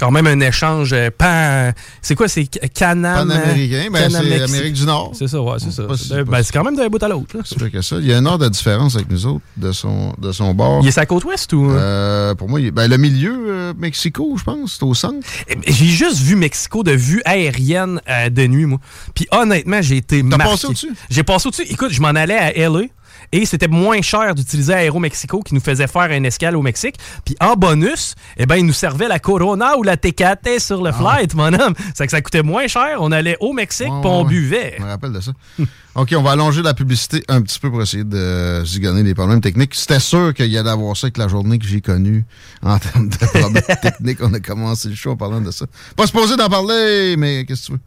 Quand 0.00 0.10
même 0.10 0.26
un 0.26 0.40
échange 0.40 0.92
euh, 0.94 1.10
pan... 1.16 1.72
C'est 2.02 2.14
quoi? 2.14 2.26
C'est 2.26 2.48
ca- 2.52 2.66
Canam... 2.68 3.28
Panaméricain, 3.28 3.88
ben, 3.92 4.08
c'est. 4.10 4.42
Amérique 4.42 4.72
du 4.72 4.86
Nord. 4.86 5.12
C'est 5.14 5.28
ça, 5.28 5.40
ouais, 5.42 5.58
c'est 5.58 5.70
ça. 5.70 5.82
Pas 5.82 5.94
ben, 6.24 6.38
si- 6.38 6.44
c'est 6.46 6.52
quand 6.52 6.64
même 6.64 6.74
d'un 6.74 6.88
bout 6.88 7.02
à 7.02 7.08
l'autre. 7.08 7.36
C'est 7.44 7.58
vrai 7.58 7.70
que 7.70 7.82
ça. 7.82 7.96
Il 8.00 8.06
y 8.06 8.12
a 8.14 8.16
une 8.18 8.26
heure 8.26 8.38
de 8.38 8.48
différence 8.48 8.96
avec 8.96 9.10
nous 9.10 9.26
autres 9.26 9.44
de 9.58 9.72
son, 9.72 10.14
de 10.18 10.32
son 10.32 10.54
bord. 10.54 10.80
Il 10.82 10.88
est 10.88 10.96
la 10.96 11.04
côte 11.06 11.24
ouest 11.24 11.52
ou... 11.52 11.70
Euh, 11.70 12.34
pour 12.34 12.48
moi, 12.48 12.60
il 12.60 12.70
ben, 12.70 12.88
le 12.88 12.96
milieu, 12.96 13.36
euh, 13.48 13.74
Mexico, 13.78 14.34
je 14.38 14.44
pense, 14.44 14.76
c'est 14.78 14.84
au 14.84 14.94
centre. 14.94 15.18
J'ai 15.66 15.84
juste 15.86 16.18
vu 16.20 16.34
Mexico 16.34 16.82
de 16.82 16.92
vue 16.92 17.20
aérienne 17.26 18.00
euh, 18.08 18.30
de 18.30 18.46
nuit, 18.46 18.64
moi. 18.64 18.78
Puis 19.14 19.26
honnêtement, 19.32 19.82
j'ai 19.82 19.98
été 19.98 20.22
T'as 20.22 20.36
marqué. 20.38 20.52
passé 20.52 20.66
au-dessus? 20.66 20.92
J'ai 21.10 21.22
passé 21.24 21.48
au-dessus. 21.48 21.66
Écoute, 21.68 21.90
je 21.92 22.00
m'en 22.00 22.08
allais 22.08 22.38
à 22.38 22.52
LA. 22.70 22.84
Et 23.32 23.46
c'était 23.46 23.68
moins 23.68 24.02
cher 24.02 24.34
d'utiliser 24.34 24.74
Aéromexico 24.74 25.40
qui 25.40 25.54
nous 25.54 25.60
faisait 25.60 25.86
faire 25.86 26.10
un 26.10 26.24
escale 26.24 26.56
au 26.56 26.62
Mexique. 26.62 26.96
Puis 27.24 27.36
en 27.40 27.54
bonus, 27.54 28.14
eh 28.36 28.46
ben, 28.46 28.56
ils 28.56 28.66
nous 28.66 28.72
servaient 28.72 29.06
la 29.08 29.18
Corona 29.20 29.76
ou 29.78 29.82
la 29.84 29.96
Tecate 29.96 30.58
sur 30.58 30.82
le 30.82 30.90
flight, 30.92 31.34
mon 31.34 31.52
homme. 31.52 31.74
C'est 31.94 32.06
que 32.06 32.10
ça 32.10 32.20
coûtait 32.20 32.42
moins 32.42 32.66
cher. 32.66 32.96
On 33.00 33.12
allait 33.12 33.36
au 33.40 33.52
Mexique, 33.52 33.86
Ah. 33.88 33.94
Ouais, 33.94 34.00
puis 34.00 34.10
on 34.10 34.22
ouais. 34.22 34.28
buvait. 34.28 34.74
Je 34.78 34.82
me 34.82 34.88
rappelle 34.88 35.12
de 35.12 35.20
ça. 35.20 35.32
OK, 35.94 36.14
on 36.16 36.22
va 36.22 36.32
allonger 36.32 36.62
la 36.62 36.74
publicité 36.74 37.22
un 37.28 37.40
petit 37.42 37.58
peu 37.58 37.70
pour 37.70 37.80
essayer 37.82 38.04
de 38.04 38.62
zigonner 38.64 39.02
les 39.02 39.14
problèmes 39.14 39.40
techniques. 39.40 39.74
C'était 39.74 40.00
sûr 40.00 40.34
qu'il 40.34 40.46
y 40.46 40.58
allait 40.58 40.70
avoir 40.70 40.96
ça 40.96 41.06
avec 41.06 41.16
la 41.18 41.28
journée 41.28 41.58
que 41.58 41.66
j'ai 41.66 41.80
connue 41.80 42.24
en 42.62 42.78
termes 42.78 43.08
de 43.08 43.16
problèmes 43.16 43.62
techniques. 43.82 44.18
On 44.22 44.32
a 44.34 44.40
commencé 44.40 44.88
le 44.88 44.94
show 44.94 45.10
en 45.12 45.16
parlant 45.16 45.40
de 45.40 45.50
ça. 45.50 45.66
Pas 45.96 46.06
supposé 46.06 46.36
d'en 46.36 46.48
parler, 46.48 47.16
mais 47.16 47.44
qu'est-ce 47.44 47.62
que 47.62 47.66
tu 47.66 47.72
veux? 47.72 47.80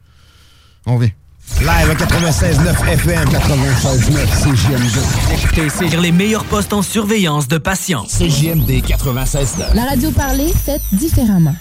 On 0.86 0.98
vient. 0.98 1.12
Live 1.60 1.90
à 1.90 1.96
96.9 1.96 2.90
FM, 2.94 3.30
96.9 3.30 4.26
CJMD. 4.42 5.44
Écoutez, 5.44 5.70
c'est 5.70 5.98
les 5.98 6.12
meilleurs 6.12 6.46
postes 6.46 6.74
en 6.74 6.82
surveillance 6.82 7.48
de 7.48 7.58
patients. 7.58 8.06
CJMD 8.06 8.82
96.9. 8.82 9.76
La 9.76 9.86
radio 9.86 10.10
parlée, 10.12 10.52
faite 10.54 10.82
différemment. 10.94 11.56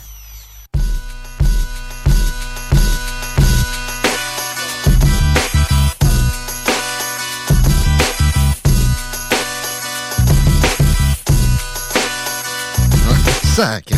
Sac. 13.55 13.93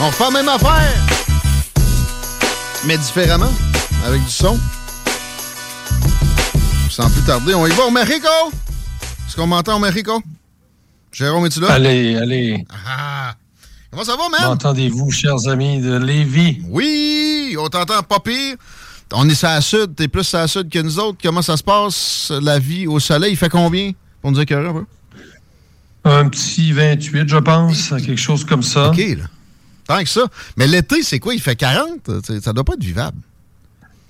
On 0.00 0.10
fait 0.10 0.24
la 0.24 0.30
même 0.30 0.48
affaire, 0.48 0.94
mais 2.86 2.96
différemment, 2.96 3.52
avec 4.06 4.24
du 4.24 4.30
son. 4.30 4.58
Sans 6.92 7.08
plus 7.10 7.22
tarder, 7.22 7.54
on 7.54 7.66
y 7.66 7.70
va 7.70 7.84
au 7.86 7.90
Mexico. 7.90 8.28
Est-ce 9.26 9.34
qu'on 9.36 9.46
m'entend 9.46 9.76
au 9.76 9.78
Mexico? 9.78 10.22
Jérôme, 11.10 11.46
es-tu 11.46 11.60
là? 11.60 11.72
Allez, 11.72 12.16
allez. 12.16 12.66
Ah. 12.86 13.34
Comment 13.90 14.04
ça 14.04 14.14
va, 14.16 14.28
man? 14.28 14.40
M'entendez-vous, 14.50 15.10
chers 15.10 15.48
amis 15.48 15.80
de 15.80 15.96
Lévis? 15.96 16.60
Oui, 16.68 17.56
on 17.58 17.68
t'entend 17.68 18.02
pas 18.02 18.20
pire. 18.20 18.56
On 19.14 19.26
est 19.28 19.34
sur 19.34 19.48
la 19.48 19.60
sud, 19.62 19.94
t'es 19.96 20.08
plus 20.08 20.24
sur 20.24 20.38
la 20.38 20.48
sud 20.48 20.68
que 20.70 20.78
nous 20.80 20.98
autres. 20.98 21.18
Comment 21.22 21.40
ça 21.42 21.56
se 21.56 21.62
passe, 21.62 22.30
la 22.42 22.58
vie 22.58 22.86
au 22.86 23.00
soleil? 23.00 23.32
Il 23.32 23.36
fait 23.38 23.48
combien? 23.50 23.92
Pour 24.20 24.30
nous 24.32 24.40
écœurer 24.40 24.68
un 24.68 24.72
peu. 24.74 24.84
Un 26.04 26.28
petit 26.28 26.72
28, 26.72 27.26
je 27.28 27.36
pense, 27.38 27.88
quelque 27.88 28.16
chose 28.16 28.44
comme 28.44 28.62
ça. 28.62 28.90
OK, 28.90 28.98
là. 28.98 29.24
Tant 29.86 30.02
que 30.02 30.08
ça. 30.08 30.26
Mais 30.58 30.66
l'été, 30.66 31.02
c'est 31.02 31.18
quoi? 31.18 31.34
Il 31.34 31.40
fait 31.40 31.56
40? 31.56 32.10
C'est- 32.24 32.42
Ça 32.44 32.52
doit 32.52 32.64
pas 32.64 32.74
être 32.74 32.84
vivable. 32.84 33.16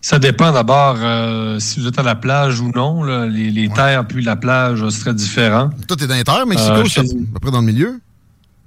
Ça 0.04 0.18
dépend 0.18 0.50
d'abord 0.50 0.96
euh, 0.98 1.60
si 1.60 1.78
vous 1.78 1.86
êtes 1.86 1.96
à 1.96 2.02
la 2.02 2.16
plage 2.16 2.60
ou 2.60 2.72
non. 2.74 3.04
là. 3.04 3.24
Les, 3.26 3.52
les 3.52 3.68
terres 3.68 4.04
puis 4.04 4.24
la 4.24 4.34
plage, 4.34 4.82
euh, 4.82 4.90
ce 4.90 4.98
serait 4.98 5.14
différent. 5.14 5.70
Toi, 5.86 5.96
t'es 5.96 6.08
dans 6.08 6.16
les 6.16 6.24
terres, 6.24 6.44
Mexico, 6.44 6.72
Euh, 6.72 6.84
c'est 6.88 7.00
à 7.00 7.04
peu 7.04 7.38
près 7.40 7.50
dans 7.52 7.60
le 7.60 7.66
milieu? 7.66 8.00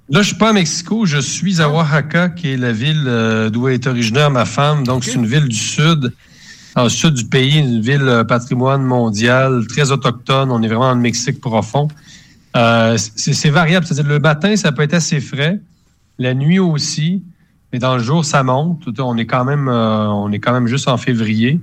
Là, 0.08 0.22
je 0.22 0.28
suis 0.28 0.36
pas 0.36 0.48
à 0.48 0.52
Mexico, 0.54 1.04
je 1.04 1.18
suis 1.18 1.60
à 1.60 1.68
Oaxaca, 1.68 2.30
qui 2.30 2.48
est 2.52 2.56
la 2.56 2.72
ville 2.72 3.04
euh, 3.06 3.50
d'où 3.50 3.68
est 3.68 3.86
originaire 3.86 4.30
ma 4.30 4.46
femme. 4.46 4.84
Donc, 4.86 5.04
c'est 5.04 5.12
une 5.14 5.26
ville 5.26 5.46
du 5.46 5.56
sud, 5.56 6.10
dans 6.74 6.84
le 6.84 6.88
sud 6.88 7.12
du 7.12 7.26
pays, 7.26 7.58
une 7.58 7.82
ville 7.82 8.24
patrimoine 8.26 8.82
mondial, 8.82 9.66
très 9.68 9.90
autochtone. 9.90 10.50
On 10.50 10.62
est 10.62 10.68
vraiment 10.68 10.88
dans 10.88 10.94
le 10.94 11.00
Mexique 11.00 11.40
profond. 11.40 11.88
C'est 12.54 13.34
c'est 13.34 13.50
variable. 13.50 13.84
C'est-à-dire, 13.84 14.10
le 14.10 14.20
matin, 14.20 14.56
ça 14.56 14.72
peut 14.72 14.82
être 14.82 14.94
assez 14.94 15.20
frais. 15.20 15.60
La 16.18 16.32
nuit 16.32 16.60
aussi. 16.60 17.22
Mais 17.72 17.78
dans 17.78 17.96
le 17.96 18.02
jour, 18.02 18.24
ça 18.24 18.42
monte. 18.42 18.82
On 18.98 19.16
est 19.16 19.26
quand 19.26 19.44
même, 19.44 19.68
euh, 19.68 20.08
on 20.08 20.30
est 20.32 20.38
quand 20.38 20.52
même 20.52 20.66
juste 20.68 20.88
en 20.88 20.96
février. 20.96 21.60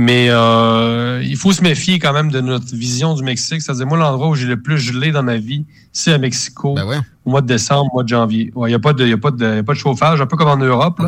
Mais 0.00 0.26
euh, 0.30 1.20
il 1.24 1.36
faut 1.36 1.52
se 1.52 1.60
méfier 1.62 1.98
quand 1.98 2.12
même 2.12 2.30
de 2.30 2.40
notre 2.40 2.72
vision 2.72 3.14
du 3.14 3.24
Mexique. 3.24 3.62
C'est-à-dire, 3.62 3.86
moi, 3.86 3.98
l'endroit 3.98 4.28
où 4.28 4.34
j'ai 4.36 4.46
le 4.46 4.60
plus 4.60 4.78
gelé 4.78 5.10
dans 5.10 5.24
ma 5.24 5.38
vie, 5.38 5.64
c'est 5.92 6.12
à 6.12 6.18
Mexico, 6.18 6.76
au 7.24 7.30
mois 7.30 7.40
de 7.40 7.48
décembre, 7.48 7.90
au 7.92 7.96
mois 7.96 8.02
de 8.04 8.08
janvier. 8.08 8.52
Il 8.56 8.62
n'y 8.68 8.74
a, 8.74 8.78
pas 8.78 8.92
de- 8.92 9.04
y 9.06 9.12
a, 9.12 9.18
pas 9.18 9.32
de- 9.32 9.56
y 9.56 9.58
a 9.58 9.62
pas 9.64 9.72
de 9.72 9.78
chauffage, 9.78 10.20
un 10.20 10.26
peu 10.26 10.36
comme 10.36 10.48
en 10.48 10.56
Europe. 10.56 11.00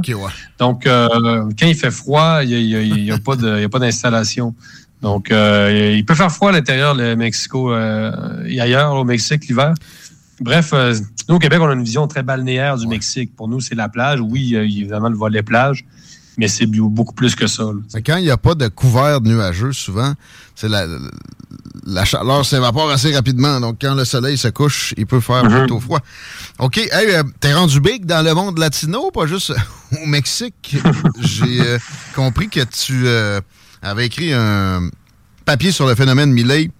Donc, 0.58 0.86
euh, 0.88 1.08
quand 1.58 1.66
il 1.68 1.76
fait 1.76 1.92
froid, 1.92 2.40
il 2.42 2.48
n'y 2.48 2.74
a, 2.74 2.82
y 2.82 3.10
a 3.12 3.18
pas 3.68 3.78
d'installation. 3.78 4.56
Donc, 5.02 5.30
euh, 5.30 5.94
il 5.96 6.04
peut 6.04 6.16
faire 6.16 6.32
froid 6.32 6.48
à 6.48 6.52
l'intérieur 6.52 6.96
de 6.96 7.14
Mexico 7.14 7.72
et 7.72 8.60
ailleurs, 8.60 8.94
au 8.94 9.04
Mexique, 9.04 9.46
l'hiver. 9.48 9.72
Bref, 10.40 10.70
euh, 10.72 10.94
nous, 11.28 11.36
au 11.36 11.38
Québec, 11.38 11.58
on 11.60 11.68
a 11.68 11.74
une 11.74 11.84
vision 11.84 12.06
très 12.06 12.22
balnéaire 12.22 12.76
du 12.76 12.86
Mexique. 12.86 13.34
Pour 13.36 13.48
nous, 13.48 13.60
c'est 13.60 13.74
la 13.74 13.88
plage. 13.88 14.20
Oui, 14.20 14.54
euh, 14.54 14.62
évidemment, 14.64 15.08
le 15.08 15.16
volet 15.16 15.42
plage, 15.42 15.84
mais 16.38 16.48
c'est 16.48 16.66
beaucoup 16.66 17.14
plus 17.14 17.34
que 17.34 17.46
ça. 17.46 17.64
Mais 17.94 18.02
quand 18.02 18.16
il 18.16 18.24
n'y 18.24 18.30
a 18.30 18.36
pas 18.38 18.54
de 18.54 18.68
couvert 18.68 19.20
nuageux, 19.20 19.72
souvent, 19.72 20.14
c'est 20.54 20.68
la, 20.68 20.86
la 21.86 22.04
chaleur 22.04 22.44
s'évapore 22.46 22.90
assez 22.90 23.14
rapidement. 23.14 23.60
Donc, 23.60 23.76
quand 23.80 23.94
le 23.94 24.04
soleil 24.04 24.38
se 24.38 24.48
couche, 24.48 24.94
il 24.96 25.06
peut 25.06 25.20
faire 25.20 25.44
Mhm. 25.44 25.58
plutôt 25.58 25.80
froid. 25.80 26.00
OK. 26.58 26.78
Hey, 26.78 27.14
euh, 27.14 27.22
t'es 27.40 27.52
rendu 27.52 27.80
big 27.80 28.06
dans 28.06 28.24
le 28.24 28.32
monde 28.34 28.58
latino, 28.58 29.10
pas 29.10 29.26
juste 29.26 29.52
au 30.02 30.06
Mexique? 30.06 30.76
J'ai 31.20 31.60
euh, 31.60 31.78
compris 32.14 32.48
que 32.48 32.60
tu 32.64 33.06
euh, 33.06 33.40
avais 33.82 34.06
écrit 34.06 34.32
un 34.32 34.88
papier 35.44 35.70
sur 35.72 35.86
le 35.86 35.94
phénomène 35.94 36.30
Milley. 36.32 36.70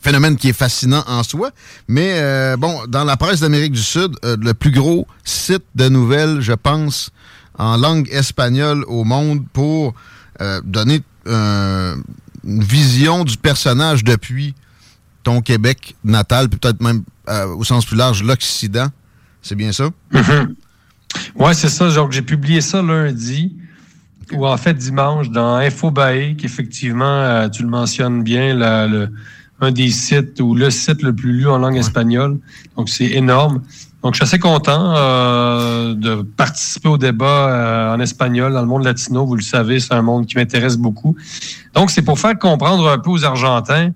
Phénomène 0.00 0.36
qui 0.36 0.48
est 0.48 0.54
fascinant 0.54 1.04
en 1.06 1.22
soi. 1.22 1.50
Mais 1.88 2.12
euh, 2.14 2.56
bon, 2.56 2.80
dans 2.88 3.04
la 3.04 3.16
presse 3.16 3.40
d'Amérique 3.40 3.72
du 3.72 3.82
Sud, 3.82 4.12
euh, 4.24 4.36
le 4.40 4.54
plus 4.54 4.70
gros 4.70 5.06
site 5.24 5.64
de 5.74 5.88
nouvelles, 5.88 6.40
je 6.40 6.52
pense, 6.52 7.10
en 7.58 7.76
langue 7.76 8.08
espagnole 8.10 8.84
au 8.88 9.04
monde 9.04 9.44
pour 9.52 9.94
euh, 10.40 10.60
donner 10.64 11.02
une 11.26 12.02
vision 12.64 13.24
du 13.24 13.36
personnage 13.36 14.02
depuis 14.02 14.54
ton 15.22 15.42
Québec 15.42 15.94
natal, 16.02 16.48
peut-être 16.48 16.80
même 16.80 17.02
au 17.56 17.62
sens 17.62 17.84
plus 17.84 17.96
large, 17.96 18.22
l'Occident. 18.24 18.88
C'est 19.42 19.54
bien 19.54 19.70
ça? 19.70 19.90
Ouais, 21.36 21.54
c'est 21.54 21.68
ça. 21.68 21.88
J'ai 22.10 22.22
publié 22.22 22.60
ça 22.60 22.82
lundi, 22.82 23.54
ou 24.32 24.46
en 24.46 24.56
fait 24.56 24.74
dimanche, 24.74 25.28
dans 25.30 25.56
Infobae, 25.56 26.34
qui 26.36 26.46
effectivement, 26.46 27.04
euh, 27.04 27.48
tu 27.48 27.62
le 27.62 27.68
mentionnes 27.68 28.22
bien, 28.22 28.54
le- 28.54 29.08
un 29.60 29.70
des 29.70 29.90
sites 29.90 30.40
ou 30.40 30.54
le 30.54 30.70
site 30.70 31.02
le 31.02 31.14
plus 31.14 31.32
lu 31.32 31.48
en 31.48 31.58
langue 31.58 31.76
espagnole. 31.76 32.38
Donc, 32.76 32.88
c'est 32.88 33.10
énorme. 33.10 33.62
Donc, 34.02 34.14
je 34.14 34.18
suis 34.18 34.24
assez 34.24 34.38
content 34.38 34.94
euh, 34.96 35.94
de 35.94 36.22
participer 36.22 36.88
au 36.88 36.96
débat 36.96 37.26
euh, 37.26 37.94
en 37.94 38.00
espagnol 38.00 38.52
dans 38.52 38.62
le 38.62 38.66
monde 38.66 38.84
latino. 38.84 39.26
Vous 39.26 39.36
le 39.36 39.42
savez, 39.42 39.78
c'est 39.78 39.92
un 39.92 40.02
monde 40.02 40.26
qui 40.26 40.36
m'intéresse 40.36 40.76
beaucoup. 40.76 41.16
Donc, 41.74 41.90
c'est 41.90 42.02
pour 42.02 42.18
faire 42.18 42.38
comprendre 42.38 42.88
un 42.88 42.98
peu 42.98 43.10
aux 43.10 43.24
Argentins 43.24 43.92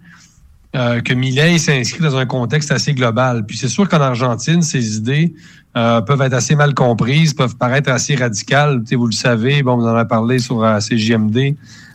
euh, 0.76 1.00
que 1.00 1.14
Millet 1.14 1.56
s'inscrit 1.58 2.02
dans 2.02 2.16
un 2.16 2.26
contexte 2.26 2.72
assez 2.72 2.94
global. 2.94 3.46
Puis 3.46 3.56
c'est 3.56 3.68
sûr 3.68 3.88
qu'en 3.88 4.00
Argentine, 4.00 4.60
ses 4.60 4.96
idées 4.96 5.32
euh, 5.76 6.00
peuvent 6.00 6.20
être 6.22 6.34
assez 6.34 6.56
mal 6.56 6.74
comprises, 6.74 7.32
peuvent 7.32 7.56
paraître 7.56 7.90
assez 7.90 8.16
radicales. 8.16 8.80
Tu 8.80 8.88
sais, 8.88 8.96
vous 8.96 9.06
le 9.06 9.12
savez, 9.12 9.62
bon, 9.62 9.76
vous 9.76 9.84
en 9.84 9.94
avez 9.94 10.08
parlé 10.08 10.40
sur 10.40 10.64
euh, 10.64 10.80
CJMD. 10.80 11.54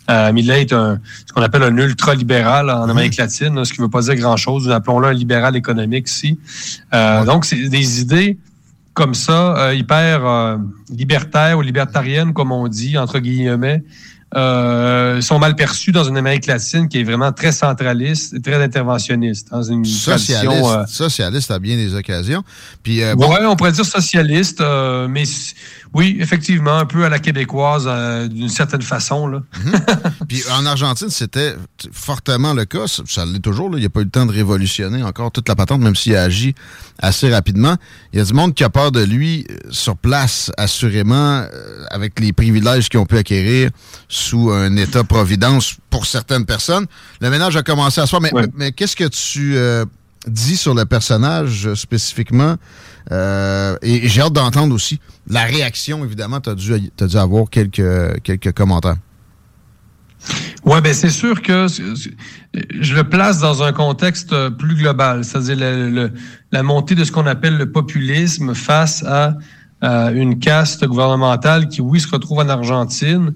Euh, 0.10 0.34
est 0.36 0.74
un, 0.74 1.00
ce 1.28 1.34
qu'on 1.34 1.42
appelle 1.42 1.64
un 1.64 1.78
ultra-libéral 1.78 2.70
en 2.70 2.90
Amérique 2.90 3.18
latine, 3.18 3.64
ce 3.64 3.72
qui 3.72 3.80
ne 3.80 3.86
veut 3.86 3.92
pas 3.92 4.02
dire 4.02 4.16
grand-chose. 4.16 4.66
Nous 4.66 4.74
appelons-le 4.74 5.08
un 5.08 5.14
libéral 5.14 5.56
économique 5.56 6.10
ici. 6.10 6.40
Euh, 6.94 7.24
Donc, 7.26 7.46
c'est 7.46 7.70
des 7.70 8.02
idées 8.02 8.38
comme 8.94 9.14
ça, 9.14 9.56
euh, 9.58 9.74
hyper 9.76 10.26
euh, 10.26 10.58
libertaires 10.90 11.58
ou 11.58 11.62
libertariennes, 11.62 12.34
comme 12.34 12.52
on 12.52 12.68
dit, 12.68 12.98
entre 12.98 13.20
guillemets, 13.20 13.82
euh, 14.36 15.22
sont 15.22 15.40
mal 15.40 15.56
perçues 15.56 15.94
dans 15.94 16.04
une 16.04 16.18
Amérique 16.18 16.48
latine 16.48 16.90
qui 16.90 17.00
est 17.00 17.04
vraiment 17.04 17.32
très 17.32 17.54
centraliste 17.54 18.34
et 18.34 18.42
très 18.42 18.62
interventionniste. 18.62 19.52
Dans 19.52 19.64
une 19.64 19.86
Socialiste, 19.86 20.44
tradition, 20.44 20.86
socialiste 20.88 21.50
à 21.50 21.60
bien 21.60 21.78
des 21.78 21.96
occasions. 21.96 22.44
Puis, 22.84 23.02
bon, 23.16 23.30
Ouais, 23.30 23.46
on 23.46 23.56
pourrait 23.56 23.72
dire 23.72 23.86
socialiste, 23.86 24.62
mais 25.10 25.24
oui, 25.94 26.18
effectivement, 26.20 26.78
un 26.78 26.86
peu 26.86 27.04
à 27.04 27.10
la 27.10 27.18
québécoise, 27.18 27.86
euh, 27.88 28.28
d'une 28.28 28.50
certaine 28.50 28.84
façon. 28.84 29.28
Là. 29.28 29.42
Puis 30.28 30.44
en 30.52 30.66
Argentine, 30.66 31.10
c'était 31.10 31.56
fortement 31.92 32.54
le 32.54 32.66
cas. 32.66 32.86
Ça, 32.86 33.04
ça 33.08 33.26
l'est 33.26 33.40
toujours. 33.40 33.72
là. 33.72 33.78
Il 33.78 33.82
n'y 33.82 33.88
a 33.88 33.90
pas 33.90 34.02
eu 34.02 34.04
le 34.04 34.10
temps 34.12 34.28
de 34.28 34.32
révolutionner 34.32 35.02
encore 35.02 35.32
toute 35.32 35.50
la 35.50 35.56
patente, 35.56 35.82
même 35.82 35.96
s'il 35.96 36.16
a 36.16 36.24
agi 36.24 36.54
assez 37.00 37.34
rapidement. 37.34 37.76
Il 38.14 38.20
y 38.20 38.22
a 38.22 38.26
du 38.26 38.34
monde 38.34 38.54
qui 38.54 38.64
a 38.64 38.70
peur 38.70 38.92
de 38.92 39.04
lui 39.04 39.48
euh, 39.50 39.58
sur 39.72 39.98
place, 39.98 40.52
assurément, 40.58 41.42
euh, 41.42 41.86
avec 41.90 42.20
les 42.20 42.34
privilèges 42.34 42.88
qu'ils 42.90 43.00
ont 43.00 43.08
pu 43.08 43.18
acquérir 43.18 43.72
sous 44.08 44.52
un 44.52 44.76
État-providence 44.76 45.78
pour 45.90 46.06
certaines 46.06 46.46
personnes. 46.46 46.86
Le 47.20 47.32
ménage 47.32 47.56
a 47.56 47.64
commencé 47.64 48.00
à 48.00 48.06
se 48.06 48.12
faire. 48.12 48.22
Mais, 48.22 48.32
mais 48.56 48.72
qu'est-ce 48.74 48.96
que 48.96 49.08
tu 49.08 49.58
euh, 49.58 49.86
dis 50.28 50.56
sur 50.56 50.76
le 50.76 50.86
personnage 50.86 51.74
spécifiquement? 51.74 52.58
Euh, 53.12 53.78
et, 53.82 54.08
j'ai 54.08 54.22
hâte 54.22 54.34
d'entendre 54.34 54.74
aussi 54.74 55.00
la 55.28 55.44
réaction, 55.44 56.04
évidemment. 56.04 56.40
Tu 56.42 56.50
as 56.50 56.56
dû, 56.56 57.18
avoir 57.18 57.50
quelques, 57.50 58.22
quelques 58.24 58.52
commentaires. 58.52 58.98
Oui, 60.66 60.82
ben 60.82 60.94
c'est 60.94 61.10
sûr 61.10 61.42
que 61.42 61.68
je 61.68 62.94
le 62.94 63.04
place 63.06 63.40
dans 63.40 63.64
un 63.64 63.72
contexte 63.72 64.34
euh, 64.34 64.50
plus 64.50 64.76
global, 64.76 65.24
c'est-à-dire 65.24 66.12
la 66.52 66.64
montée 66.64 66.96
de 66.96 67.06
ce 67.06 67.12
qu'on 67.12 67.26
appelle 67.26 67.58
le 67.58 67.72
populisme 67.72 68.54
face 68.54 69.04
à 69.04 69.38
euh, 69.84 70.14
une 70.14 70.40
caste 70.40 70.86
gouvernementale 70.86 71.70
qui, 71.70 71.80
oui, 71.80 72.02
se 72.02 72.10
retrouve 72.10 72.40
en 72.40 72.50
Argentine, 72.50 73.34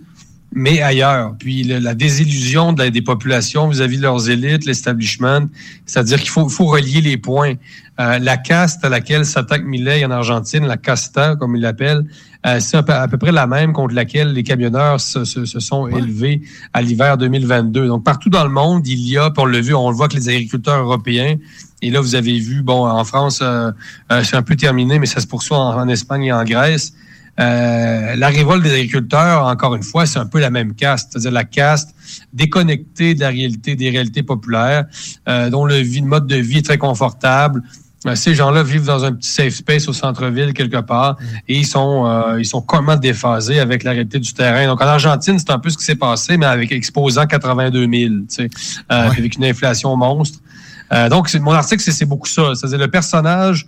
mais 0.56 0.82
ailleurs. 0.82 1.36
Puis 1.40 1.64
le- 1.64 1.80
la 1.80 1.94
désillusion 1.96 2.74
de 2.74 2.84
la- 2.84 2.90
des 2.90 3.02
populations 3.02 3.68
vis-à-vis 3.68 3.98
de 3.98 4.04
leurs 4.04 4.30
élites, 4.30 4.66
l'establishment, 4.66 5.48
c'est-à-dire 5.86 6.20
qu'il 6.20 6.30
faut, 6.30 6.48
faut 6.50 6.66
relier 6.66 7.02
les 7.02 7.18
points. 7.18 7.54
Euh, 8.00 8.18
la 8.20 8.38
caste 8.38 8.84
à 8.86 8.90
laquelle 8.90 9.26
s'attaque 9.26 9.64
Millet 9.66 10.04
en 10.06 10.12
Argentine, 10.12 10.66
la 10.66 10.78
casta, 10.78 11.36
comme 11.36 11.56
il 11.56 11.62
l'appelle, 11.62 12.06
euh, 12.46 12.60
c'est 12.60 12.78
à 12.78 12.84
peu, 12.84 12.94
à 12.94 13.08
peu 13.08 13.18
près 13.18 13.32
la 13.32 13.46
même 13.46 13.72
contre 13.72 13.94
laquelle 13.94 14.34
les 14.34 14.42
camionneurs 14.44 15.00
se, 15.00 15.24
se- 15.26 15.46
se 15.46 15.60
sont 15.60 15.88
élevés 15.88 16.42
à 16.74 16.82
l'hiver 16.82 17.18
2022. 17.18 17.88
Donc, 17.88 18.04
partout 18.04 18.30
dans 18.30 18.44
le 18.44 18.50
monde, 18.50 18.88
il 18.88 19.00
y 19.08 19.18
a, 19.18 19.30
puis 19.30 19.42
on 19.44 19.46
l'a 19.46 19.62
vu, 19.62 19.76
on 19.76 19.90
le 19.92 19.96
voit 19.96 20.08
que 20.08 20.16
les 20.16 20.28
agriculteurs 20.28 20.80
européens, 20.84 21.36
et 21.84 21.90
là, 21.92 22.02
vous 22.02 22.16
avez 22.16 22.40
vu, 22.40 22.64
bon, 22.64 22.88
en 22.88 23.04
France, 23.04 23.40
euh, 23.44 23.72
euh, 24.12 24.24
c'est 24.24 24.36
un 24.36 24.42
peu 24.42 24.56
terminé, 24.56 24.98
mais 24.98 25.06
ça 25.06 25.20
se 25.22 25.28
poursuit 25.28 25.54
en, 25.54 25.60
en 25.80 25.88
Espagne 25.88 26.24
et 26.26 26.34
en 26.34 26.44
Grèce. 26.44 26.94
Euh, 27.40 28.16
la 28.16 28.28
révolte 28.28 28.64
des 28.64 28.74
agriculteurs, 28.74 29.46
encore 29.46 29.74
une 29.76 29.84
fois, 29.84 30.06
c'est 30.06 30.20
un 30.20 30.26
peu 30.28 30.40
la 30.40 30.50
même 30.52 30.74
caste, 30.76 31.10
c'est-à-dire 31.12 31.32
la 31.32 31.44
caste 31.44 31.96
déconnectée 32.32 33.16
de 33.16 33.22
la 33.22 33.30
réalité, 33.30 33.76
des 33.76 33.90
réalités 33.90 34.24
populaires, 34.24 34.86
euh, 35.28 35.50
dont 35.50 35.66
le, 35.66 35.76
vie- 35.78 36.02
le 36.02 36.08
mode 36.08 36.28
de 36.28 36.36
vie 36.36 36.60
est 36.60 36.66
très 36.66 36.78
confortable. 36.78 37.64
Euh, 38.06 38.16
ces 38.16 38.36
gens-là 38.36 38.64
vivent 38.64 38.86
dans 38.86 39.06
un 39.06 39.14
petit 39.14 39.30
safe 39.30 39.54
space 39.54 39.88
au 39.88 39.94
centre-ville 39.94 40.54
quelque 40.54 40.82
part 40.82 41.18
et 41.48 41.58
ils 41.60 41.66
sont 41.66 42.06
euh, 42.06 42.38
ils 42.38 42.46
sont 42.46 42.62
complètement 42.62 42.98
déphasés 42.98 43.60
avec 43.62 43.84
la 43.84 43.92
réalité 43.92 44.20
du 44.20 44.34
terrain. 44.34 44.68
Donc 44.68 44.82
en 44.82 44.86
Argentine, 44.88 45.40
c'est 45.40 45.52
un 45.52 45.60
peu 45.60 45.70
ce 45.70 45.78
qui 45.78 45.86
s'est 45.86 45.96
passé, 45.96 46.38
mais 46.38 46.46
avec 46.46 46.72
exposant 46.74 47.26
82 47.26 47.80
000, 47.80 47.90
tu 47.90 48.26
sais, 48.28 48.50
euh, 48.92 49.10
avec 49.10 49.38
une 49.38 49.46
inflation 49.46 49.96
monstre. 49.96 50.40
Euh, 50.92 51.08
donc 51.10 51.34
mon 51.36 51.54
article, 51.54 51.82
c'est 51.82 51.94
c'est 51.94 52.06
beaucoup 52.06 52.28
ça. 52.28 52.54
C'est-à-dire 52.56 52.78
le 52.80 52.90
personnage. 52.90 53.66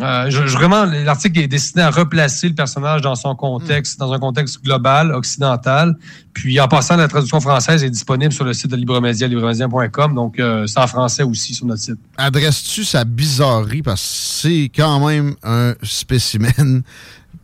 Euh, 0.00 0.30
je, 0.30 0.46
je- 0.46 0.56
vraiment, 0.56 0.84
l'article 0.84 1.38
est 1.40 1.48
destiné 1.48 1.82
à 1.84 1.90
replacer 1.90 2.48
le 2.48 2.54
personnage 2.54 3.02
dans 3.02 3.14
son 3.14 3.34
contexte, 3.34 3.98
dans 3.98 4.12
un 4.12 4.18
contexte 4.18 4.62
global, 4.64 5.12
occidental. 5.12 5.94
Puis, 6.32 6.58
en 6.60 6.68
passant, 6.68 6.96
la 6.96 7.08
traduction 7.08 7.40
française 7.40 7.82
est 7.84 7.90
disponible 7.90 8.32
sur 8.32 8.44
le 8.44 8.52
site 8.52 8.70
de 8.70 8.76
LibreMedia, 8.76 9.26
libremedia.com. 9.28 10.14
Donc, 10.14 10.38
euh, 10.38 10.66
c'est 10.66 10.80
en 10.80 10.86
français 10.86 11.22
aussi 11.22 11.54
sur 11.54 11.66
notre 11.66 11.82
site. 11.82 11.98
adresses-tu 12.16 12.84
sa 12.84 13.04
bizarrerie? 13.04 13.82
Parce 13.82 14.00
que 14.02 14.08
c'est 14.48 14.70
quand 14.74 15.06
même 15.06 15.34
un 15.42 15.74
spécimen 15.82 16.82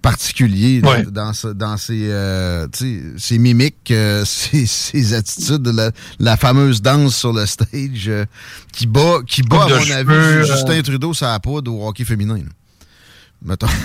particulier 0.03 0.83
dans, 1.11 1.33
ce- 1.33 1.49
dans 1.49 1.77
ses, 1.77 2.09
euh, 2.11 2.67
ses 3.17 3.39
mimiques, 3.39 3.91
euh, 3.91 4.25
ses, 4.27 4.67
ses 4.67 5.15
attitudes, 5.15 5.67
la, 5.69 5.91
la 6.19 6.37
fameuse 6.37 6.83
danse 6.83 7.17
sur 7.17 7.33
le 7.33 7.47
stage 7.47 8.09
euh, 8.09 8.25
qui 8.73 8.87
bat, 8.87 9.21
qui 9.27 9.43
bat 9.43 9.65
à 9.65 9.69
mon 9.69 9.81
cheveux, 9.81 9.95
avis, 9.97 10.11
euh. 10.13 10.45
Justin 10.45 10.83
Trudeau 10.83 11.15
ça 11.15 11.29
la 11.33 11.41
poudre 11.41 11.73
au 11.73 11.89
hockey 11.89 12.05
féminin. 12.05 12.37
là. 12.37 12.43
Mettons. 13.45 13.67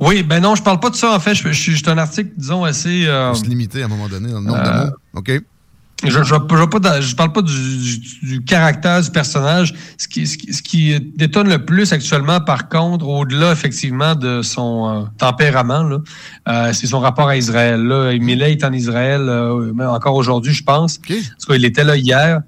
Oui, 0.00 0.24
ben 0.24 0.40
non, 0.40 0.56
je 0.56 0.62
parle 0.62 0.80
pas 0.80 0.90
de 0.90 0.96
ça 0.96 1.14
en 1.14 1.20
fait. 1.20 1.34
Je, 1.36 1.52
je, 1.52 1.76
c'est 1.76 1.88
un 1.88 1.96
article, 1.98 2.30
disons, 2.36 2.64
assez. 2.64 3.06
euh, 3.06 3.32
Faut 3.32 3.44
se 3.44 3.48
limiter 3.48 3.82
à 3.82 3.84
un 3.84 3.88
moment 3.88 4.08
donné 4.08 4.28
dans 4.30 4.40
le 4.40 4.46
nombre 4.46 4.58
Euh, 4.64 4.84
de 4.84 4.90
mots. 4.90 4.96
OK. 5.14 5.30
Je 6.10 6.22
je 6.22 7.14
parle 7.14 7.32
pas 7.32 7.42
du, 7.42 7.52
du- 7.52 8.18
du 8.22 8.44
caractère 8.44 9.02
du 9.02 9.10
personnage. 9.10 9.74
Ce 9.98 10.08
qui, 10.08 10.26
ce, 10.26 10.36
qui, 10.38 10.52
ce 10.52 10.62
qui 10.62 10.98
détonne 11.16 11.48
le 11.48 11.64
plus 11.64 11.92
actuellement, 11.92 12.40
par 12.40 12.68
contre, 12.68 13.06
au-delà 13.06 13.52
effectivement 13.52 14.14
de 14.14 14.42
son 14.42 14.88
euh, 14.88 15.04
tempérament, 15.18 16.00
euh, 16.48 16.72
c'est 16.72 16.86
son 16.86 17.00
rapport 17.00 17.28
à 17.28 17.36
Israël. 17.36 17.80
Là. 17.82 18.12
Millet 18.18 18.52
est 18.52 18.64
en 18.64 18.72
Israël 18.72 19.22
euh, 19.28 19.72
encore 19.88 20.14
aujourd'hui, 20.14 20.52
je 20.54 20.62
pense. 20.64 20.98
Parce 20.98 21.46
qu'il 21.46 21.64
était 21.64 21.84
là 21.84 21.96
hier. 21.96 22.40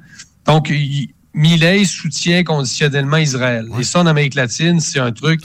Donc, 0.46 0.68
il, 0.70 1.10
Millet 1.34 1.84
soutient 1.84 2.44
conditionnellement 2.44 3.18
Israël. 3.18 3.66
Et 3.78 3.84
ça, 3.84 4.00
en 4.00 4.06
Amérique 4.06 4.34
latine, 4.34 4.80
c'est 4.80 5.00
un 5.00 5.12
truc 5.12 5.42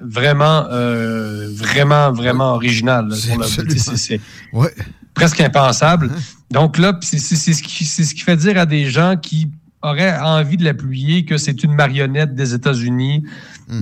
vraiment, 0.00 0.64
vraiment, 1.54 2.12
vraiment 2.12 2.54
original. 2.54 3.08
c'est- 3.96 4.20
Ouais. 4.52 4.74
presque 5.14 5.40
impensable. 5.40 6.10
Donc 6.50 6.78
là, 6.78 6.98
c'est 7.02 7.18
ce, 7.18 7.62
qui- 7.62 7.84
ce 7.84 8.14
qui 8.14 8.20
fait 8.20 8.36
dire 8.36 8.58
à 8.58 8.66
des 8.66 8.90
gens 8.90 9.16
qui 9.16 9.48
auraient 9.82 10.18
envie 10.18 10.58
de 10.58 10.64
l'appuyer 10.64 11.24
que 11.24 11.38
c'est 11.38 11.62
une 11.64 11.74
marionnette 11.74 12.34
des 12.34 12.52
États-Unis. 12.52 13.24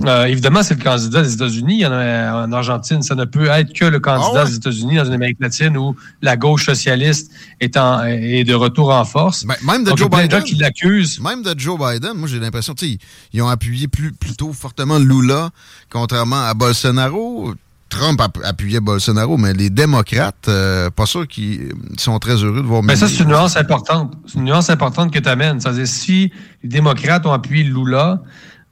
Euh, 0.05 0.25
évidemment, 0.27 0.63
c'est 0.63 0.75
le 0.77 0.83
candidat 0.83 1.23
des 1.23 1.33
États-Unis. 1.33 1.73
Il 1.75 1.79
y 1.81 1.85
en 1.85 1.91
a 1.91 2.45
en 2.45 2.51
Argentine. 2.53 3.01
Ça 3.01 3.15
ne 3.15 3.25
peut 3.25 3.47
être 3.47 3.73
que 3.73 3.83
le 3.83 3.99
candidat 3.99 4.45
des 4.45 4.55
États-Unis 4.55 4.95
dans 4.95 5.05
une 5.05 5.13
Amérique 5.13 5.39
latine 5.41 5.75
où 5.75 5.95
la 6.21 6.37
gauche 6.37 6.67
socialiste 6.67 7.31
est, 7.59 7.75
en, 7.75 8.03
est 8.05 8.45
de 8.45 8.53
retour 8.53 8.91
en 8.93 9.03
force. 9.03 9.43
Ben, 9.45 9.55
Même 9.65 9.83
de 9.83 9.89
Donc, 9.89 9.97
Joe 9.97 10.09
Biden. 10.09 10.41
qui 10.43 10.55
l'accusent. 10.55 11.19
Même 11.19 11.41
de 11.43 11.53
Joe 11.59 11.77
Biden, 11.77 12.13
moi 12.15 12.29
j'ai 12.29 12.39
l'impression, 12.39 12.73
tu 12.75 12.97
ils 13.33 13.41
ont 13.41 13.49
appuyé 13.49 13.89
plus, 13.89 14.13
plutôt 14.13 14.53
fortement 14.53 14.99
Lula, 14.99 15.49
contrairement 15.89 16.43
à 16.45 16.53
Bolsonaro. 16.53 17.55
Trump 17.89 18.21
app- 18.21 18.37
appuyait 18.43 18.79
Bolsonaro, 18.79 19.37
mais 19.37 19.53
les 19.53 19.69
démocrates, 19.69 20.47
euh, 20.47 20.89
pas 20.89 21.05
sûr 21.05 21.27
qu'ils 21.27 21.73
sont 21.97 22.17
très 22.19 22.35
heureux 22.43 22.61
de 22.61 22.67
voir 22.67 22.83
Mais 22.83 22.95
ça, 22.95 23.07
c'est 23.07 23.23
une 23.23 23.29
nuance 23.29 23.57
importante. 23.57 24.13
C'est 24.27 24.37
une 24.37 24.45
nuance 24.45 24.69
importante 24.69 25.11
que 25.11 25.19
tu 25.19 25.27
amènes. 25.27 25.59
C'est-à-dire, 25.59 25.87
si 25.87 26.31
les 26.63 26.69
démocrates 26.69 27.25
ont 27.25 27.33
appuyé 27.33 27.63
Lula, 27.63 28.21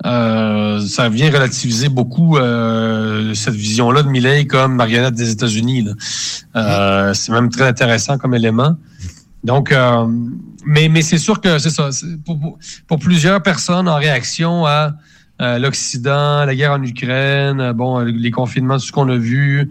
euh, 0.05 0.79
ça 0.85 1.09
vient 1.09 1.31
relativiser 1.31 1.89
beaucoup 1.89 2.37
euh, 2.37 3.33
cette 3.33 3.55
vision-là 3.55 4.03
de 4.03 4.09
Milley 4.09 4.45
comme 4.45 4.75
marionnette 4.75 5.15
des 5.15 5.31
États-Unis. 5.31 5.87
Euh, 6.55 7.13
c'est 7.15 7.31
même 7.31 7.49
très 7.49 7.67
intéressant 7.67 8.17
comme 8.19 8.35
élément. 8.35 8.77
Donc, 9.43 9.71
euh, 9.71 10.05
mais, 10.65 10.89
mais 10.89 11.01
c'est 11.01 11.17
sûr 11.17 11.41
que 11.41 11.57
c'est 11.57 11.69
ça. 11.69 11.89
Pour 12.87 12.99
plusieurs 12.99 13.41
personnes 13.41 13.87
en 13.87 13.95
réaction 13.95 14.65
à 14.65 14.93
euh, 15.41 15.59
l'Occident, 15.59 16.45
la 16.45 16.55
guerre 16.55 16.71
en 16.73 16.81
Ukraine, 16.83 17.59
euh, 17.59 17.73
bon, 17.73 17.99
les 17.99 18.31
confinements, 18.31 18.77
tout 18.77 18.85
ce 18.85 18.91
qu'on 18.91 19.09
a 19.09 19.17
vu, 19.17 19.69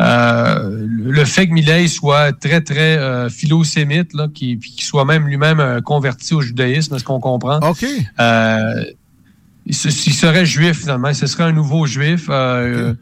euh, 0.00 0.86
le 0.86 1.24
fait 1.24 1.48
que 1.48 1.52
Milley 1.52 1.88
soit 1.88 2.32
très, 2.32 2.60
très 2.60 2.96
euh, 2.98 3.28
philo-sémite, 3.28 4.14
là, 4.14 4.28
qui, 4.32 4.56
puis 4.56 4.70
qu'il 4.70 4.84
soit 4.84 5.04
même 5.04 5.26
lui-même 5.26 5.60
euh, 5.60 5.80
converti 5.80 6.34
au 6.34 6.40
judaïsme, 6.40 6.94
est-ce 6.94 7.04
qu'on 7.04 7.18
comprend? 7.20 7.58
OK. 7.68 7.84
Euh, 8.20 8.84
il, 9.66 9.74
se- 9.74 9.88
il 9.88 10.14
serait 10.14 10.46
juif, 10.46 10.80
finalement. 10.80 11.12
Ce 11.12 11.26
serait 11.26 11.44
un 11.44 11.52
nouveau 11.52 11.84
juif. 11.86 12.26
euh, 12.30 12.94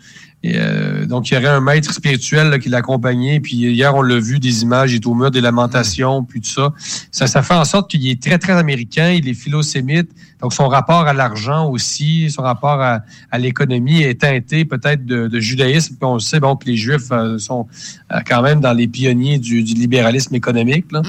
et, 0.47 0.53
euh, 0.57 1.07
donc, 1.07 1.30
il 1.30 1.34
y 1.34 1.36
aurait 1.36 1.49
un 1.49 1.61
maître 1.61 1.92
spirituel 1.92 2.51
là, 2.51 2.59
qui 2.59 2.68
l'accompagnait. 2.68 3.40
Puis 3.40 3.57
hier, 3.57 3.94
on 3.94 4.03
l'a 4.03 4.18
vu, 4.18 4.38
des 4.38 4.62
images, 4.62 4.92
il 4.92 4.97
est 4.97 5.07
au 5.07 5.14
mur 5.14 5.30
des 5.30 5.40
lamentations, 5.40 6.22
puis 6.22 6.40
tout 6.40 6.51
ça. 6.51 6.72
Ça, 7.11 7.26
ça 7.26 7.42
fait 7.42 7.55
en 7.55 7.64
sorte 7.64 7.90
qu'il 7.90 8.07
est 8.09 8.22
très, 8.22 8.38
très 8.38 8.53
américain. 8.53 9.11
Il 9.11 9.28
est 9.28 9.34
philosémite. 9.34 10.11
Donc, 10.40 10.53
son 10.53 10.68
rapport 10.68 11.07
à 11.07 11.12
l'argent 11.12 11.68
aussi, 11.68 12.30
son 12.30 12.42
rapport 12.42 12.80
à, 12.80 13.01
à 13.30 13.38
l'économie 13.38 14.03
est 14.03 14.20
teinté 14.20 14.64
peut-être 14.64 15.05
de, 15.05 15.26
de 15.26 15.40
judaïsme. 15.40 15.97
Puis 15.97 16.07
on 16.07 16.18
sait 16.18 16.40
bon, 16.40 16.57
que 16.57 16.66
les 16.66 16.76
Juifs 16.76 17.11
euh, 17.11 17.38
sont 17.38 17.66
euh, 18.12 18.18
quand 18.26 18.42
même 18.42 18.61
dans 18.61 18.72
les 18.72 18.86
pionniers 18.86 19.38
du, 19.38 19.62
du 19.62 19.74
libéralisme 19.74 20.34
économique. 20.34 20.92
là. 20.92 21.03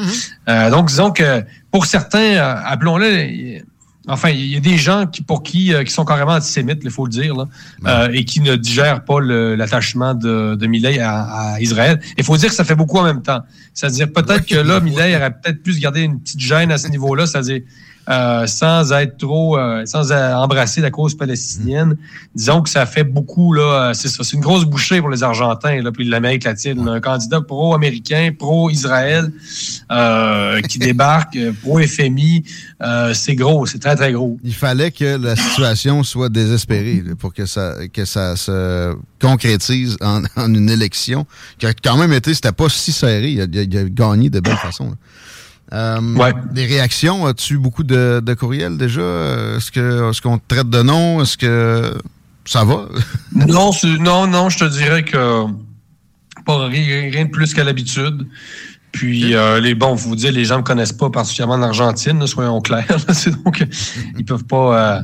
Euh, 0.49 0.71
donc, 0.71 0.88
disons 0.88 1.11
que 1.11 1.43
pour 1.71 1.85
certains, 1.85 2.38
appelons-le, 2.65 3.61
enfin, 4.07 4.29
il 4.29 4.45
y 4.47 4.55
a 4.55 4.59
des 4.59 4.77
gens 4.77 5.05
qui, 5.05 5.21
pour 5.21 5.43
qui, 5.43 5.73
euh, 5.73 5.83
qui 5.83 5.91
sont 5.91 6.05
carrément 6.05 6.33
antisémites, 6.33 6.79
il 6.83 6.91
faut 6.91 7.05
le 7.05 7.11
dire, 7.11 7.35
là, 7.35 7.47
euh, 7.85 8.09
et 8.13 8.25
qui 8.25 8.41
ne 8.41 8.55
digèrent 8.55 9.03
pas 9.03 9.19
l'attachement 9.21 10.13
de, 10.13 10.55
de 10.55 10.67
Millet 10.67 10.99
à, 10.99 11.53
à 11.53 11.61
Israël. 11.61 11.99
Il 12.17 12.23
faut 12.23 12.37
dire 12.37 12.49
que 12.49 12.55
ça 12.55 12.63
fait 12.63 12.75
beaucoup 12.75 12.97
en 12.97 13.03
même 13.03 13.21
temps. 13.21 13.41
C'est-à-dire 13.73 14.11
peut-être 14.11 14.45
que 14.45 14.55
là, 14.55 14.79
Millet 14.79 15.15
aurait 15.15 15.31
peut-être 15.31 15.61
plus 15.61 15.79
gardé 15.79 16.01
une 16.01 16.19
petite 16.19 16.39
gêne 16.39 16.71
à 16.71 16.77
ce 16.77 16.87
niveau-là, 16.87 17.27
c'est-à-dire 17.27 17.61
euh, 18.09 18.47
sans 18.47 18.91
être 18.93 19.17
trop, 19.17 19.57
euh, 19.57 19.85
sans 19.85 20.11
euh, 20.11 20.33
embrasser 20.33 20.81
la 20.81 20.91
cause 20.91 21.15
palestinienne. 21.15 21.97
Disons 22.35 22.61
que 22.61 22.69
ça 22.69 22.85
fait 22.85 23.03
beaucoup 23.03 23.53
là, 23.53 23.89
euh, 23.89 23.93
c'est 23.93 24.07
ça, 24.07 24.23
c'est 24.23 24.35
une 24.35 24.41
grosse 24.41 24.65
bouchée 24.65 24.99
pour 25.01 25.09
les 25.09 25.23
Argentins 25.23 25.81
là, 25.81 25.91
puis 25.91 26.05
l'Amérique 26.05 26.43
latine. 26.45 26.87
Un 26.87 26.99
candidat 27.01 27.41
pro-américain, 27.41 28.31
pro-Israël 28.37 29.31
euh, 29.91 30.61
qui 30.61 30.79
débarque, 30.87 31.37
pro-FMI, 31.61 32.43
euh, 32.81 33.13
c'est 33.13 33.35
gros, 33.35 33.65
c'est 33.65 33.79
très 33.79 33.95
très 33.95 34.11
gros. 34.13 34.37
Il 34.43 34.53
fallait 34.53 34.91
que 34.91 35.17
la 35.17 35.35
situation 35.35 36.03
soit 36.03 36.29
désespérée 36.29 37.03
là, 37.05 37.15
pour 37.15 37.33
que 37.33 37.45
ça, 37.45 37.75
que 37.93 38.05
ça 38.05 38.35
se 38.35 38.95
concrétise 39.19 39.97
en, 40.01 40.21
en 40.35 40.53
une 40.53 40.69
élection 40.69 41.25
qui 41.57 41.65
a 41.65 41.73
quand 41.73 41.97
même 41.97 42.13
été, 42.13 42.33
c'était 42.33 42.51
pas 42.51 42.69
si 42.69 42.91
serré. 42.91 43.31
Il 43.31 43.41
a, 43.41 43.45
il 43.51 43.59
a- 43.59 43.63
il 43.63 43.77
a 43.77 43.83
gagné 43.85 44.29
de 44.29 44.39
belle 44.39 44.55
façon. 44.57 44.89
là. 44.91 44.95
Euh, 45.74 45.99
Des 46.51 46.65
réactions, 46.65 47.26
as-tu 47.26 47.57
beaucoup 47.57 47.84
de, 47.84 48.22
de 48.24 48.34
courriels 48.34 48.78
déjà? 48.78 49.01
Est-ce 49.57 49.72
que 49.72 50.09
est-ce 50.09 50.22
qu'on 50.22 50.38
te 50.38 50.43
traite 50.47 50.70
de 50.70 50.82
nom? 50.82 51.22
Est-ce 51.22 51.38
que 51.38 51.93
ça 52.45 52.63
va? 52.63 52.86
Non, 53.36 53.72
non, 53.99 54.28
non, 54.28 54.49
je 54.49 54.59
te 54.59 54.65
dirais 54.65 55.03
que 55.03 55.43
pas 56.45 56.68
rien, 56.68 57.09
rien 57.11 57.26
de 57.26 57.30
plus 57.32 57.53
qu'à 57.53 57.63
l'habitude. 57.65 58.26
Puis 58.93 59.36
euh, 59.36 59.59
les 59.59 59.76
bon, 59.76 59.93
vous 59.93 60.15
dire, 60.15 60.32
les 60.32 60.45
gens 60.45 60.57
me 60.59 60.63
connaissent 60.63 60.93
pas 60.93 61.09
particulièrement 61.09 61.55
en 61.55 61.61
Argentine, 61.63 62.18
là, 62.20 62.28
soyons 62.28 62.61
clairs. 62.61 62.86
là. 62.89 63.13
Donc 63.45 63.63
ils 64.18 64.26
peuvent 64.26 64.45
pas. 64.45 64.97
euh, 64.97 65.01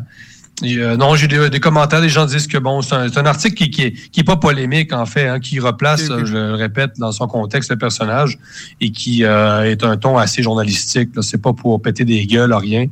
et, 0.63 0.77
euh, 0.77 0.97
non, 0.97 1.15
j'ai 1.15 1.27
des, 1.27 1.49
des 1.49 1.59
commentaires, 1.59 2.01
des 2.01 2.09
gens 2.09 2.25
disent 2.25 2.47
que 2.47 2.57
bon, 2.57 2.81
c'est 2.81 3.17
un, 3.17 3.25
article 3.25 3.55
qui, 3.55 3.69
qui, 3.69 3.81
est, 3.83 3.91
qui 3.91 4.21
est 4.21 4.23
pas 4.23 4.37
polémique 4.37 4.93
en 4.93 5.05
fait, 5.05 5.27
hein, 5.27 5.39
qui 5.39 5.59
replace, 5.59 6.09
euh, 6.09 6.25
je 6.25 6.33
le 6.33 6.53
répète, 6.55 6.91
dans 6.97 7.11
son 7.11 7.27
contexte 7.27 7.71
le 7.71 7.77
personnage 7.77 8.37
et 8.81 8.91
qui 8.91 9.23
euh, 9.23 9.69
est 9.69 9.83
un 9.83 9.97
ton 9.97 10.17
assez 10.17 10.41
journalistique. 10.43 11.09
C'est 11.21 11.41
pas 11.41 11.53
pour 11.53 11.81
péter 11.81 12.05
des 12.05 12.25
gueules, 12.25 12.53
rien. 12.53 12.87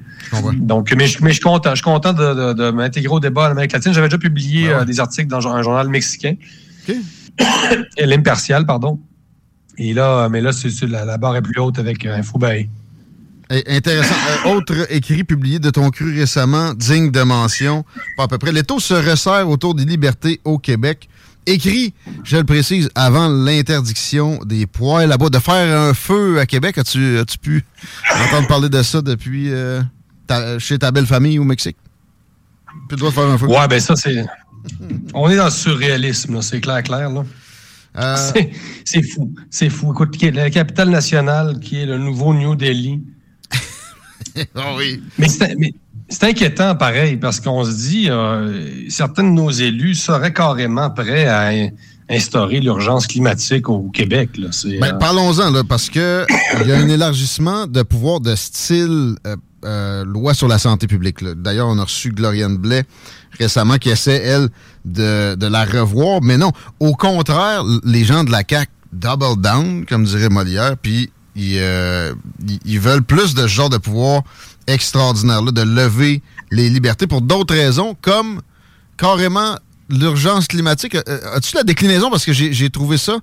Donc, 0.53 0.93
mais 0.95 1.07
je, 1.07 1.23
mais 1.23 1.29
je 1.29 1.35
suis 1.35 1.41
content, 1.43 1.71
je 1.71 1.75
suis 1.75 1.83
content 1.83 2.13
de, 2.13 2.33
de, 2.33 2.53
de 2.53 2.71
m'intégrer 2.71 3.13
au 3.13 3.19
débat 3.19 3.47
en 3.47 3.51
Amérique 3.51 3.73
latine. 3.73 3.93
J'avais 3.93 4.07
déjà 4.07 4.17
publié 4.17 4.69
euh, 4.69 4.85
des 4.85 4.99
articles 4.99 5.27
dans 5.27 5.47
un 5.47 5.61
journal 5.61 5.87
mexicain, 5.89 6.35
Et 7.97 8.05
l'impartial, 8.05 8.65
pardon. 8.65 8.99
Et 9.77 9.93
là, 9.93 10.25
euh, 10.25 10.29
mais 10.29 10.41
là, 10.41 10.51
c'est, 10.51 10.69
la, 10.87 11.05
la 11.05 11.17
barre 11.17 11.35
est 11.37 11.41
plus 11.41 11.59
haute 11.59 11.79
avec 11.79 12.05
euh, 12.05 12.17
InfoBay. 12.17 12.69
Eh, 13.53 13.63
Intéressant. 13.75 14.15
Euh, 14.45 14.53
autre 14.55 14.87
écrit 14.89 15.23
publié 15.23 15.59
de 15.59 15.69
ton 15.69 15.89
cru 15.89 16.17
récemment, 16.17 16.73
digne 16.73 17.11
de 17.11 17.21
mention, 17.21 17.83
pas 18.15 18.23
à 18.23 18.27
peu 18.27 18.37
près. 18.37 18.51
Les 18.51 18.63
taux 18.63 18.79
se 18.79 18.93
resserrent 18.93 19.49
autour 19.49 19.75
des 19.75 19.83
libertés 19.85 20.39
au 20.45 20.57
Québec. 20.57 21.09
Écrit, 21.45 21.93
je 22.23 22.37
le 22.37 22.43
précise, 22.43 22.89
avant 22.95 23.27
l'interdiction 23.27 24.39
des 24.45 24.67
poêles 24.67 25.11
à 25.11 25.17
bois, 25.17 25.29
de 25.29 25.39
faire 25.39 25.75
un 25.79 25.93
feu 25.93 26.39
à 26.39 26.45
Québec. 26.45 26.77
As-tu 26.77 27.17
as 27.17 27.25
pu 27.41 27.65
entendre 28.27 28.47
parler 28.47 28.69
de 28.69 28.81
ça 28.83 29.01
depuis 29.01 29.51
euh, 29.51 29.81
ta- 30.27 30.59
chez 30.59 30.77
ta 30.77 30.91
belle 30.91 31.07
famille 31.07 31.39
au 31.39 31.43
Mexique? 31.43 31.77
Plus 32.87 32.95
le 32.95 32.97
droit 32.97 33.09
de 33.09 33.15
faire 33.15 33.23
un 33.25 33.37
feu. 33.37 33.47
Ouais, 33.47 33.67
ben 33.67 33.79
ça, 33.79 33.95
c'est. 33.95 34.23
On 35.15 35.29
est 35.29 35.35
dans 35.35 35.45
le 35.45 35.51
surréalisme, 35.51 36.41
c'est 36.43 36.61
clair, 36.61 36.83
clair. 36.83 37.09
Là. 37.09 37.25
Euh, 37.97 38.15
C'est, 38.85 39.01
fou. 39.01 39.33
C'est 39.49 39.69
fou. 39.69 39.91
Écoute, 39.91 40.15
la 40.21 40.49
capitale 40.51 40.89
nationale, 40.89 41.59
qui 41.59 41.81
est 41.81 41.85
le 41.85 41.97
nouveau 41.97 42.33
New 42.33 42.55
Delhi. 42.55 43.01
Ah 44.55 44.73
oui. 44.77 45.01
Mais 45.17 45.27
c'est, 45.27 45.55
mais 45.57 45.73
c'est 46.09 46.23
inquiétant, 46.25 46.75
pareil, 46.75 47.17
parce 47.17 47.39
qu'on 47.39 47.63
se 47.63 47.71
dit, 47.71 48.09
euh, 48.09 48.89
certains 48.89 49.23
de 49.23 49.29
nos 49.29 49.49
élus 49.51 49.95
seraient 49.95 50.33
carrément 50.33 50.89
prêts 50.89 51.25
à 51.27 51.47
in- 51.47 51.69
instaurer 52.09 52.59
l'urgence 52.59 53.07
climatique 53.07 53.69
au 53.69 53.89
Québec. 53.89 54.31
Là. 54.37 54.49
C'est, 54.51 54.77
Ben, 54.79 54.95
euh, 54.95 54.97
Parlons-en, 54.97 55.51
là, 55.51 55.63
parce 55.63 55.89
que 55.89 56.25
il 56.61 56.67
y 56.67 56.71
a 56.73 56.77
un 56.77 56.89
élargissement 56.89 57.67
de 57.67 57.81
pouvoir 57.83 58.19
de 58.19 58.35
style 58.35 59.15
euh, 59.25 59.35
euh, 59.63 60.03
loi 60.03 60.33
sur 60.33 60.47
la 60.49 60.57
santé 60.57 60.87
publique. 60.87 61.21
là. 61.21 61.33
D'ailleurs, 61.35 61.67
on 61.69 61.77
a 61.77 61.83
reçu 61.83 62.09
Gloriane 62.11 62.57
Blais 62.57 62.83
récemment 63.39 63.77
qui 63.77 63.89
essaie, 63.89 64.21
elle, 64.21 64.49
de, 64.83 65.35
de 65.35 65.47
la 65.47 65.63
revoir. 65.63 66.21
Mais 66.21 66.37
non, 66.37 66.51
au 66.81 66.93
contraire, 66.95 67.63
les 67.85 68.03
gens 68.03 68.23
de 68.25 68.31
la 68.31 68.41
CAQ 68.47 68.69
double 68.91 69.39
down, 69.41 69.85
comme 69.85 70.03
dirait 70.03 70.27
Molière, 70.27 70.75
puis 70.81 71.09
ils, 71.35 71.57
euh, 71.57 72.13
ils- 72.65 72.79
veulent 72.79 73.03
plus 73.03 73.33
de 73.33 73.41
ce 73.43 73.47
genre 73.47 73.69
de 73.69 73.77
pouvoir 73.77 74.23
extraordinaire, 74.67 75.41
là, 75.41 75.51
de 75.51 75.61
lever 75.61 76.21
les 76.51 76.69
libertés 76.69 77.07
pour 77.07 77.21
d'autres 77.21 77.55
raisons, 77.55 77.95
comme 78.01 78.41
carrément 78.97 79.57
l'urgence 79.89 80.47
climatique, 80.47 80.95
euh, 80.95 81.35
as-tu 81.35 81.55
la 81.55 81.63
déclinaison? 81.63 82.09
Parce 82.09 82.25
que 82.25 82.33
j'ai 82.33 82.69
trouvé 82.69 82.97
ça 82.97 83.17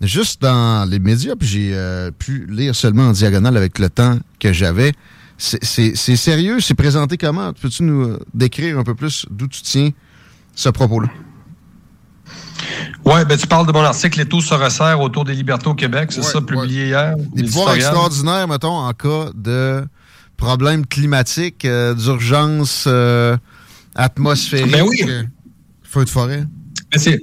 juste 0.00 0.42
dans 0.42 0.88
les 0.88 0.98
médias, 0.98 1.34
puis 1.36 1.48
j'ai 1.48 1.70
euh, 1.74 2.10
pu 2.10 2.46
lire 2.50 2.74
seulement 2.74 3.08
en 3.08 3.12
diagonale 3.12 3.56
avec 3.56 3.78
le 3.78 3.88
temps 3.88 4.18
que 4.38 4.52
j'avais. 4.52 4.92
C'est- 5.38 5.64
sérieux? 5.94 6.60
C'est 6.60 6.74
présenté 6.74 7.16
comment? 7.16 7.52
Peux-tu 7.52 7.82
nous 7.82 8.02
euh, 8.02 8.18
décrire 8.34 8.78
un 8.78 8.84
peu 8.84 8.94
plus 8.94 9.26
d'où 9.30 9.48
tu 9.48 9.62
tiens 9.62 9.90
ce 10.54 10.68
propos-là? 10.68 11.08
Oui, 13.04 13.24
ben 13.28 13.36
tu 13.36 13.46
parles 13.46 13.66
de 13.66 13.72
mon 13.72 13.80
article 13.82 14.18
Les 14.18 14.26
taux 14.26 14.40
se 14.40 14.54
resserrent 14.54 15.00
autour 15.00 15.24
des 15.24 15.34
libertés 15.34 15.68
au 15.68 15.74
Québec, 15.74 16.10
c'est 16.12 16.22
ça, 16.22 16.40
publié 16.40 16.86
hier. 16.86 17.14
Des 17.34 17.42
pouvoirs 17.44 17.74
extraordinaires, 17.74 18.46
mettons, 18.48 18.76
en 18.76 18.92
cas 18.92 19.30
de 19.34 19.84
problèmes 20.36 20.86
climatiques, 20.86 21.64
euh, 21.64 21.94
d'urgence 21.94 22.84
euh, 22.86 23.36
atmosphérique, 23.94 24.72
Ben 24.72 24.82
oui. 24.82 25.02
feu 25.82 26.04
de 26.04 26.10
forêt. 26.10 26.44
C'est- 26.96 27.20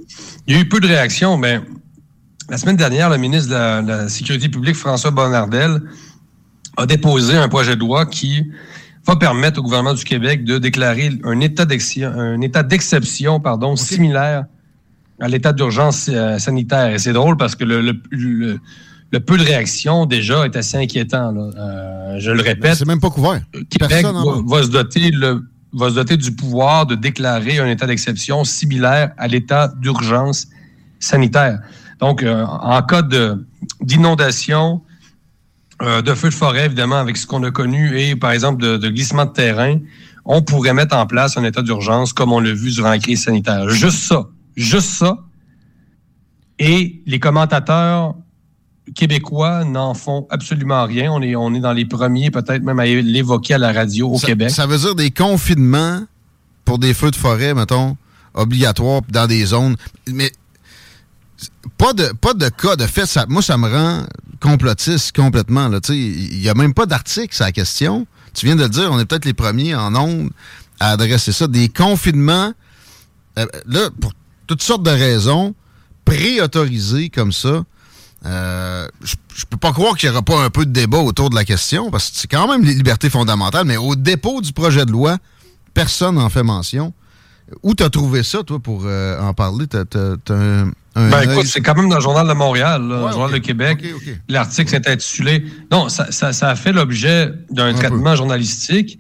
Il 0.47 0.55
y 0.55 0.57
a 0.57 0.61
eu 0.61 0.67
peu 0.67 0.79
de 0.79 0.87
réactions, 0.87 1.37
mais 1.37 1.59
la 2.49 2.57
semaine 2.57 2.77
dernière, 2.77 3.09
le 3.09 3.17
ministre 3.17 3.49
de 3.49 3.53
la, 3.55 3.81
de 3.81 3.87
la 3.87 4.09
Sécurité 4.09 4.49
publique, 4.49 4.75
François 4.75 5.11
Bonnardel, 5.11 5.81
a 6.77 6.85
déposé 6.85 7.35
un 7.35 7.49
projet 7.49 7.75
de 7.75 7.81
loi 7.81 8.05
qui 8.05 8.45
va 9.05 9.15
permettre 9.15 9.59
au 9.59 9.63
gouvernement 9.63 9.93
du 9.93 10.03
Québec 10.03 10.43
de 10.43 10.57
déclarer 10.57 11.11
un 11.23 11.39
état 11.41 11.65
d'exception, 11.65 13.41
similaire 13.75 14.45
à 15.21 15.27
l'état 15.27 15.53
d'urgence 15.53 16.09
euh, 16.11 16.37
sanitaire. 16.39 16.93
Et 16.93 16.99
c'est 16.99 17.13
drôle 17.13 17.37
parce 17.37 17.55
que 17.55 17.63
le, 17.63 17.81
le- 17.81 18.01
le- 18.11 18.59
le 19.11 19.19
peu 19.19 19.37
de 19.37 19.43
réactions 19.43 20.05
déjà 20.05 20.45
est 20.45 20.55
assez 20.55 20.77
inquiétant. 20.77 21.31
là. 21.31 21.49
Euh, 21.57 22.19
je 22.19 22.29
le 22.31 22.41
répète. 22.41 22.75
C'est 22.75 22.85
même 22.87 22.99
pas 22.99 23.09
couvert. 23.09 23.41
Québec 23.69 23.89
va, 24.47 24.57
va 24.57 24.63
se 24.63 24.69
doter 24.69 25.09
le 25.11 25.41
va 25.73 25.89
se 25.89 25.95
doter 25.95 26.17
du 26.17 26.31
pouvoir 26.31 26.85
de 26.87 26.95
déclarer 26.95 27.59
un 27.59 27.67
état 27.67 27.85
d'exception 27.87 28.43
similaire 28.43 29.11
à 29.17 29.27
l'état 29.27 29.71
d'urgence 29.79 30.47
sanitaire. 30.99 31.59
Donc, 31.99 32.23
euh, 32.23 32.43
en 32.45 32.81
cas 32.81 33.03
d'inondation, 33.81 34.81
de 35.81 36.13
feu 36.13 36.29
de 36.29 36.33
forêt, 36.33 36.65
évidemment, 36.65 36.97
avec 36.97 37.17
ce 37.17 37.25
qu'on 37.25 37.43
a 37.43 37.51
connu, 37.51 37.97
et 37.99 38.15
par 38.15 38.31
exemple 38.31 38.61
de, 38.61 38.77
de 38.77 38.89
glissement 38.89 39.25
de 39.25 39.31
terrain, 39.31 39.77
on 40.25 40.41
pourrait 40.41 40.73
mettre 40.73 40.95
en 40.95 41.05
place 41.07 41.37
un 41.37 41.43
état 41.43 41.61
d'urgence 41.61 42.13
comme 42.13 42.31
on 42.33 42.39
l'a 42.39 42.51
vu 42.53 42.71
durant 42.71 42.89
la 42.89 42.99
crise 42.99 43.23
sanitaire. 43.23 43.69
Juste 43.69 44.03
ça. 44.03 44.27
Juste 44.60 44.90
ça. 44.90 45.18
Et 46.60 47.02
les 47.06 47.19
commentateurs 47.19 48.15
québécois 48.94 49.64
n'en 49.64 49.94
font 49.94 50.27
absolument 50.30 50.86
rien. 50.86 51.11
On 51.11 51.22
est, 51.22 51.36
on 51.36 51.53
est 51.53 51.61
dans 51.61 51.72
les 51.72 51.86
premiers, 51.86 52.30
peut-être 52.30 52.61
même 52.64 52.80
à 52.80 52.86
l'évoquer 52.86 53.53
à 53.53 53.57
la 53.57 53.72
radio 53.72 54.10
au 54.10 54.18
ça, 54.18 54.27
Québec. 54.27 54.49
Ça 54.49 54.68
veut 54.68 54.77
dire 54.77 54.95
des 54.95 55.11
confinements 55.11 56.03
pour 56.65 56.77
des 56.77 56.94
feux 56.94 57.11
de 57.11 57.15
forêt, 57.15 57.53
mettons, 57.53 57.95
obligatoires 58.34 59.02
dans 59.10 59.27
des 59.27 59.45
zones. 59.45 59.77
Mais 60.07 60.31
pas 61.77 61.94
de, 61.94 62.11
pas 62.19 62.34
de 62.34 62.49
cas 62.49 62.76
de 62.76 62.86
fait. 62.86 63.06
Ça, 63.06 63.26
moi, 63.30 63.41
ça 63.41 63.57
me 63.57 63.69
rend 63.69 64.06
complotiste 64.41 65.15
complètement. 65.15 65.69
Il 65.88 66.40
n'y 66.40 66.49
a 66.49 66.53
même 66.53 66.73
pas 66.73 66.86
d'article 66.86 67.34
sur 67.34 67.45
la 67.45 67.53
question. 67.53 68.06
Tu 68.34 68.45
viens 68.45 68.57
de 68.57 68.64
le 68.64 68.69
dire, 68.69 68.90
on 68.91 68.99
est 68.99 69.06
peut-être 69.06 69.26
les 69.26 69.34
premiers 69.34 69.73
en 69.76 69.95
ondes 69.95 70.31
à 70.81 70.91
adresser 70.91 71.31
ça. 71.31 71.48
Des 71.48 71.69
confinements, 71.69 72.53
euh, 73.38 73.45
là, 73.65 73.90
pour 73.99 74.14
toutes 74.49 74.63
sortes 74.63 74.81
de 74.81 74.89
raisons, 74.89 75.53
préautorisés 76.05 77.09
comme 77.09 77.31
ça. 77.31 77.63
Euh, 78.26 78.88
je 79.03 79.13
je 79.35 79.45
peux 79.45 79.57
pas 79.57 79.71
croire 79.71 79.95
qu'il 79.95 80.09
n'y 80.09 80.15
aura 80.15 80.23
pas 80.23 80.43
un 80.43 80.49
peu 80.49 80.65
de 80.65 80.71
débat 80.71 80.97
autour 80.97 81.30
de 81.30 81.35
la 81.35 81.45
question, 81.45 81.91
parce 81.91 82.09
que 82.09 82.17
c'est 82.17 82.27
quand 82.27 82.51
même 82.51 82.65
les 82.65 82.73
libertés 82.73 83.11
fondamentales, 83.11 83.65
mais 83.65 83.77
au 83.77 83.95
dépôt 83.95 84.41
du 84.41 84.51
projet 84.51 84.85
de 84.88 84.91
loi, 84.91 85.17
personne 85.76 86.15
n'en 86.15 86.30
fait 86.30 86.41
mention. 86.43 86.93
Où 87.63 87.76
t'as 87.76 87.89
trouvé 87.89 88.23
ça, 88.23 88.43
toi, 88.43 88.59
pour 88.59 88.84
euh, 88.85 89.21
en 89.21 89.34
parler? 89.35 89.65
Un, 89.73 90.71
un 90.95 91.09
Ben 91.09 91.31
écoute, 91.31 91.45
c'est 91.45 91.61
quand 91.61 91.76
même 91.76 91.89
dans 91.89 91.95
le 91.97 92.01
Journal 92.01 92.27
de 92.27 92.34
Montréal, 92.34 92.88
là, 92.88 93.01
Ouais, 93.01 93.05
le 93.05 93.11
Journal 93.11 93.31
de 93.31 93.38
Québec. 93.38 93.85
L'article 94.27 94.69
s'est 94.69 94.89
intitulé. 94.89 95.45
Non, 95.71 95.89
ça, 95.89 96.11
ça, 96.11 96.34
ça 96.34 96.49
a 96.49 96.55
fait 96.55 96.71
l'objet 96.73 97.31
d'un 97.51 97.73
traitement 97.73 98.15
journalistique, 98.15 98.99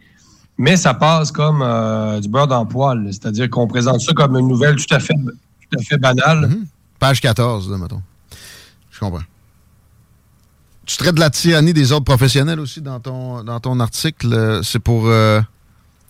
mais 0.59 0.75
ça 0.75 0.93
passe 0.93 1.31
comme 1.31 1.61
euh, 1.63 2.19
du 2.19 2.27
beurre 2.27 2.47
dans 2.47 2.61
le 2.61 2.67
poil. 2.67 3.07
C'est-à-dire 3.07 3.49
qu'on 3.49 3.65
présente 3.65 4.01
ça 4.01 4.11
comme 4.13 4.35
une 4.37 4.47
nouvelle 4.47 4.75
tout 4.75 4.93
à 4.93 4.99
fait, 4.99 5.15
banale. 5.97 6.49
Mhm. 6.49 6.65
Page 6.99 7.21
14, 7.21 7.71
là, 7.71 7.77
mettons. 7.77 8.01
Je 8.91 8.99
comprends. 8.99 9.23
Tu 10.85 10.97
traites 10.97 11.15
de 11.15 11.19
la 11.21 11.29
tyrannie 11.29 11.71
des 11.73 11.93
ordres 11.93 12.05
professionnels 12.05 12.59
aussi 12.59 12.81
dans 12.81 12.99
ton, 12.99 13.43
dans 13.43 13.59
ton 13.61 13.79
article. 13.79 14.59
C'est 14.63 14.79
pour 14.79 15.07
euh, 15.07 15.39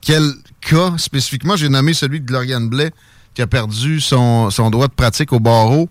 quel 0.01 0.31
cas 0.61 0.97
spécifiquement? 0.97 1.55
J'ai 1.55 1.69
nommé 1.69 1.93
celui 1.93 2.19
de 2.19 2.25
Gloriane 2.25 2.69
Blais 2.69 2.91
qui 3.35 3.43
a 3.43 3.47
perdu 3.47 4.01
son, 4.01 4.49
son 4.49 4.71
droit 4.71 4.87
de 4.87 4.93
pratique 4.93 5.31
au 5.31 5.39
barreau 5.39 5.89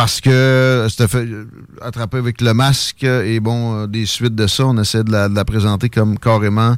parce 0.00 0.22
que 0.22 0.86
c'était 0.88 1.08
fait 1.08 1.26
euh, 1.26 1.44
attraper 1.82 2.16
avec 2.16 2.40
le 2.40 2.54
masque 2.54 3.02
et 3.04 3.38
bon, 3.38 3.82
euh, 3.82 3.86
des 3.86 4.06
suites 4.06 4.34
de 4.34 4.46
ça, 4.46 4.64
on 4.64 4.78
essaie 4.78 5.04
de 5.04 5.12
la, 5.12 5.28
de 5.28 5.34
la 5.34 5.44
présenter 5.44 5.90
comme 5.90 6.18
carrément 6.18 6.74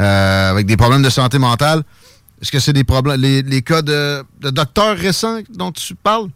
euh, 0.00 0.50
avec 0.50 0.66
des 0.66 0.76
problèmes 0.76 1.02
de 1.02 1.08
santé 1.08 1.38
mentale. 1.38 1.84
Est-ce 2.42 2.50
que 2.50 2.58
c'est 2.58 2.72
des 2.72 2.82
problèmes, 2.82 3.20
les, 3.20 3.42
les 3.42 3.62
cas 3.62 3.82
de, 3.82 4.24
de 4.40 4.50
docteurs 4.50 4.96
récents 4.96 5.38
dont 5.54 5.70
tu 5.70 5.94
parles? 5.94 6.26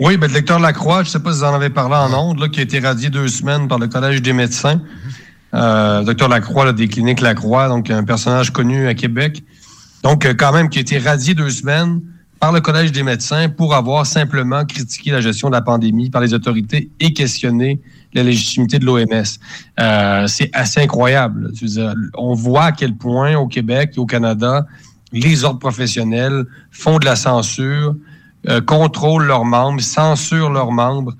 Oui, 0.00 0.16
ben, 0.16 0.28
le 0.28 0.32
lecteur 0.32 0.60
Lacroix, 0.60 1.02
je 1.02 1.08
ne 1.08 1.12
sais 1.12 1.20
pas 1.20 1.34
si 1.34 1.40
vous 1.40 1.44
en 1.44 1.54
avez 1.54 1.68
parlé 1.68 1.94
en 1.94 2.18
ondes, 2.18 2.40
là, 2.40 2.48
qui 2.48 2.60
a 2.60 2.62
été 2.62 2.78
radié 2.78 3.10
deux 3.10 3.28
semaines 3.28 3.68
par 3.68 3.78
le 3.78 3.88
Collège 3.88 4.22
des 4.22 4.32
médecins. 4.32 4.80
Euh, 5.52 6.04
docteur 6.04 6.30
Lacroix, 6.30 6.64
là, 6.64 6.72
des 6.72 6.88
cliniques 6.88 7.20
Lacroix, 7.20 7.68
donc 7.68 7.90
un 7.90 8.04
personnage 8.04 8.50
connu 8.50 8.88
à 8.88 8.94
Québec. 8.94 9.44
Donc, 10.04 10.24
euh, 10.24 10.32
quand 10.32 10.52
même, 10.52 10.70
qui 10.70 10.78
a 10.78 10.80
été 10.80 10.96
radié 10.96 11.34
deux 11.34 11.50
semaines 11.50 12.00
par 12.44 12.52
le 12.52 12.60
Collège 12.60 12.92
des 12.92 13.02
médecins 13.02 13.48
pour 13.48 13.74
avoir 13.74 14.04
simplement 14.04 14.66
critiqué 14.66 15.10
la 15.10 15.22
gestion 15.22 15.48
de 15.48 15.54
la 15.54 15.62
pandémie 15.62 16.10
par 16.10 16.20
les 16.20 16.34
autorités 16.34 16.90
et 17.00 17.14
questionné 17.14 17.80
la 18.12 18.22
légitimité 18.22 18.78
de 18.78 18.84
l'OMS. 18.84 19.24
Euh, 19.80 20.26
c'est 20.26 20.50
assez 20.52 20.82
incroyable. 20.82 21.50
dire, 21.52 21.94
on 22.18 22.34
voit 22.34 22.64
à 22.64 22.72
quel 22.72 22.96
point 22.96 23.34
au 23.34 23.46
Québec 23.46 23.92
et 23.96 23.98
au 23.98 24.04
Canada, 24.04 24.66
les 25.10 25.42
ordres 25.44 25.58
professionnels 25.58 26.44
font 26.70 26.98
de 26.98 27.06
la 27.06 27.16
censure, 27.16 27.96
euh, 28.50 28.60
contrôlent 28.60 29.24
leurs 29.24 29.46
membres, 29.46 29.80
censurent 29.80 30.50
leurs 30.50 30.70
membres. 30.70 31.14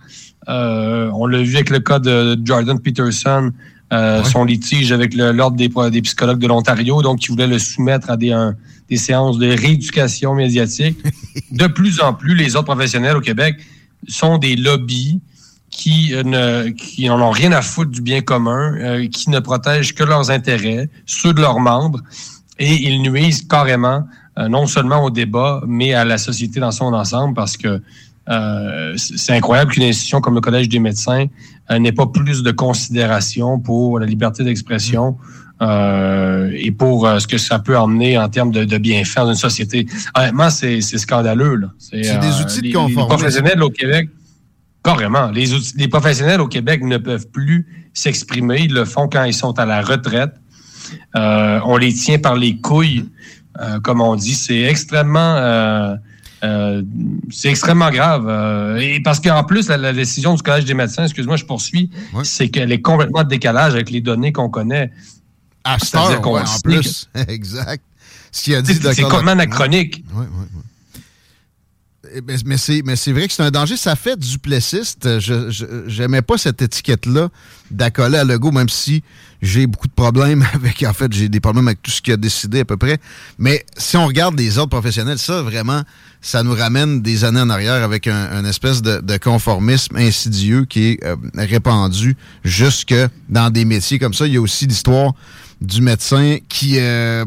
Euh, 0.51 1.09
on 1.15 1.25
l'a 1.25 1.41
vu 1.41 1.55
avec 1.55 1.71
le 1.71 1.79
cas 1.81 2.01
de 2.01 2.39
Jordan 2.45 2.79
Peterson, 2.79 3.51
euh, 3.95 4.23
son 4.25 4.45
litige 4.45 4.93
avec 4.93 5.15
l'Ordre 5.15 5.57
des, 5.57 5.71
des 5.91 6.03
psychologues 6.03 6.39
de 6.39 6.49
l'Ontario, 6.49 7.01
donc 7.01 7.21
qui 7.21 7.29
voulait 7.29 7.47
le 7.47 7.59
soumettre 7.59 8.11
à 8.11 8.19
des, 8.19 8.33
un- 8.33 8.55
des 8.89 8.97
séances 8.97 9.39
de 9.39 9.49
rééducation 9.49 10.35
médiatique. 10.35 10.99
de 11.53 11.67
plus 11.67 12.01
en 12.01 12.15
plus, 12.15 12.35
les 12.35 12.57
ordres 12.57 12.75
professionnels 12.75 13.17
au 13.17 13.21
Québec 13.21 13.57
sont 14.09 14.39
des 14.39 14.57
lobbies 14.57 15.21
qui 15.71 16.15
euh, 16.15 16.23
ne 16.23 16.71
qui 16.71 17.11
en 17.11 17.21
ont 17.21 17.31
rien 17.31 17.53
à 17.53 17.63
foutre 17.63 17.91
du 17.91 18.01
bien 18.01 18.21
commun, 18.21 18.75
euh, 18.77 19.09
qui 19.09 19.31
ne 19.31 19.41
protègent 19.41 19.95
que 19.95 20.05
leurs 20.05 20.31
intérêts, 20.31 20.89
ceux 21.07 21.33
de 21.33 21.41
leurs 21.41 21.61
membres, 21.61 22.01
et 22.59 22.75
ils 22.75 23.03
nuisent 23.03 23.47
carrément 23.49 24.05
euh, 24.39 24.49
non 24.49 24.67
seulement 24.67 25.03
au 25.05 25.11
débat, 25.11 25.63
mais 25.67 25.95
à 25.95 26.05
la 26.05 26.19
société 26.19 26.61
dans 26.61 26.71
son 26.71 26.93
ensemble, 26.93 27.35
parce 27.35 27.57
que 27.57 27.83
euh, 28.29 28.95
c'est 28.97 29.33
incroyable 29.33 29.73
qu'une 29.73 29.83
institution 29.83 30.21
comme 30.21 30.35
le 30.35 30.41
Collège 30.41 30.69
des 30.69 30.79
médecins 30.79 31.27
n'ait 31.71 31.93
pas 31.93 32.07
plus 32.07 32.43
de 32.43 32.51
considération 32.53 33.59
pour 33.59 33.99
la 33.99 34.07
liberté 34.07 34.45
d'expression 34.45 35.17
euh, 35.63 36.51
et 36.55 36.71
pour 36.73 37.07
euh, 37.07 37.19
ce 37.19 37.27
que 37.27 37.39
ça 37.39 37.59
peut 37.59 37.77
emmener 37.79 38.19
en 38.19 38.29
termes 38.29 38.51
de, 38.51 38.65
de 38.65 38.79
bienfaits 38.79 39.17
dans 39.19 39.29
une 39.31 39.35
société. 39.35 39.87
Honnêtement, 40.17 40.51
c'est 40.51 40.81
scandaleux. 40.81 41.57
là. 41.57 41.69
C'est 41.79 42.01
des 42.21 42.41
outils 42.41 42.59
de 42.59 42.67
les- 42.67 42.73
les 42.89 42.95
professionnels 43.17 43.63
au 43.63 43.71
Québec, 43.71 44.09
carrément, 44.83 45.31
les, 45.31 45.55
outils- 45.55 45.75
les 45.77 45.89
professionnels 45.89 46.41
au 46.41 46.49
Québec 46.49 46.83
ne 46.83 46.99
peuvent 46.99 47.29
plus 47.29 47.67
s'exprimer. 47.93 48.63
Ils 48.65 48.73
le 48.75 48.85
font 48.85 49.09
quand 49.09 49.25
ils 49.25 49.35
sont 49.35 49.59
à 49.59 49.65
la 49.65 49.81
retraite. 49.81 50.33
Euh, 51.17 51.61
on 51.65 51.77
les 51.77 51.93
tient 51.95 52.19
par 52.19 52.35
les 52.37 52.57
couilles, 52.61 53.07
euh, 53.61 53.81
comme 53.81 54.01
on 54.01 54.17
dit. 54.17 54.35
C'est 54.35 54.61
extrêmement, 54.63 55.37
euh, 55.37 55.95
euh, 56.43 56.83
c'est 57.31 57.49
extrêmement 57.49 57.91
grave. 57.91 58.27
Euh, 58.29 58.77
et 58.77 59.01
parce 59.01 59.21
qu'en 59.21 59.45
plus, 59.45 59.69
la, 59.69 59.77
la 59.79 59.93
décision 59.93 60.35
du 60.35 60.43
Collège 60.43 60.65
des 60.67 60.75
médecins, 60.75 61.05
excuse-moi, 61.05 61.37
je 61.37 61.45
poursuis, 61.45 61.91
c'est 62.25 62.49
qu'elle 62.49 62.71
est 62.73 62.83
complètement 62.83 63.21
en 63.21 63.25
décalage 63.25 63.73
avec 63.75 63.91
les 63.91 64.01
données 64.03 64.33
qu'on 64.33 64.51
connaît. 64.51 64.91
À 65.65 65.79
qu'on 66.23 66.35
ouais, 66.35 66.43
en 66.43 66.61
plus. 66.61 67.09
exact. 67.29 67.83
Ce 68.31 68.43
qu'il 68.43 68.55
a 68.55 68.63
dit, 68.63 68.75
C'est- 68.75 69.03
complètement 69.03 69.31
anachronique. 69.33 70.05
Ouais. 70.15 70.27
Eh 72.17 72.21
ben, 72.21 72.39
Mais 72.45 72.59
c'est, 72.59 72.83
mais 72.85 72.97
c'est 72.97 73.13
vrai 73.13 73.27
que 73.27 73.33
c'est 73.33 73.43
un 73.43 73.51
danger. 73.51 73.77
Ça 73.77 73.97
fait 73.97 74.19
duplessiste. 74.19 75.19
Je, 75.21 75.85
j'aimais 75.87 76.21
pas 76.23 76.37
cette 76.37 76.61
étiquette-là 76.61 77.29
d'accoler 77.71 78.19
à 78.19 78.25
Legault, 78.25 78.53
même 78.53 78.69
si 78.69 79.03
j'ai 79.41 79.67
beaucoup 79.67 79.89
de 79.89 79.93
problèmes 79.95 80.45
avec. 80.55 80.83
En 80.83 80.93
fait, 80.93 81.13
j'ai 81.13 81.29
des 81.29 81.41
problèmes 81.41 81.67
avec 81.69 81.83
tout 81.83 81.91
ce 81.91 82.03
qu'il 82.03 82.13
a 82.13 82.17
décidé 82.19 82.61
à 82.61 82.65
peu 82.65 82.77
près. 82.77 82.99
Mais 83.39 83.65
si 83.79 83.97
on 83.97 84.07
regarde 84.07 84.39
les 84.39 84.59
ordres 84.59 84.71
professionnels, 84.71 85.19
ça, 85.19 85.41
vraiment, 85.43 85.83
ça 86.21 86.43
nous 86.43 86.55
ramène 86.55 87.01
des 87.01 87.25
années 87.25 87.41
en 87.41 87.51
arrière 87.51 87.83
avec 87.83 88.07
un, 88.07 88.31
un 88.33 88.45
espèce 88.45 88.83
de, 88.83 89.01
de 89.01 89.17
conformisme 89.17 89.97
insidieux 89.97 90.67
qui 90.67 90.89
est 90.91 91.05
euh, 91.05 91.17
répandu 91.37 92.17
jusque 92.45 92.95
dans 93.31 93.49
des 93.51 93.65
métiers 93.65 93.99
comme 93.99 94.15
ça. 94.15 94.27
Il 94.27 94.35
y 94.35 94.37
a 94.37 94.41
aussi 94.43 94.67
l'histoire 94.67 95.15
du 95.65 95.81
médecin 95.83 96.39
qui 96.49 96.79
a 96.79 97.25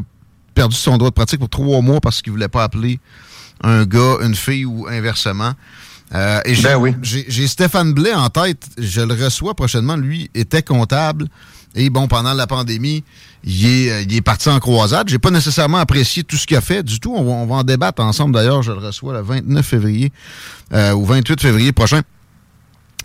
perdu 0.54 0.76
son 0.76 0.96
droit 0.98 1.10
de 1.10 1.14
pratique 1.14 1.38
pour 1.40 1.48
trois 1.48 1.80
mois 1.80 2.00
parce 2.00 2.22
qu'il 2.22 2.32
voulait 2.32 2.48
pas 2.48 2.64
appeler 2.64 2.98
un 3.62 3.84
gars, 3.84 4.16
une 4.22 4.34
fille 4.34 4.64
ou 4.64 4.86
inversement. 4.88 5.52
Euh, 6.14 6.40
et 6.46 6.54
j'ai 6.54 6.62
Ben 6.62 6.98
j'ai- 7.02 7.26
j'ai 7.28 7.46
Stéphane 7.46 7.92
Blais 7.92 8.14
en 8.14 8.30
tête. 8.30 8.64
Je 8.78 9.00
le 9.02 9.12
reçois 9.14 9.54
prochainement. 9.54 9.96
Lui 9.96 10.30
était 10.34 10.62
comptable. 10.62 11.26
Et 11.74 11.90
bon, 11.90 12.08
pendant 12.08 12.32
la 12.32 12.46
pandémie, 12.46 13.04
il 13.44 13.66
est, 13.66 13.90
euh, 13.92 14.00
il 14.00 14.14
est 14.16 14.22
parti 14.22 14.48
en 14.48 14.58
croisade. 14.58 15.08
J'ai 15.10 15.18
pas 15.18 15.30
nécessairement 15.30 15.76
apprécié 15.78 16.24
tout 16.24 16.36
ce 16.36 16.46
qu'il 16.46 16.56
a 16.56 16.62
fait 16.62 16.82
du 16.82 16.98
tout. 16.98 17.14
On 17.14 17.22
va, 17.22 17.30
on 17.32 17.46
va 17.46 17.56
en 17.56 17.62
débattre 17.62 18.02
ensemble. 18.02 18.34
D'ailleurs, 18.34 18.62
je 18.62 18.72
le 18.72 18.78
reçois 18.78 19.12
le 19.12 19.20
29 19.20 19.66
février 19.66 20.10
euh, 20.72 20.92
ou 20.92 21.04
28 21.04 21.40
février 21.42 21.72
prochain. 21.72 22.00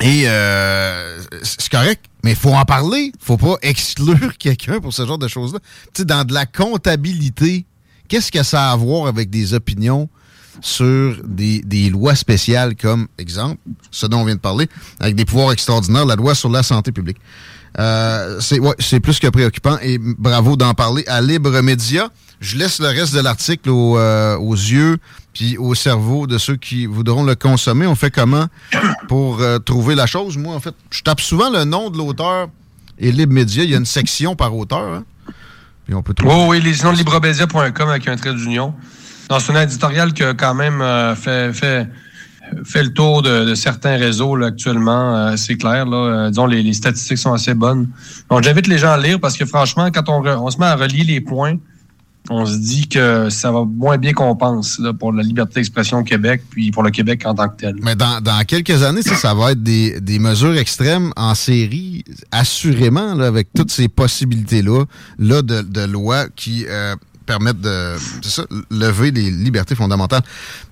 Et 0.02 0.24
euh, 0.28 1.22
c'est 1.44 1.70
correct, 1.70 2.06
mais 2.24 2.36
faut 2.36 2.54
en 2.54 2.66
parler. 2.66 3.12
faut 3.20 3.38
pas 3.38 3.56
exclure 3.62 4.38
quelqu'un 4.40 4.80
pour 4.80 4.94
ce 4.94 5.06
genre 5.06 5.18
de 5.18 5.28
choses-là. 5.28 5.60
Tu 5.94 6.02
sais, 6.02 6.06
dans 6.06 6.26
de 6.26 6.34
la 6.34 6.46
comptabilité, 6.46 7.66
qu'est-ce 8.08 8.32
que 8.32 8.44
ça 8.44 8.70
a 8.70 8.74
à 8.74 8.76
voir 8.76 9.08
avec 9.08 9.30
des 9.30 9.54
opinions 9.54 10.10
sur 10.62 11.18
des, 11.24 11.62
des 11.62 11.90
lois 11.90 12.16
spéciales 12.16 12.76
comme, 12.76 13.08
exemple, 13.18 13.58
ce 13.92 14.06
dont 14.06 14.20
on 14.20 14.26
vient 14.26 14.36
de 14.36 14.40
parler, 14.40 14.68
avec 15.00 15.16
des 15.16 15.26
pouvoirs 15.26 15.52
extraordinaires, 15.52 16.06
la 16.06 16.16
loi 16.16 16.36
sur 16.36 16.50
la 16.50 16.64
santé 16.64 16.92
publique? 16.92 17.18
Euh, 17.80 18.40
c'est 18.40 18.60
ouais, 18.60 18.76
plus 19.02 19.20
que 19.20 19.28
préoccupant 19.28 19.78
et 19.82 19.98
bravo 19.98 20.56
d'en 20.56 20.74
parler 20.74 21.04
à 21.08 21.22
Libre 21.22 21.60
Média. 21.62 22.10
Je 22.40 22.58
laisse 22.58 22.80
le 22.80 22.88
reste 22.88 23.16
de 23.16 23.20
l'article 23.20 23.70
aux, 23.70 23.98
euh, 23.98 24.38
aux 24.38 24.54
yeux 24.54 24.98
puis 25.34 25.58
au 25.58 25.74
cerveau 25.76 26.28
de 26.28 26.38
ceux 26.38 26.56
qui 26.56 26.86
voudront 26.86 27.24
le 27.24 27.36
consommer. 27.36 27.88
On 27.88 27.96
fait 27.96 28.12
comment 28.12 28.46
pour 29.08 29.42
euh, 29.42 29.60
trouver 29.60 29.96
la 29.96 30.06
chose? 30.06 30.38
Moi, 30.38 30.56
en 30.56 30.60
fait, 30.60 30.76
je 30.92 31.02
tape 31.02 31.22
souvent 31.22 31.50
le 31.50 31.64
nom 31.64 31.90
de 31.90 31.98
l'auteur 31.98 32.48
et 33.00 33.12
Libre 33.12 33.34
Média. 33.34 33.64
Il 33.64 33.70
y 33.72 33.74
a 33.74 33.78
une 33.78 33.86
section 33.86 34.36
par 34.36 34.56
auteur. 34.56 34.94
hein. 34.94 35.04
Puis 35.86 35.96
on 35.96 36.02
peut 36.04 36.14
trouver. 36.14 36.34
Oh 36.38 36.46
oui, 36.50 36.62
les 36.62 36.74
sinon 36.76 36.92
librebedia.com 36.92 37.90
avec 37.90 38.08
un 38.08 38.16
trait 38.16 38.34
d'union. 38.34 38.74
C'est 39.40 39.52
un 39.56 39.62
éditorial 39.62 40.14
qui 40.14 40.24
a 40.24 40.34
quand 40.36 40.54
même 40.54 40.82
euh, 40.82 41.16
fait, 41.16 41.52
fait, 41.54 41.88
fait 42.64 42.84
le 42.84 42.94
tour 42.94 43.24
de, 43.24 43.46
de 43.46 43.56
certains 43.56 43.98
réseaux 43.98 44.42
actuellement. 44.44 45.16
euh, 45.16 45.36
c'est 45.38 45.56
clair. 45.56 45.86
Là, 45.88 46.30
disons, 46.30 46.46
les, 46.46 46.62
les 46.62 46.74
statistiques 46.74 47.18
sont 47.18 47.34
assez 47.34 47.56
bonnes. 47.56 47.90
Donc, 48.30 48.44
j'invite 48.44 48.68
les 48.68 48.78
gens 48.78 48.92
à 48.92 48.98
lire 48.98 49.20
parce 49.20 49.36
que 49.36 49.46
franchement, 49.46 49.90
quand 49.92 50.08
on, 50.10 50.24
on 50.26 50.50
se 50.52 50.58
met 50.60 50.68
à 50.68 50.76
relier 50.76 51.04
les 51.04 51.20
points, 51.22 51.56
on 52.30 52.46
se 52.46 52.58
dit 52.58 52.88
que 52.88 53.30
ça 53.30 53.52
va 53.52 53.66
moins 53.66 53.98
bien 53.98 54.14
qu'on 54.14 54.36
pense 54.36 54.82
pour 55.00 55.12
la 55.12 55.24
liberté 55.24 55.56
d'expression 55.56 56.00
au 56.00 56.04
Québec, 56.04 56.44
puis 56.50 56.72
pour 56.72 56.84
le 56.84 56.92
Québec 56.92 57.24
en 57.26 57.36
tant 57.36 57.50
que 57.50 57.58
tel. 57.58 57.76
Mais 57.82 57.96
dans, 57.96 58.44
quelques 58.48 58.82
années, 58.84 59.02
ça, 59.02 59.16
ça 59.16 59.34
va 59.34 59.52
être 59.52 59.64
des, 59.64 60.20
mesures 60.20 60.56
extrêmes 60.58 61.12
en 61.18 61.36
série, 61.36 62.06
assurément, 62.32 63.20
avec 63.20 63.50
toutes 63.54 63.72
ces 63.72 63.90
possibilités-là 63.90 64.86
là, 65.20 65.42
de, 65.42 65.62
de 65.62 65.82
loi 65.82 66.28
qui 66.36 66.66
euh, 66.68 66.96
permettent 67.26 67.62
de 67.62 67.96
lever 68.72 69.12
les 69.12 69.32
libertés 69.32 69.76
fondamentales. 69.76 70.24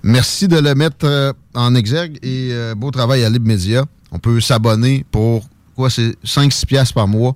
Merci 0.02 0.48
de 0.48 0.58
le 0.58 0.74
mettre 0.74 1.04
euh, 1.04 1.32
en 1.54 1.74
exergue 1.74 2.18
et 2.22 2.50
euh, 2.52 2.74
beau 2.74 2.90
travail 2.90 3.24
à 3.24 3.30
Libre 3.30 3.46
Média. 3.46 3.84
On 4.10 4.18
peut 4.18 4.40
s'abonner 4.40 5.04
pour 5.10 5.46
quoi? 5.74 5.90
C'est 5.90 6.16
5-6 6.24 6.66
piastres 6.66 6.94
par 6.94 7.08
mois. 7.08 7.34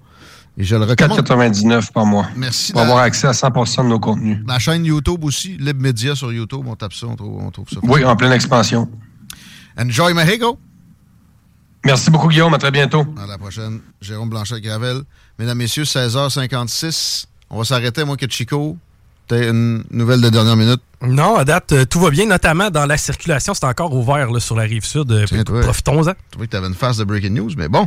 Et 0.59 0.65
je 0.65 0.75
le 0.77 0.85
recommande. 0.85 1.21
4,99 1.21 1.93
par 1.93 2.07
mois. 2.07 2.27
Merci. 2.37 2.73
Pour 2.73 2.81
avoir 2.81 2.99
accès 2.99 3.27
à 3.27 3.33
100% 3.33 3.85
de 3.85 3.89
nos 3.89 4.01
contenus. 4.01 4.39
La 4.47 4.59
chaîne 4.59 4.85
YouTube 4.85 5.23
aussi, 5.25 5.57
Libre 5.59 5.83
Média 5.83 6.15
sur 6.15 6.33
YouTube, 6.33 6.65
on 6.67 6.77
tape 6.77 6.95
ça, 6.95 7.07
on 7.07 7.17
trouve, 7.17 7.43
on 7.43 7.51
trouve 7.51 7.69
ça. 7.69 7.77
Oui, 7.83 8.05
en 8.05 8.17
pleine 8.17 8.33
expansion. 8.33 8.89
Enjoy 9.79 10.15
Mexico. 10.15 10.59
Merci 11.85 12.11
beaucoup, 12.11 12.29
Guillaume. 12.29 12.55
À 12.55 12.59
très 12.59 12.71
bientôt. 12.71 13.05
À 13.23 13.27
la 13.27 13.37
prochaine. 13.39 13.81
Jérôme 14.01 14.31
Blanchet-Gravel. 14.31 15.03
Mesdames, 15.39 15.59
Messieurs, 15.59 15.85
16h56. 15.85 17.27
On 17.51 17.59
va 17.59 17.65
s'arrêter, 17.65 18.05
moi 18.05 18.17
que 18.17 18.27
Chico. 18.29 18.77
T'as 19.29 19.51
une 19.51 19.85
nouvelle 19.91 20.21
de 20.21 20.31
dernière 20.31 20.57
minute. 20.57 20.81
Non, 21.03 21.37
à 21.37 21.45
date, 21.45 21.73
euh, 21.73 21.85
tout 21.85 21.99
va 22.01 22.11
bien, 22.11 22.27
notamment 22.27 22.71
dans 22.71 22.87
la 22.87 22.97
circulation. 22.97 23.55
C'est 23.55 23.67
encore 23.67 23.93
ouvert 23.93 24.31
là, 24.31 24.41
sur 24.41 24.57
la 24.57 24.63
rive 24.63 24.85
sud. 24.85 25.11
Euh, 25.11 25.27
Profitons-en. 25.63 26.03
Je 26.13 26.31
trouvais 26.31 26.47
que 26.47 26.53
t'avais 26.53 26.69
une 26.69 26.75
phase 26.75 26.99
de 26.99 27.05
breaking 27.05 27.31
news, 27.35 27.51
mais 27.57 27.69
bon, 27.69 27.87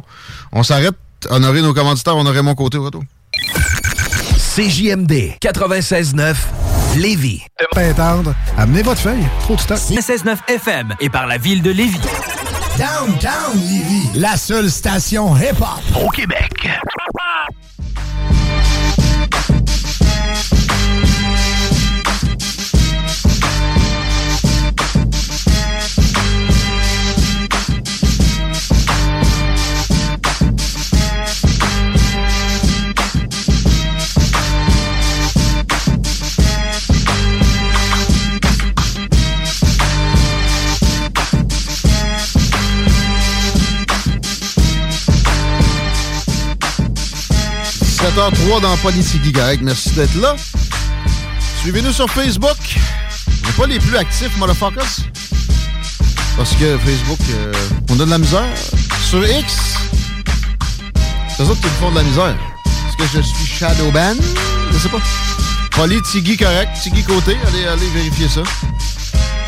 on 0.52 0.64
s'arrête. 0.64 0.96
Honorer 1.30 1.62
nos 1.62 1.74
commanditaires, 1.74 2.16
honorer 2.16 2.42
mon 2.42 2.56
côté 2.56 2.78
au 2.78 2.84
retour. 2.84 3.04
CJMD 4.56 5.38
96.9 5.42 6.36
Lévis. 6.98 7.42
Pas 7.72 7.82
attendre. 7.82 8.34
Amenez 8.58 8.82
votre 8.82 9.02
feuille. 9.02 9.24
Trop 9.42 9.56
de 9.56 9.62
stock. 9.62 9.78
16.9 9.78 10.38
FM 10.48 10.96
et 11.00 11.10
par 11.10 11.28
la 11.28 11.38
ville 11.38 11.62
de 11.62 11.72
Lévis. 11.72 12.00
Downtown 12.78 13.56
Lévis. 13.56 14.10
La 14.16 14.38
seule 14.38 14.70
station 14.72 15.36
hip-hop 15.36 16.04
au 16.04 16.10
Québec.– 16.10 16.70
7h03 48.20 48.60
dans 48.60 48.76
Politique 48.78 49.34
correct. 49.34 49.62
Merci 49.64 49.92
d'être 49.92 50.16
là. 50.16 50.36
Suivez-nous 51.62 51.94
sur 51.94 52.10
Facebook. 52.10 52.58
On 52.66 53.48
n'est 53.48 53.54
pas 53.54 53.66
les 53.66 53.80
plus 53.80 53.96
actifs, 53.96 54.36
motherfuckers. 54.36 55.06
Parce 56.36 56.54
que 56.56 56.78
Facebook, 56.80 57.20
on 57.90 57.98
a 57.98 58.06
de 58.06 58.10
la 58.10 58.18
misère. 58.18 58.44
Sur 59.10 59.26
X, 59.26 59.56
c'est 61.38 61.44
autres 61.44 61.62
qui 61.62 61.68
me 61.68 61.72
font 61.80 61.92
de 61.92 61.96
la 61.96 62.04
misère. 62.04 62.36
Est-ce 62.66 62.98
que 62.98 63.18
je 63.18 63.22
suis 63.22 63.46
Shadowban? 63.46 64.16
Je 64.74 64.78
sais 64.78 64.90
pas. 64.90 65.00
Poly 65.72 66.02
Tiggy 66.02 66.36
correct. 66.36 66.72
Tiggy 66.84 67.04
côté. 67.04 67.38
Allez, 67.48 67.68
allez 67.68 67.90
vérifier 67.92 68.28
ça. 68.28 68.42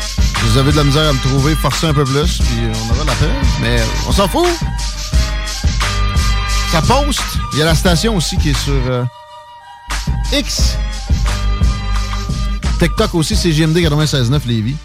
Si 0.00 0.44
vous 0.46 0.56
avez 0.56 0.72
de 0.72 0.78
la 0.78 0.84
misère 0.84 1.10
à 1.10 1.12
me 1.12 1.18
trouver, 1.18 1.54
forcez 1.56 1.88
un 1.88 1.94
peu 1.94 2.04
plus, 2.04 2.38
puis 2.38 2.56
on 2.72 2.94
aura 2.94 3.04
la 3.04 3.12
paix. 3.12 3.32
Mais 3.60 3.82
on 4.08 4.12
s'en 4.12 4.26
fout. 4.28 4.48
Ça 6.72 6.80
poste. 6.80 7.20
Il 7.52 7.58
y 7.58 7.62
a 7.62 7.66
la 7.66 7.74
station 7.74 8.16
aussi 8.16 8.38
qui 8.38 8.48
est 8.48 8.58
sur 8.58 8.72
euh, 8.72 9.04
X. 10.32 10.78
TikTok 12.78 13.14
aussi, 13.14 13.36
c'est 13.36 13.52
JMD 13.52 13.76
96.9 13.76 14.40
Lévis. 14.46 14.76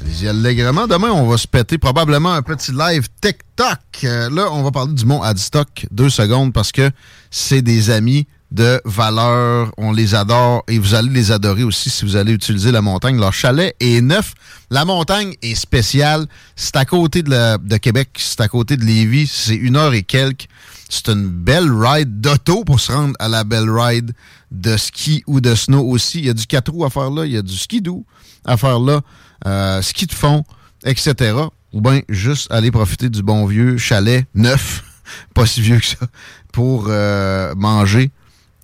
Allez-y 0.00 0.28
allègrement. 0.28 0.86
Demain, 0.86 1.10
on 1.10 1.26
va 1.28 1.36
se 1.36 1.46
péter 1.46 1.76
probablement 1.76 2.32
un 2.32 2.40
petit 2.40 2.72
live 2.72 3.06
TikTok. 3.20 3.80
Euh, 4.04 4.30
là, 4.30 4.48
on 4.50 4.62
va 4.62 4.70
parler 4.70 4.94
du 4.94 5.04
mont 5.04 5.20
Adstock 5.20 5.86
deux 5.90 6.08
secondes 6.08 6.54
parce 6.54 6.72
que 6.72 6.90
c'est 7.30 7.60
des 7.60 7.90
amis 7.90 8.26
de 8.52 8.80
valeur. 8.84 9.72
On 9.78 9.92
les 9.92 10.14
adore 10.14 10.62
et 10.68 10.78
vous 10.78 10.94
allez 10.94 11.08
les 11.08 11.32
adorer 11.32 11.64
aussi 11.64 11.88
si 11.90 12.04
vous 12.04 12.16
allez 12.16 12.32
utiliser 12.32 12.70
la 12.70 12.82
montagne. 12.82 13.18
Leur 13.18 13.32
chalet 13.32 13.74
est 13.80 14.00
neuf. 14.02 14.34
La 14.70 14.84
montagne 14.84 15.34
est 15.42 15.54
spéciale. 15.54 16.26
C'est 16.54 16.76
à 16.76 16.84
côté 16.84 17.22
de, 17.22 17.76
Québec, 17.78 18.10
c'est 18.18 18.40
à 18.40 18.48
côté 18.48 18.76
de 18.76 18.84
Lévis. 18.84 19.26
C'est 19.26 19.54
une 19.54 19.76
heure 19.76 19.94
et 19.94 20.02
quelques. 20.02 20.46
C'est 20.90 21.08
une 21.08 21.26
belle 21.26 21.70
ride 21.72 22.20
d'auto 22.20 22.64
pour 22.64 22.78
se 22.78 22.92
rendre 22.92 23.14
à 23.18 23.28
la 23.28 23.44
belle 23.44 23.70
ride 23.70 24.12
de 24.50 24.76
ski 24.76 25.24
ou 25.26 25.40
de 25.40 25.54
snow 25.54 25.88
aussi. 25.88 26.18
Il 26.18 26.26
y 26.26 26.30
a 26.30 26.34
du 26.34 26.46
4 26.46 26.70
roues 26.70 26.84
à 26.84 26.90
faire 26.90 27.10
là, 27.10 27.24
il 27.24 27.32
y 27.32 27.38
a 27.38 27.42
du 27.42 27.56
ski 27.56 27.80
doux 27.80 28.04
à 28.44 28.58
faire 28.58 28.78
là, 28.78 29.00
euh, 29.46 29.80
ski 29.80 30.06
de 30.06 30.12
fond, 30.12 30.44
etc. 30.84 31.34
Ou 31.72 31.80
bien 31.80 32.00
juste 32.10 32.52
aller 32.52 32.70
profiter 32.70 33.08
du 33.08 33.22
bon 33.22 33.46
vieux 33.46 33.78
chalet 33.78 34.26
neuf, 34.34 34.84
pas 35.34 35.46
si 35.46 35.62
vieux 35.62 35.78
que 35.78 35.86
ça, 35.86 36.06
pour 36.52 36.88
euh, 36.88 37.54
manger 37.56 38.10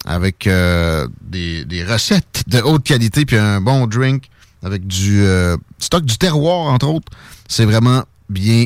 avec 0.08 0.46
euh, 0.46 1.06
des, 1.20 1.66
des 1.66 1.84
recettes 1.84 2.42
de 2.46 2.60
haute 2.62 2.82
qualité 2.82 3.26
puis 3.26 3.36
un 3.36 3.60
bon 3.60 3.86
drink 3.86 4.30
avec 4.62 4.86
du 4.86 5.20
euh, 5.20 5.56
stock 5.78 6.04
du 6.04 6.16
terroir, 6.16 6.72
entre 6.72 6.88
autres. 6.88 7.12
C'est 7.46 7.66
vraiment 7.66 8.02
bien 8.30 8.64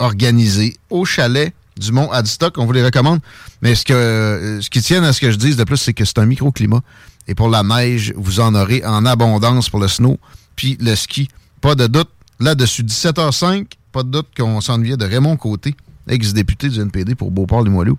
organisé 0.00 0.76
au 0.90 1.04
chalet 1.04 1.54
du 1.76 1.92
Mont 1.92 2.10
Adstock. 2.10 2.58
On 2.58 2.66
vous 2.66 2.72
les 2.72 2.84
recommande. 2.84 3.20
Mais 3.62 3.76
ce, 3.76 3.84
que, 3.84 4.58
ce 4.60 4.68
qui 4.68 4.82
tient 4.82 5.02
à 5.04 5.12
ce 5.12 5.20
que 5.20 5.30
je 5.30 5.36
dise 5.36 5.56
de 5.56 5.64
plus, 5.64 5.76
c'est 5.76 5.94
que 5.94 6.04
c'est 6.04 6.18
un 6.18 6.26
microclimat. 6.26 6.80
Et 7.28 7.36
pour 7.36 7.48
la 7.48 7.62
neige, 7.62 8.12
vous 8.16 8.40
en 8.40 8.54
aurez 8.56 8.84
en 8.84 9.06
abondance 9.06 9.70
pour 9.70 9.78
le 9.78 9.86
snow. 9.86 10.18
Puis 10.56 10.76
le 10.80 10.96
ski, 10.96 11.28
pas 11.60 11.76
de 11.76 11.86
doute. 11.86 12.10
Là-dessus, 12.40 12.82
17h05, 12.82 13.66
pas 13.92 14.02
de 14.02 14.08
doute 14.08 14.28
qu'on 14.36 14.60
s'ennuyait 14.60 14.96
de 14.96 15.04
Raymond 15.04 15.36
Côté, 15.36 15.74
ex-député 16.10 16.68
du 16.68 16.80
NPD 16.80 17.14
pour 17.14 17.30
Beauport-Limoilou. 17.30 17.96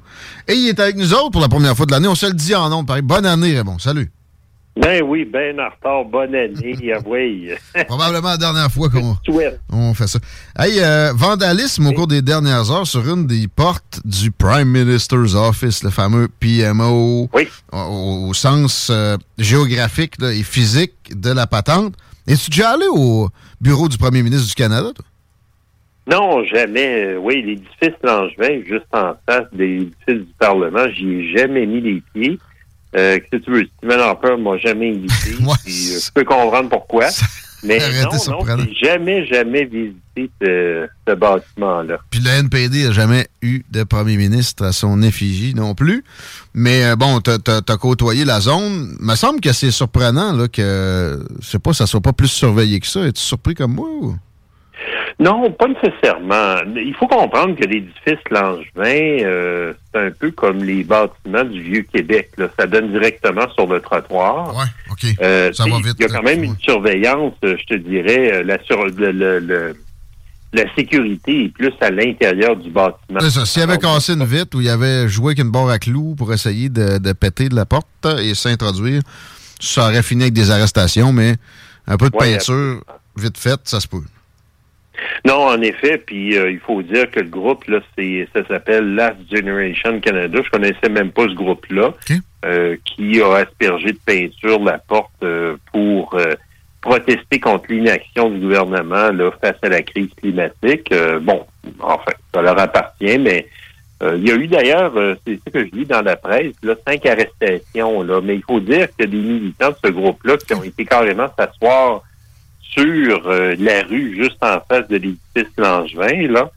Et 0.48 0.54
il 0.54 0.70
est 0.70 0.80
avec 0.80 0.98
nous 0.98 1.14
autres 1.14 1.32
pour 1.32 1.42
la 1.42 1.50
première 1.50 1.76
fois 1.76 1.86
de 1.86 1.92
l'année. 1.92 2.08
On 2.08 2.16
se 2.16 2.28
le 2.28 2.34
dit 2.34 2.54
en 2.54 2.70
nom. 2.70 2.84
Pareil. 2.84 3.02
Bonne 3.02 3.26
année, 3.26 3.56
Raymond. 3.56 3.80
Salut. 3.80 4.12
Ben 4.80 5.04
oui, 5.04 5.26
ben 5.26 5.60
en 5.60 5.70
retard. 5.70 6.06
Bonne 6.06 6.34
année. 6.34 6.78
oui. 7.06 7.50
Probablement 7.88 8.30
la 8.30 8.38
dernière 8.38 8.72
fois 8.72 8.90
qu'on 8.90 9.18
on 9.70 9.94
fait 9.94 10.08
ça. 10.08 10.20
Hey, 10.58 10.80
euh, 10.80 11.12
vandalisme 11.14 11.88
au 11.88 11.92
cours 11.92 12.08
des 12.08 12.22
dernières 12.22 12.72
heures 12.72 12.88
sur 12.88 13.08
une 13.08 13.28
des 13.28 13.50
portes 13.50 14.00
du 14.06 14.32
Prime 14.32 14.70
Minister's 14.70 15.36
Office, 15.36 15.84
le 15.84 15.90
fameux 15.90 16.30
PMO, 16.40 17.30
au, 17.74 18.30
au 18.30 18.34
sens 18.34 18.88
euh, 18.90 19.18
géographique 19.38 20.14
là, 20.22 20.32
et 20.32 20.44
physique 20.44 20.94
de 21.14 21.32
la 21.32 21.48
patente. 21.48 21.94
Es-tu 22.28 22.50
déjà 22.52 22.72
allé 22.72 22.86
au 22.90 23.30
bureau 23.60 23.90
du 23.90 23.98
premier 23.98 24.24
ministre 24.24 24.48
du 24.48 24.54
Canada, 24.56 24.92
toi? 24.96 25.06
Non, 26.08 26.44
jamais. 26.46 27.14
Euh, 27.14 27.18
Oui, 27.18 27.44
l'édifice 27.44 27.98
Langevin, 28.04 28.62
juste 28.66 28.86
en 28.92 29.14
face 29.28 29.46
de 29.54 29.64
l'édifice 29.64 29.96
du 30.08 30.34
Parlement, 30.40 30.88
j'y 30.94 31.08
ai 31.08 31.38
jamais 31.38 31.66
mis 31.66 31.82
les 31.82 32.04
pieds. 32.14 32.40
Euh, 32.98 33.20
que 33.20 33.38
tu 33.38 33.52
veux, 33.52 33.66
Stephen 33.78 34.00
Harper 34.00 34.36
m'a 34.38 34.58
jamais 34.58 34.90
invité. 34.96 35.36
puis, 35.64 35.94
euh, 35.94 36.00
je 36.04 36.12
peux 36.14 36.24
comprendre 36.24 36.70
pourquoi. 36.70 37.08
Mais 37.64 37.78
non, 37.78 38.10
non, 38.28 38.58
j'ai 38.58 38.74
jamais, 38.74 39.24
jamais 39.28 39.66
visité 39.66 40.32
ce, 40.42 40.88
ce 41.08 41.14
bâtiment-là. 41.14 42.00
Puis 42.10 42.20
le 42.20 42.32
NPD 42.32 42.86
n'a 42.86 42.92
jamais 42.92 43.28
eu 43.44 43.62
de 43.70 43.84
premier 43.84 44.18
ministre 44.18 44.66
à 44.66 44.72
son 44.72 45.04
effigie 45.04 45.54
non 45.54 45.76
plus. 45.76 46.04
Mais 46.56 46.96
bon, 46.96 47.20
t'as 47.20 47.38
as, 47.48 47.78
côtoyé 47.78 48.26
la 48.26 48.40
zone. 48.40 48.98
me 49.00 49.14
semble 49.14 49.42
que 49.42 49.54
c'est 49.54 49.70
surprenant 49.70 50.34
là, 50.34 50.48
que, 50.48 51.24
je 51.40 51.46
sais 51.48 51.60
pas, 51.60 51.72
ça 51.74 51.86
soit 51.86 52.02
pas 52.02 52.14
plus 52.14 52.30
surveillé 52.30 52.80
que 52.80 52.88
ça. 52.88 53.06
Es-tu 53.06 53.22
surpris 53.22 53.54
comme 53.54 53.76
moi? 53.76 53.90
Ou? 54.02 54.16
Non, 55.22 55.52
pas 55.52 55.68
nécessairement. 55.68 56.56
Il 56.76 56.96
faut 57.00 57.08
comprendre 57.08 57.56
que 57.56 57.64
l'édifice 57.64 58.18
Langevin, 58.32 59.24
euh, 59.24 59.74
c'est 59.94 60.00
un 60.08 60.10
peu 60.12 60.32
comme 60.32 60.64
les 60.64 60.84
bâtiments 60.84 61.44
du 61.44 61.62
Vieux-Québec. 61.62 62.32
là. 62.38 62.48
Ça 62.60 62.66
donne 62.66 62.92
directement 62.92 63.48
sur 63.54 63.68
le 63.68 63.80
trottoir. 63.82 64.56
Ouais, 64.58 64.64
OK. 64.92 65.06
Euh, 65.22 65.54
Ça 65.54 65.66
va 65.66 65.78
vite, 65.78 65.96
Il 66.00 66.04
y 66.04 66.06
a 66.06 66.10
quand 66.10 66.24
même 66.24 66.44
une 66.44 66.58
surveillance, 66.58 67.34
euh, 67.46 67.56
je 67.60 67.66
te 67.66 67.80
dirais, 67.80 68.34
euh, 68.34 68.44
la, 68.44 68.62
sur, 68.64 68.84
le, 68.84 69.12
le- 69.12 69.40
le- 69.40 69.76
la 70.54 70.64
sécurité 70.76 71.46
est 71.46 71.50
plus 71.50 71.72
à 71.82 71.92
l'intérieur 71.92 72.56
du 72.58 72.72
bâtiment. 72.72 73.20
C'est 73.20 73.30
ça. 73.30 73.46
S'il 73.46 73.62
avait 73.62 73.78
cassé 73.78 74.14
une 74.14 74.26
vitre 74.26 74.58
ou 74.58 74.62
il 74.62 74.70
avait 74.70 75.08
joué 75.08 75.28
avec 75.28 75.40
une 75.40 75.52
barre 75.52 75.70
à 75.70 75.78
clous 75.78 76.16
pour 76.18 76.34
essayer 76.34 76.68
de, 76.70 76.98
de 76.98 77.14
péter 77.14 77.48
de 77.48 77.56
la 77.56 77.66
porte 77.66 77.86
et 78.22 78.34
s'introduire, 78.34 79.02
ça 79.60 79.84
aurait 79.86 80.04
fini 80.04 80.24
avec 80.24 80.34
des 80.34 80.50
arrestations, 80.50 81.14
mais 81.14 81.36
un 81.88 81.96
peu 81.96 82.10
de 82.10 82.16
Ouais, 82.18 82.34
peinture 82.34 82.84
vite 83.16 83.38
faite, 83.38 83.62
ça 83.66 83.80
se 83.80 83.88
peut. 83.88 84.02
Non, 85.26 85.48
en 85.48 85.62
effet, 85.62 85.98
puis 85.98 86.38
euh, 86.38 86.52
il 86.52 86.60
faut 86.60 86.82
dire 86.82 87.10
que 87.12 87.20
le 87.20 87.30
groupe, 87.30 87.66
là, 87.66 87.80
c'est 87.98 88.28
ça 88.34 88.46
s'appelle 88.48 88.96
Last 88.96 89.18
Generation 89.32 90.00
Canada. 90.00 90.40
Je 90.44 90.50
connaissais 90.50 90.90
même 90.90 91.12
pas 91.12 91.24
ce 91.24 91.34
groupe-là, 91.34 91.94
euh, 92.46 92.76
qui 92.86 93.22
a 93.22 93.34
aspergé 93.36 93.94
de 93.94 94.00
peinture 94.06 94.64
la 94.64 94.78
porte 94.80 95.12
euh, 95.24 95.58
pour 95.72 96.16
euh, 96.16 96.34
protester 96.82 97.40
contre 97.40 97.66
l'inaction 97.70 98.30
du 98.30 98.40
gouvernement 98.40 99.12
là, 99.12 99.32
face 99.42 99.58
à 99.62 99.70
la 99.70 99.82
crise 99.84 100.10
climatique. 100.20 100.92
Euh, 100.92 101.20
bon, 101.20 101.46
enfin, 101.80 102.12
ça 102.34 102.42
leur 102.42 102.60
appartient, 102.60 103.20
mais 103.20 103.48
euh, 104.02 104.16
il 104.18 104.28
y 104.28 104.32
a 104.32 104.36
eu 104.36 104.48
d'ailleurs, 104.48 104.98
euh, 104.98 105.14
c'est 105.26 105.40
ce 105.46 105.52
que 105.52 105.66
je 105.66 105.72
lis 105.76 105.86
dans 105.86 106.02
la 106.02 106.16
presse, 106.16 106.56
là, 106.64 106.74
cinq 106.88 107.06
arrestations, 107.06 108.02
là, 108.02 108.20
mais 108.22 108.36
il 108.36 108.44
faut 108.44 108.60
dire 108.60 108.88
que 108.98 109.06
des 109.06 109.18
militants 109.18 109.70
de 109.70 109.76
ce 109.86 109.92
groupe-là 109.92 110.38
qui 110.38 110.54
ont 110.56 110.64
été 110.64 110.86
carrément 110.86 111.28
s'asseoir 111.38 112.02
sur 112.72 113.28
euh, 113.28 113.56
la 113.60 113.84
rue 113.84 114.16
juste 114.16 114.38
en 114.42 114.60
face 114.68 114.88
de 114.88 114.98
l'édifice 114.98 115.54
Langevin, 115.58 116.28
là. 116.32 116.52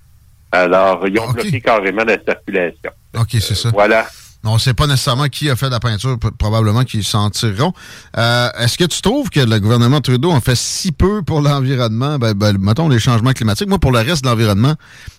Alors, 0.53 1.07
ils 1.09 1.19
ont 1.19 1.31
bloqué 1.33 1.61
carrément 1.61 2.05
la 2.05 2.17
circulation. 2.23 2.91
OK, 3.19 3.31
c'est 3.33 3.55
ça. 3.55 3.71
Voilà. 3.71 4.07
On 4.47 4.55
ne 4.55 4.59
sait 4.59 4.75
pas 4.75 4.87
nécessairement 4.87 5.29
qui 5.29 5.49
a 5.49 5.57
fait 5.57 5.71
la 5.71 5.81
peinture, 5.81 6.19
probablement 6.39 6.85
qu'ils 6.85 7.03
s'en 7.03 7.31
tireront. 7.31 7.73
Euh, 8.19 8.49
Est-ce 8.59 8.77
que 8.77 8.85
tu 8.85 9.01
trouves 9.01 9.31
que 9.31 9.41
le 9.41 9.59
gouvernement 9.59 10.03
Trudeau 10.03 10.31
en 10.31 10.41
fait 10.41 10.55
si 10.55 10.93
peu 10.93 11.23
pour 11.23 11.41
l'environnement? 11.41 12.19
Ben, 12.19 12.35
ben, 12.35 12.57
mettons 12.59 12.89
les 12.89 12.99
changements 12.99 13.33
climatiques. 13.33 13.69
Moi, 13.69 13.79
pour 13.79 13.91
le 13.91 14.01
reste 14.01 14.23
de 14.23 14.29
l'environnement, 14.29 14.75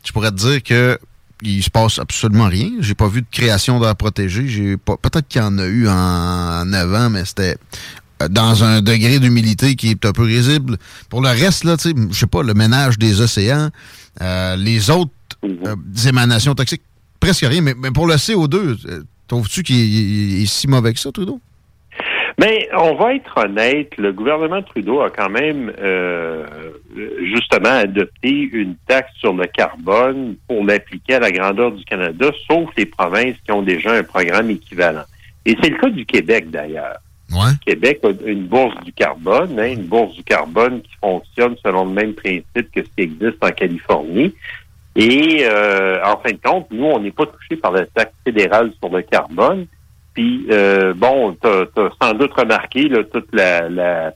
je 0.06 0.12
pourrais 0.12 0.30
te 0.30 0.36
dire 0.36 0.62
que 0.62 1.00
il 1.42 1.64
se 1.64 1.70
passe 1.70 2.00
absolument 2.00 2.48
rien. 2.48 2.70
J'ai 2.80 2.94
pas 2.94 3.08
vu 3.08 3.22
de 3.22 3.28
création 3.30 3.80
d'air 3.80 3.96
protégé. 3.96 4.48
J'ai 4.48 4.78
pas. 4.78 4.96
Peut-être 4.98 5.28
qu'il 5.28 5.42
y 5.42 5.44
en 5.44 5.58
a 5.58 5.66
eu 5.66 5.88
en 5.88 6.66
9 6.66 6.94
ans, 6.94 7.10
mais 7.10 7.26
c'était 7.26 7.54
euh, 7.54 7.56
dans 8.30 8.64
un 8.64 8.82
degré 8.82 9.20
d'humilité 9.20 9.76
qui 9.76 9.92
est 9.92 10.06
un 10.06 10.12
peu 10.12 10.24
risible. 10.24 10.78
Pour 11.10 11.22
le 11.22 11.30
reste, 11.30 11.64
là, 11.64 11.78
tu 11.78 11.90
sais, 11.90 11.96
je 12.12 12.18
sais 12.18 12.28
pas, 12.28 12.44
le 12.44 12.54
ménage 12.54 12.98
des 12.98 13.22
océans, 13.22 13.70
euh, 14.22 14.56
les 14.56 14.90
autres 14.90 15.12
euh, 15.44 15.76
émanations 16.08 16.56
toxiques, 16.56 16.84
presque 17.20 17.46
rien. 17.46 17.62
Mais, 17.62 17.74
mais 17.78 17.92
pour 17.92 18.08
le 18.08 18.16
CO2, 18.16 18.56
euh, 18.56 19.04
trouves-tu 19.28 19.64
qu'il 19.64 20.42
est, 20.42 20.46
si 20.46 20.68
mauvais 20.68 20.94
que 20.94 21.00
ça, 21.00 21.12
Trudeau? 21.12 21.40
Mais 22.38 22.68
on 22.78 22.96
va 22.96 23.16
être 23.16 23.38
honnête, 23.38 23.96
le 23.98 24.12
gouvernement 24.12 24.62
Trudeau 24.62 25.00
a 25.02 25.10
quand 25.10 25.30
même 25.30 25.72
euh, 25.80 26.46
justement 27.24 27.70
adopté 27.70 28.50
une 28.52 28.76
taxe 28.88 29.14
sur 29.20 29.34
le 29.34 29.46
carbone 29.48 30.36
pour 30.48 30.66
l'appliquer 30.66 31.16
à 31.16 31.20
la 31.20 31.32
grandeur 31.32 31.72
du 31.72 31.84
Canada, 31.86 32.30
sauf 32.50 32.70
les 32.78 32.86
provinces 32.86 33.38
qui 33.46 33.52
ont 33.54 33.62
déjà 33.62 33.94
un 33.94 34.04
programme 34.04 34.50
équivalent. 34.50 35.06
Et 35.46 35.56
c'est 35.62 35.70
le 35.70 35.78
cas 35.78 35.90
du 35.90 36.06
Québec 36.06 36.50
d'ailleurs. 36.52 36.98
Québec 37.66 38.00
a 38.04 38.10
une 38.26 38.46
bourse 38.46 38.76
du 38.84 38.94
carbone, 38.94 39.60
hein, 39.60 39.72
une 39.72 39.86
bourse 39.86 40.16
du 40.16 40.24
carbone 40.24 40.82
qui 40.82 40.96
fonctionne 41.02 41.56
selon 41.64 41.86
le 41.86 41.92
même 41.92 42.14
principe 42.14 42.72
que 42.72 42.84
ce 42.84 42.90
qui 42.96 43.02
existe 43.02 43.44
en 43.44 43.52
Californie. 43.52 44.34
Et 44.96 45.40
euh, 45.44 45.98
en 46.06 46.18
fin 46.18 46.32
de 46.32 46.40
compte, 46.42 46.68
nous, 46.72 46.86
on 46.86 47.00
n'est 47.00 47.12
pas 47.12 47.26
touché 47.26 47.58
par 47.58 47.72
la 47.72 47.86
taxe 47.86 48.14
fédérale 48.24 48.72
sur 48.80 48.96
le 48.96 49.02
carbone. 49.02 49.66
Puis 50.14 50.46
euh, 50.50 50.94
bon, 50.94 51.36
tu 51.42 51.48
as, 51.48 51.68
sans 52.02 52.14
doute 52.14 52.34
remarqué 52.34 52.88
là, 52.88 53.00
la, 53.34 53.70
la 53.70 54.14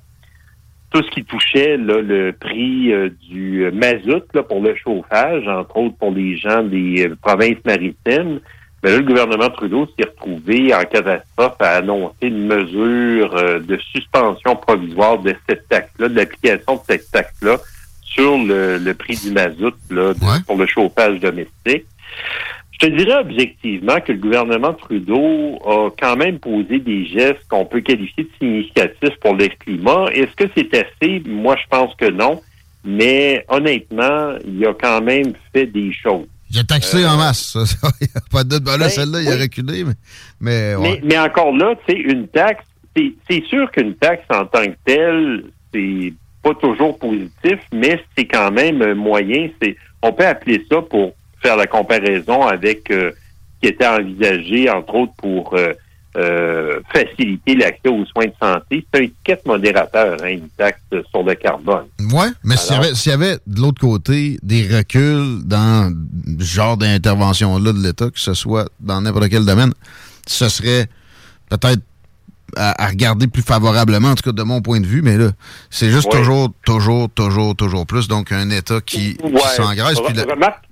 tout 0.91 1.03
ce 1.03 1.09
qui 1.11 1.23
touchait 1.23 1.77
là, 1.77 2.01
le 2.01 2.31
prix 2.33 2.91
euh, 2.91 3.09
du 3.29 3.69
mazout 3.71 4.23
là, 4.33 4.43
pour 4.43 4.61
le 4.61 4.75
chauffage, 4.75 5.47
entre 5.47 5.77
autres 5.77 5.97
pour 5.97 6.11
les 6.11 6.35
gens 6.37 6.63
des 6.63 7.07
euh, 7.07 7.15
provinces 7.21 7.63
maritimes. 7.65 8.39
Mais 8.83 8.91
là, 8.91 8.97
le 8.97 9.03
gouvernement 9.03 9.49
Trudeau 9.49 9.87
s'est 9.97 10.05
retrouvé 10.05 10.73
en 10.73 10.83
catastrophe 10.83 11.55
à 11.59 11.77
annoncer 11.77 12.27
une 12.27 12.47
mesure 12.47 13.35
euh, 13.35 13.59
de 13.59 13.77
suspension 13.91 14.55
provisoire 14.55 15.19
de 15.19 15.35
cette 15.47 15.67
taxe-là, 15.67 16.07
de 16.07 16.15
l'application 16.15 16.75
de 16.75 16.81
cette 16.87 17.11
taxe-là 17.11 17.57
sur 18.01 18.37
le, 18.37 18.77
le 18.77 18.93
prix 18.93 19.17
du 19.17 19.31
mazout 19.31 19.75
là, 19.89 20.13
pour 20.47 20.57
le 20.57 20.65
chauffage 20.65 21.19
domestique. 21.19 21.85
Je 22.81 22.87
te 22.87 22.91
dirais 22.95 23.19
objectivement 23.19 23.99
que 23.99 24.13
le 24.13 24.19
gouvernement 24.19 24.73
Trudeau 24.73 25.59
a 25.65 25.89
quand 25.99 26.15
même 26.15 26.39
posé 26.39 26.79
des 26.79 27.05
gestes 27.07 27.45
qu'on 27.49 27.65
peut 27.65 27.81
qualifier 27.81 28.23
de 28.23 28.29
significatifs 28.39 29.19
pour 29.19 29.35
le 29.35 29.47
climat. 29.47 30.05
Est-ce 30.13 30.33
que 30.33 30.45
c'est 30.55 30.73
assez? 30.73 31.21
Moi, 31.25 31.57
je 31.61 31.67
pense 31.69 31.93
que 31.95 32.09
non. 32.09 32.41
Mais 32.85 33.43
honnêtement, 33.49 34.35
il 34.47 34.65
a 34.65 34.73
quand 34.73 35.01
même 35.01 35.33
fait 35.51 35.65
des 35.65 35.91
choses. 35.91 36.27
J'ai 36.49 36.63
taxé 36.63 37.03
Euh, 37.03 37.09
en 37.09 37.17
masse. 37.17 37.51
Ça, 37.53 37.65
ça, 37.65 37.87
y 38.01 38.05
a 38.05 38.21
pas 38.31 38.43
de 38.43 38.49
doute. 38.49 38.63
Ben 38.63 38.77
là, 38.77 38.85
ben, 38.85 38.89
celle-là, 38.89 39.21
il 39.21 39.27
a 39.29 39.35
reculé, 39.37 39.83
mais, 39.83 39.93
mais, 40.39 40.75
ouais. 40.75 40.99
Mais, 41.01 41.01
mais 41.03 41.19
encore 41.19 41.55
là, 41.55 41.75
tu 41.87 41.93
sais, 41.93 41.99
une 41.99 42.27
taxe, 42.27 42.63
c'est 42.95 43.13
c'est 43.29 43.43
sûr 43.45 43.69
qu'une 43.71 43.95
taxe 43.95 44.23
en 44.29 44.45
tant 44.45 44.65
que 44.65 44.75
telle, 44.85 45.45
c'est 45.73 46.13
pas 46.41 46.53
toujours 46.55 46.97
positif, 46.97 47.59
mais 47.71 48.03
c'est 48.17 48.25
quand 48.25 48.51
même 48.51 48.81
un 48.81 48.95
moyen. 48.95 49.49
C'est, 49.61 49.75
on 50.01 50.11
peut 50.13 50.25
appeler 50.25 50.65
ça 50.71 50.81
pour 50.81 51.13
faire 51.41 51.55
la 51.57 51.67
comparaison 51.67 52.41
avec 52.43 52.89
euh, 52.91 53.11
ce 53.11 53.67
qui 53.67 53.73
était 53.73 53.87
envisagé, 53.87 54.69
entre 54.69 54.95
autres, 54.95 55.13
pour 55.17 55.53
euh, 55.55 55.73
euh, 56.17 56.79
faciliter 56.93 57.55
l'accès 57.55 57.87
aux 57.89 58.05
soins 58.05 58.25
de 58.25 58.33
santé. 58.41 58.85
C'est 58.93 58.99
un 58.99 59.03
étiquette 59.03 59.45
modérateur, 59.45 60.17
hein, 60.23 60.27
une 60.27 60.49
taxe 60.57 60.79
sur 61.11 61.23
le 61.23 61.35
carbone. 61.35 61.85
Ouais, 62.11 62.29
mais 62.43 62.57
s'il 62.57 62.73
y, 62.75 62.77
avait- 62.77 62.95
s'il 62.95 63.11
y 63.11 63.15
avait 63.15 63.37
de 63.45 63.61
l'autre 63.61 63.79
côté 63.79 64.39
des 64.41 64.63
reculs 64.67 65.41
dans 65.45 65.93
ce 66.39 66.43
genre 66.43 66.77
d'intervention-là 66.77 67.73
de 67.73 67.79
l'État, 67.83 68.09
que 68.09 68.19
ce 68.19 68.33
soit 68.33 68.69
dans 68.79 69.01
n'importe 69.01 69.29
quel 69.29 69.45
domaine, 69.45 69.71
ce 70.27 70.49
serait 70.49 70.87
peut-être 71.49 71.81
à, 72.55 72.83
à 72.83 72.87
regarder 72.87 73.27
plus 73.27 73.43
favorablement, 73.43 74.09
en 74.09 74.15
tout 74.15 74.23
cas 74.23 74.31
de 74.31 74.41
mon 74.41 74.61
point 74.61 74.79
de 74.79 74.87
vue, 74.87 75.03
mais 75.03 75.17
là, 75.17 75.29
c'est 75.69 75.91
juste 75.91 76.05
Ouais. 76.11 76.17
toujours, 76.19 76.51
toujours, 76.65 77.07
toujours, 77.11 77.55
toujours 77.55 77.85
plus. 77.85 78.07
Donc, 78.07 78.31
un 78.31 78.49
État 78.49 78.81
qui, 78.83 79.15
qui 79.17 79.23
Ouais. 79.23 79.39
s'engraisse. 79.55 79.99
puis 80.03 80.15
la- 80.15 80.23
Remarque, 80.23 80.63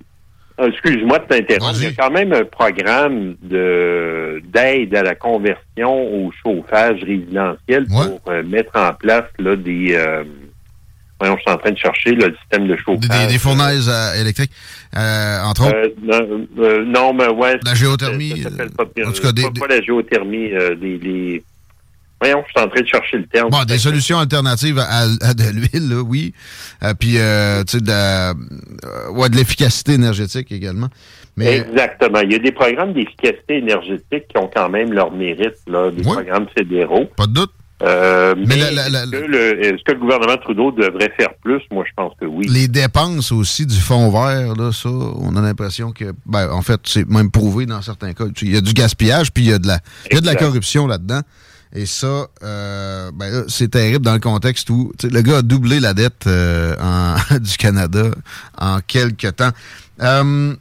excuse-moi 0.66 1.18
de 1.20 1.24
t'interrompre, 1.24 1.76
il 1.76 1.84
y 1.84 1.86
a 1.86 1.92
quand 1.92 2.10
même 2.10 2.32
un 2.32 2.44
programme 2.44 3.36
de 3.42 4.42
d'aide 4.52 4.94
à 4.96 5.02
la 5.02 5.14
conversion 5.14 5.90
au 6.26 6.32
chauffage 6.42 7.00
résidentiel 7.02 7.86
pour 7.86 8.20
euh, 8.32 8.42
mettre 8.44 8.72
en 8.74 8.92
place 8.94 9.24
là, 9.38 9.56
des... 9.56 9.94
euh, 9.94 10.24
voyons, 11.20 11.36
je 11.36 11.42
suis 11.42 11.50
en 11.50 11.56
train 11.58 11.70
de 11.72 11.78
chercher 11.78 12.14
là, 12.16 12.28
le 12.28 12.36
système 12.36 12.66
de 12.66 12.76
chauffage. 12.76 13.08
des, 13.26 13.32
des 13.32 13.38
fournaises 13.38 13.88
euh, 13.88 14.20
électriques, 14.20 14.52
euh, 14.96 15.42
entre 15.44 15.66
autres. 15.66 15.76
Euh, 16.58 16.84
non, 16.84 17.12
mais 17.12 17.28
ouais. 17.28 17.58
La 17.64 17.74
géothermie, 17.74 18.42
Ça, 18.42 18.50
ça 18.50 18.64
pas, 18.76 18.84
en 19.06 19.12
tout 19.12 19.22
cas, 19.22 19.32
des- 19.32 19.42
pas- 19.42 19.50
pas 19.66 19.74
la 19.74 19.80
géothermie, 19.82 20.50
des- 20.80 21.42
Voyons, 22.20 22.42
je 22.46 22.50
suis 22.52 22.66
en 22.66 22.68
train 22.68 22.80
de 22.80 22.86
chercher 22.86 23.16
le 23.18 23.26
terme. 23.26 23.50
Bon, 23.50 23.62
des 23.64 23.78
solutions 23.78 24.18
alternatives 24.18 24.78
à, 24.78 25.02
à 25.22 25.34
de 25.34 25.44
l'huile, 25.52 25.88
là, 25.88 26.02
oui. 26.02 26.34
Euh, 26.82 26.92
puis, 26.98 27.14
euh, 27.18 27.62
tu 27.64 27.78
sais, 27.78 27.80
de, 27.84 27.90
euh, 27.92 29.10
ouais, 29.12 29.28
de 29.28 29.36
l'efficacité 29.36 29.92
énergétique 29.92 30.50
également. 30.50 30.88
Mais 31.36 31.58
Exactement. 31.58 32.20
Il 32.20 32.32
y 32.32 32.34
a 32.34 32.40
des 32.40 32.50
programmes 32.52 32.92
d'efficacité 32.92 33.58
énergétique 33.58 34.26
qui 34.28 34.36
ont 34.38 34.50
quand 34.52 34.68
même 34.68 34.92
leur 34.92 35.12
mérite, 35.12 35.54
là, 35.68 35.90
des 35.92 36.02
programmes 36.02 36.46
fédéraux. 36.56 37.06
Pas 37.16 37.26
de 37.28 37.32
doute. 37.34 37.52
Mais 37.80 38.56
la- 38.56 38.72
la- 38.72 38.88
la- 38.88 39.02
est-ce, 39.04 39.10
que 39.12 39.16
le, 39.16 39.64
est-ce 39.64 39.84
que 39.84 39.92
le 39.92 39.98
gouvernement 40.00 40.36
Trudeau 40.38 40.72
devrait 40.72 41.12
faire 41.16 41.32
plus? 41.44 41.60
Moi, 41.70 41.84
je 41.86 41.92
pense 41.94 42.12
que 42.20 42.24
oui. 42.26 42.48
les 42.50 42.66
dépenses 42.66 43.30
aussi 43.30 43.64
du 43.66 43.76
fonds 43.78 44.10
vert, 44.10 44.56
là, 44.56 44.72
ça, 44.72 44.88
on 44.88 45.36
a 45.36 45.40
l'impression 45.40 45.92
que, 45.92 46.06
ben, 46.26 46.50
en 46.50 46.62
fait, 46.62 46.80
c'est 46.84 47.08
même 47.08 47.30
prouvé 47.30 47.66
dans 47.66 47.80
certains 47.80 48.12
cas. 48.14 48.24
Il 48.42 48.52
y 48.52 48.56
a 48.56 48.60
du 48.60 48.72
gaspillage, 48.72 49.32
puis 49.32 49.44
il 49.44 49.50
y 49.50 49.52
a 49.52 49.60
de 49.60 49.68
la, 49.68 49.78
il 50.10 50.14
y 50.14 50.18
a 50.18 50.20
de 50.20 50.26
la 50.26 50.34
corruption 50.34 50.88
là-dedans. 50.88 51.20
Et 51.74 51.84
ça, 51.86 52.26
euh, 52.42 53.10
ben 53.12 53.44
c'est 53.48 53.68
terrible 53.72 54.04
dans 54.04 54.14
le 54.14 54.20
contexte 54.20 54.70
où 54.70 54.92
le 55.02 55.20
gars 55.20 55.38
a 55.38 55.42
doublé 55.42 55.80
la 55.80 55.92
dette 55.94 56.26
euh, 56.26 56.74
en- 56.80 57.38
du 57.38 57.56
Canada 57.58 58.10
en 58.58 58.80
quelques 58.80 59.36
temps. 59.36 59.50
Euh, 60.00 60.54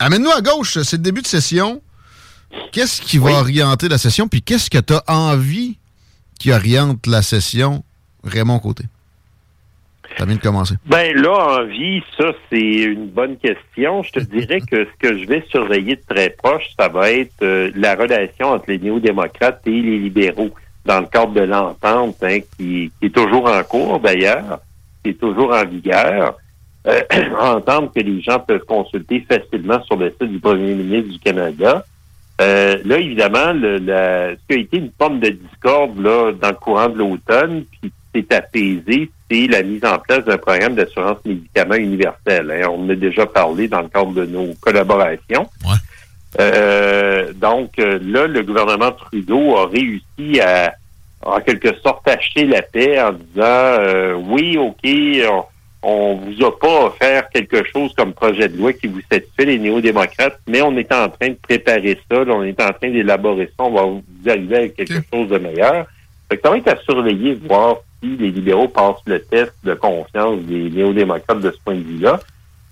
Amène-nous 0.00 0.30
à 0.30 0.40
gauche, 0.42 0.78
c'est 0.82 0.96
le 0.98 1.02
début 1.02 1.22
de 1.22 1.26
session. 1.26 1.80
Qu'est-ce 2.72 3.00
qui 3.02 3.18
va 3.18 3.30
orienter 3.32 3.88
la 3.88 3.98
session? 3.98 4.28
Puis 4.28 4.42
qu'est-ce 4.42 4.70
que 4.70 4.78
tu 4.78 4.94
as 4.94 5.02
envie 5.08 5.76
qui 6.38 6.52
oriente 6.52 7.06
la 7.06 7.22
session, 7.22 7.84
Raymond 8.22 8.58
Côté? 8.60 8.84
Ça 10.18 10.24
vient 10.24 10.34
de 10.34 10.40
commencer. 10.40 10.74
Ben 10.86 11.14
là, 11.14 11.60
en 11.60 11.64
vie, 11.64 12.02
ça, 12.18 12.32
c'est 12.50 12.58
une 12.58 13.06
bonne 13.06 13.36
question. 13.36 14.02
Je 14.02 14.12
te 14.12 14.18
dirais 14.18 14.60
que 14.60 14.84
ce 14.84 14.90
que 14.98 15.16
je 15.16 15.26
vais 15.28 15.44
surveiller 15.48 15.94
de 15.94 16.02
très 16.08 16.30
proche, 16.30 16.64
ça 16.78 16.88
va 16.88 17.12
être 17.12 17.42
euh, 17.42 17.70
la 17.76 17.94
relation 17.94 18.48
entre 18.48 18.64
les 18.68 18.80
néo-démocrates 18.80 19.60
et 19.66 19.70
les 19.70 19.98
libéraux 19.98 20.50
dans 20.84 21.00
le 21.00 21.06
cadre 21.06 21.32
de 21.34 21.42
l'entente, 21.42 22.16
hein, 22.22 22.38
qui, 22.56 22.90
est 23.00 23.14
toujours 23.14 23.48
en 23.48 23.62
cours 23.62 24.00
d'ailleurs, 24.00 24.58
qui 25.04 25.10
est 25.10 25.20
toujours 25.20 25.52
en 25.52 25.64
vigueur. 25.64 26.34
Euh, 26.88 27.00
entente 27.40 27.94
que 27.94 28.00
les 28.00 28.20
gens 28.20 28.40
peuvent 28.40 28.64
consulter 28.64 29.24
facilement 29.28 29.80
sur 29.84 29.96
le 29.96 30.10
site 30.10 30.32
du 30.32 30.40
premier 30.40 30.74
ministre 30.74 31.12
du 31.12 31.18
Canada. 31.20 31.84
Euh, 32.40 32.78
là, 32.84 32.98
évidemment, 32.98 33.52
le, 33.52 33.78
la, 33.78 34.30
ce 34.30 34.40
qui 34.48 34.54
a 34.54 34.62
été 34.62 34.78
une 34.78 34.90
forme 34.98 35.20
de 35.20 35.30
discorde 35.30 35.96
là, 36.00 36.32
dans 36.32 36.48
le 36.48 36.54
courant 36.54 36.88
de 36.88 36.98
l'automne, 36.98 37.64
puis 37.70 37.92
qui 37.92 38.20
s'est 38.20 38.34
apaisé, 38.34 39.10
c'est 39.30 39.46
la 39.46 39.62
mise 39.62 39.84
en 39.84 39.98
place 39.98 40.24
d'un 40.24 40.38
programme 40.38 40.74
d'assurance 40.74 41.18
médicaments 41.24 41.74
universel. 41.74 42.50
hein. 42.50 42.68
On 42.70 42.84
en 42.84 42.88
a 42.90 42.94
déjà 42.94 43.26
parlé 43.26 43.68
dans 43.68 43.82
le 43.82 43.88
cadre 43.88 44.12
de 44.12 44.24
nos 44.26 44.54
collaborations. 44.60 45.48
Euh, 46.40 47.32
donc 47.34 47.78
euh, 47.78 47.98
là, 48.02 48.26
le 48.26 48.42
gouvernement 48.42 48.92
Trudeau 48.92 49.56
a 49.56 49.66
réussi 49.66 50.40
à, 50.40 50.74
en 51.24 51.40
quelque 51.40 51.74
sorte, 51.82 52.06
acheter 52.06 52.44
la 52.44 52.62
paix 52.62 53.00
en 53.00 53.12
disant 53.12 53.42
euh, 53.44 54.14
oui, 54.14 54.58
OK, 54.58 54.76
on, 54.84 55.44
on 55.82 56.14
vous 56.16 56.44
a 56.44 56.58
pas 56.58 56.86
offert 56.86 57.28
quelque 57.30 57.64
chose 57.72 57.92
comme 57.96 58.12
projet 58.12 58.48
de 58.48 58.58
loi 58.58 58.72
qui 58.72 58.88
vous 58.88 59.00
satisfait 59.10 59.46
les 59.46 59.58
néo-démocrates, 59.58 60.38
mais 60.46 60.60
on 60.60 60.76
est 60.76 60.92
en 60.92 61.08
train 61.08 61.28
de 61.30 61.38
préparer 61.40 61.98
ça, 62.10 62.24
là, 62.24 62.34
on 62.34 62.42
est 62.44 62.60
en 62.60 62.72
train 62.72 62.90
d'élaborer 62.90 63.46
ça, 63.56 63.64
on 63.64 63.70
va 63.70 63.82
vous 63.82 64.02
arriver 64.28 64.56
avec 64.56 64.74
quelque 64.76 65.00
chose 65.12 65.28
de 65.28 65.38
meilleur. 65.38 65.86
Fait 66.28 66.36
que 66.36 66.42
ça 66.42 66.50
va 66.50 66.58
être 66.58 66.68
à 66.68 66.76
surveiller, 66.82 67.34
voir 67.48 67.76
si 68.02 68.16
les 68.16 68.30
libéraux 68.30 68.68
passent 68.68 69.02
le 69.06 69.20
test 69.22 69.52
de 69.64 69.74
confiance 69.74 70.40
des 70.42 70.70
néo-démocrates 70.70 71.40
de 71.40 71.50
ce 71.50 71.56
point 71.64 71.74
de 71.74 71.82
vue-là. 71.82 72.20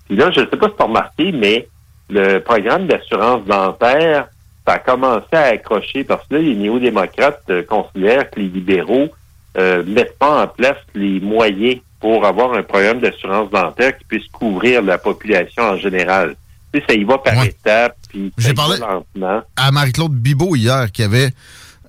Puis 0.07 0.15
là, 0.15 0.31
je 0.31 0.39
ne 0.41 0.45
sais 0.45 0.57
pas 0.57 0.69
si 0.69 0.75
tu 0.75 0.81
as 0.81 0.85
remarqué, 0.85 1.31
mais 1.33 1.67
le 2.09 2.39
programme 2.39 2.87
d'assurance 2.87 3.43
dentaire, 3.45 4.27
ça 4.65 4.73
a 4.73 4.79
commencé 4.79 5.27
à 5.33 5.43
accrocher 5.47 6.03
parce 6.03 6.25
que 6.27 6.35
là, 6.35 6.41
les 6.41 6.55
néo-démocrates 6.55 7.43
euh, 7.49 7.63
considèrent 7.63 8.29
que 8.29 8.39
les 8.39 8.47
libéraux 8.47 9.09
euh, 9.57 9.83
mettent 9.85 10.17
pas 10.17 10.43
en 10.43 10.47
place 10.47 10.77
les 10.95 11.19
moyens 11.19 11.79
pour 11.99 12.25
avoir 12.25 12.53
un 12.53 12.63
programme 12.63 12.99
d'assurance 12.99 13.49
dentaire 13.49 13.97
qui 13.97 14.03
puisse 14.05 14.27
couvrir 14.27 14.81
la 14.83 14.97
population 14.97 15.63
en 15.63 15.77
général. 15.77 16.35
Tu 16.71 16.79
sais, 16.79 16.85
ça 16.89 16.93
y 16.93 17.03
va 17.03 17.17
par 17.17 17.43
étapes, 17.43 17.95
puis 18.09 18.31
ça 18.37 18.49
J'ai 18.49 18.53
parlé- 18.53 18.77
lentement. 18.79 19.41
à 19.55 19.71
Marie-Claude 19.71 20.13
Bibot 20.13 20.55
hier 20.55 20.91
qui 20.91 21.01
avait 21.03 21.29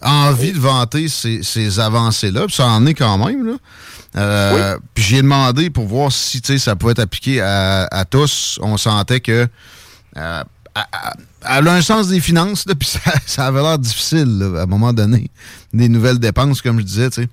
envie 0.02 0.52
de 0.52 0.58
vanter 0.58 1.08
ces, 1.08 1.42
ces 1.42 1.80
avancées-là, 1.80 2.46
puis 2.46 2.54
ça 2.54 2.66
en 2.66 2.86
est 2.86 2.94
quand 2.94 3.18
même. 3.24 3.46
Là. 3.46 3.52
Euh, 4.16 4.78
Puis 4.94 5.04
j'ai 5.04 5.22
demandé 5.22 5.70
pour 5.70 5.86
voir 5.86 6.10
si 6.12 6.40
ça 6.58 6.76
pouvait 6.76 6.92
être 6.92 6.98
appliqué 7.00 7.40
à, 7.40 7.84
à 7.90 8.04
tous. 8.04 8.58
On 8.62 8.76
sentait 8.76 9.20
que 9.20 9.46
euh, 10.16 10.42
elle 11.48 11.68
a 11.68 11.72
un 11.74 11.82
sens 11.82 12.08
des 12.08 12.20
finances, 12.20 12.66
là, 12.66 12.74
puis 12.78 12.88
ça, 12.88 13.00
ça 13.26 13.46
avait 13.46 13.60
l'air 13.62 13.78
difficile 13.78 14.38
là, 14.38 14.60
à 14.60 14.62
un 14.62 14.66
moment 14.66 14.92
donné. 14.92 15.28
Des 15.72 15.88
nouvelles 15.88 16.18
dépenses, 16.18 16.62
comme 16.62 16.78
je 16.80 16.84
disais, 16.84 17.10
tu 17.10 17.22
sais. 17.22 17.28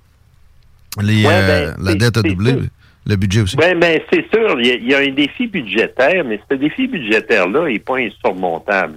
Les, 1.02 1.24
Ouais, 1.26 1.32
euh, 1.32 1.72
ben, 1.78 1.84
la 1.84 1.94
dette 1.94 2.16
a 2.16 2.22
doublé, 2.22 2.52
sûr. 2.52 2.62
le 3.06 3.16
budget 3.16 3.40
aussi. 3.42 3.56
Ben, 3.56 3.78
ben, 3.78 4.00
c'est 4.12 4.26
sûr, 4.32 4.58
il 4.60 4.82
y, 4.84 4.90
y 4.90 4.94
a 4.94 4.98
un 4.98 5.10
défi 5.12 5.46
budgétaire, 5.46 6.24
mais 6.24 6.40
ce 6.50 6.56
défi 6.56 6.86
budgétaire-là 6.86 7.68
n'est 7.68 7.78
pas 7.78 7.98
insurmontable. 7.98 8.96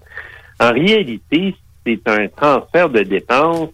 En 0.62 0.72
réalité, 0.72 1.56
c'est 1.86 2.08
un 2.08 2.28
transfert 2.28 2.90
de 2.90 3.02
dépenses 3.02 3.70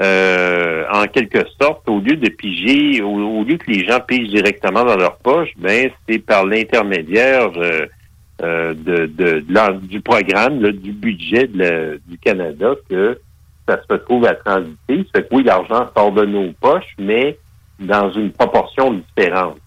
euh, 0.00 0.84
en 0.92 1.06
quelque 1.06 1.44
sorte, 1.60 1.88
au 1.88 1.98
lieu 1.98 2.16
de 2.16 2.28
piger, 2.28 3.02
au, 3.02 3.42
lieu 3.42 3.56
que 3.56 3.70
les 3.70 3.84
gens 3.84 3.98
pigent 4.00 4.28
directement 4.28 4.84
dans 4.84 4.96
leur 4.96 5.16
poche, 5.16 5.50
ben 5.56 5.90
c'est 6.08 6.20
par 6.20 6.46
l'intermédiaire 6.46 7.50
euh, 7.56 7.86
euh, 8.42 8.74
de, 8.74 9.40
du 9.86 10.00
programme, 10.00 10.60
du 10.70 10.92
budget 10.92 11.48
du 11.48 12.18
Canada 12.18 12.74
que 12.88 13.18
ça 13.66 13.80
se 13.82 13.92
retrouve 13.92 14.24
à 14.26 14.34
transiter. 14.34 15.04
Ça 15.12 15.22
que 15.22 15.34
oui, 15.34 15.42
l'argent 15.42 15.88
sort 15.96 16.12
de 16.12 16.24
nos 16.24 16.52
poches, 16.60 16.94
mais 16.98 17.36
dans 17.80 18.12
une 18.12 18.30
proportion 18.30 18.92
différente. 18.92 19.58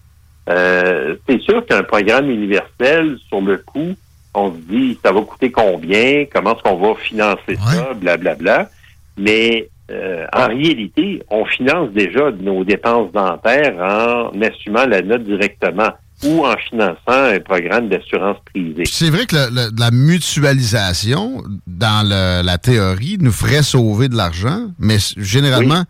C'est 0.46 1.40
sûr 1.42 1.64
qu'un 1.66 1.82
programme 1.82 2.30
universel, 2.30 3.18
sur 3.28 3.42
le 3.42 3.58
coup, 3.58 3.94
on 4.34 4.52
se 4.52 4.58
dit 4.68 4.98
ça 5.04 5.12
va 5.12 5.20
coûter 5.22 5.50
combien, 5.50 6.24
comment 6.32 6.54
est-ce 6.54 6.62
qu'on 6.62 6.76
va 6.78 6.94
financer 7.00 7.56
ça, 7.56 7.94
blablabla. 7.94 8.70
Mais 9.18 9.68
euh, 9.90 10.24
en 10.32 10.46
réalité, 10.48 11.22
on 11.30 11.44
finance 11.44 11.90
déjà 11.90 12.30
nos 12.30 12.64
dépenses 12.64 13.12
dentaires 13.12 13.74
en 13.78 14.40
assumant 14.40 14.86
la 14.86 15.02
note 15.02 15.24
directement 15.24 15.90
ou 16.24 16.46
en 16.46 16.56
finançant 16.56 17.00
un 17.08 17.40
programme 17.40 17.88
d'assurance 17.88 18.36
privée. 18.52 18.84
C'est 18.86 19.10
vrai 19.10 19.26
que 19.26 19.34
le- 19.36 19.50
le- 19.50 19.70
la 19.78 19.90
mutualisation, 19.90 21.42
dans 21.66 22.08
le- 22.08 22.44
la 22.46 22.58
théorie, 22.58 23.18
nous 23.20 23.32
ferait 23.32 23.62
sauver 23.62 24.08
de 24.08 24.16
l'argent, 24.16 24.68
mais 24.78 24.96
généralement, 25.16 25.82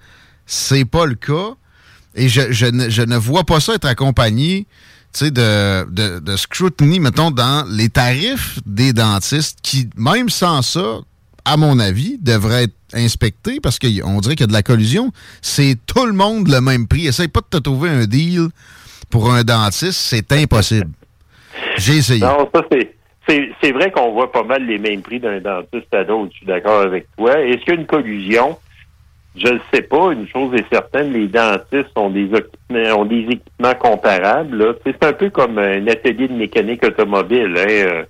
c'est 0.47 0.85
pas 0.85 1.07
le 1.07 1.15
cas. 1.15 1.55
Et 2.15 2.29
je, 2.29 2.51
je 2.51 2.67
ne, 2.67 2.89
je 2.91 3.03
ne 3.03 3.17
vois 3.17 3.45
pas 3.45 3.61
ça 3.61 3.75
être 3.75 3.87
accompagné 3.87 4.67
de, 5.21 5.91
de, 5.91 6.19
de 6.21 6.37
scrutiny, 6.37 7.01
mettons, 7.01 7.31
dans 7.31 7.67
les 7.71 7.89
tarifs 7.89 8.59
des 8.67 8.93
dentistes 8.93 9.59
qui, 9.63 9.89
même 9.97 10.29
sans 10.29 10.63
ça, 10.63 11.01
à 11.45 11.57
mon 11.57 11.79
avis, 11.79 12.19
devraient 12.21 12.65
être 12.65 12.75
inspectés 12.95 13.59
parce 13.61 13.79
qu'on 13.79 14.21
dirait 14.21 14.35
qu'il 14.35 14.43
y 14.43 14.45
a 14.45 14.49
de 14.49 14.53
la 14.53 14.63
collusion. 14.63 15.11
C'est 15.41 15.77
tout 15.87 16.07
le 16.07 16.13
monde 16.13 16.49
le 16.49 16.61
même 16.61 16.87
prix. 16.87 17.07
Essaye 17.07 17.29
pas 17.29 17.41
de 17.41 17.59
te 17.59 17.63
trouver 17.63 17.91
un 17.91 18.07
deal 18.07 18.49
pour 19.11 19.33
un 19.33 19.45
dentiste, 19.45 19.93
c'est 19.93 20.33
impossible. 20.33 20.91
J'ai 21.77 21.97
essayé. 21.99 22.21
Non, 22.21 22.49
ça 22.55 22.63
c'est. 22.71 22.95
C'est, 23.29 23.71
vrai 23.71 23.91
qu'on 23.93 24.13
voit 24.13 24.33
pas 24.33 24.43
mal 24.43 24.67
les 24.67 24.79
mêmes 24.79 25.01
prix 25.01 25.21
d'un 25.21 25.41
dentiste 25.41 25.95
à 25.95 26.03
l'autre, 26.03 26.33
je 26.33 26.39
suis 26.39 26.47
d'accord 26.47 26.81
avec 26.81 27.07
toi. 27.17 27.39
Est-ce 27.39 27.65
qu'il 27.65 27.75
une 27.75 27.87
collusion? 27.87 28.59
Je 29.37 29.49
ne 29.49 29.59
sais 29.73 29.83
pas. 29.83 30.13
Une 30.13 30.29
chose 30.29 30.53
est 30.55 30.69
certaine, 30.71 31.13
les 31.13 31.27
dentistes 31.27 31.97
ont 31.97 32.11
des 32.11 32.25
équipements, 32.25 32.99
ont 33.01 33.05
des 33.07 33.21
équipements 33.31 33.75
comparables. 33.79 34.77
C'est 34.85 35.03
un 35.05 35.13
peu 35.13 35.31
comme 35.31 35.59
un 35.59 35.87
atelier 35.87 36.29
de 36.29 36.35
mécanique 36.35 36.85
automobile. 36.85 37.55
hein. 37.57 37.67
Euh, 37.69 38.03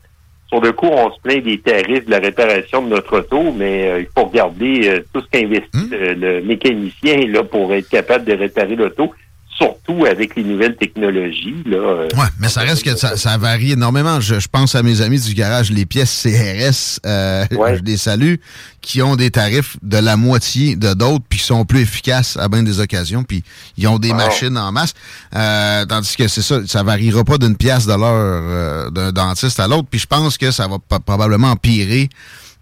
Sur 0.49 0.61
le 0.61 0.73
coup, 0.73 0.89
on 0.89 1.11
se 1.13 1.21
plaint 1.23 1.43
des 1.43 1.59
tarifs 1.59 2.07
de 2.07 2.11
la 2.11 2.19
réparation 2.19 2.83
de 2.83 2.89
notre 2.89 3.19
auto, 3.21 3.53
mais 3.57 3.89
euh, 3.89 4.01
il 4.01 4.07
faut 4.15 4.25
regarder 4.29 4.89
euh, 4.89 5.01
tout 5.15 5.21
ce 5.21 5.29
qu'investit 5.29 5.89
le, 5.91 6.15
le 6.15 6.43
mécanicien 6.43 7.19
là, 7.29 7.43
pour 7.45 7.73
être 7.73 7.89
capable 7.89 8.25
de 8.25 8.35
réparer 8.35 8.75
l'auto, 8.77 9.13
surtout 9.57 10.07
avec 10.07 10.35
les 10.37 10.45
nouvelles 10.45 10.77
technologies. 10.77 11.63
Là, 11.67 11.77
euh, 11.77 12.09
Ouais, 12.17 12.27
mais 12.39 12.49
ça 12.49 12.63
reste 12.63 12.83
que 12.85 12.97
ça, 12.97 13.17
ça 13.17 13.37
varie 13.37 13.73
énormément. 13.73 14.21
Je, 14.21 14.41
je 14.41 14.49
pense 14.49 14.75
à 14.75 14.83
mes 14.83 15.01
amis 15.03 15.21
du 15.21 15.35
garage, 15.35 15.71
les 15.71 15.87
pièces 15.87 16.23
CRS, 16.23 17.01
euh, 17.07 17.45
je 17.51 17.83
les 17.85 17.97
salue, 17.97 18.37
qui 18.81 19.03
ont 19.03 19.15
des 19.15 19.31
tarifs 19.31 19.77
de 19.83 19.99
la 19.99 20.17
moitié 20.17 20.75
de 20.77 20.95
d'autres, 20.95 21.25
puis 21.29 21.39
qui 21.39 21.45
sont 21.45 21.65
plus 21.65 21.81
efficaces 21.81 22.37
à 22.37 22.49
bien 22.49 22.63
des 22.63 22.81
occasions, 22.81 23.23
puis 23.25 23.45
ils 23.77 23.87
ont 23.89 23.99
des 23.99 24.13
machines 24.15 24.57
en 24.59 24.73
masse. 24.73 24.95
Euh, 25.37 25.85
tandis 25.87 26.17
que 26.17 26.27
c'est 26.29 26.43
ça, 26.43 26.61
ça 26.67 26.83
variera 26.83 27.23
pas 27.25 27.39
d'une 27.39 27.57
pièce 27.57 27.87
de 27.87 27.93
l'heure 27.95 28.03
euh, 28.45 28.91
d'un 28.91 29.13
dentiste 29.13 29.61
à 29.61 29.69
l'autre, 29.69 29.87
puis 29.91 30.01
je 30.01 30.07
pense 30.07 30.39
que 30.39 30.51
ça 30.51 30.67
va 30.67 30.79
probablement 30.99 31.51
empirer 31.53 32.09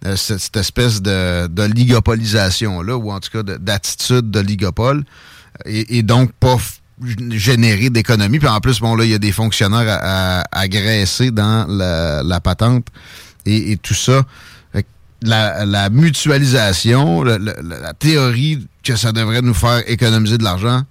euh, 0.05 0.15
cette, 0.15 0.39
cette 0.39 0.57
espèce 0.57 1.01
de, 1.01 1.47
de 1.47 1.63
ligopolisation-là, 1.63 2.95
ou 2.97 3.11
en 3.11 3.19
tout 3.19 3.29
cas 3.31 3.43
de- 3.43 3.57
d'attitude 3.57 4.29
de 4.29 4.39
ligopole, 4.39 5.03
et, 5.65 5.97
et 5.97 6.03
donc 6.03 6.31
pas 6.33 6.57
générer 7.31 7.89
d'économies. 7.89 8.39
Puis 8.39 8.47
en 8.47 8.59
plus, 8.59 8.79
bon, 8.79 8.95
là, 8.95 9.05
il 9.05 9.11
y 9.11 9.13
a 9.13 9.19
des 9.19 9.31
fonctionnaires 9.31 9.87
à, 9.87 10.43
à, 10.51 10.67
dans 10.67 11.65
la, 11.67 12.39
patente 12.39 12.87
et, 13.45 13.77
tout 13.77 13.93
ça. 13.93 14.23
La, 15.23 15.89
mutualisation, 15.89 17.23
la 17.23 17.93
théorie 17.93 18.67
que 18.83 18.95
ça 18.95 19.11
devrait 19.11 19.41
nous 19.41 19.53
faire 19.53 19.83
économiser 19.87 20.37
de 20.37 20.43
l'argent 20.43 20.83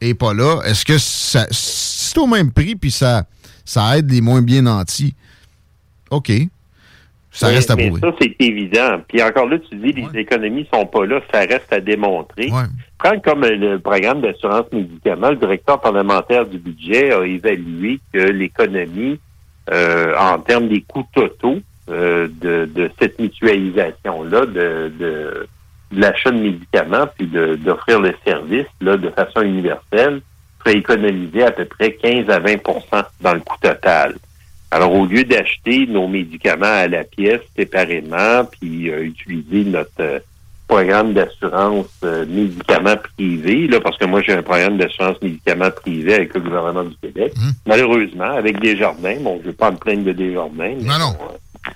est 0.00 0.14
pas 0.14 0.34
là. 0.34 0.60
Est-ce 0.64 0.84
que 0.84 0.98
ça, 0.98 1.46
c'est 1.50 2.18
au 2.18 2.26
même 2.26 2.52
prix 2.52 2.76
puis 2.76 2.90
ça, 2.90 3.24
ça 3.64 3.96
aide 3.96 4.10
les 4.10 4.20
moins 4.20 4.42
bien 4.42 4.62
nantis? 4.62 5.14
OK. 6.10 6.32
Ça 7.36 7.48
Mais- 7.48 7.56
reste 7.56 7.70
à 7.70 7.76
mais 7.76 7.88
prouver. 7.88 8.00
Ça, 8.00 8.12
c'est 8.18 8.34
évident. 8.40 8.98
Puis 9.06 9.22
encore 9.22 9.46
là, 9.46 9.58
tu 9.58 9.76
dis, 9.76 9.92
les 9.92 10.20
économies 10.20 10.66
sont 10.72 10.86
pas 10.86 11.04
là, 11.04 11.20
ça 11.30 11.40
reste 11.40 11.70
à 11.70 11.80
démontrer. 11.80 12.48
Prends 12.98 13.18
comme 13.20 13.42
le 13.44 13.78
programme 13.78 14.22
d'assurance 14.22 14.64
médicaments, 14.72 15.28
le 15.30 15.36
directeur 15.36 15.78
parlementaire 15.80 16.46
du 16.46 16.56
budget 16.58 17.12
a 17.12 17.22
évalué 17.26 18.00
que 18.10 18.18
l'économie, 18.20 19.20
euh, 19.70 20.14
en 20.18 20.38
termes 20.38 20.68
des 20.68 20.80
coûts 20.80 21.06
totaux 21.14 21.58
euh, 21.90 22.26
de, 22.40 22.64
de 22.74 22.90
cette 22.98 23.18
mutualisation-là, 23.18 24.46
de, 24.46 24.90
de, 24.98 25.46
de 25.92 26.00
l'achat 26.00 26.30
de 26.30 26.40
médicaments 26.40 27.06
puis 27.18 27.26
d'offrir 27.26 28.00
le 28.00 28.14
service 28.24 28.66
là, 28.80 28.96
de 28.96 29.10
façon 29.10 29.42
universelle 29.42 30.22
ferait 30.60 30.78
économiser 30.78 31.42
à 31.44 31.50
peu 31.50 31.66
près 31.66 31.92
15 31.92 32.30
à 32.30 32.40
20% 32.40 33.04
dans 33.20 33.34
le 33.34 33.40
coût 33.40 33.56
total. 33.60 34.14
Alors, 34.70 34.92
au 34.92 35.06
lieu 35.06 35.24
d'acheter 35.24 35.86
nos 35.86 36.08
médicaments 36.08 36.66
à 36.66 36.88
la 36.88 37.04
pièce 37.04 37.40
séparément, 37.56 38.44
puis 38.50 38.90
euh, 38.90 39.04
utiliser 39.04 39.64
notre 39.70 39.90
euh, 40.00 40.18
programme 40.68 41.12
d'assurance 41.14 41.86
euh, 42.04 42.26
médicaments 42.26 42.96
privés, 42.96 43.68
là, 43.68 43.80
parce 43.80 43.96
que 43.96 44.04
moi, 44.04 44.20
j'ai 44.22 44.32
un 44.32 44.42
programme 44.42 44.76
d'assurance 44.76 45.22
médicaments 45.22 45.70
privé 45.70 46.14
avec 46.14 46.34
le 46.34 46.40
gouvernement 46.40 46.84
du 46.84 46.96
Québec. 46.96 47.32
Malheureusement, 47.66 48.32
avec 48.36 48.58
Desjardins, 48.60 49.16
bon, 49.20 49.36
je 49.40 49.46
ne 49.46 49.50
vais 49.52 49.56
pas 49.56 49.70
me 49.70 49.76
plaindre 49.76 50.04
de 50.04 50.12
Desjardins. 50.12 50.52
mais 50.58 50.84
Non, 50.84 50.98
non. 50.98 51.10
bon, 51.18 51.72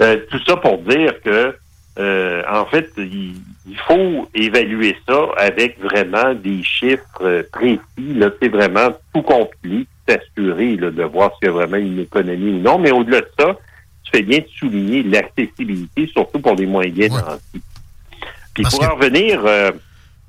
euh, 0.00 0.16
tout 0.30 0.38
ça 0.46 0.56
pour 0.56 0.78
dire 0.78 1.14
que, 1.24 1.54
euh, 1.98 2.42
en 2.48 2.64
fait, 2.66 2.90
il, 2.96 3.34
il 3.68 3.76
faut 3.86 4.28
évaluer 4.34 4.96
ça 5.06 5.28
avec 5.36 5.80
vraiment 5.80 6.32
des 6.34 6.62
chiffres 6.62 7.02
euh, 7.22 7.42
précis. 7.52 7.80
Là, 7.98 8.30
c'est 8.40 8.48
vraiment 8.48 8.90
tout 9.12 9.22
complet, 9.22 9.84
s'assurer 10.08 10.76
de 10.76 11.02
voir 11.02 11.32
s'il 11.36 11.48
y 11.48 11.50
a 11.50 11.52
vraiment 11.52 11.76
une 11.76 11.98
économie 11.98 12.52
ou 12.52 12.58
non. 12.60 12.78
Mais 12.78 12.92
au-delà 12.92 13.22
de 13.22 13.30
ça, 13.38 13.56
tu 14.04 14.12
fais 14.12 14.22
bien 14.22 14.38
de 14.38 14.46
souligner 14.56 15.02
l'accessibilité, 15.02 16.06
surtout 16.06 16.38
pour 16.38 16.54
les 16.54 16.66
moins 16.66 16.86
bien 16.86 17.08
nantis. 17.08 17.62
Puis 18.54 18.64
pour 18.70 18.84
en 18.84 18.94
revenir 18.94 19.42
euh, 19.44 19.72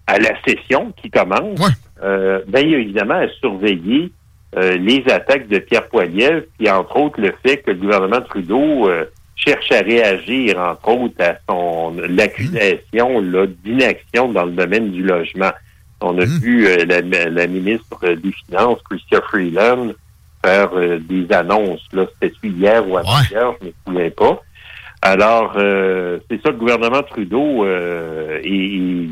à 0.08 0.18
la 0.18 0.42
session 0.44 0.92
qui 1.02 1.12
commence, 1.12 1.60
euh, 2.04 2.42
ben, 2.48 2.62
il 2.62 2.72
y 2.72 2.76
a 2.76 2.80
évidemment 2.80 3.16
à 3.16 3.28
surveiller 3.40 4.12
les 4.58 5.04
attaques 5.12 5.48
de 5.48 5.60
Pierre 5.60 5.88
Poilievre, 5.90 6.42
puis 6.58 6.68
entre 6.72 6.98
autres 6.98 7.22
le 7.22 7.32
fait 7.46 7.58
que 7.58 7.70
le 7.70 7.78
gouvernement 7.78 8.20
Trudeau 8.22 8.90
cherche 9.46 9.72
à 9.72 9.82
réagir, 9.82 10.60
entre 10.60 10.90
autres, 10.90 11.22
à 11.24 11.36
son 11.50 11.96
l'accusation 12.08 13.22
là, 13.22 13.46
d'inaction 13.64 14.32
dans 14.32 14.46
le 14.46 14.52
domaine 14.52 14.92
du 14.92 15.04
logement. 15.04 15.52
On 16.02 16.18
a 16.18 16.26
vu 16.26 16.68
euh, 16.68 16.86
la, 16.86 17.30
la 17.30 17.48
ministre 17.48 18.08
des 18.08 18.32
Finances, 18.32 18.80
Chrystia 18.90 19.22
Freeland, 19.22 19.92
faire 20.44 20.70
euh, 20.74 21.00
des 21.00 21.26
annonces. 21.34 21.86
Là, 21.92 22.06
c'était 22.22 22.34
hier 22.44 22.88
ou 22.88 22.98
avant-hier, 22.98 23.54
je 23.60 23.66
ne 23.66 23.70
me 23.70 23.74
souviens 23.86 24.10
pas. 24.12 24.42
Alors, 25.02 25.54
euh, 25.56 26.20
c'est 26.30 26.42
ça, 26.42 26.50
le 26.52 26.58
gouvernement 26.58 27.04
Trudeau 27.04 27.66
euh, 27.66 28.40
est, 28.44 29.10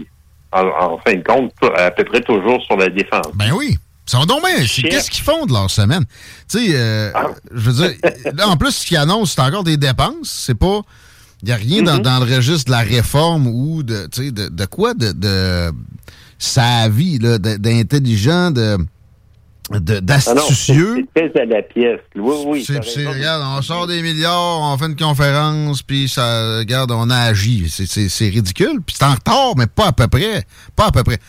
en, 0.51 0.67
en 0.67 0.97
fin 0.99 1.15
de 1.15 1.23
compte, 1.23 1.53
à 1.75 1.91
peu 1.91 2.03
près 2.03 2.21
toujours 2.21 2.61
sur 2.63 2.77
la 2.77 2.89
défense. 2.89 3.31
Ben 3.35 3.51
oui. 3.55 3.75
Ça 4.07 4.17
va 4.19 4.25
donc 4.25 4.39
bien. 4.43 4.65
C'est- 4.65 4.81
Qu'est-ce 4.83 5.11
qu'ils 5.11 5.23
font 5.23 5.45
de 5.45 5.53
leur 5.53 5.69
semaine? 5.69 6.05
Tu 6.49 6.57
sais, 6.59 6.67
euh, 6.73 7.11
Ah. 7.13 7.27
je 7.53 7.69
veux 7.69 7.73
dire, 7.87 7.97
là, 8.33 8.47
en 8.47 8.57
plus, 8.57 8.71
ce 8.71 8.85
qu'ils 8.85 8.97
annoncent, 8.97 9.33
c'est 9.35 9.41
encore 9.41 9.63
des 9.63 9.77
dépenses. 9.77 10.43
C'est 10.45 10.55
pas. 10.55 10.81
Il 11.43 11.47
n'y 11.47 11.51
a 11.51 11.57
rien 11.57 11.83
dans, 11.83 11.99
dans 11.99 12.17
le 12.25 12.35
registre 12.35 12.65
de 12.65 12.71
la 12.71 12.79
réforme 12.79 13.45
ou 13.47 13.83
de, 13.83 14.07
tu 14.11 14.23
sais, 14.25 14.31
de, 14.31 14.47
de 14.47 14.65
quoi? 14.65 14.93
De, 14.95 15.11
de 15.11 15.71
sa 16.39 16.87
vie, 16.89 17.19
d'intelligent, 17.19 18.49
de, 18.51 18.77
Ah 19.69 19.79
d'astucieux. 19.79 21.05
c'est 21.13 21.29
très 21.31 21.41
à 21.41 21.45
la 21.45 21.61
pièce. 21.61 21.99
Oui, 22.15 22.35
oui. 22.47 22.63
C'est- 22.65 22.81
c'est- 22.85 23.05
regarde, 23.05 23.43
on 23.45 23.61
sort 23.61 23.85
des 23.85 24.01
milliards, 24.01 24.61
on 24.61 24.77
fait 24.77 24.85
une 24.85 24.95
conférence, 24.95 25.81
puis 25.83 26.07
ça, 26.07 26.59
regarde, 26.59 26.89
on 26.91 27.09
a 27.09 27.17
agi. 27.17 27.67
C'est- 27.69 27.85
C'est 27.85 28.07
c'est 28.07 28.29
ridicule. 28.29 28.79
Puis 28.85 28.95
c'est 28.97 29.03
en 29.05 29.13
retard, 29.13 29.53
mais 29.57 29.67
pas 29.67 29.87
à 29.87 29.91
peu 29.91 30.07
près. 30.07 30.45
Pas 30.75 30.85
à 30.87 30.91
peu 30.91 31.03
près. 31.03 31.19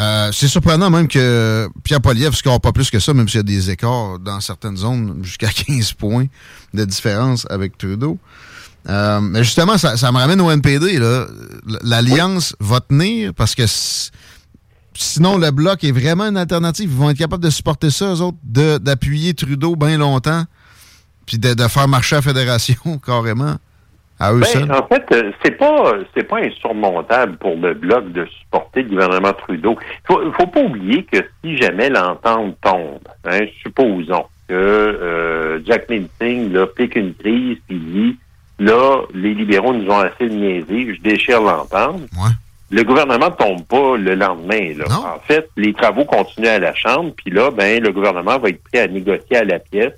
Euh, 0.00 0.30
c'est 0.32 0.48
surprenant 0.48 0.88
même 0.88 1.08
que 1.08 1.68
Pierre 1.84 2.00
Poliev 2.00 2.34
score 2.34 2.58
pas 2.60 2.72
plus 2.72 2.90
que 2.90 2.98
ça, 2.98 3.12
même 3.12 3.28
s'il 3.28 3.36
y 3.36 3.40
a 3.40 3.42
des 3.42 3.70
écarts 3.70 4.18
dans 4.18 4.40
certaines 4.40 4.76
zones, 4.78 5.18
jusqu'à 5.22 5.48
15 5.52 5.92
points 5.92 6.26
de 6.72 6.84
différence 6.84 7.46
avec 7.50 7.76
Trudeau. 7.76 8.18
Euh, 8.88 9.20
mais 9.20 9.44
justement, 9.44 9.76
ça, 9.76 9.98
ça 9.98 10.10
me 10.10 10.16
ramène 10.16 10.40
au 10.40 10.50
NPD. 10.50 10.98
L'Alliance 11.82 12.56
va 12.60 12.80
tenir 12.80 13.34
parce 13.34 13.54
que 13.54 13.64
sinon, 14.94 15.36
le 15.36 15.50
Bloc 15.50 15.84
est 15.84 15.92
vraiment 15.92 16.24
une 16.28 16.38
alternative. 16.38 16.90
Ils 16.90 16.96
vont 16.96 17.10
être 17.10 17.18
capables 17.18 17.44
de 17.44 17.50
supporter 17.50 17.90
ça, 17.90 18.14
eux 18.14 18.20
autres, 18.22 18.38
de- 18.42 18.78
d'appuyer 18.78 19.34
Trudeau 19.34 19.76
bien 19.76 19.98
longtemps, 19.98 20.44
puis 21.26 21.38
de, 21.38 21.52
de 21.52 21.68
faire 21.68 21.88
marcher 21.88 22.16
la 22.16 22.22
fédération 22.22 22.98
carrément 23.04 23.56
à 24.20 24.32
eux 24.32 24.40
Ben, 24.40 24.46
seuls? 24.46 24.70
en 24.70 24.86
fait, 24.86 25.04
euh, 25.12 25.32
c'est 25.42 25.56
pas 25.56 25.94
c'est 26.14 26.24
pas 26.24 26.38
insurmontable 26.38 27.36
pour 27.38 27.56
le 27.56 27.74
bloc 27.74 28.12
de 28.12 28.26
supporter 28.26 28.82
le 28.82 28.90
gouvernement 28.90 29.32
Trudeau. 29.32 29.76
Il 29.80 30.06
faut, 30.06 30.32
faut 30.32 30.46
pas 30.46 30.62
oublier 30.62 31.04
que 31.04 31.18
si 31.42 31.56
jamais 31.56 31.88
l'entente 31.88 32.56
tombe, 32.62 33.00
hein, 33.24 33.40
supposons 33.62 34.26
que 34.48 34.54
euh, 34.54 35.60
Jack 35.64 35.86
Singh 36.20 36.52
là, 36.52 36.66
pique 36.66 36.96
une 36.96 37.14
crise 37.14 37.56
puis 37.66 37.78
dit 37.78 38.16
là, 38.58 39.02
les 39.14 39.34
libéraux 39.34 39.72
nous 39.72 39.90
ont 39.90 40.00
assez 40.00 40.28
de 40.28 40.34
niaiser, 40.34 40.94
je 40.94 41.00
déchire 41.00 41.40
l'entente. 41.40 42.02
Le 42.72 42.84
gouvernement 42.84 43.30
tombe 43.32 43.64
pas 43.64 43.96
le 43.96 44.14
lendemain. 44.14 44.74
Là. 44.76 44.84
En 45.16 45.18
fait, 45.26 45.48
les 45.56 45.72
travaux 45.72 46.04
continuent 46.04 46.46
à 46.46 46.60
la 46.60 46.72
Chambre, 46.74 47.12
puis 47.16 47.32
là, 47.32 47.50
ben, 47.50 47.82
le 47.82 47.90
gouvernement 47.90 48.38
va 48.38 48.50
être 48.50 48.62
prêt 48.62 48.82
à 48.82 48.86
négocier 48.86 49.38
à 49.38 49.44
la 49.44 49.58
pièce 49.58 49.92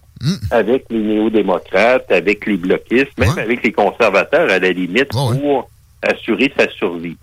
avec 0.50 0.84
les 0.90 1.00
néo-démocrates, 1.00 2.10
avec 2.10 2.46
les 2.46 2.56
bloquistes, 2.56 3.16
même 3.18 3.38
avec 3.38 3.62
les 3.62 3.72
conservateurs 3.72 4.50
à 4.50 4.58
la 4.58 4.70
limite 4.70 5.08
pour 5.08 5.70
assurer 6.02 6.52
sa 6.56 6.68
survie. 6.70 7.16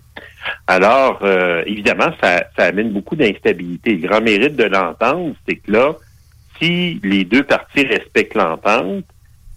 Alors, 0.66 1.20
euh, 1.22 1.62
évidemment, 1.66 2.10
ça, 2.22 2.44
ça 2.56 2.66
amène 2.66 2.90
beaucoup 2.90 3.16
d'instabilité. 3.16 3.96
Le 3.96 4.08
grand 4.08 4.20
mérite 4.20 4.56
de 4.56 4.64
l'entente, 4.64 5.36
c'est 5.46 5.56
que 5.56 5.72
là, 5.72 5.96
si 6.58 7.00
les 7.02 7.24
deux 7.24 7.42
parties 7.42 7.86
respectent 7.86 8.34
l'entente, 8.34 9.04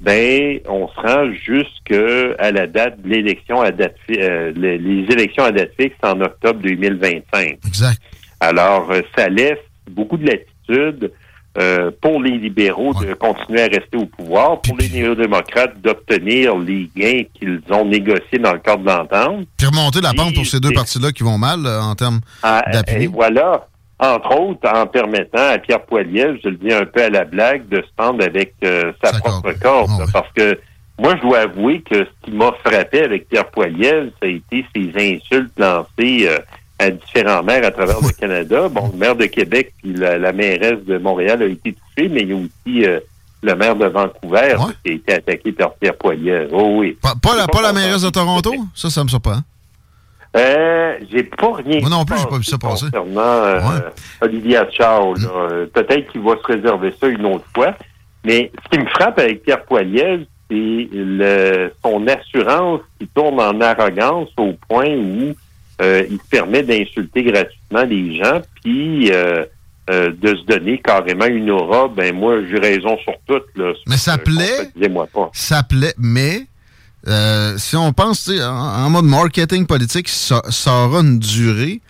ben, 0.01 0.59
on 0.67 0.87
se 0.89 0.99
rend 0.99 1.31
jusqu'à 1.31 2.51
la 2.51 2.67
date 2.67 3.01
de 3.01 3.09
l'élection 3.09 3.61
à 3.61 3.71
date 3.71 3.95
euh, 4.11 4.51
les, 4.55 4.77
les 4.77 5.05
élections 5.13 5.45
à 5.45 5.51
date 5.51 5.71
fixe 5.79 5.95
en 6.03 6.19
octobre 6.19 6.59
2025. 6.61 7.59
Exact. 7.65 8.01
Alors, 8.41 8.91
euh, 8.91 9.01
ça 9.15 9.29
laisse 9.29 9.59
beaucoup 9.89 10.17
de 10.17 10.25
latitude 10.25 11.11
euh, 11.57 11.91
pour 12.01 12.21
les 12.21 12.37
libéraux 12.37 12.93
de 12.95 13.13
continuer 13.13 13.61
à 13.61 13.67
rester 13.67 13.95
au 13.97 14.05
pouvoir, 14.05 14.59
pour 14.61 14.75
les 14.77 14.89
néo-démocrates 14.89 15.79
d'obtenir 15.81 16.57
les 16.57 16.89
gains 16.95 17.23
qu'ils 17.33 17.61
ont 17.69 17.85
négociés 17.85 18.39
dans 18.39 18.53
le 18.53 18.59
cadre 18.59 18.83
de 18.83 18.89
l'entente. 18.89 19.45
Puis 19.57 19.67
remonter 19.67 20.01
la 20.01 20.13
pente 20.13 20.33
pour 20.33 20.45
ces 20.45 20.59
deux 20.59 20.71
parties-là 20.71 21.11
qui 21.11 21.23
vont 21.23 21.37
mal 21.37 21.65
euh, 21.65 21.81
en 21.81 21.93
termes 21.95 22.21
Ah, 22.41 22.63
d'appui. 22.71 23.03
Et 23.03 23.07
voilà, 23.07 23.67
entre 23.99 24.39
autres, 24.39 24.67
en 24.67 24.87
permettant 24.87 25.49
à 25.49 25.59
Pierre 25.59 25.81
Poilievre, 25.83 26.37
je 26.43 26.49
le 26.49 26.55
dis 26.57 26.73
un 26.73 26.85
peu 26.85 27.03
à 27.03 27.09
la 27.09 27.23
blague, 27.23 27.67
de 27.69 27.77
se 27.77 27.87
tendre 27.95 28.23
avec 28.23 28.53
euh, 28.63 28.91
sa 29.03 29.17
propre 29.19 29.51
corde. 29.61 29.91
Ah 30.01 30.05
Parce 30.11 30.31
que 30.33 30.59
moi, 30.99 31.15
je 31.17 31.21
dois 31.21 31.39
avouer 31.39 31.81
que 31.81 31.99
ce 32.05 32.09
qui 32.23 32.31
m'a 32.31 32.51
frappé 32.65 33.01
avec 33.03 33.29
Pierre 33.29 33.49
Poilievre, 33.51 34.09
ça 34.21 34.27
a 34.27 34.29
été 34.29 34.65
ses 34.75 34.91
insultes 35.15 35.53
lancées 35.57 36.27
euh, 36.27 36.37
à 36.79 36.89
différents 36.91 37.43
maires 37.43 37.65
à 37.65 37.71
travers 37.71 38.01
le 38.01 38.11
Canada. 38.19 38.69
Bon, 38.69 38.89
le 38.91 38.97
maire 38.97 39.15
de 39.15 39.25
Québec 39.25 39.73
puis 39.81 39.93
la, 39.93 40.17
la 40.17 40.33
mairesse 40.33 40.83
de 40.85 40.97
Montréal 40.97 41.41
a 41.43 41.45
été 41.45 41.73
touchée, 41.73 42.09
mais 42.09 42.21
il 42.21 42.29
y 42.29 42.33
a 42.33 42.35
aussi 42.35 42.85
euh, 42.85 42.99
le 43.41 43.55
maire 43.55 43.75
de 43.75 43.85
Vancouver 43.85 44.55
qui 44.83 44.91
a 44.91 44.93
été 44.93 45.13
attaqué 45.13 45.51
par 45.51 45.73
Pierre 45.75 45.95
Poilievre. 45.97 46.49
Oh 46.53 46.79
oui. 46.79 46.97
Pas, 47.01 47.13
pas 47.21 47.35
la, 47.35 47.47
pas 47.47 47.61
la 47.61 47.73
mairesse 47.73 48.01
de 48.01 48.09
Toronto? 48.09 48.53
Ça, 48.73 48.89
ça 48.89 49.03
me 49.03 49.09
surprend. 49.09 49.39
Euh, 50.35 50.97
j'ai 51.11 51.23
pas 51.23 51.53
rien. 51.53 51.79
Moi 51.81 51.89
non 51.89 52.05
plus, 52.05 52.17
j'ai 52.17 52.25
pas 52.25 52.37
vu 52.37 52.43
ça 52.43 52.57
passer. 52.57 52.85
Concernant 52.85 53.21
euh, 53.21 53.79
Olivia 54.21 54.67
Chow, 54.71 55.13
là. 55.13 55.29
Euh, 55.35 55.65
peut-être 55.71 56.11
qu'il 56.11 56.21
va 56.21 56.35
se 56.37 56.51
réserver 56.51 56.93
ça 56.99 57.07
une 57.07 57.25
autre 57.25 57.45
fois. 57.53 57.75
Mais 58.25 58.51
ce 58.63 58.69
qui 58.69 58.83
me 58.83 58.89
frappe 58.89 59.19
avec 59.19 59.43
Pierre 59.43 59.63
Poilievre, 59.63 60.23
c'est 60.49 60.87
le, 60.91 61.71
son 61.83 62.07
assurance 62.07 62.81
qui 62.99 63.07
tourne 63.07 63.39
en 63.39 63.61
arrogance 63.61 64.29
au 64.37 64.53
point 64.67 64.89
où 64.89 65.35
euh, 65.81 66.03
il 66.09 66.17
se 66.17 66.27
permet 66.29 66.63
d'insulter 66.63 67.23
gratuitement 67.23 67.83
les 67.83 68.17
gens, 68.17 68.41
puis 68.63 69.11
euh, 69.11 69.45
euh, 69.89 70.11
de 70.11 70.35
se 70.35 70.45
donner 70.45 70.79
carrément 70.79 71.25
une 71.25 71.49
aura. 71.49 71.87
Ben 71.87 72.15
moi, 72.15 72.37
j'ai 72.49 72.59
raison 72.59 72.97
sur 73.03 73.13
tout. 73.27 73.41
Là. 73.55 73.73
Mais 73.87 73.97
ça 73.97 74.17
plaît. 74.17 74.71
Dis-moi 74.75 75.07
pas. 75.07 75.29
Ça 75.33 75.63
plaît, 75.63 75.93
mais 75.97 76.47
euh, 77.07 77.57
si 77.57 77.75
on 77.75 77.91
pense 77.91 78.29
en, 78.29 78.85
en 78.85 78.89
mode 78.89 79.05
marketing 79.05 79.65
politique, 79.65 80.07
ça, 80.09 80.41
ça 80.49 80.71
aura 80.71 80.99
une 81.01 81.19
durée. 81.19 81.81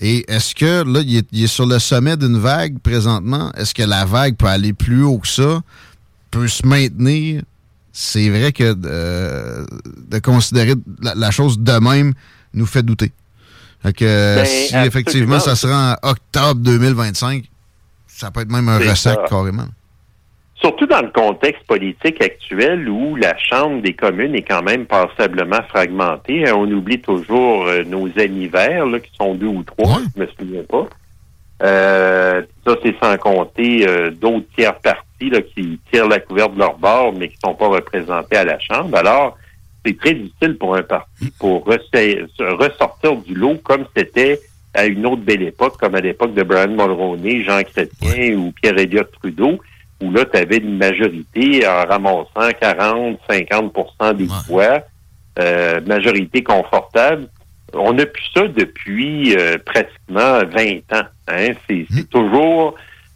Et 0.00 0.30
est-ce 0.30 0.54
que 0.54 0.84
là, 0.84 1.00
il 1.04 1.16
est, 1.18 1.28
il 1.32 1.44
est 1.44 1.46
sur 1.46 1.66
le 1.66 1.78
sommet 1.78 2.16
d'une 2.16 2.36
vague 2.36 2.78
présentement? 2.80 3.50
Est-ce 3.56 3.74
que 3.74 3.82
la 3.82 4.04
vague 4.04 4.36
peut 4.36 4.46
aller 4.46 4.72
plus 4.72 5.02
haut 5.02 5.18
que 5.18 5.28
ça? 5.28 5.60
Peut 6.30 6.48
se 6.48 6.66
maintenir? 6.66 7.42
C'est 7.92 8.28
vrai 8.28 8.52
que 8.52 8.74
de 8.74 10.18
considérer 10.18 10.74
la, 11.00 11.14
la 11.14 11.30
chose 11.30 11.58
de 11.58 11.72
même 11.72 12.12
nous 12.52 12.66
fait 12.66 12.82
douter. 12.82 13.10
Fait 13.86 13.92
que 13.92 14.36
Ben, 14.36 14.44
si 14.44 14.76
effectivement 14.76 15.38
ça 15.38 15.54
se 15.54 15.66
rend 15.66 15.92
en 15.92 16.10
octobre 16.10 16.60
2025, 16.60 17.44
ça 18.08 18.32
peut 18.32 18.40
être 18.40 18.50
même 18.50 18.68
un 18.68 18.78
ressac 18.78 19.14
ça. 19.14 19.24
carrément. 19.28 19.66
Surtout 20.56 20.86
dans 20.86 21.02
le 21.02 21.10
contexte 21.10 21.64
politique 21.66 22.20
actuel 22.20 22.88
où 22.88 23.14
la 23.14 23.36
Chambre 23.38 23.82
des 23.82 23.92
communes 23.92 24.34
est 24.34 24.42
quand 24.42 24.62
même 24.62 24.86
passablement 24.86 25.62
fragmentée. 25.68 26.48
Hein, 26.48 26.54
On 26.56 26.68
oublie 26.72 27.00
toujours 27.00 27.66
euh, 27.66 27.84
nos 27.84 28.08
amis 28.18 28.48
verts, 28.48 28.86
là, 28.86 28.98
qui 28.98 29.10
sont 29.16 29.34
deux 29.34 29.46
ou 29.46 29.62
trois, 29.62 30.00
je 30.16 30.20
me 30.20 30.26
souviens 30.36 30.64
pas. 30.68 30.88
Euh, 31.62 32.42
ça, 32.66 32.74
c'est 32.82 32.96
sans 33.00 33.16
compter 33.18 33.86
euh, 33.86 34.10
d'autres 34.10 34.46
tiers 34.56 34.78
partis 34.80 35.30
là, 35.30 35.40
qui 35.42 35.78
tirent 35.92 36.08
la 36.08 36.18
couverte 36.18 36.54
de 36.54 36.58
leur 36.58 36.76
bord, 36.76 37.12
mais 37.12 37.28
qui 37.28 37.36
sont 37.44 37.54
pas 37.54 37.68
représentés 37.68 38.36
à 38.36 38.44
la 38.44 38.58
Chambre. 38.58 38.96
Alors, 38.96 39.36
c'est 39.86 39.96
très 39.96 40.14
difficile 40.14 40.56
pour 40.58 40.74
un 40.76 40.82
parti 40.82 41.30
pour 41.38 41.64
ressortir 41.64 43.16
du 43.16 43.34
lot 43.34 43.56
comme 43.62 43.84
c'était 43.96 44.40
à 44.74 44.86
une 44.86 45.06
autre 45.06 45.22
belle 45.22 45.42
époque, 45.42 45.78
comme 45.78 45.94
à 45.94 46.00
l'époque 46.00 46.34
de 46.34 46.42
Brian 46.42 46.68
Mulroney, 46.68 47.42
Jean 47.44 47.62
Chrétien 47.62 48.36
ou 48.36 48.52
Pierre 48.52 48.78
Elliott 48.78 49.10
Trudeau, 49.12 49.58
où 50.02 50.10
là, 50.10 50.24
tu 50.26 50.36
avais 50.36 50.58
une 50.58 50.76
majorité 50.76 51.66
en 51.66 51.84
ramassant 51.86 52.50
40, 52.60 53.18
50% 53.28 54.16
des 54.16 54.28
voix, 54.46 54.80
euh, 55.38 55.80
majorité 55.86 56.42
confortable. 56.42 57.28
On 57.72 57.94
n'a 57.94 58.04
plus 58.04 58.24
ça 58.34 58.46
depuis 58.48 59.34
euh, 59.36 59.56
pratiquement 59.64 60.40
20 60.44 60.98
ans. 60.98 61.06
Hein? 61.28 61.52
C'est 61.68 61.86
c'est 61.90 62.08
toujours 62.10 62.74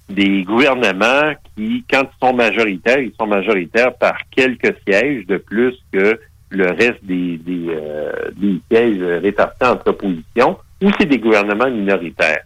des 0.08 0.42
gouvernements 0.42 1.34
qui, 1.54 1.84
quand 1.90 2.02
ils 2.02 2.26
sont 2.26 2.32
majoritaires, 2.34 2.98
ils 2.98 3.12
sont 3.18 3.26
majoritaires 3.26 3.94
par 3.94 4.16
quelques 4.30 4.74
sièges 4.86 5.26
de 5.26 5.36
plus 5.36 5.74
que 5.92 6.18
le 6.50 6.66
reste 6.70 7.02
des, 7.02 7.38
des, 7.38 7.66
euh, 7.70 8.30
des 8.36 8.60
sièges 8.70 9.22
répartis 9.22 9.64
entre 9.64 9.88
oppositions, 9.88 10.58
ou 10.82 10.90
c'est 10.98 11.06
des 11.06 11.18
gouvernements 11.18 11.70
minoritaires. 11.70 12.42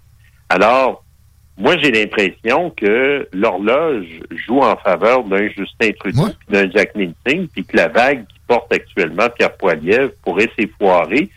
Alors, 0.49 1.03
moi, 1.57 1.77
j'ai 1.79 1.91
l'impression 1.93 2.71
que 2.71 3.29
l'horloge 3.33 4.07
joue 4.47 4.61
en 4.61 4.77
faveur 4.77 5.25
d'un 5.25 5.49
Justin 5.49 5.91
Trudeau 5.99 6.29
d'un 6.49 6.69
Jack 6.71 6.95
Nicholson, 6.97 7.49
puis 7.53 7.65
que 7.65 7.77
la 7.77 7.89
vague 7.89 8.27
qui 8.27 8.41
porte 8.47 8.73
actuellement 8.73 9.29
Pierre 9.37 9.57
Poilievre 9.57 10.11
pourrait 10.25 10.51
s'effoirer. 10.59 11.31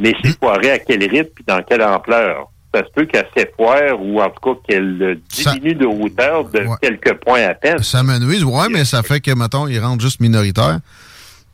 Mais 0.00 0.14
s'effoirer 0.22 0.70
à 0.70 0.78
quel 0.78 1.02
rythme 1.08 1.30
puis 1.34 1.44
dans 1.46 1.62
quelle 1.62 1.82
ampleur? 1.82 2.50
Ça 2.74 2.84
se 2.84 2.90
peut 2.90 3.04
qu'elle 3.04 3.26
s'effoire 3.36 4.00
ou 4.00 4.20
en 4.20 4.30
tout 4.30 4.54
cas 4.54 4.60
qu'elle 4.66 5.18
diminue 5.28 5.74
de 5.74 5.86
hauteur 5.86 6.44
de 6.44 6.64
quelques 6.80 7.14
points 7.14 7.42
à 7.42 7.54
peine. 7.54 7.82
Ça 7.82 8.02
me 8.02 8.18
nuise, 8.18 8.42
ouais, 8.42 8.68
mais 8.70 8.84
ça 8.84 9.02
fait 9.02 9.20
que, 9.20 9.32
mettons, 9.32 9.66
ils 9.68 9.78
rentrent 9.78 10.02
juste 10.02 10.20
minoritaires. 10.20 10.78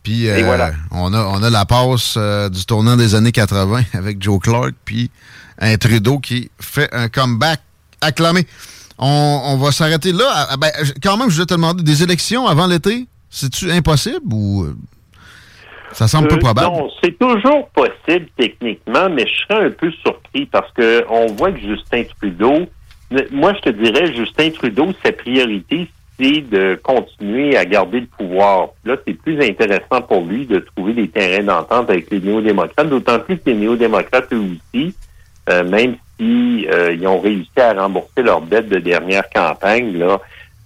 Puis 0.07 0.31
euh, 0.31 0.41
voilà. 0.45 0.71
on, 0.93 1.13
a, 1.13 1.19
on 1.25 1.43
a 1.43 1.51
la 1.51 1.65
passe 1.65 2.15
euh, 2.17 2.49
du 2.49 2.65
tournant 2.65 2.97
des 2.97 3.17
années 3.17 3.33
80 3.33 3.83
avec 3.95 4.23
Joe 4.23 4.39
Clark, 4.39 4.71
puis 4.85 5.11
un 5.59 5.77
Trudeau 5.79 6.21
qui 6.21 6.49
fait 6.61 6.89
un 6.95 7.09
comeback 7.09 7.59
acclamé. 8.01 8.47
On, 8.99 9.41
on 9.47 9.57
va 9.57 9.73
s'arrêter 9.73 10.13
là. 10.13 10.27
Ah, 10.33 10.47
ah, 10.51 10.57
ben, 10.59 10.71
quand 11.03 11.17
même, 11.17 11.29
je 11.29 11.35
voulais 11.35 11.47
te 11.47 11.55
demander, 11.55 11.83
des 11.83 12.05
élections 12.05 12.47
avant 12.47 12.69
l'été, 12.69 13.09
c'est-tu 13.31 13.69
impossible 13.73 14.33
ou 14.33 14.63
euh, 14.63 14.77
ça 15.91 16.07
semble 16.07 16.29
peu 16.29 16.37
Euh, 16.37 16.39
probable? 16.39 16.69
Non, 16.69 16.89
c'est 17.03 17.19
toujours 17.19 17.69
possible 17.71 18.29
techniquement, 18.37 19.11
mais 19.11 19.27
je 19.27 19.43
serais 19.43 19.67
un 19.67 19.71
peu 19.73 19.91
surpris 20.05 20.47
parce 20.47 20.71
que 20.71 21.05
on 21.11 21.33
voit 21.35 21.51
que 21.51 21.59
Justin 21.59 22.05
Trudeau, 22.21 22.69
moi 23.33 23.55
je 23.55 23.71
te 23.71 23.71
dirais, 23.71 24.15
Justin 24.15 24.51
Trudeau, 24.51 24.93
sa 25.05 25.11
priorité, 25.11 25.91
de 26.19 26.79
continuer 26.83 27.57
à 27.57 27.65
garder 27.65 28.01
le 28.01 28.07
pouvoir. 28.07 28.71
Là, 28.85 28.97
c'est 29.07 29.15
plus 29.15 29.41
intéressant 29.43 30.01
pour 30.09 30.25
lui 30.25 30.47
de 30.47 30.59
trouver 30.61 30.95
des 30.95 31.09
terrains 31.09 31.45
d'entente 31.45 31.91
avec 31.91 32.11
les 32.11 32.21
néo-démocrates, 32.21 32.89
d'autant 32.89 33.19
plus 33.19 33.37
que 33.37 33.51
les 33.51 33.55
néo-démocrates, 33.55 34.33
eux 34.33 34.43
aussi, 34.75 34.95
euh, 35.51 35.63
même 35.65 35.97
si 36.19 36.67
euh, 36.73 36.97
ont 37.07 37.21
réussi 37.21 37.51
à 37.59 37.75
rembourser 37.75 38.23
leur 38.23 38.41
dette 38.41 38.69
de 38.69 38.79
dernière 38.79 39.29
campagne, 39.29 39.99
là, 39.99 40.19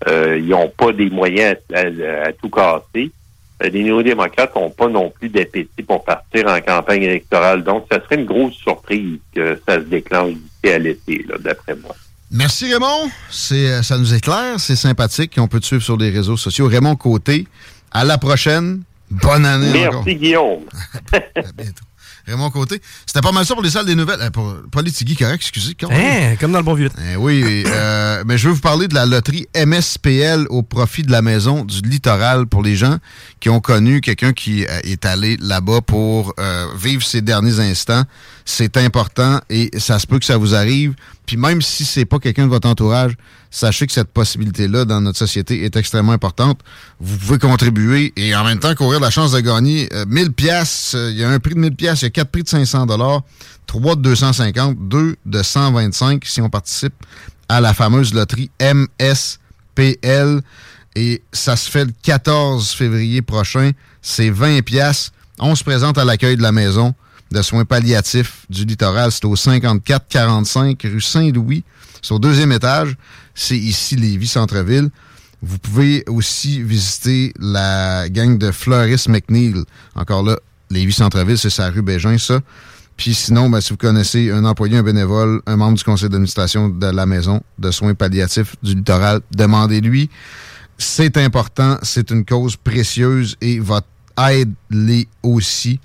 euh, 0.08 0.38
ils 0.38 0.48
n'ont 0.48 0.68
pas 0.68 0.92
des 0.92 1.10
moyens 1.10 1.56
à, 1.74 1.80
à- 1.80 2.32
tout 2.32 2.48
casser. 2.48 3.10
Les 3.62 3.82
néo-démocrates 3.82 4.54
n'ont 4.54 4.70
pas 4.70 4.88
non 4.88 5.10
plus 5.10 5.28
d'appétit 5.28 5.82
pour 5.86 6.02
partir 6.04 6.46
en 6.46 6.60
campagne 6.60 7.02
électorale. 7.02 7.62
Donc, 7.62 7.84
ça 7.90 8.00
serait 8.00 8.14
une 8.16 8.24
grosse 8.24 8.54
surprise 8.54 9.18
que 9.34 9.60
ça 9.68 9.74
se 9.74 9.84
déclenche 9.84 10.32
d'ici 10.34 10.72
à 10.74 10.78
l'été, 10.78 11.26
d'après 11.40 11.74
moi. 11.74 11.94
Merci 12.30 12.72
Raymond. 12.72 13.10
C'est, 13.30 13.66
euh, 13.70 13.82
ça 13.82 13.98
nous 13.98 14.14
éclaire, 14.14 14.58
c'est 14.58 14.76
sympathique. 14.76 15.34
On 15.38 15.48
peut 15.48 15.58
te 15.58 15.66
suivre 15.66 15.82
sur 15.82 15.96
les 15.96 16.10
réseaux 16.10 16.36
sociaux. 16.36 16.68
Raymond 16.68 16.94
Côté, 16.96 17.46
à 17.90 18.04
la 18.04 18.18
prochaine. 18.18 18.82
Bonne 19.10 19.44
année 19.44 19.88
encore. 19.88 20.04
Merci, 20.04 20.18
Guillaume. 20.18 20.60
Raymond 22.26 22.50
Côté. 22.50 22.80
C'était 23.06 23.20
pas 23.20 23.32
mal 23.32 23.44
ça 23.44 23.54
pour 23.54 23.62
les 23.62 23.70
salles 23.70 23.86
des 23.86 23.94
nouvelles. 23.94 24.20
Euh, 24.20 24.30
pour 24.30 24.54
Politigui, 24.70 25.16
correct, 25.16 25.40
excusez. 25.40 25.76
Hein, 25.82 26.36
comme 26.38 26.52
dans 26.52 26.58
le 26.58 26.64
bon 26.64 26.74
vieux. 26.74 26.90
Eh 27.12 27.16
oui, 27.16 27.64
euh, 27.66 28.22
mais 28.26 28.38
je 28.38 28.48
veux 28.48 28.54
vous 28.54 28.60
parler 28.60 28.88
de 28.88 28.94
la 28.94 29.06
loterie 29.06 29.46
MSPL 29.54 30.46
au 30.48 30.62
profit 30.62 31.02
de 31.02 31.12
la 31.12 31.22
maison 31.22 31.64
du 31.64 31.80
littoral 31.80 32.46
pour 32.46 32.62
les 32.62 32.76
gens 32.76 32.98
qui 33.40 33.48
ont 33.48 33.60
connu 33.60 34.00
quelqu'un 34.00 34.32
qui 34.32 34.64
euh, 34.66 34.80
est 34.84 35.04
allé 35.04 35.36
là-bas 35.40 35.80
pour 35.80 36.34
euh, 36.38 36.66
vivre 36.78 37.02
ses 37.02 37.22
derniers 37.22 37.58
instants. 37.58 38.04
C'est 38.44 38.76
important 38.76 39.40
et 39.48 39.70
ça 39.78 39.98
se 39.98 40.06
peut 40.06 40.18
que 40.18 40.24
ça 40.24 40.36
vous 40.36 40.54
arrive. 40.54 40.94
Puis 41.26 41.36
même 41.36 41.62
si 41.62 41.84
c'est 41.84 42.04
pas 42.04 42.18
quelqu'un 42.18 42.44
de 42.44 42.50
votre 42.50 42.68
entourage, 42.68 43.16
sachez 43.50 43.86
que 43.86 43.92
cette 43.92 44.12
possibilité-là 44.12 44.84
dans 44.84 45.00
notre 45.00 45.18
société 45.18 45.64
est 45.64 45.76
extrêmement 45.76 46.12
importante. 46.12 46.60
Vous 47.00 47.16
pouvez 47.16 47.38
contribuer 47.38 48.12
et 48.16 48.34
en 48.34 48.44
même 48.44 48.58
temps 48.58 48.74
courir 48.74 49.00
la 49.00 49.10
chance 49.10 49.32
de 49.32 49.40
gagner 49.40 49.88
euh, 49.92 50.04
1000 50.08 50.32
pièces. 50.32 50.96
Il 50.98 51.16
y 51.16 51.24
a 51.24 51.30
un 51.30 51.38
prix 51.38 51.54
de 51.54 51.60
1000 51.60 51.74
pièces, 51.74 52.02
il 52.02 52.04
y 52.04 52.08
a 52.08 52.09
quatre 52.10 52.30
prix 52.30 52.42
de 52.42 52.48
500 52.48 52.86
dollars, 52.86 53.22
trois 53.66 53.96
de 53.96 54.02
250, 54.02 54.88
deux 54.88 55.16
de 55.26 55.42
125 55.42 56.24
si 56.24 56.40
on 56.40 56.50
participe 56.50 56.94
à 57.48 57.60
la 57.60 57.74
fameuse 57.74 58.14
loterie 58.14 58.50
MSPL. 58.60 60.40
Et 60.96 61.22
ça 61.32 61.56
se 61.56 61.70
fait 61.70 61.84
le 61.84 61.92
14 62.02 62.70
février 62.72 63.22
prochain. 63.22 63.72
C'est 64.02 64.30
20 64.30 64.62
pièces. 64.62 65.12
On 65.38 65.54
se 65.54 65.64
présente 65.64 65.98
à 65.98 66.04
l'accueil 66.04 66.36
de 66.36 66.42
la 66.42 66.52
maison 66.52 66.94
de 67.30 67.42
soins 67.42 67.64
palliatifs 67.64 68.44
du 68.50 68.64
littoral. 68.64 69.12
C'est 69.12 69.24
au 69.24 69.36
5445 69.36 70.82
rue 70.82 71.00
Saint-Louis. 71.00 71.64
C'est 72.02 72.12
au 72.12 72.18
deuxième 72.18 72.52
étage. 72.52 72.96
C'est 73.34 73.56
ici, 73.56 73.96
Lévis, 73.96 74.26
Centre-Ville. 74.26 74.90
Vous 75.42 75.58
pouvez 75.58 76.04
aussi 76.06 76.62
visiter 76.62 77.32
la 77.38 78.08
gang 78.08 78.36
de 78.36 78.50
Floris 78.50 79.08
McNeil. 79.08 79.54
Encore 79.94 80.22
là, 80.22 80.38
Lévis, 80.70 80.92
Centre-Ville, 80.92 81.38
c'est 81.38 81.50
sa 81.50 81.70
rue 81.70 81.82
Bégin, 81.82 82.16
ça. 82.18 82.40
Puis 82.96 83.14
sinon, 83.14 83.48
ben, 83.48 83.60
si 83.60 83.70
vous 83.70 83.76
connaissez 83.76 84.30
un 84.30 84.44
employé, 84.44 84.76
un 84.76 84.82
bénévole, 84.82 85.40
un 85.46 85.56
membre 85.56 85.78
du 85.78 85.84
conseil 85.84 86.08
d'administration 86.08 86.68
de 86.68 86.86
la 86.86 87.06
maison 87.06 87.42
de 87.58 87.70
soins 87.70 87.94
palliatifs 87.94 88.56
du 88.62 88.74
littoral, 88.74 89.20
demandez-lui. 89.34 90.10
C'est 90.76 91.16
important, 91.16 91.78
c'est 91.82 92.10
une 92.10 92.24
cause 92.24 92.56
précieuse 92.56 93.36
et 93.40 93.58
votre 93.58 93.86
aide 94.30 94.52
l'est 94.70 95.08
aussi. 95.22 95.80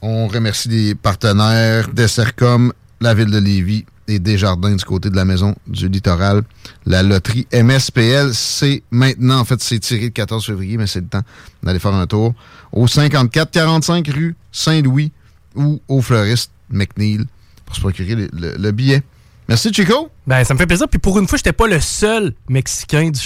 On 0.00 0.28
remercie 0.28 0.68
les 0.68 0.94
partenaires 0.94 1.88
Dessercom, 1.88 2.72
la 3.00 3.14
ville 3.14 3.30
de 3.30 3.38
Lévis 3.38 3.84
et 4.08 4.18
Desjardins 4.18 4.74
du 4.76 4.84
côté 4.84 5.10
de 5.10 5.16
la 5.16 5.24
maison 5.24 5.54
du 5.66 5.88
littoral. 5.88 6.42
La 6.84 7.02
loterie 7.02 7.46
MSPL, 7.52 8.32
c'est 8.34 8.82
maintenant, 8.90 9.40
en 9.40 9.44
fait, 9.44 9.60
c'est 9.62 9.78
tiré 9.78 10.04
le 10.04 10.10
14 10.10 10.44
février, 10.46 10.76
mais 10.76 10.86
c'est 10.86 11.00
le 11.00 11.08
temps 11.08 11.22
d'aller 11.62 11.78
faire 11.78 11.94
un 11.94 12.06
tour 12.06 12.34
au 12.72 12.86
54-45 12.86 14.10
rue 14.12 14.36
Saint-Louis 14.52 15.12
ou 15.54 15.80
au 15.88 16.00
fleuriste 16.02 16.50
McNeil 16.70 17.20
pour 17.64 17.74
se 17.76 17.80
procurer 17.80 18.14
le, 18.14 18.28
le- 18.32 18.56
le 18.56 18.72
billet. 18.72 19.02
Merci, 19.48 19.72
Chico. 19.72 20.10
Ben, 20.26 20.44
ça 20.44 20.54
me 20.54 20.58
fait 20.58 20.66
plaisir. 20.66 20.88
Puis 20.88 20.98
pour 20.98 21.18
une 21.18 21.26
fois, 21.28 21.36
j'étais 21.38 21.52
pas 21.52 21.66
le 21.66 21.80
seul 21.80 22.34
Mexicain 22.48 23.10
du 23.10 23.20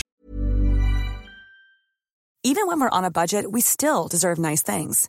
Even 2.42 2.62
when 2.68 2.78
we're 2.80 2.88
on 2.92 3.04
a 3.04 3.10
budget, 3.10 3.44
we 3.46 3.62
still 3.62 4.08
deserve 4.10 4.38
nice 4.40 4.62
things. 4.62 5.08